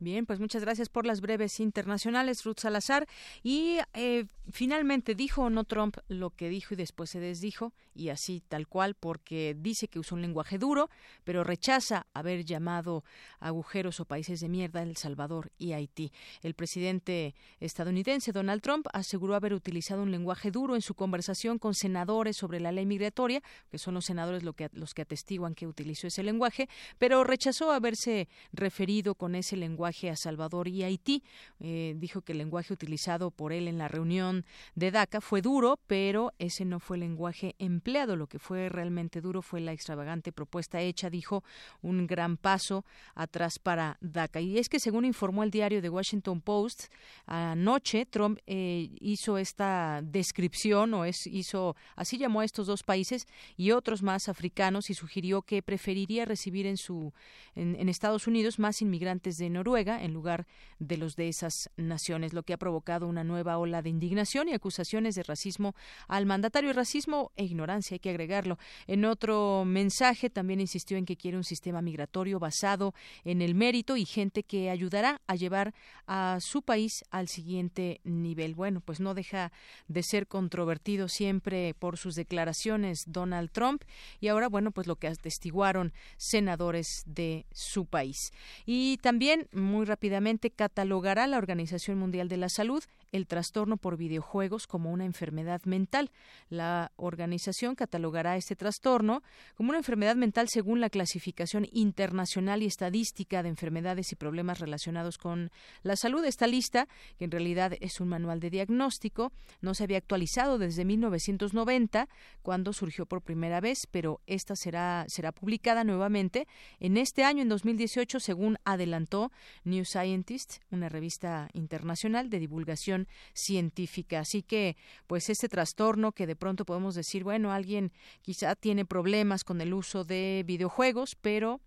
Bien, 0.00 0.24
pues 0.24 0.40
muchas 0.40 0.62
gracias 0.62 0.88
por 0.88 1.04
las 1.04 1.20
breves 1.20 1.60
internacionales, 1.60 2.42
Ruth 2.44 2.58
Salazar. 2.58 3.06
Y 3.42 3.76
eh, 3.92 4.24
finalmente 4.50 5.14
dijo 5.14 5.42
o 5.42 5.50
no 5.50 5.64
Trump 5.64 5.98
lo 6.08 6.30
que 6.30 6.48
dijo 6.48 6.72
y 6.72 6.78
después 6.78 7.10
se 7.10 7.20
desdijo, 7.20 7.74
y 8.00 8.08
así 8.08 8.42
tal 8.48 8.66
cual, 8.66 8.94
porque 8.94 9.54
dice 9.58 9.86
que 9.86 9.98
usó 9.98 10.14
un 10.14 10.22
lenguaje 10.22 10.56
duro, 10.56 10.88
pero 11.22 11.44
rechaza 11.44 12.06
haber 12.14 12.46
llamado 12.46 13.04
agujeros 13.40 14.00
o 14.00 14.06
países 14.06 14.40
de 14.40 14.48
mierda 14.48 14.82
El 14.82 14.96
Salvador 14.96 15.52
y 15.58 15.72
Haití. 15.72 16.10
El 16.40 16.54
presidente 16.54 17.34
estadounidense 17.60 18.32
Donald 18.32 18.62
Trump 18.62 18.86
aseguró 18.94 19.34
haber 19.34 19.52
utilizado 19.52 20.02
un 20.02 20.10
lenguaje 20.10 20.50
duro 20.50 20.76
en 20.76 20.80
su 20.80 20.94
conversación 20.94 21.58
con 21.58 21.74
senadores 21.74 22.38
sobre 22.38 22.58
la 22.58 22.72
ley 22.72 22.86
migratoria, 22.86 23.42
que 23.70 23.76
son 23.76 23.92
los 23.92 24.06
senadores 24.06 24.42
que, 24.56 24.70
los 24.72 24.94
que 24.94 25.02
atestiguan 25.02 25.54
que 25.54 25.66
utilizó 25.66 26.06
ese 26.06 26.22
lenguaje, 26.22 26.70
pero 26.96 27.22
rechazó 27.22 27.70
haberse 27.70 28.28
referido 28.50 29.14
con 29.14 29.34
ese 29.34 29.58
lenguaje 29.58 30.08
a 30.08 30.16
Salvador 30.16 30.68
y 30.68 30.84
Haití. 30.84 31.22
Eh, 31.58 31.94
dijo 31.98 32.22
que 32.22 32.32
el 32.32 32.38
lenguaje 32.38 32.72
utilizado 32.72 33.30
por 33.30 33.52
él 33.52 33.68
en 33.68 33.76
la 33.76 33.88
reunión 33.88 34.46
de 34.74 34.90
DACA 34.90 35.20
fue 35.20 35.42
duro, 35.42 35.78
pero 35.86 36.32
ese 36.38 36.64
no 36.64 36.80
fue 36.80 36.96
el 36.96 37.00
lenguaje 37.00 37.54
empleado. 37.58 37.89
Lo 37.90 38.26
que 38.26 38.38
fue 38.38 38.68
realmente 38.68 39.20
duro 39.20 39.42
fue 39.42 39.60
la 39.60 39.72
extravagante 39.72 40.32
propuesta 40.32 40.80
hecha, 40.80 41.10
dijo, 41.10 41.42
un 41.82 42.06
gran 42.06 42.36
paso 42.36 42.84
atrás 43.14 43.58
para 43.58 43.98
DACA. 44.00 44.40
Y 44.40 44.58
es 44.58 44.68
que, 44.68 44.78
según 44.78 45.04
informó 45.04 45.42
el 45.42 45.50
diario 45.50 45.82
The 45.82 45.88
Washington 45.88 46.40
Post, 46.40 46.84
anoche 47.26 48.06
Trump 48.06 48.38
eh, 48.46 48.90
hizo 49.00 49.38
esta 49.38 50.02
descripción 50.04 50.94
o 50.94 51.04
es, 51.04 51.26
hizo, 51.26 51.74
así 51.96 52.16
llamó 52.16 52.40
a 52.40 52.44
estos 52.44 52.68
dos 52.68 52.84
países 52.84 53.26
y 53.56 53.72
otros 53.72 54.02
más 54.02 54.28
africanos 54.28 54.88
y 54.88 54.94
sugirió 54.94 55.42
que 55.42 55.62
preferiría 55.62 56.24
recibir 56.24 56.66
en 56.66 56.76
su 56.76 57.12
en 57.56 57.88
Estados 57.88 58.26
Unidos 58.26 58.58
más 58.58 58.80
inmigrantes 58.82 59.36
de 59.36 59.50
Noruega 59.50 60.02
en 60.02 60.12
lugar 60.12 60.46
de 60.78 60.96
los 60.96 61.16
de 61.16 61.28
esas 61.28 61.70
naciones, 61.76 62.32
lo 62.32 62.42
que 62.42 62.52
ha 62.52 62.58
provocado 62.58 63.06
una 63.06 63.24
nueva 63.24 63.58
ola 63.58 63.82
de 63.82 63.90
indignación 63.90 64.48
y 64.48 64.54
acusaciones 64.54 65.14
de 65.14 65.22
racismo 65.22 65.74
al 66.08 66.26
mandatario. 66.26 66.72
Racismo 66.72 67.32
e 67.36 67.44
ignorancia 67.44 67.69
hay 67.70 67.98
que 67.98 68.10
agregarlo. 68.10 68.58
En 68.86 69.04
otro 69.04 69.64
mensaje 69.64 70.30
también 70.30 70.60
insistió 70.60 70.96
en 70.96 71.06
que 71.06 71.16
quiere 71.16 71.36
un 71.36 71.44
sistema 71.44 71.82
migratorio 71.82 72.38
basado 72.38 72.94
en 73.24 73.42
el 73.42 73.54
mérito 73.54 73.96
y 73.96 74.04
gente 74.04 74.42
que 74.42 74.70
ayudará 74.70 75.20
a 75.26 75.36
llevar 75.36 75.74
a 76.06 76.38
su 76.40 76.62
país 76.62 77.04
al 77.10 77.28
siguiente 77.28 78.00
nivel. 78.04 78.54
Bueno, 78.54 78.80
pues 78.80 79.00
no 79.00 79.14
deja 79.14 79.52
de 79.88 80.02
ser 80.02 80.26
controvertido 80.26 81.08
siempre 81.08 81.74
por 81.74 81.96
sus 81.96 82.14
declaraciones 82.14 83.04
Donald 83.06 83.50
Trump 83.50 83.82
y 84.20 84.28
ahora, 84.28 84.48
bueno, 84.48 84.70
pues 84.70 84.86
lo 84.86 84.96
que 84.96 85.08
atestiguaron 85.08 85.92
senadores 86.16 87.04
de 87.06 87.46
su 87.52 87.86
país. 87.86 88.32
Y 88.66 88.98
también, 88.98 89.48
muy 89.52 89.84
rápidamente, 89.84 90.50
catalogará 90.50 91.26
la 91.26 91.38
Organización 91.38 91.98
Mundial 91.98 92.28
de 92.28 92.36
la 92.36 92.48
Salud 92.48 92.82
el 93.12 93.26
trastorno 93.26 93.76
por 93.76 93.96
videojuegos 93.96 94.66
como 94.66 94.90
una 94.92 95.04
enfermedad 95.04 95.62
mental. 95.64 96.10
La 96.48 96.92
organización 96.96 97.74
catalogará 97.74 98.36
este 98.36 98.56
trastorno 98.56 99.22
como 99.54 99.70
una 99.70 99.78
enfermedad 99.78 100.16
mental 100.16 100.48
según 100.48 100.80
la 100.80 100.90
clasificación 100.90 101.66
internacional 101.72 102.62
y 102.62 102.66
estadística 102.66 103.42
de 103.42 103.48
enfermedades 103.48 104.12
y 104.12 104.16
problemas 104.16 104.60
relacionados 104.60 105.18
con 105.18 105.50
la 105.82 105.96
salud. 105.96 106.24
Esta 106.24 106.46
lista, 106.46 106.88
que 107.18 107.24
en 107.24 107.30
realidad 107.30 107.72
es 107.80 108.00
un 108.00 108.08
manual 108.08 108.40
de 108.40 108.50
diagnóstico, 108.50 109.32
no 109.60 109.74
se 109.74 109.84
había 109.84 109.98
actualizado 109.98 110.58
desde 110.58 110.84
1990, 110.84 112.08
cuando 112.42 112.72
surgió 112.72 113.06
por 113.06 113.22
primera 113.22 113.60
vez, 113.60 113.86
pero 113.90 114.20
esta 114.26 114.56
será, 114.56 115.06
publicada 115.34 115.84
nuevamente 115.84 116.46
en 116.78 116.96
este 116.96 117.24
año, 117.24 117.42
en 117.42 117.48
2018, 117.48 118.20
según 118.20 118.58
adelantó 118.64 119.32
New 119.64 119.84
Scientist, 119.84 120.62
una 120.70 120.88
revista 120.88 121.48
internacional 121.52 122.30
de 122.30 122.38
divulgación 122.38 122.99
científica. 123.34 124.20
Así 124.20 124.42
que, 124.42 124.76
pues 125.06 125.30
este 125.30 125.48
trastorno 125.48 126.12
que 126.12 126.26
de 126.26 126.36
pronto 126.36 126.64
podemos 126.64 126.94
decir, 126.94 127.24
bueno, 127.24 127.52
alguien 127.52 127.92
quizá 128.22 128.54
tiene 128.54 128.84
problemas 128.84 129.44
con 129.44 129.60
el 129.60 129.74
uso 129.74 130.04
de 130.04 130.42
videojuegos, 130.46 131.16
pero 131.20 131.60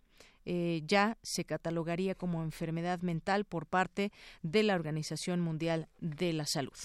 eh, 0.45 0.81
ya 0.85 1.17
se 1.21 1.45
catalogaría 1.45 2.15
como 2.15 2.43
enfermedad 2.43 3.01
mental 3.01 3.45
por 3.45 3.65
parte 3.65 4.11
de 4.41 4.63
la 4.63 4.75
Organización 4.75 5.39
Mundial 5.39 5.87
de 5.99 6.33
la 6.33 6.45
Salud. 6.45 6.77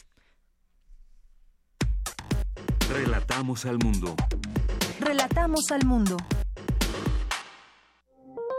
Relatamos 2.88 3.66
al 3.66 3.78
mundo. 3.78 4.14
Relatamos 5.00 5.70
al 5.70 5.84
mundo. 5.84 6.16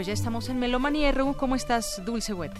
Pues 0.00 0.06
ya 0.06 0.14
estamos 0.14 0.48
en 0.48 0.58
Melomanía 0.58 1.12
RU. 1.12 1.34
¿Cómo 1.34 1.56
estás, 1.56 2.02
Dulce 2.06 2.32
Wet? 2.32 2.52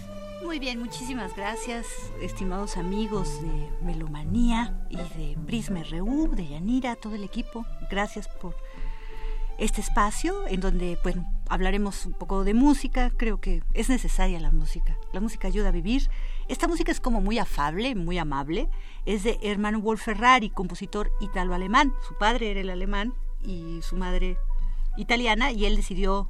Muy 0.43 0.59
bien, 0.59 0.77
muchísimas 0.77 1.35
gracias, 1.35 1.87
estimados 2.21 2.77
amigos 2.77 3.41
de 3.41 3.67
Melomanía 3.83 4.79
y 4.91 4.97
de 4.97 5.35
Prisma 5.47 5.81
RU, 5.81 6.29
de 6.35 6.49
Yanira, 6.49 6.95
todo 6.95 7.15
el 7.15 7.23
equipo. 7.23 7.65
Gracias 7.89 8.27
por 8.27 8.55
este 9.57 9.81
espacio 9.81 10.47
en 10.47 10.59
donde 10.59 10.99
pues 11.01 11.15
hablaremos 11.49 12.05
un 12.05 12.13
poco 12.13 12.43
de 12.43 12.53
música. 12.53 13.09
Creo 13.09 13.41
que 13.41 13.63
es 13.73 13.89
necesaria 13.89 14.39
la 14.39 14.51
música. 14.51 14.95
La 15.11 15.19
música 15.19 15.47
ayuda 15.47 15.69
a 15.69 15.71
vivir. 15.71 16.11
Esta 16.47 16.67
música 16.67 16.91
es 16.91 16.99
como 16.99 17.21
muy 17.21 17.39
afable, 17.39 17.95
muy 17.95 18.19
amable. 18.19 18.69
Es 19.07 19.23
de 19.23 19.39
Hermann 19.41 19.81
Wolf 19.81 20.03
Ferrari, 20.03 20.51
compositor 20.51 21.11
italo-alemán. 21.21 21.91
Su 22.07 22.15
padre 22.19 22.51
era 22.51 22.61
el 22.61 22.69
alemán 22.69 23.15
y 23.43 23.79
su 23.81 23.97
madre 23.97 24.37
italiana 24.95 25.51
y 25.51 25.65
él 25.65 25.75
decidió 25.75 26.29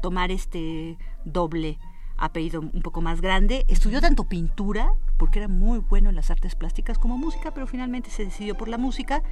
tomar 0.00 0.30
este 0.30 0.98
doble 1.24 1.78
apellido 2.16 2.60
un 2.60 2.82
poco 2.82 3.00
más 3.00 3.20
grande. 3.20 3.64
Estudió 3.68 4.00
tanto 4.00 4.24
pintura, 4.24 4.92
porque 5.16 5.38
era 5.38 5.48
muy 5.48 5.78
bueno 5.78 6.10
en 6.10 6.16
las 6.16 6.30
artes 6.30 6.54
plásticas 6.54 6.98
como 6.98 7.16
música, 7.16 7.52
pero 7.54 7.66
finalmente 7.66 8.10
se 8.10 8.24
decidió 8.24 8.56
por 8.56 8.68
la 8.68 8.78
música. 8.78 9.22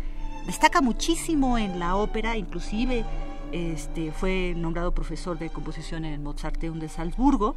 Destaca 0.47 0.81
muchísimo 0.81 1.59
en 1.59 1.79
la 1.79 1.97
ópera, 1.97 2.37
inclusive 2.37 3.05
este, 3.53 4.13
fue 4.13 4.55
nombrado 4.57 4.95
profesor 4.95 5.39
de 5.39 5.51
composición 5.51 6.05
en 6.05 6.15
el 6.15 6.21
Mozarteum 6.21 6.79
de 6.79 6.89
Salzburgo. 6.89 7.57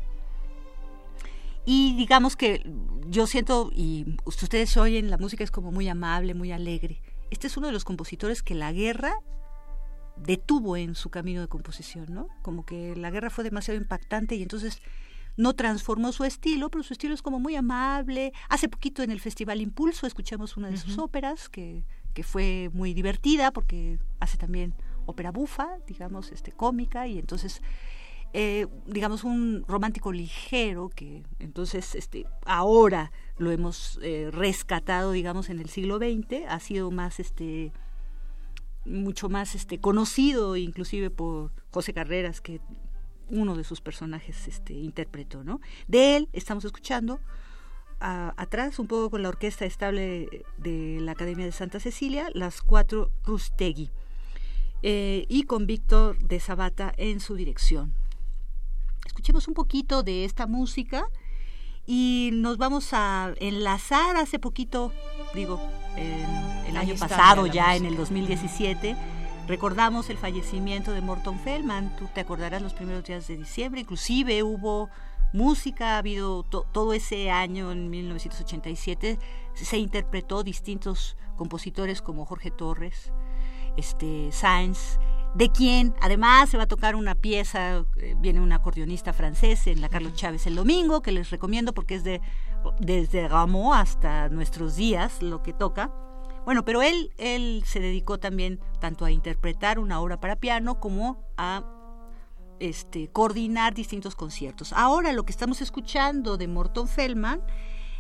Y 1.66 1.96
digamos 1.96 2.36
que 2.36 2.64
yo 3.08 3.28
siento, 3.28 3.70
y 3.74 4.18
ustedes 4.26 4.76
oyen, 4.78 5.12
la 5.12 5.18
música 5.18 5.44
es 5.44 5.52
como 5.52 5.72
muy 5.72 5.88
amable, 5.88 6.34
muy 6.34 6.52
alegre. 6.52 7.02
Este 7.30 7.48
es 7.48 7.58
uno 7.58 7.68
de 7.68 7.74
los 7.74 7.86
compositores 7.86 8.42
que 8.42 8.56
la 8.56 8.72
guerra 8.72 9.14
detuvo 10.26 10.78
en 10.78 10.96
su 10.96 11.10
camino 11.10 11.42
de 11.42 11.48
composición, 11.48 12.08
¿no? 12.10 12.28
Como 12.42 12.66
que 12.66 12.96
la 12.96 13.10
guerra 13.12 13.30
fue 13.30 13.44
demasiado 13.44 13.80
impactante 13.80 14.36
y 14.36 14.42
entonces 14.42 14.82
no 15.38 15.54
transformó 15.54 16.12
su 16.12 16.26
estilo, 16.26 16.70
pero 16.70 16.84
su 16.84 16.94
estilo 16.94 17.14
es 17.14 17.22
como 17.22 17.40
muy 17.40 17.56
amable. 17.56 18.34
Hace 18.50 18.68
poquito 18.68 19.04
en 19.04 19.12
el 19.12 19.20
Festival 19.22 19.62
Impulso 19.62 20.06
escuchamos 20.06 20.58
una 20.58 20.70
de 20.70 20.78
sus 20.78 20.98
óperas 20.98 21.48
que, 21.48 21.86
que 22.14 22.24
fue 22.24 22.70
muy 22.74 22.94
divertida 22.94 23.52
porque 23.52 24.00
hace 24.20 24.38
también 24.38 24.74
ópera 25.06 25.32
bufa, 25.32 25.78
digamos, 25.88 26.32
este, 26.32 26.52
cómica, 26.52 27.08
y 27.08 27.20
entonces, 27.20 27.62
eh, 28.34 28.68
digamos, 28.86 29.24
un 29.24 29.66
romántico 29.68 30.12
ligero 30.12 30.90
que 30.90 31.24
entonces 31.40 31.96
este, 31.96 32.26
ahora 32.46 33.12
lo 33.38 33.52
hemos 33.52 34.00
eh, 34.04 34.30
rescatado, 34.32 35.12
digamos, 35.12 35.50
en 35.50 35.60
el 35.60 35.70
siglo 35.70 35.98
XX, 35.98 36.46
ha 36.48 36.60
sido 36.60 36.92
más 36.92 37.20
este 37.20 37.72
mucho 38.86 39.30
más 39.30 39.56
este 39.56 39.80
conocido 39.80 40.56
inclusive 40.56 41.10
por 41.10 41.52
José 41.72 41.94
Carreras 41.94 42.42
que 42.42 42.62
uno 43.30 43.56
de 43.56 43.64
sus 43.64 43.82
personajes 43.82 44.48
este 44.48 44.74
interpretó 44.74 45.44
no 45.44 45.60
de 45.88 46.18
él 46.18 46.30
estamos 46.34 46.66
escuchando 46.66 47.20
atrás 48.00 48.80
un 48.80 48.88
poco 48.88 49.10
con 49.10 49.24
la 49.24 49.30
orquesta 49.30 49.66
estable 49.66 50.46
de 50.58 51.00
la 51.02 51.12
Academia 51.12 51.46
de 51.46 51.52
Santa 51.52 51.80
Cecilia 51.80 52.30
las 52.34 52.62
cuatro 52.62 53.12
Rustegui 53.26 53.92
eh, 54.82 55.26
y 55.28 55.44
con 55.44 55.68
Víctor 55.68 56.18
de 56.20 56.40
Sabata 56.40 56.94
en 56.96 57.20
su 57.20 57.36
dirección. 57.36 57.94
Escuchemos 59.06 59.50
un 59.50 59.54
poquito 59.54 60.04
de 60.04 60.24
esta 60.24 60.48
música 60.48 61.10
y 61.92 62.30
nos 62.34 62.60
vamos 62.60 62.94
a 62.94 63.34
enlazar 63.40 64.16
hace 64.16 64.38
poquito 64.38 64.94
digo 65.34 65.60
el 66.68 66.78
año 66.78 66.94
pasado, 66.96 67.48
ya 67.48 67.76
en 67.76 67.86
el 67.86 67.98
2017, 67.98 68.96
recordamos 69.48 70.12
el 70.12 70.20
fallecimiento 70.20 70.92
de 70.92 71.02
Morton 71.02 71.40
Feldman. 71.40 71.96
Tú 71.98 72.08
te 72.14 72.22
acordarás 72.22 72.62
los 72.62 72.74
primeros 72.74 73.04
días 73.04 73.28
de 73.28 73.38
diciembre, 73.38 73.82
inclusive 73.82 74.44
hubo 74.44 74.90
música, 75.34 75.96
ha 75.96 75.98
habido 75.98 76.44
todo 76.44 76.94
ese 76.94 77.32
año, 77.32 77.72
en 77.72 77.90
1987, 77.90 79.18
se 79.56 79.78
interpretó 79.80 80.44
distintos 80.44 81.18
compositores 81.38 82.04
como 82.04 82.24
Jorge 82.26 82.52
Torres, 82.52 83.12
este, 83.78 84.32
Sainz, 84.32 85.00
de 85.36 85.50
quien 85.50 85.94
además 86.02 86.50
se 86.50 86.58
va 86.58 86.64
a 86.64 86.68
tocar 86.68 86.96
una 86.96 87.16
pieza, 87.16 87.86
eh, 87.98 88.16
viene 88.18 88.42
un 88.42 88.52
acordeonista 88.52 89.14
francés 89.14 89.68
en 89.68 89.82
la 89.82 89.90
Carlos 89.90 90.14
Chávez 90.14 90.48
el 90.48 90.56
domingo, 90.56 91.02
que 91.02 91.12
les 91.12 91.30
recomiendo 91.30 91.74
porque 91.74 91.96
es 91.96 92.04
de 92.04 92.22
desde 92.80 93.28
Rameau 93.28 93.74
hasta 93.74 94.30
nuestros 94.30 94.76
días 94.76 95.22
lo 95.22 95.42
que 95.44 95.54
toca. 95.54 95.92
Bueno, 96.46 96.66
pero 96.66 96.82
él, 96.82 97.12
él 97.18 97.64
se 97.66 97.80
dedicó 97.80 98.18
también 98.18 98.60
tanto 98.80 99.06
a 99.06 99.12
interpretar 99.12 99.80
una 99.80 100.02
obra 100.02 100.20
para 100.20 100.36
piano 100.38 100.80
como 100.80 101.24
a 101.38 101.64
este, 102.60 103.10
coordinar 103.10 103.74
distintos 103.74 104.16
conciertos. 104.16 104.74
Ahora 104.74 105.14
lo 105.14 105.24
que 105.24 105.32
estamos 105.32 105.62
escuchando 105.62 106.38
de 106.38 106.48
Morton 106.48 106.88
Feldman 106.88 107.42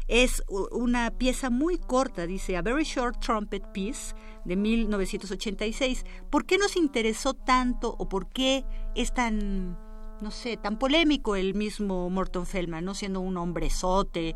es 0.10 0.44
una 0.72 1.12
pieza 1.12 1.52
muy 1.52 1.78
corta, 1.78 2.26
dice 2.26 2.58
A 2.58 2.64
Very 2.64 2.84
Short 2.84 3.20
Trumpet 3.20 3.72
Piece 3.72 4.16
de 4.44 4.56
1986. 4.56 6.04
¿Por 6.32 6.46
qué 6.46 6.58
nos 6.58 6.76
interesó 6.76 7.36
tanto 7.36 7.96
o 7.98 8.10
por 8.10 8.28
qué 8.28 8.66
es 8.96 9.14
tan 9.14 9.78
no 10.20 10.32
sé, 10.32 10.58
tan 10.58 10.78
polémico 10.78 11.36
el 11.36 11.54
mismo 11.54 12.10
Morton 12.10 12.46
Feldman, 12.46 12.84
¿no? 12.84 12.94
Siendo 12.94 13.22
un 13.22 13.38
hombrezote, 13.38 14.36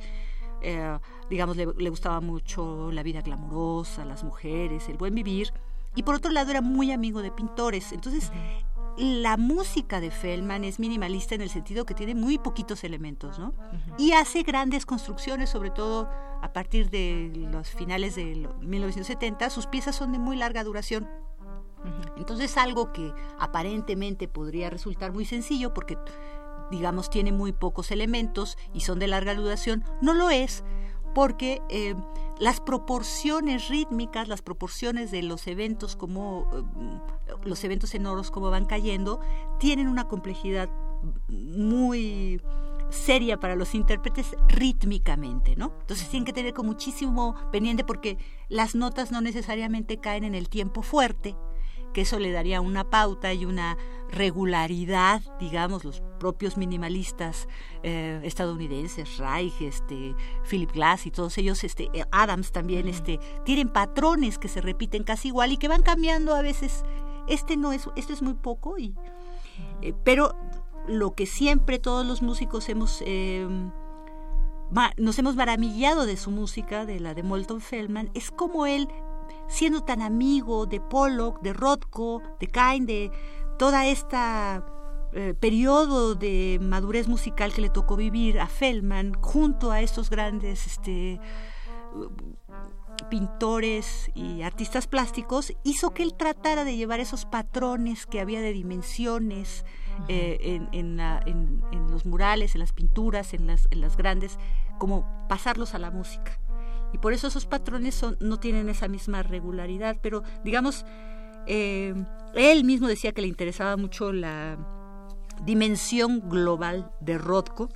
eh, 0.62 0.98
digamos, 1.30 1.58
le, 1.58 1.66
gustaba 1.90 2.22
mucho 2.22 2.90
la 2.91 3.04
vida 3.04 3.22
glamurosa, 3.22 4.06
las 4.06 4.24
mujeres, 4.24 4.88
el 4.88 4.98
buen 4.98 5.14
vivir. 5.14 5.52
y 5.95 6.04
por 6.04 6.16
otro 6.16 6.32
lado 6.32 6.52
era 6.52 6.62
muy 6.62 6.91
amigo 6.91 7.22
de 7.22 7.32
pintores. 7.32 7.91
Entonces, 7.91 8.32
la 8.98 9.38
música 9.38 9.99
de 9.99 10.11
Feldman 10.11 10.64
es 10.64 10.80
minimalista 10.80 11.36
en 11.36 11.41
el 11.41 11.49
sentido 11.49 11.86
que 11.86 11.94
tiene 11.94 12.15
muy 12.15 12.38
poquitos 12.38 12.84
elementos, 12.84 13.40
¿no? 13.40 13.53
Y 13.98 14.11
hace 14.11 14.44
grandes 14.44 14.86
construcciones, 14.86 15.49
sobre 15.49 15.72
todo 15.72 16.10
a 16.41 16.53
partir 16.53 16.90
de 16.90 17.32
los 17.52 17.70
finales 17.70 18.15
de 18.15 18.48
1970. 18.61 19.49
Sus 19.49 19.68
piezas 19.68 19.95
son 19.95 20.11
de 20.11 20.20
muy 20.20 20.36
larga 20.38 20.64
duración. 20.64 21.10
Entonces, 22.18 22.57
algo 22.57 22.94
que 22.94 23.11
aparentemente 23.40 24.28
podría 24.28 24.70
resultar 24.70 25.11
muy 25.11 25.26
sencillo, 25.26 25.74
porque 25.74 25.98
digamos 26.72 27.10
tiene 27.10 27.32
muy 27.32 27.52
pocos 27.52 27.91
elementos 27.91 28.57
y 28.74 28.82
son 28.82 28.99
de 28.99 29.07
larga 29.07 29.36
duración, 29.36 29.84
no 30.02 30.14
lo 30.14 30.30
es, 30.30 30.64
porque 31.14 31.61
eh, 31.70 31.95
las 32.39 32.60
proporciones 32.60 33.69
rítmicas, 33.69 34.27
las 34.27 34.41
proporciones 34.41 35.11
de 35.11 35.23
los 35.23 35.47
eventos 35.47 35.95
como 35.95 36.47
eh, 36.53 37.38
los 37.45 37.64
eventos 37.64 37.91
sonoros 37.91 38.31
como 38.31 38.49
van 38.49 38.65
cayendo, 38.65 39.19
tienen 39.60 39.88
una 39.88 40.07
complejidad 40.07 40.69
muy 41.27 42.41
seria 42.89 43.39
para 43.39 43.55
los 43.55 43.73
intérpretes 43.76 44.35
rítmicamente, 44.47 45.55
¿no? 45.55 45.73
Entonces 45.81 46.07
tienen 46.10 46.26
que 46.26 46.34
tener 46.34 46.53
con 46.53 46.65
muchísimo 46.65 47.35
pendiente 47.51 47.84
porque 47.84 48.18
las 48.49 48.76
notas 48.76 49.11
no 49.11 49.19
necesariamente 49.22 49.97
caen 49.97 50.23
en 50.23 50.35
el 50.35 50.47
tiempo 50.47 50.81
fuerte, 50.84 51.35
que 51.94 52.02
eso 52.02 52.20
le 52.20 52.32
daría 52.32 52.60
una 52.60 52.90
pauta 52.90 53.34
y 53.34 53.45
una 53.45 53.78
regularidad, 54.14 55.22
digamos, 55.40 55.84
los 55.84 56.02
propios 56.20 56.56
minimalistas 56.56 57.48
eh, 57.82 58.22
estadounidenses, 58.24 59.18
Reich, 59.18 59.60
este, 59.61 60.15
Philip 60.49 60.72
Glass 60.72 61.06
y 61.07 61.11
todos 61.11 61.38
ellos, 61.38 61.64
este, 61.64 61.90
eh, 61.94 62.06
Adams 62.11 62.52
también, 62.52 62.88
este, 62.88 63.20
tienen 63.44 63.70
patrones 63.70 64.38
que 64.38 64.48
se 64.48 64.61
repiten 64.61 65.03
casi 65.03 65.30
igual 65.30 65.52
y 65.52 65.57
que 65.57 65.68
van 65.68 65.82
cambiando 65.82 66.36
a 66.36 66.41
veces. 66.41 66.84
Este 67.28 67.57
no 67.57 67.72
es, 67.72 67.90
esto 67.95 68.14
es 68.14 68.22
muy 68.22 68.34
poco 68.34 68.78
y, 68.78 68.94
eh, 69.82 69.94
pero 70.03 70.36
lo 70.88 71.14
que 71.14 71.26
siempre 71.26 71.80
todos 71.80 72.06
los 72.06 72.22
músicos 72.22 72.68
hemos 72.70 73.02
nos 74.98 75.20
hemos 75.20 75.36
maravillado 75.36 76.06
de 76.06 76.18
su 76.18 76.32
música, 76.32 76.86
de 76.86 76.99
la 76.99 77.14
de 77.14 77.24
Molton 77.24 77.61
Feldman, 77.61 78.10
es 78.14 78.32
como 78.32 78.65
él 78.65 78.90
siendo 79.53 79.84
tan 79.84 80.01
amigo 80.01 80.65
de 80.65 80.81
Pollock, 80.81 81.41
de 81.41 81.53
Rothko, 81.53 82.23
de 82.39 82.47
Kain, 82.47 82.88
de 82.88 83.11
toda 83.59 83.85
esta 83.85 84.65
eh, 85.13 85.35
periodo 85.39 86.15
de 86.15 86.57
madurez 86.59 87.07
musical 87.07 87.53
que 87.53 87.61
le 87.61 87.69
tocó 87.69 87.95
vivir 87.95 88.39
a 88.39 88.47
Feldman 88.47 89.13
junto 89.21 89.71
a 89.71 89.81
estos 89.81 90.09
grandes 90.09 90.65
este, 90.65 91.19
pintores 93.11 94.09
y 94.15 94.41
artistas 94.41 94.88
plásticos 94.88 95.53
hizo 95.63 95.91
que 95.91 96.01
él 96.01 96.15
tratara 96.15 96.63
de 96.63 96.75
llevar 96.75 96.99
esos 96.99 97.25
patrones 97.25 98.07
que 98.07 98.19
había 98.19 98.41
de 98.41 98.53
dimensiones 98.53 99.65
eh, 100.07 100.61
en, 100.71 100.97
los 101.91 102.07
murales, 102.07 102.55
en 102.55 102.59
las 102.59 102.73
pinturas, 102.73 103.35
en 103.35 103.45
las, 103.45 103.67
en 103.69 103.81
las 103.81 103.97
grandes, 103.97 104.39
como 104.80 105.27
pasarlos 105.30 105.75
a 105.75 105.80
la 105.80 105.91
música 105.91 106.39
y 106.94 106.99
por 106.99 107.11
eso 107.11 107.28
esos 107.28 107.45
patrones 107.45 108.06
no 108.20 108.40
tienen 108.40 108.70
esa 108.70 108.88
misma 108.88 109.24
regularidad, 109.24 109.98
pero 110.02 110.24
digamos, 110.44 110.86
eh, 111.48 111.94
él 112.36 112.64
mismo 112.64 112.88
decía 112.88 113.11
que 113.11 113.22
le 113.22 113.28
interesaba 113.28 113.76
mucho 113.76 114.14
la 114.14 114.57
dimensión 115.44 116.30
global 116.30 116.91
de 117.02 117.18
Rothko, 117.18 117.70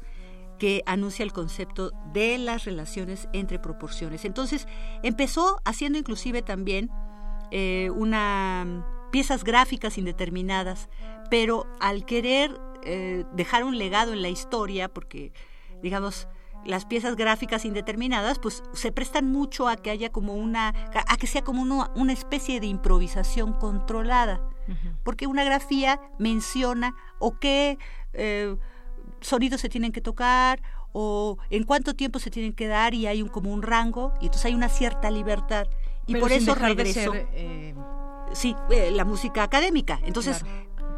que 0.60 0.84
anuncia 0.86 1.24
el 1.24 1.34
concepto 1.34 1.92
de 2.14 2.38
las 2.38 2.66
relaciones 2.66 3.28
entre 3.34 3.60
proporciones. 3.60 4.26
Entonces, 4.26 4.68
empezó 5.04 5.60
haciendo 5.66 6.00
inclusive 6.00 6.42
también 6.42 6.90
eh, 7.52 7.92
una 7.96 8.86
piezas 9.12 9.44
gráficas 9.44 9.98
indeterminadas, 9.98 10.90
pero 11.30 11.66
al 11.80 12.06
querer 12.06 12.60
eh, 12.84 13.26
dejar 13.34 13.64
un 13.64 13.78
legado 13.78 14.14
en 14.14 14.22
la 14.22 14.30
historia, 14.30 14.90
porque 14.90 15.32
digamos, 15.82 16.28
las 16.68 16.86
piezas 16.86 17.16
gráficas 17.16 17.66
indeterminadas, 17.66 18.40
pues 18.40 18.62
se 18.74 18.92
prestan 18.92 19.32
mucho 19.32 19.68
a 19.68 19.78
que 19.78 19.90
haya 19.90 20.12
como 20.12 20.36
una, 20.36 20.74
a 20.94 21.18
que 21.18 21.26
sea 21.26 21.44
como 21.44 21.64
una 21.96 22.14
especie 22.14 22.60
de 22.60 22.68
improvisación 22.68 23.54
controlada, 23.54 24.42
porque 25.04 25.28
una 25.28 25.46
grafía 25.46 26.00
menciona 26.20 26.94
o 27.20 27.40
qué 27.40 27.78
eh, 28.14 28.58
sonidos 29.22 29.62
se 29.62 29.70
tienen 29.70 29.94
que 29.94 30.02
tocar 30.02 30.62
o 30.92 31.38
en 31.50 31.64
cuánto 31.64 31.94
tiempo 31.94 32.20
se 32.20 32.30
tienen 32.30 32.54
que 32.54 32.68
dar 32.68 32.94
y 32.94 33.08
hay 33.08 33.22
un 33.22 33.30
como 33.30 33.54
un 33.54 33.62
rango 33.62 34.14
y 34.20 34.26
entonces 34.26 34.46
hay 34.46 34.56
una 34.56 34.68
cierta 34.68 35.10
libertad 35.10 35.68
y 36.06 36.16
por 36.16 36.32
eso 36.32 36.54
regresó. 36.56 37.14
Eh, 37.16 37.76
sí, 38.34 38.56
eh, 38.72 38.92
la 38.92 39.06
música 39.06 39.44
académica. 39.44 40.00
Entonces, 40.04 40.44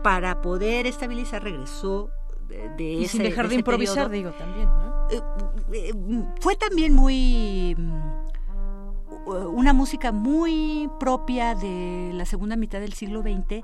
para 0.03 0.41
poder 0.41 0.87
estabilizar 0.87 1.43
regresó 1.43 2.09
y 2.77 3.07
sin 3.07 3.23
dejar 3.23 3.47
de, 3.47 3.55
improvisar, 3.55 4.09
digo, 4.09 4.31
también, 4.31 4.65
¿no? 4.65 5.07
Eh, 5.11 5.21
eh, 5.73 5.93
fue 6.39 6.55
también 6.55 6.93
muy 6.93 7.75
mm, 7.77 9.29
una 9.53 9.73
música 9.73 10.11
muy 10.11 10.89
propia 10.99 11.55
de 11.55 12.11
la 12.13 12.25
segunda 12.25 12.55
mitad 12.55 12.79
del 12.79 12.93
siglo 12.93 13.21
XX 13.21 13.63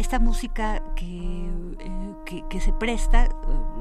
esta 0.00 0.18
música 0.18 0.82
que, 0.96 1.04
eh, 1.04 1.90
que, 2.24 2.60
se 2.60 2.72
presta, 2.72 3.24
eh, 3.24 3.30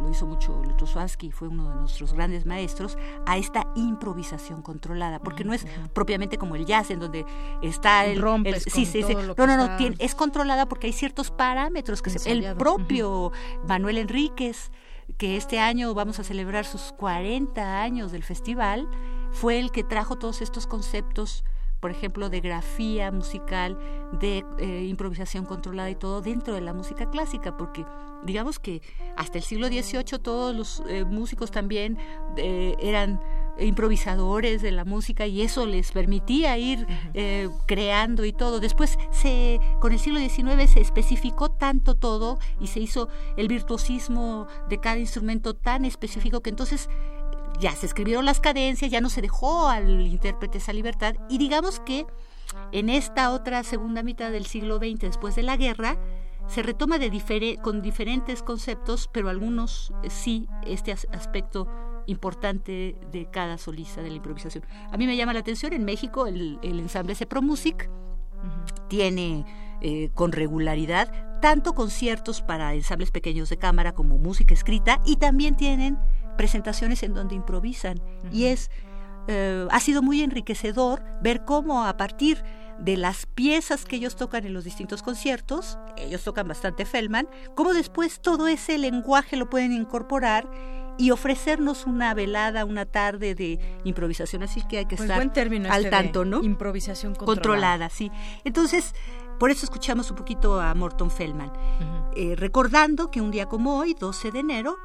lo 0.01 0.09
hizo 0.09 0.25
mucho 0.25 0.61
Lutosławski, 0.63 1.31
fue 1.31 1.47
uno 1.47 1.69
de 1.69 1.75
nuestros 1.75 2.13
grandes 2.13 2.45
maestros, 2.45 2.97
a 3.25 3.37
esta 3.37 3.67
improvisación 3.75 4.61
controlada, 4.61 5.19
porque 5.19 5.43
no 5.43 5.53
es 5.53 5.65
propiamente 5.93 6.37
como 6.37 6.55
el 6.55 6.65
jazz, 6.65 6.91
en 6.91 6.99
donde 6.99 7.25
está 7.61 8.05
el... 8.05 8.19
Rompes 8.19 8.63
sí, 8.63 8.85
sí, 8.85 9.03
sí, 9.03 9.15
no, 9.15 9.47
no, 9.47 9.57
no, 9.57 9.77
es 9.99 10.15
controlada 10.15 10.67
porque 10.67 10.87
hay 10.87 10.93
ciertos 10.93 11.31
parámetros 11.31 12.01
que 12.01 12.09
se, 12.09 12.31
el 12.31 12.55
propio 12.55 13.31
Manuel 13.67 13.97
Enríquez, 13.97 14.71
que 15.17 15.37
este 15.37 15.59
año 15.59 15.93
vamos 15.93 16.19
a 16.19 16.23
celebrar 16.23 16.65
sus 16.65 16.91
40 16.93 17.81
años 17.81 18.11
del 18.11 18.23
festival, 18.23 18.87
fue 19.31 19.59
el 19.59 19.71
que 19.71 19.83
trajo 19.83 20.17
todos 20.17 20.41
estos 20.41 20.67
conceptos 20.67 21.43
por 21.79 21.91
ejemplo, 21.91 22.29
de 22.29 22.41
grafía 22.41 23.11
musical, 23.11 23.77
de 24.19 24.43
eh, 24.57 24.85
improvisación 24.87 25.45
controlada 25.45 25.89
y 25.89 25.95
todo 25.95 26.21
dentro 26.21 26.53
de 26.53 26.61
la 26.61 26.73
música 26.73 27.09
clásica, 27.09 27.57
porque 27.57 27.85
digamos 28.23 28.59
que 28.59 28.81
hasta 29.15 29.37
el 29.37 29.43
siglo 29.43 29.67
XVIII 29.67 30.19
todos 30.21 30.55
los 30.55 30.83
eh, 30.89 31.05
músicos 31.05 31.51
también 31.51 31.97
eh, 32.37 32.75
eran 32.79 33.21
improvisadores 33.59 34.61
de 34.61 34.71
la 34.71 34.85
música 34.85 35.27
y 35.27 35.41
eso 35.41 35.65
les 35.65 35.91
permitía 35.91 36.57
ir 36.57 36.87
creando 37.65 38.23
y 38.23 38.31
todo. 38.31 38.61
Después 38.61 38.97
se, 39.11 39.59
con 39.81 39.91
el 39.91 39.99
siglo 39.99 40.17
XIX 40.17 40.69
se 40.69 40.79
especificó 40.79 41.49
tanto 41.49 41.93
todo 41.95 42.39
y 42.61 42.67
se 42.67 42.79
hizo 42.79 43.09
el 43.35 43.49
virtuosismo 43.49 44.47
de 44.69 44.79
cada 44.79 44.97
instrumento 44.97 45.55
tan 45.55 45.83
específico 45.83 46.39
que 46.39 46.51
entonces 46.51 46.89
ya 47.59 47.75
se 47.75 47.85
escribieron 47.85 48.25
las 48.25 48.39
cadencias, 48.39 48.91
ya 48.91 49.01
no 49.01 49.09
se 49.09 49.21
dejó 49.21 49.67
al 49.67 50.01
intérprete 50.01 50.57
esa 50.59 50.73
libertad 50.73 51.15
y 51.29 51.37
digamos 51.37 51.79
que 51.79 52.05
en 52.71 52.89
esta 52.89 53.31
otra 53.31 53.63
segunda 53.63 54.01
mitad 54.03 54.31
del 54.31 54.45
siglo 54.45 54.77
XX, 54.77 54.99
después 54.99 55.35
de 55.35 55.43
la 55.43 55.57
guerra, 55.57 55.97
se 56.47 56.63
retoma 56.63 56.97
de 56.97 57.57
con 57.61 57.81
diferentes 57.81 58.41
conceptos, 58.41 59.09
pero 59.11 59.29
algunos 59.29 59.93
eh, 60.03 60.09
sí, 60.09 60.47
este 60.65 60.91
aspecto 60.91 61.67
importante 62.07 62.95
de 63.11 63.29
cada 63.29 63.57
solista 63.59 64.01
de 64.01 64.09
la 64.09 64.15
improvisación. 64.15 64.65
A 64.91 64.97
mí 64.97 65.05
me 65.05 65.15
llama 65.15 65.33
la 65.33 65.41
atención, 65.41 65.73
en 65.73 65.85
México 65.85 66.25
el, 66.25 66.59
ensamble 66.63 67.13
Cepro 67.13 67.41
Music 67.43 67.89
tiene 68.87 69.45
eh, 69.81 70.09
con 70.15 70.31
regularidad 70.31 71.39
tanto 71.39 71.73
conciertos 71.73 72.41
para 72.41 72.73
ensambles 72.73 73.11
pequeños 73.11 73.49
de 73.49 73.57
cámara 73.57 73.93
como 73.93 74.17
música 74.17 74.53
escrita 74.53 75.01
y 75.05 75.17
también 75.17 75.55
tienen 75.55 75.97
presentaciones 76.39 77.03
en 77.03 77.13
donde 77.13 77.35
improvisan 77.35 78.01
y 78.31 78.45
es 78.45 78.71
eh, 79.27 79.67
ha 79.69 79.79
sido 79.81 80.01
muy 80.01 80.21
enriquecedor 80.21 81.03
ver 81.21 81.43
cómo 81.43 81.83
a 81.83 81.97
partir 81.97 82.41
de 82.79 82.95
las 82.95 83.25
piezas 83.25 83.83
que 83.83 83.97
ellos 83.97 84.15
tocan 84.15 84.45
en 84.45 84.53
los 84.53 84.63
distintos 84.63 85.03
conciertos, 85.03 85.77
ellos 85.97 86.23
tocan 86.23 86.47
bastante 86.47 86.85
Feldman, 86.85 87.27
cómo 87.55 87.73
después 87.73 88.21
todo 88.21 88.47
ese 88.47 88.77
lenguaje 88.77 89.35
lo 89.35 89.49
pueden 89.49 89.73
incorporar 89.73 90.49
y 90.97 91.11
ofrecernos 91.11 91.85
una 91.85 92.13
velada, 92.13 92.63
una 92.63 92.85
tarde 92.85 93.35
de 93.35 93.59
improvisación, 93.83 94.41
así 94.41 94.61
que 94.69 94.77
hay 94.77 94.85
que 94.85 94.95
pues 94.95 95.09
estar 95.09 95.21
al 95.21 95.83
este 95.83 95.89
tanto, 95.89 96.23
¿no? 96.23 96.41
Improvisación 96.41 97.15
controlada. 97.15 97.89
sí. 97.89 98.09
Entonces, 98.45 98.95
por 99.39 99.51
eso 99.51 99.65
escuchamos 99.65 100.09
un 100.09 100.15
poquito 100.15 100.61
a 100.61 100.73
Morton 100.73 101.11
Feldman, 101.11 101.51
eh, 102.15 102.35
recordando 102.37 103.11
que 103.11 103.19
un 103.19 103.29
día 103.29 103.47
como 103.47 103.77
hoy, 103.77 103.93
12 103.93 104.31
de 104.31 104.39
enero, 104.39 104.77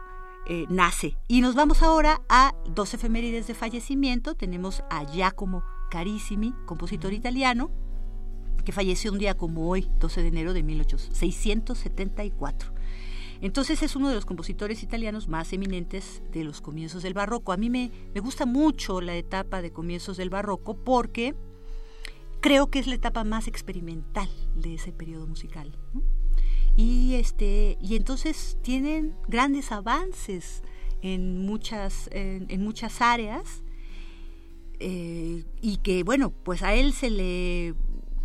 eh, 0.47 0.67
nace. 0.69 1.17
Y 1.29 1.41
nos 1.41 1.55
vamos 1.55 1.83
ahora 1.83 2.21
a 2.29 2.55
dos 2.69 2.95
efemérides 2.95 3.47
de 3.47 3.55
fallecimiento. 3.55 4.35
Tenemos 4.35 4.83
a 4.91 5.05
Giacomo 5.05 5.63
Carissimi, 5.91 6.53
compositor 6.67 7.13
italiano, 7.13 7.71
que 8.65 8.73
falleció 8.73 9.13
un 9.13 9.19
día 9.19 9.35
como 9.35 9.69
hoy, 9.69 9.91
12 10.01 10.23
de 10.23 10.29
enero 10.29 10.53
de 10.53 10.63
1674. 10.63 12.73
Entonces 13.41 13.83
es 13.83 13.97
uno 13.97 14.09
de 14.09 14.15
los 14.15 14.27
compositores 14.27 14.83
italianos 14.83 15.29
más 15.29 15.53
eminentes 15.53 16.23
de 16.33 16.45
los 16.45 16.61
comienzos 16.61 17.03
del 17.03 17.15
barroco. 17.15 17.53
A 17.53 17.57
mí 17.57 17.69
me, 17.69 17.91
me 18.15 18.21
gusta 18.21 18.47
mucho 18.47 19.01
la 19.01 19.17
etapa 19.17 19.61
de 19.61 19.73
comienzos 19.73 20.17
del 20.17 20.31
barroco 20.31 20.83
porque 20.83 21.35
creo 22.41 22.71
que 22.71 22.79
es 22.79 22.87
la 22.87 22.95
etapa 22.95 23.25
más 23.25 23.49
experimental 23.49 24.29
de 24.55 24.75
ese 24.75 24.93
periodo 24.93 25.27
musical. 25.27 25.77
Y, 26.77 27.15
este, 27.15 27.79
y 27.81 27.97
entonces 27.97 28.59
tienen 28.63 29.15
grandes 29.29 29.71
avances 29.71 30.63
en 31.03 31.39
muchas, 31.45 32.09
en, 32.13 32.63
muchas 32.63 33.01
áreas 33.01 33.63
eh, 34.81 35.45
y 35.61 35.77
que, 35.79 36.03
bueno, 36.03 36.31
pues 36.31 36.63
a 36.63 36.75
él 36.75 36.93
se 36.93 37.11
le 37.11 37.75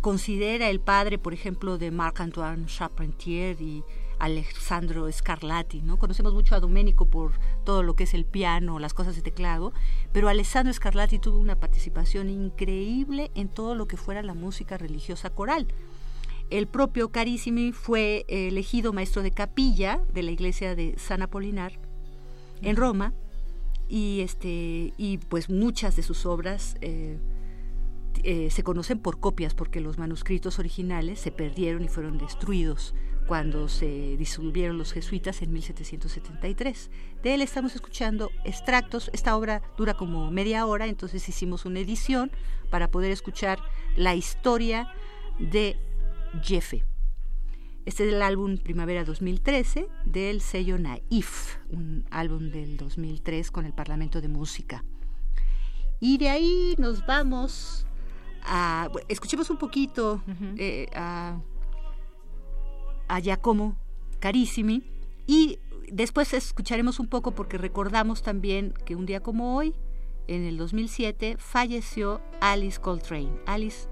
considera 0.00 0.70
el 0.70 0.80
padre, 0.80 1.18
por 1.18 1.34
ejemplo, 1.34 1.78
de 1.78 1.90
Marc-Antoine 1.90 2.66
Charpentier 2.66 3.60
y 3.60 3.84
Alessandro 4.18 5.10
Scarlatti, 5.10 5.80
¿no? 5.80 5.98
Conocemos 5.98 6.34
mucho 6.34 6.54
a 6.54 6.60
Domenico 6.60 7.06
por 7.06 7.32
todo 7.64 7.82
lo 7.82 7.96
que 7.96 8.04
es 8.04 8.14
el 8.14 8.26
piano, 8.26 8.78
las 8.78 8.94
cosas 8.94 9.16
de 9.16 9.22
teclado, 9.22 9.72
pero 10.12 10.28
Alessandro 10.28 10.72
Scarlatti 10.72 11.18
tuvo 11.18 11.38
una 11.38 11.58
participación 11.58 12.28
increíble 12.28 13.30
en 13.34 13.48
todo 13.48 13.74
lo 13.74 13.88
que 13.88 13.96
fuera 13.96 14.22
la 14.22 14.34
música 14.34 14.76
religiosa 14.76 15.30
coral. 15.30 15.66
El 16.50 16.66
propio 16.66 17.10
Carissimi 17.10 17.72
fue 17.72 18.24
elegido 18.28 18.92
maestro 18.92 19.22
de 19.22 19.30
capilla 19.30 20.02
de 20.12 20.22
la 20.22 20.32
iglesia 20.32 20.74
de 20.74 20.94
San 20.98 21.22
Apolinar 21.22 21.72
en 22.62 22.76
Roma 22.76 23.14
y 23.88 24.20
este 24.20 24.92
y 24.96 25.18
pues 25.28 25.48
muchas 25.48 25.96
de 25.96 26.02
sus 26.02 26.26
obras 26.26 26.76
eh, 26.80 27.18
eh, 28.22 28.50
se 28.50 28.62
conocen 28.62 28.98
por 28.98 29.18
copias 29.18 29.54
porque 29.54 29.80
los 29.80 29.98
manuscritos 29.98 30.58
originales 30.58 31.20
se 31.20 31.32
perdieron 31.32 31.84
y 31.84 31.88
fueron 31.88 32.18
destruidos 32.18 32.94
cuando 33.26 33.68
se 33.68 34.16
disolvieron 34.16 34.76
los 34.76 34.92
jesuitas 34.92 35.40
en 35.42 35.52
1773. 35.52 36.90
De 37.22 37.34
él 37.34 37.42
estamos 37.42 37.76
escuchando 37.76 38.32
extractos. 38.44 39.08
Esta 39.12 39.36
obra 39.36 39.62
dura 39.78 39.94
como 39.94 40.32
media 40.32 40.66
hora, 40.66 40.86
entonces 40.86 41.28
hicimos 41.28 41.64
una 41.64 41.78
edición 41.78 42.32
para 42.70 42.90
poder 42.90 43.12
escuchar 43.12 43.60
la 43.96 44.16
historia 44.16 44.92
de 45.38 45.76
Jefe. 46.42 46.84
Este 47.86 48.06
es 48.06 48.14
el 48.14 48.22
álbum 48.22 48.58
Primavera 48.58 49.04
2013 49.04 49.88
del 50.04 50.40
sello 50.40 50.78
Naif, 50.78 51.56
un 51.70 52.04
álbum 52.10 52.50
del 52.50 52.76
2003 52.76 53.50
con 53.50 53.64
el 53.64 53.72
Parlamento 53.72 54.20
de 54.20 54.28
Música. 54.28 54.84
Y 55.98 56.18
de 56.18 56.28
ahí 56.28 56.74
nos 56.78 57.04
vamos 57.06 57.86
a... 58.42 58.88
escuchemos 59.08 59.50
un 59.50 59.56
poquito 59.56 60.22
eh, 60.56 60.86
a 60.94 61.40
a 63.10 63.18
Giacomo 63.18 63.76
Carissimi 64.20 64.84
y 65.26 65.58
después 65.90 66.32
escucharemos 66.32 67.00
un 67.00 67.08
poco 67.08 67.32
porque 67.32 67.58
recordamos 67.58 68.22
también 68.22 68.72
que 68.84 68.94
un 68.94 69.04
día 69.04 69.20
como 69.20 69.56
hoy, 69.56 69.74
en 70.28 70.44
el 70.44 70.56
2007, 70.56 71.36
falleció 71.38 72.20
Alice 72.40 72.80
Coltrane. 72.80 73.32
Alice 73.46 73.88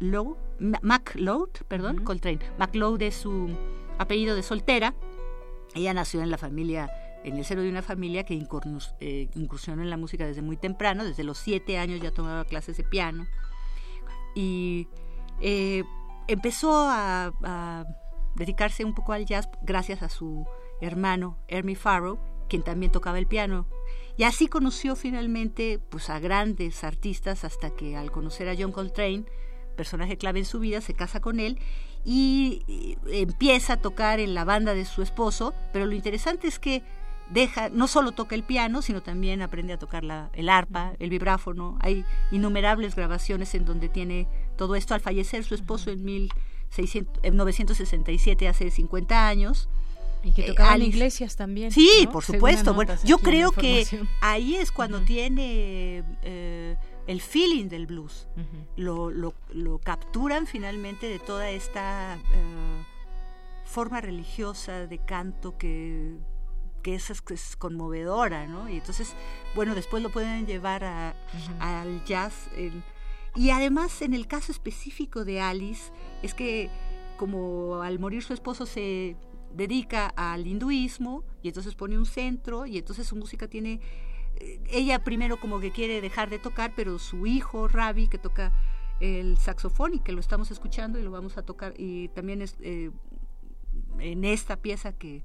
McLeod, 0.00 1.50
perdón, 1.68 2.04
Coltrane. 2.04 2.40
McLeod 2.58 3.02
es 3.02 3.14
su 3.14 3.50
apellido 3.98 4.34
de 4.34 4.42
soltera. 4.42 4.94
Ella 5.74 5.94
nació 5.94 6.22
en 6.22 6.30
la 6.30 6.38
familia, 6.38 6.90
en 7.24 7.36
el 7.36 7.44
seno 7.44 7.62
de 7.62 7.70
una 7.70 7.82
familia 7.82 8.24
que 8.24 8.34
eh, 9.00 9.28
incursionó 9.34 9.82
en 9.82 9.90
la 9.90 9.96
música 9.96 10.26
desde 10.26 10.42
muy 10.42 10.56
temprano, 10.56 11.04
desde 11.04 11.24
los 11.24 11.38
siete 11.38 11.78
años 11.78 12.00
ya 12.00 12.10
tomaba 12.10 12.44
clases 12.44 12.76
de 12.76 12.84
piano. 12.84 13.26
Y 14.34 14.88
eh, 15.40 15.84
empezó 16.28 16.72
a 16.88 17.84
dedicarse 18.36 18.84
un 18.84 18.94
poco 18.94 19.12
al 19.12 19.24
jazz 19.24 19.48
gracias 19.62 20.02
a 20.02 20.08
su 20.08 20.46
hermano 20.80 21.38
Ernie 21.48 21.74
Farrow, 21.74 22.18
quien 22.48 22.62
también 22.62 22.92
tocaba 22.92 23.18
el 23.18 23.26
piano. 23.26 23.66
Y 24.16 24.22
así 24.22 24.46
conoció 24.46 24.96
finalmente 24.96 25.78
pues, 25.90 26.08
a 26.10 26.18
grandes 26.20 26.84
artistas 26.84 27.44
hasta 27.44 27.70
que 27.70 27.96
al 27.96 28.10
conocer 28.10 28.48
a 28.48 28.54
John 28.58 28.72
Coltrane, 28.72 29.24
personaje 29.76 30.16
clave 30.16 30.40
en 30.40 30.44
su 30.44 30.58
vida, 30.58 30.80
se 30.80 30.94
casa 30.94 31.20
con 31.20 31.38
él 31.38 31.58
y 32.04 32.96
empieza 33.10 33.74
a 33.74 33.76
tocar 33.76 34.20
en 34.20 34.34
la 34.34 34.44
banda 34.44 34.74
de 34.74 34.84
su 34.84 35.02
esposo, 35.02 35.54
pero 35.72 35.86
lo 35.86 35.94
interesante 35.94 36.48
es 36.48 36.58
que 36.58 36.82
deja, 37.30 37.68
no 37.68 37.88
solo 37.88 38.12
toca 38.12 38.34
el 38.34 38.42
piano, 38.44 38.82
sino 38.82 39.02
también 39.02 39.42
aprende 39.42 39.72
a 39.72 39.78
tocar 39.78 40.04
la, 40.04 40.30
el 40.32 40.48
arpa, 40.48 40.92
el 40.98 41.10
vibráfono. 41.10 41.78
Hay 41.80 42.04
innumerables 42.30 42.94
grabaciones 42.94 43.54
en 43.54 43.64
donde 43.64 43.88
tiene 43.88 44.28
todo 44.56 44.76
esto. 44.76 44.94
Al 44.94 45.00
fallecer 45.00 45.44
su 45.44 45.54
esposo 45.54 45.90
en 45.90 46.04
mil 46.04 46.32
967 47.32 48.48
hace 48.48 48.70
50 48.70 49.28
años. 49.28 49.68
Y 50.22 50.32
que 50.32 50.42
tocaban 50.44 50.82
iglesias 50.82 51.36
también. 51.36 51.70
Sí, 51.70 52.08
por 52.12 52.24
supuesto. 52.24 52.74
Bueno, 52.74 52.94
yo 53.04 53.18
creo 53.18 53.52
que 53.52 53.86
ahí 54.20 54.56
es 54.56 54.72
cuando 54.72 55.00
tiene 55.02 56.02
eh, 56.22 56.76
el 57.06 57.20
feeling 57.20 57.68
del 57.68 57.86
blues. 57.86 58.28
lo, 58.76 59.10
lo, 59.10 59.34
lo, 59.52 59.78
capturan 59.78 60.46
finalmente 60.46 61.08
de 61.08 61.18
toda 61.18 61.50
esta 61.50 62.16
eh, 62.16 62.84
forma 63.64 64.00
religiosa 64.00 64.86
de 64.86 64.98
canto 64.98 65.56
que, 65.56 66.16
que 66.82 66.94
es, 66.94 67.10
es, 67.10 67.56
conmovedora, 67.56 68.46
¿no? 68.46 68.68
Y 68.68 68.76
entonces, 68.78 69.14
bueno, 69.54 69.74
después 69.74 70.02
lo 70.02 70.10
pueden 70.10 70.46
llevar 70.46 70.84
a, 70.84 71.14
al 71.60 72.04
jazz. 72.04 72.48
y 73.34 73.50
además, 73.50 74.02
en 74.02 74.14
el 74.14 74.26
caso 74.26 74.52
específico 74.52 75.24
de 75.24 75.40
Alice, 75.40 75.92
es 76.22 76.34
que 76.34 76.70
como 77.16 77.82
al 77.82 77.98
morir 77.98 78.22
su 78.22 78.34
esposo 78.34 78.66
se 78.66 79.16
dedica 79.54 80.08
al 80.16 80.46
hinduismo 80.46 81.24
y 81.42 81.48
entonces 81.48 81.74
pone 81.74 81.96
un 81.96 82.06
centro 82.06 82.66
y 82.66 82.78
entonces 82.78 83.06
su 83.06 83.16
música 83.16 83.48
tiene 83.48 83.80
ella 84.70 84.98
primero 85.02 85.38
como 85.38 85.60
que 85.60 85.70
quiere 85.70 86.00
dejar 86.00 86.30
de 86.30 86.38
tocar 86.38 86.72
pero 86.76 86.98
su 86.98 87.26
hijo 87.26 87.68
Ravi 87.68 88.08
que 88.08 88.18
toca 88.18 88.52
el 89.00 89.38
saxofón 89.38 89.94
y 89.94 89.98
que 89.98 90.12
lo 90.12 90.20
estamos 90.20 90.50
escuchando 90.50 90.98
y 90.98 91.02
lo 91.02 91.10
vamos 91.10 91.36
a 91.36 91.42
tocar 91.42 91.74
y 91.76 92.08
también 92.08 92.42
es 92.42 92.56
eh, 92.60 92.90
en 93.98 94.24
esta 94.24 94.56
pieza 94.56 94.92
que 94.92 95.22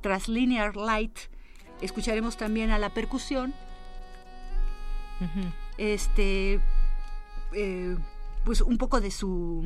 tras 0.00 0.28
Linear 0.28 0.76
Light 0.76 1.18
escucharemos 1.80 2.36
también 2.36 2.70
a 2.70 2.78
la 2.78 2.90
percusión. 2.90 3.54
Este 5.78 6.60
eh, 7.52 7.96
pues 8.44 8.60
un 8.60 8.78
poco 8.78 9.00
de 9.00 9.10
su 9.10 9.64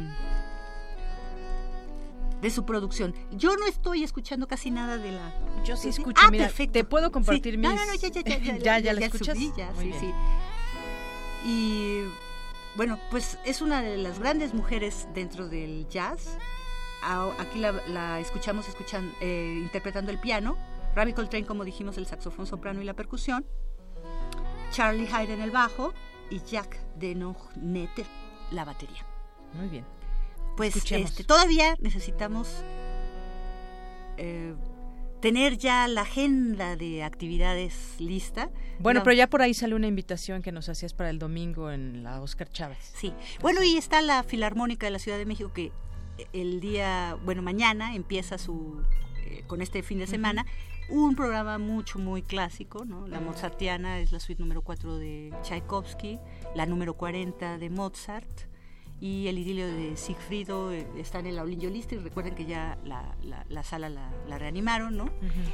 de 2.40 2.50
su 2.50 2.64
producción. 2.64 3.14
Yo 3.32 3.56
no 3.56 3.66
estoy 3.66 4.02
escuchando 4.02 4.48
casi 4.48 4.70
nada 4.70 4.96
de 4.96 5.12
la... 5.12 5.32
Yo 5.64 5.76
sí 5.76 5.88
escucho, 5.88 6.20
ah, 6.24 6.30
perfecto. 6.30 6.72
te 6.72 6.84
puedo 6.84 7.12
compartir 7.12 7.58
mis... 7.58 7.68
No, 7.68 7.74
no, 7.74 7.86
no, 7.86 7.94
ya, 7.94 8.08
ya, 8.08 8.20
ya, 8.24 8.38
ya, 8.38 8.56
ya, 8.58 8.78
ya, 8.78 8.92
la 8.92 9.06
escuchas. 9.06 9.36
sí, 9.36 9.52
sí. 9.98 10.12
Y 11.44 12.02
bueno, 12.76 12.98
pues 13.10 13.38
es 13.44 13.60
una 13.62 13.82
de 13.82 13.96
las 13.96 14.18
grandes 14.18 14.54
mujeres 14.54 15.08
dentro 15.14 15.48
del 15.48 15.86
jazz. 15.88 16.38
Aquí 17.02 17.58
la, 17.58 18.20
escuchamos 18.20 18.68
escuchan, 18.68 19.12
eh, 19.20 19.56
interpretando 19.58 20.10
el 20.10 20.18
piano, 20.18 20.56
Ravi 20.94 21.14
Coltrane, 21.14 21.46
como 21.46 21.64
dijimos, 21.64 21.96
el 21.96 22.06
saxofón 22.06 22.46
soprano 22.46 22.82
y 22.82 22.84
la 22.84 22.94
percusión, 22.94 23.46
Charlie 24.70 25.06
Hyde 25.06 25.32
en 25.32 25.40
el 25.40 25.50
bajo 25.50 25.94
y 26.28 26.40
Jack 26.40 26.78
Denognette 26.96 28.04
la 28.50 28.64
batería. 28.64 29.06
Muy 29.54 29.68
bien 29.68 29.99
pues 30.60 30.92
este, 30.92 31.24
todavía 31.24 31.74
necesitamos 31.80 32.62
eh, 34.18 34.54
tener 35.22 35.56
ya 35.56 35.88
la 35.88 36.02
agenda 36.02 36.76
de 36.76 37.02
actividades 37.02 37.94
lista. 37.98 38.50
Bueno, 38.78 39.02
pero 39.02 39.14
ya 39.14 39.26
por 39.26 39.40
ahí 39.40 39.54
sale 39.54 39.74
una 39.74 39.86
invitación 39.86 40.42
que 40.42 40.52
nos 40.52 40.68
hacías 40.68 40.92
para 40.92 41.08
el 41.08 41.18
domingo 41.18 41.70
en 41.70 42.02
la 42.02 42.20
Oscar 42.20 42.50
Chávez. 42.50 42.78
Sí, 42.94 43.14
bueno, 43.40 43.62
y 43.62 43.78
está 43.78 44.02
la 44.02 44.22
Filarmónica 44.22 44.86
de 44.86 44.90
la 44.90 44.98
Ciudad 44.98 45.16
de 45.16 45.24
México 45.24 45.50
que 45.54 45.72
el 46.34 46.60
día, 46.60 47.16
bueno, 47.24 47.40
mañana 47.40 47.94
empieza 47.94 48.36
su, 48.36 48.82
eh, 49.24 49.44
con 49.46 49.62
este 49.62 49.82
fin 49.82 49.98
de 49.98 50.06
semana, 50.06 50.44
un 50.90 51.16
programa 51.16 51.56
mucho, 51.56 51.98
muy 51.98 52.20
clásico, 52.20 52.84
¿no? 52.84 53.08
La 53.08 53.20
Mozartiana 53.20 54.00
es 54.00 54.12
la 54.12 54.20
suite 54.20 54.42
número 54.42 54.60
4 54.60 54.98
de 54.98 55.32
Tchaikovsky, 55.42 56.18
la 56.54 56.66
número 56.66 56.94
40 56.94 57.56
de 57.56 57.70
Mozart, 57.70 58.49
y 59.00 59.28
el 59.28 59.38
idilio 59.38 59.66
de 59.66 59.96
Sigfrido 59.96 60.72
eh, 60.72 60.86
está 60.98 61.20
en 61.20 61.26
el 61.26 61.38
Aulillo 61.38 61.70
Lista 61.70 61.94
y 61.94 61.98
recuerden 61.98 62.34
que 62.34 62.44
ya 62.44 62.76
la, 62.84 63.16
la, 63.48 63.62
sala 63.62 63.88
la, 63.88 64.38
reanimaron, 64.38 64.96
¿no? 64.96 65.10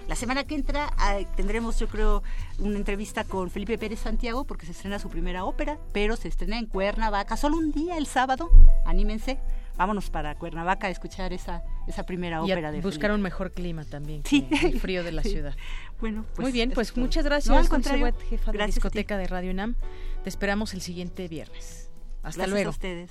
La 0.08 0.16
semana 0.16 0.44
que 0.44 0.56
entra 0.56 0.92
tendremos, 1.36 1.78
yo 1.78 1.86
creo, 1.86 2.24
una 2.58 2.76
entrevista 2.76 3.22
con 3.22 3.50
Felipe 3.50 3.78
Pérez 3.78 4.00
Santiago 4.00 4.44
porque 4.44 4.66
se 4.66 4.72
estrena 4.72 4.98
su 4.98 5.08
primera 5.08 5.44
ópera, 5.44 5.78
pero 5.92 6.16
se 6.16 6.26
estrena 6.26 6.58
en 6.58 6.66
Cuernavaca, 6.66 7.36
solo 7.36 7.56
un 7.56 7.70
día, 7.70 7.96
el 7.96 8.06
sábado, 8.06 8.50
anímense. 8.84 9.38
Vámonos 9.76 10.08
para 10.08 10.34
Cuernavaca 10.36 10.86
a 10.86 10.90
escuchar 10.90 11.34
esa, 11.34 11.62
esa 11.86 12.04
primera 12.04 12.42
ópera 12.42 12.72
de 12.72 12.80
buscar 12.80 13.12
un 13.12 13.20
mejor 13.20 13.52
clima 13.52 13.84
también, 13.84 14.22
sí. 14.24 14.48
el 14.62 14.80
frío 14.80 15.04
de 15.04 15.12
la 15.12 15.22
ciudad. 15.22 15.54
Bueno, 16.00 16.24
pues 16.34 16.46
muy 16.46 16.52
bien, 16.52 16.72
pues 16.74 16.96
muchas 16.96 17.24
gracias, 17.24 17.52
no, 17.52 17.58
al 17.58 17.68
contrario, 17.68 18.10
jefa 18.28 18.52
de 18.52 18.58
la 18.58 18.66
discoteca 18.66 19.18
de 19.18 19.26
Radio 19.26 19.50
UNAM. 19.50 19.76
Te 20.24 20.30
esperamos 20.30 20.72
el 20.74 20.80
siguiente 20.80 21.28
viernes. 21.28 21.90
Hasta 22.22 22.38
gracias 22.38 22.50
luego. 22.50 22.68
A 22.68 22.70
ustedes. 22.70 23.10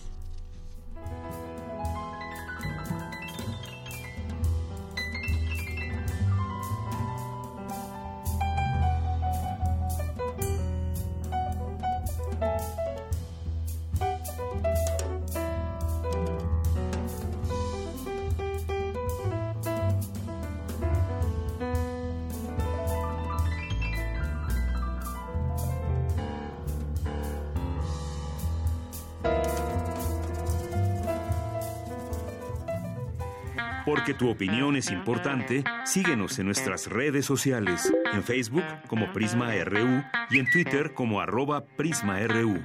Porque 33.95 34.13
tu 34.13 34.29
opinión 34.29 34.75
es 34.75 34.91
importante, 34.91 35.63
síguenos 35.85 36.37
en 36.37 36.47
nuestras 36.47 36.87
redes 36.87 37.25
sociales, 37.25 37.93
en 38.11 38.25
Facebook 38.25 38.65
como 38.89 39.13
Prisma 39.13 39.53
RU 39.63 40.03
y 40.31 40.39
en 40.39 40.51
Twitter 40.51 40.93
como 40.93 41.21
arroba 41.21 41.63
PrismaRU. 41.63 42.61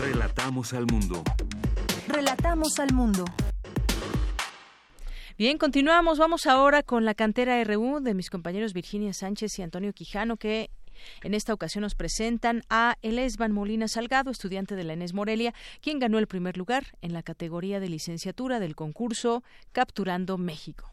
Relatamos 0.00 0.72
al 0.72 0.86
mundo. 0.86 1.24
Relatamos 2.06 2.78
al 2.78 2.92
mundo. 2.92 3.24
Bien, 5.36 5.58
continuamos. 5.58 6.20
Vamos 6.20 6.46
ahora 6.46 6.84
con 6.84 7.04
la 7.04 7.14
cantera 7.14 7.62
RU 7.64 7.98
de 7.98 8.14
mis 8.14 8.30
compañeros 8.30 8.72
Virginia 8.72 9.12
Sánchez 9.12 9.58
y 9.58 9.62
Antonio 9.62 9.92
Quijano, 9.92 10.36
que 10.36 10.70
en 11.22 11.34
esta 11.34 11.54
ocasión 11.54 11.82
nos 11.82 11.94
presentan 11.94 12.62
a 12.68 12.96
Elesban 13.02 13.52
Molina 13.52 13.88
Salgado, 13.88 14.30
estudiante 14.30 14.76
de 14.76 14.84
la 14.84 14.92
ENES 14.92 15.14
Morelia, 15.14 15.54
quien 15.80 15.98
ganó 15.98 16.18
el 16.18 16.26
primer 16.26 16.56
lugar 16.56 16.86
en 17.00 17.12
la 17.12 17.22
categoría 17.22 17.80
de 17.80 17.88
licenciatura 17.88 18.60
del 18.60 18.76
concurso 18.76 19.42
Capturando 19.72 20.38
México. 20.38 20.92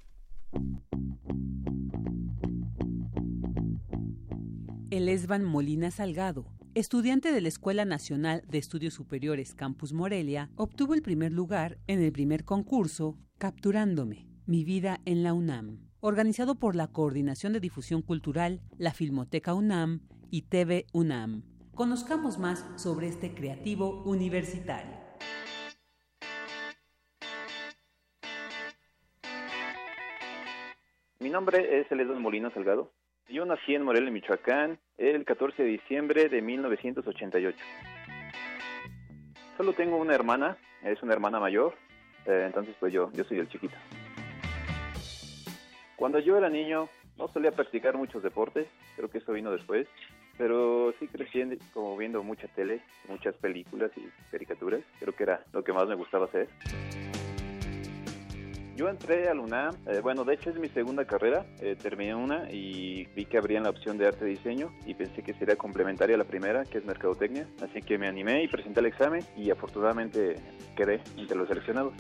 Elesban 4.90 5.44
Molina 5.44 5.92
Salgado, 5.92 6.46
estudiante 6.74 7.32
de 7.32 7.42
la 7.42 7.48
Escuela 7.48 7.86
Nacional 7.86 8.44
de 8.48 8.58
Estudios 8.58 8.94
Superiores 8.94 9.54
Campus 9.54 9.94
Morelia, 9.94 10.50
obtuvo 10.56 10.96
el 10.96 11.02
primer 11.02 11.32
lugar 11.32 11.78
en 11.88 12.02
el 12.02 12.12
primer 12.12 12.44
concurso 12.44 13.18
Capturándome, 13.38 14.28
mi 14.46 14.64
vida 14.64 15.00
en 15.06 15.24
la 15.24 15.34
UNAM 15.34 15.89
organizado 16.02 16.56
por 16.56 16.76
la 16.76 16.88
Coordinación 16.88 17.54
de 17.54 17.60
Difusión 17.60 18.02
Cultural, 18.02 18.62
la 18.78 18.92
Filmoteca 18.92 19.54
UNAM 19.54 20.02
y 20.32 20.44
TV 20.44 20.86
UNAM. 20.94 21.44
Conozcamos 21.76 22.38
más 22.38 22.66
sobre 22.76 23.08
este 23.08 23.34
creativo 23.34 24.04
universitario. 24.04 24.98
Mi 31.20 31.30
nombre 31.30 31.80
es 31.80 31.92
Eledon 31.92 32.22
Molina 32.22 32.50
Salgado. 32.54 32.92
Yo 33.28 33.46
nací 33.46 33.76
en 33.76 33.84
Morelia, 33.84 34.10
Michoacán, 34.10 34.80
el 34.98 35.26
14 35.26 35.64
de 35.64 35.70
diciembre 35.70 36.30
de 36.30 36.42
1988. 36.42 37.58
Solo 39.58 39.74
tengo 39.74 39.98
una 39.98 40.16
hermana, 40.16 40.58
es 40.84 41.04
una 41.04 41.14
hermana 41.14 41.40
mayor, 41.40 41.76
eh, 42.26 42.44
entonces 42.46 42.76
pues 42.80 42.94
yo, 42.94 43.12
yo 43.12 43.24
soy 43.26 43.40
el 43.40 43.50
chiquito. 43.50 43.76
Cuando 46.00 46.20
yo 46.20 46.38
era 46.38 46.50
niño 46.50 46.88
no 47.18 47.28
solía 47.28 47.52
practicar 47.52 47.98
muchos 47.98 48.24
deportes, 48.24 48.68
creo 48.96 49.10
que 49.10 49.18
eso 49.18 49.34
vino 49.34 49.52
después, 49.52 49.86
pero 50.38 50.94
sí 50.98 51.10
crecí 51.10 51.44
como 51.74 51.98
viendo 51.98 52.24
mucha 52.24 52.48
tele, 52.48 52.80
muchas 53.10 53.36
películas 53.36 53.92
y 53.98 54.08
caricaturas, 54.32 54.80
creo 54.98 55.14
que 55.14 55.24
era 55.24 55.44
lo 55.52 55.62
que 55.62 55.74
más 55.74 55.90
me 55.90 55.96
gustaba 55.96 56.28
hacer. 56.28 56.48
Yo 58.78 58.88
entré 58.88 59.28
a 59.28 59.34
UNAM, 59.34 59.76
eh, 59.88 60.00
bueno, 60.02 60.24
de 60.24 60.36
hecho 60.36 60.52
es 60.52 60.56
mi 60.56 60.70
segunda 60.70 61.04
carrera, 61.04 61.46
eh, 61.60 61.76
terminé 61.76 62.16
una 62.16 62.50
y 62.50 63.06
vi 63.14 63.26
que 63.26 63.38
abrían 63.38 63.64
la 63.64 63.72
opción 63.72 63.98
de 63.98 64.08
arte 64.08 64.26
y 64.26 64.36
diseño 64.36 64.72
y 64.86 64.94
pensé 64.94 65.22
que 65.22 65.34
sería 65.34 65.58
complementaria 65.58 66.16
a 66.16 66.20
la 66.20 66.24
primera, 66.24 66.64
que 66.64 66.78
es 66.78 66.86
mercadotecnia, 66.86 67.46
así 67.62 67.82
que 67.82 67.98
me 67.98 68.08
animé 68.08 68.42
y 68.42 68.48
presenté 68.48 68.80
el 68.80 68.86
examen 68.86 69.22
y 69.36 69.52
afortunadamente 69.52 70.38
quedé 70.78 71.02
entre 71.18 71.36
los 71.36 71.50
seleccionados. 71.50 71.94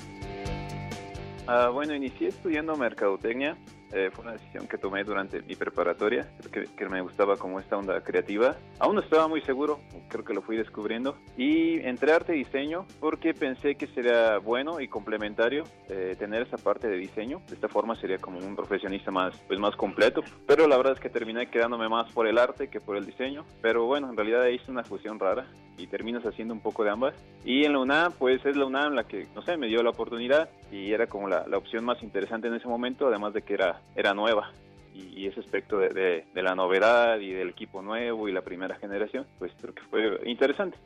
Ah, 1.47 1.67
bueno, 1.67 1.93
inicié 1.93 2.29
estudiando 2.29 2.77
mercadotecnia 2.77 3.57
eh, 3.91 4.09
fue 4.11 4.23
una 4.23 4.33
decisión 4.33 4.67
que 4.67 4.77
tomé 4.77 5.03
durante 5.03 5.41
mi 5.41 5.55
preparatoria, 5.55 6.29
que, 6.51 6.65
que, 6.65 6.89
me 6.89 7.01
gustaba 7.01 7.37
como 7.37 7.59
esta 7.59 7.77
onda 7.77 8.01
creativa. 8.01 8.55
Aún 8.79 8.95
no 8.95 9.01
estaba 9.01 9.27
muy 9.27 9.41
seguro, 9.41 9.79
creo 10.09 10.23
que 10.23 10.33
lo 10.33 10.41
fui 10.41 10.57
descubriendo. 10.57 11.17
Y 11.37 11.79
entré 11.79 12.11
a 12.11 12.17
arte 12.17 12.35
y 12.35 12.39
diseño 12.39 12.85
porque 12.99 13.33
pensé 13.33 13.75
que 13.75 13.87
sería 13.87 14.37
bueno 14.39 14.79
y 14.79 14.87
complementario 14.87 15.63
eh, 15.87 16.15
tener 16.17 16.43
esa 16.43 16.57
parte 16.57 16.87
de 16.87 16.97
diseño. 16.97 17.41
De 17.47 17.55
esta 17.55 17.67
forma 17.67 17.95
sería 17.95 18.17
como 18.17 18.39
un 18.39 18.55
profesionista 18.55 19.11
más, 19.11 19.35
pues 19.47 19.59
más 19.59 19.75
completo. 19.75 20.23
Pero 20.45 20.67
la 20.67 20.77
verdad 20.77 20.93
es 20.93 20.99
que 20.99 21.09
terminé 21.09 21.47
quedándome 21.47 21.89
más 21.89 22.11
por 22.11 22.27
el 22.27 22.37
arte 22.37 22.69
que 22.69 22.79
por 22.79 22.95
el 22.95 23.05
diseño. 23.05 23.45
Pero 23.61 23.85
bueno, 23.85 24.09
en 24.09 24.17
realidad 24.17 24.45
hice 24.47 24.71
una 24.71 24.83
fusión 24.83 25.19
rara 25.19 25.47
y 25.77 25.87
terminas 25.87 26.25
haciendo 26.25 26.53
un 26.53 26.59
poco 26.59 26.83
de 26.83 26.91
ambas. 26.91 27.15
Y 27.43 27.63
en 27.65 27.73
la 27.73 27.79
UNAM, 27.79 28.13
pues 28.13 28.45
es 28.45 28.55
la 28.55 28.65
UNAM 28.65 28.93
la 28.93 29.05
que, 29.05 29.27
no 29.33 29.41
sé, 29.41 29.57
me 29.57 29.67
dio 29.67 29.81
la 29.81 29.91
oportunidad 29.91 30.49
y 30.71 30.91
era 30.91 31.07
como 31.07 31.27
la, 31.27 31.47
la 31.47 31.57
opción 31.57 31.85
más 31.85 32.03
interesante 32.03 32.47
en 32.47 32.55
ese 32.55 32.67
momento, 32.67 33.07
además 33.07 33.33
de 33.33 33.41
que 33.41 33.53
era 33.53 33.78
era, 33.95 34.13
nueva 34.13 34.51
y, 34.93 35.27
ese 35.27 35.39
aspecto 35.39 35.77
de, 35.77 36.25
de, 36.33 36.43
la 36.43 36.55
novedad 36.55 37.19
y 37.19 37.31
del 37.31 37.49
equipo 37.49 37.81
nuevo 37.81 38.27
y 38.27 38.31
la 38.31 38.41
primera 38.41 38.75
generación, 38.75 39.25
pues 39.37 39.51
creo 39.59 39.73
que 39.73 39.83
fue 39.83 40.19
interesante. 40.25 40.77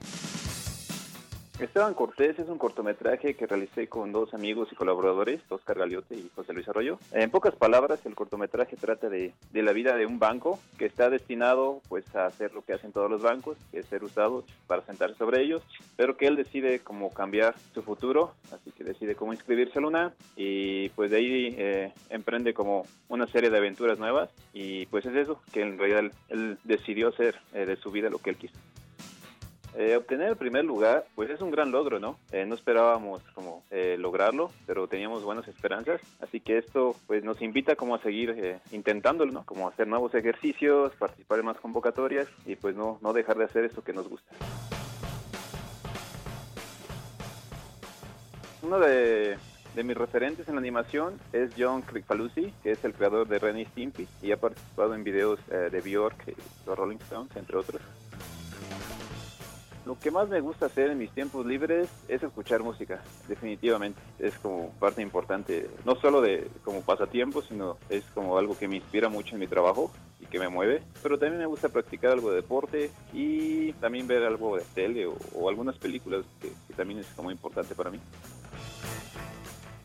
Esteban 1.63 1.93
Cortés 1.93 2.37
es 2.37 2.49
un 2.49 2.57
cortometraje 2.57 3.35
que 3.35 3.47
realicé 3.47 3.87
con 3.87 4.11
dos 4.11 4.33
amigos 4.33 4.67
y 4.71 4.75
colaboradores, 4.75 5.39
Oscar 5.47 5.79
Galiote 5.79 6.13
y 6.15 6.29
José 6.35 6.51
Luis 6.51 6.67
Arroyo. 6.67 6.99
En 7.13 7.31
pocas 7.31 7.55
palabras, 7.55 8.05
el 8.05 8.15
cortometraje 8.15 8.75
trata 8.75 9.07
de, 9.07 9.33
de, 9.51 9.63
la 9.63 9.71
vida 9.71 9.95
de 9.95 10.05
un 10.05 10.19
banco 10.19 10.59
que 10.77 10.85
está 10.85 11.09
destinado 11.09 11.81
pues 11.87 12.13
a 12.15 12.25
hacer 12.25 12.53
lo 12.53 12.65
que 12.65 12.73
hacen 12.73 12.91
todos 12.91 13.09
los 13.09 13.21
bancos, 13.21 13.57
que 13.71 13.79
es 13.79 13.85
ser 13.85 14.03
usados 14.03 14.43
para 14.67 14.85
sentarse 14.85 15.15
sobre 15.15 15.41
ellos, 15.41 15.63
pero 15.95 16.17
que 16.17 16.27
él 16.27 16.35
decide 16.35 16.79
cómo 16.79 17.11
cambiar 17.11 17.55
su 17.73 17.81
futuro, 17.81 18.33
así 18.51 18.71
que 18.71 18.83
decide 18.83 19.15
cómo 19.15 19.31
inscribirse 19.31 19.79
a 19.79 19.81
Luna 19.81 20.13
y 20.35 20.89
pues 20.89 21.11
de 21.11 21.17
ahí 21.17 21.55
eh, 21.57 21.93
emprende 22.09 22.53
como 22.53 22.85
una 23.07 23.25
serie 23.27 23.49
de 23.49 23.57
aventuras 23.57 23.99
nuevas 23.99 24.29
y 24.53 24.85
pues 24.87 25.05
es 25.05 25.15
eso, 25.15 25.41
que 25.53 25.61
en 25.61 25.77
realidad 25.77 26.11
él, 26.27 26.57
decidió 26.65 27.07
hacer 27.07 27.39
eh, 27.53 27.65
de 27.65 27.77
su 27.77 27.89
vida 27.89 28.09
lo 28.09 28.17
que 28.17 28.31
él 28.31 28.35
quiso. 28.35 28.59
Eh, 29.75 29.95
obtener 29.95 30.29
el 30.29 30.35
primer 30.35 30.65
lugar, 30.65 31.07
pues 31.15 31.31
es 31.31 31.41
un 31.41 31.49
gran 31.49 31.71
logro, 31.71 31.99
¿no? 31.99 32.19
Eh, 32.31 32.45
no 32.45 32.53
esperábamos 32.53 33.23
como 33.33 33.63
eh, 33.71 33.95
lograrlo, 33.97 34.51
pero 34.67 34.87
teníamos 34.87 35.23
buenas 35.23 35.47
esperanzas, 35.47 35.99
así 36.21 36.39
que 36.39 36.59
esto 36.59 36.95
pues 37.07 37.23
nos 37.23 37.41
invita 37.41 37.75
como 37.75 37.95
a 37.95 37.99
seguir 37.99 38.59
intentándolo, 38.71 39.31
¿no? 39.31 39.45
Como 39.45 39.67
hacer 39.67 39.87
nuevos 39.87 40.13
ejercicios, 40.13 40.93
participar 40.93 41.39
en 41.39 41.45
más 41.45 41.57
convocatorias 41.57 42.27
y 42.45 42.55
pues 42.55 42.75
no, 42.75 42.99
no 43.01 43.13
dejar 43.13 43.37
de 43.37 43.45
hacer 43.45 43.65
esto 43.65 43.83
que 43.83 43.93
nos 43.93 44.07
gusta. 44.07 44.29
Uno 48.61 48.79
de, 48.79 49.37
de 49.73 49.83
mis 49.83 49.97
referentes 49.97 50.47
en 50.47 50.53
la 50.53 50.61
animación 50.61 51.19
es 51.33 51.49
John 51.57 51.81
Kricfalusi, 51.81 52.53
que 52.61 52.71
es 52.73 52.85
el 52.85 52.93
creador 52.93 53.27
de 53.27 53.39
Ren 53.39 53.57
y 53.57 53.65
Stimpy 53.65 54.07
y 54.21 54.31
ha 54.31 54.37
participado 54.37 54.93
en 54.93 55.03
videos 55.03 55.39
de 55.47 55.81
Bjork, 55.81 56.35
los 56.67 56.77
Rolling 56.77 56.97
Stones, 56.97 57.35
entre 57.35 57.57
otros. 57.57 57.81
Lo 59.85 59.99
que 59.99 60.11
más 60.11 60.29
me 60.29 60.39
gusta 60.39 60.67
hacer 60.67 60.91
en 60.91 60.97
mis 60.97 61.11
tiempos 61.11 61.45
libres 61.45 61.89
es 62.07 62.23
escuchar 62.23 62.63
música, 62.63 63.01
definitivamente. 63.27 63.99
Es 64.17 64.37
como 64.39 64.71
parte 64.79 65.01
importante, 65.01 65.69
no 65.83 65.95
solo 65.95 66.21
de 66.21 66.47
como 66.63 66.81
pasatiempo, 66.81 67.41
sino 67.41 67.77
es 67.89 68.05
como 68.13 68.37
algo 68.37 68.57
que 68.57 68.69
me 68.69 68.77
inspira 68.77 69.09
mucho 69.09 69.35
en 69.35 69.41
mi 69.41 69.47
trabajo 69.47 69.91
y 70.21 70.25
que 70.25 70.39
me 70.39 70.47
mueve. 70.47 70.83
Pero 71.01 71.19
también 71.19 71.39
me 71.39 71.47
gusta 71.47 71.67
practicar 71.67 72.11
algo 72.11 72.29
de 72.29 72.37
deporte 72.37 72.91
y 73.11 73.73
también 73.73 74.07
ver 74.07 74.23
algo 74.23 74.55
de 74.55 74.63
tele 74.73 75.05
o, 75.05 75.49
algunas 75.49 75.77
películas 75.77 76.23
que, 76.39 76.49
que 76.67 76.73
también 76.73 77.01
es 77.01 77.07
como 77.07 77.29
importante 77.29 77.75
para 77.75 77.91
mí. 77.91 77.99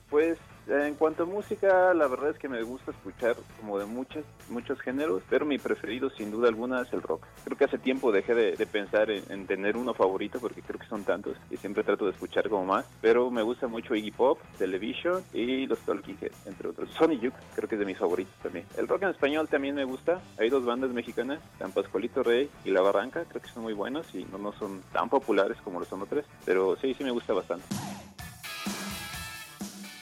Pues 0.08 0.38
en 0.68 0.94
cuanto 0.94 1.22
a 1.22 1.26
música, 1.26 1.94
la 1.94 2.06
verdad 2.06 2.30
es 2.30 2.38
que 2.38 2.48
me 2.48 2.62
gusta 2.62 2.90
escuchar 2.90 3.36
como 3.58 3.78
de 3.78 3.86
muchos, 3.86 4.24
muchos 4.50 4.78
géneros, 4.80 5.22
pero 5.28 5.46
mi 5.46 5.58
preferido 5.58 6.10
sin 6.10 6.30
duda 6.30 6.48
alguna 6.48 6.82
es 6.82 6.92
el 6.92 7.02
rock. 7.02 7.26
Creo 7.44 7.56
que 7.56 7.64
hace 7.64 7.78
tiempo 7.78 8.12
dejé 8.12 8.34
de, 8.34 8.66
pensar 8.66 9.10
en, 9.10 9.46
tener 9.46 9.76
uno 9.76 9.94
favorito 9.94 10.38
porque 10.40 10.60
creo 10.60 10.78
que 10.78 10.86
son 10.86 11.04
tantos 11.04 11.36
y 11.50 11.56
siempre 11.56 11.84
trato 11.84 12.04
de 12.04 12.12
escuchar 12.12 12.48
como 12.48 12.66
más, 12.66 12.86
pero 13.00 13.30
me 13.30 13.42
gusta 13.42 13.66
mucho 13.66 13.94
Iggy 13.94 14.10
Pop, 14.10 14.38
Television 14.58 15.22
y 15.32 15.66
los 15.66 15.78
Talking 15.80 16.18
Heads, 16.20 16.46
entre 16.46 16.68
otros. 16.68 16.90
Sony 16.90 17.16
Juke 17.16 17.38
creo 17.54 17.68
que 17.68 17.74
es 17.76 17.80
de 17.80 17.86
mis 17.86 17.98
favoritos 17.98 18.34
también. 18.42 18.66
El 18.76 18.88
rock 18.88 19.02
en 19.02 19.08
español 19.10 19.48
también 19.48 19.74
me 19.74 19.84
gusta. 19.84 20.20
Hay 20.38 20.50
dos 20.50 20.64
bandas 20.64 20.90
mexicanas, 20.90 21.40
San 21.58 21.72
Pascualito 21.72 22.22
Rey 22.22 22.50
y 22.64 22.70
La 22.70 22.82
Barranca, 22.82 23.24
creo 23.28 23.40
que 23.40 23.48
son 23.48 23.62
muy 23.62 23.72
buenos 23.72 24.14
y 24.14 24.24
no, 24.26 24.38
no 24.38 24.52
son 24.52 24.82
tan 24.92 25.08
populares 25.08 25.56
como 25.64 25.80
lo 25.80 25.86
son 25.86 26.02
otros, 26.02 26.24
pero 26.44 26.76
sí, 26.76 26.94
sí 26.94 27.04
me 27.04 27.10
gusta 27.10 27.32
bastante. 27.32 27.64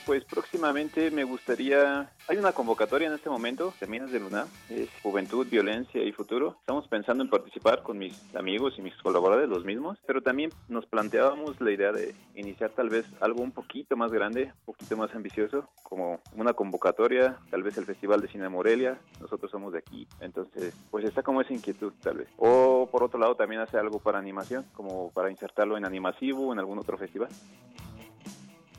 Pues 0.06 0.24
próximamente 0.24 1.10
me 1.10 1.24
gustaría... 1.24 2.12
Hay 2.28 2.36
una 2.36 2.52
convocatoria 2.52 3.08
en 3.08 3.14
este 3.14 3.28
momento, 3.28 3.74
Seminas 3.80 4.12
de 4.12 4.20
Luna, 4.20 4.46
es 4.70 4.88
Juventud, 5.02 5.48
Violencia 5.48 6.00
y 6.00 6.12
Futuro. 6.12 6.56
Estamos 6.60 6.86
pensando 6.86 7.24
en 7.24 7.30
participar 7.30 7.82
con 7.82 7.98
mis 7.98 8.16
amigos 8.36 8.74
y 8.78 8.82
mis 8.82 8.94
colaboradores, 8.98 9.48
los 9.48 9.64
mismos, 9.64 9.98
pero 10.06 10.22
también 10.22 10.50
nos 10.68 10.86
planteábamos 10.86 11.60
la 11.60 11.72
idea 11.72 11.90
de 11.90 12.14
iniciar 12.36 12.70
tal 12.70 12.88
vez 12.88 13.04
algo 13.20 13.42
un 13.42 13.50
poquito 13.50 13.96
más 13.96 14.12
grande, 14.12 14.44
un 14.44 14.64
poquito 14.74 14.96
más 14.96 15.12
ambicioso, 15.12 15.68
como 15.82 16.20
una 16.36 16.52
convocatoria, 16.52 17.38
tal 17.50 17.64
vez 17.64 17.76
el 17.76 17.84
Festival 17.84 18.20
de 18.20 18.28
Cine 18.28 18.48
Morelia, 18.48 19.00
nosotros 19.20 19.50
somos 19.50 19.72
de 19.72 19.80
aquí, 19.80 20.06
entonces 20.20 20.72
pues 20.92 21.04
está 21.04 21.24
como 21.24 21.40
esa 21.40 21.52
inquietud 21.52 21.92
tal 22.00 22.18
vez. 22.18 22.28
O 22.36 22.88
por 22.92 23.02
otro 23.02 23.18
lado 23.18 23.34
también 23.34 23.60
hacer 23.60 23.80
algo 23.80 23.98
para 23.98 24.20
animación, 24.20 24.66
como 24.74 25.10
para 25.10 25.32
insertarlo 25.32 25.76
en 25.76 25.84
Animasivo 25.84 26.46
o 26.46 26.52
en 26.52 26.60
algún 26.60 26.78
otro 26.78 26.96
festival. 26.96 27.30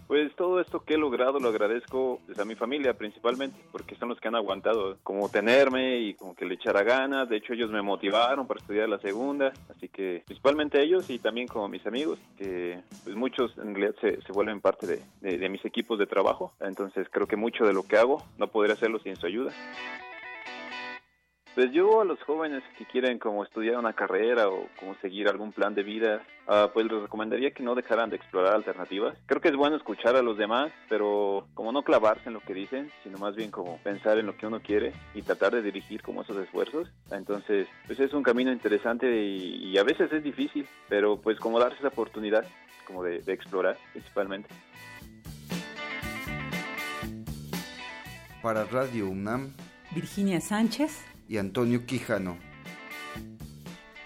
Pues 0.07 0.33
todo 0.35 0.61
esto 0.61 0.79
que 0.79 0.93
he 0.93 0.97
logrado 0.97 1.39
lo 1.39 1.49
agradezco 1.49 2.21
pues, 2.25 2.39
a 2.39 2.45
mi 2.45 2.55
familia 2.55 2.93
principalmente, 2.93 3.57
porque 3.71 3.95
son 3.95 4.09
los 4.09 4.19
que 4.19 4.29
han 4.29 4.35
aguantado 4.35 4.97
como 5.03 5.29
tenerme 5.29 5.99
y 5.99 6.13
como 6.13 6.33
que 6.33 6.45
le 6.45 6.55
echara 6.55 6.83
ganas. 6.83 7.27
De 7.27 7.37
hecho, 7.37 7.53
ellos 7.53 7.69
me 7.69 7.81
motivaron 7.81 8.47
para 8.47 8.59
estudiar 8.59 8.87
la 8.87 8.99
segunda, 8.99 9.51
así 9.69 9.89
que 9.89 10.23
principalmente 10.25 10.81
ellos 10.81 11.09
y 11.09 11.19
también 11.19 11.47
como 11.47 11.67
mis 11.67 11.85
amigos, 11.85 12.19
que 12.37 12.79
pues 13.03 13.15
muchos 13.15 13.57
en 13.57 13.75
realidad 13.75 13.95
se, 13.99 14.21
se 14.21 14.31
vuelven 14.31 14.61
parte 14.61 14.87
de, 14.87 15.01
de, 15.19 15.37
de 15.37 15.49
mis 15.49 15.63
equipos 15.65 15.99
de 15.99 16.07
trabajo. 16.07 16.53
Entonces 16.61 17.07
creo 17.11 17.27
que 17.27 17.35
mucho 17.35 17.65
de 17.65 17.73
lo 17.73 17.83
que 17.83 17.97
hago 17.97 18.23
no 18.37 18.47
podría 18.47 18.75
hacerlo 18.75 18.99
sin 18.99 19.17
su 19.17 19.25
ayuda. 19.25 19.51
Pues 21.57 21.71
yo 21.71 22.01
a 22.01 22.05
los 22.05 22.21
jóvenes 22.21 22.61
que 22.77 22.85
quieren 22.85 23.17
como 23.17 23.43
estudiar 23.43 23.77
una 23.77 23.93
carrera 23.93 24.47
o 24.47 24.67
como 24.79 24.93
seguir 25.01 25.27
algún 25.27 25.51
plan 25.51 25.73
de 25.73 25.81
vida, 25.81 26.21
uh, 26.47 26.71
pues 26.71 26.85
les 26.85 27.01
recomendaría 27.01 27.49
que 27.49 27.63
no 27.63 27.73
dejaran 27.73 28.11
de 28.11 28.15
explorar 28.15 28.53
alternativas. 28.53 29.17
Creo 29.25 29.41
que 29.41 29.47
es 29.47 29.55
bueno 29.55 29.75
escuchar 29.75 30.15
a 30.15 30.21
los 30.21 30.37
demás, 30.37 30.71
pero 30.87 31.47
como 31.55 31.71
no 31.71 31.81
clavarse 31.81 32.29
en 32.29 32.35
lo 32.35 32.41
que 32.41 32.53
dicen, 32.53 32.91
sino 33.03 33.17
más 33.17 33.35
bien 33.35 33.49
como 33.49 33.79
pensar 33.79 34.19
en 34.19 34.27
lo 34.27 34.37
que 34.37 34.45
uno 34.45 34.59
quiere 34.59 34.93
y 35.15 35.23
tratar 35.23 35.51
de 35.51 35.63
dirigir 35.63 36.03
como 36.03 36.21
esos 36.21 36.37
esfuerzos. 36.37 36.91
Entonces, 37.09 37.67
pues 37.87 37.99
es 37.99 38.13
un 38.13 38.21
camino 38.21 38.51
interesante 38.51 39.07
y, 39.25 39.71
y 39.71 39.79
a 39.79 39.83
veces 39.83 40.13
es 40.13 40.23
difícil, 40.23 40.67
pero 40.87 41.17
pues 41.19 41.39
como 41.39 41.59
darse 41.59 41.79
esa 41.79 41.87
oportunidad 41.87 42.45
como 42.85 43.03
de, 43.03 43.23
de 43.23 43.33
explorar 43.33 43.77
principalmente. 43.93 44.47
Para 48.43 48.63
Radio 48.65 49.09
UNAM, 49.09 49.55
Virginia 49.95 50.39
Sánchez 50.39 51.16
y 51.27 51.37
Antonio 51.37 51.85
Quijano. 51.85 52.37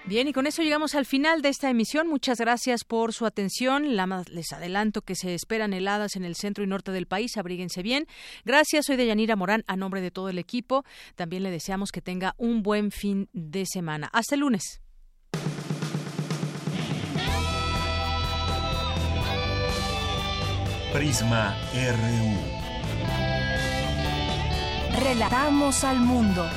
Bien, 0.06 0.28
y 0.28 0.34
con 0.34 0.48
eso 0.48 0.64
llegamos 0.64 0.96
al 0.96 1.06
final 1.06 1.42
de 1.42 1.50
esta 1.50 1.70
emisión. 1.70 2.08
Muchas 2.08 2.40
gracias 2.40 2.84
por 2.84 3.14
su 3.14 3.26
atención. 3.26 3.96
les 4.32 4.52
adelanto 4.52 5.04
que 5.04 5.16
se 5.16 5.36
esperan 5.36 5.74
heladas 5.74 6.16
en 6.16 6.26
el 6.26 6.36
centro 6.36 6.64
y 6.64 6.68
norte 6.68 6.92
del 6.92 7.06
país. 7.06 7.38
Abríguense 7.38 7.84
bien. 7.84 8.08
Gracias, 8.44 8.88
soy 8.88 8.96
Deyanira 8.96 9.36
Morán, 9.36 9.64
a 9.68 9.76
nombre 9.76 10.02
de 10.02 10.10
todo 10.10 10.30
el 10.30 10.40
equipo. 10.40 10.84
También 11.16 11.44
le 11.44 11.52
deseamos 11.52 11.92
que 11.92 12.02
tenga 12.02 12.34
un 12.38 12.64
buen 12.64 12.92
fin 12.92 13.30
de 13.32 13.66
semana. 13.66 14.10
Hasta 14.12 14.36
el 14.36 14.42
lunes. 14.42 14.82
Prisma 20.92 21.56
RU. 21.74 22.62
Relatamos 25.00 25.84
al 25.86 26.00
mundo. 26.00 26.50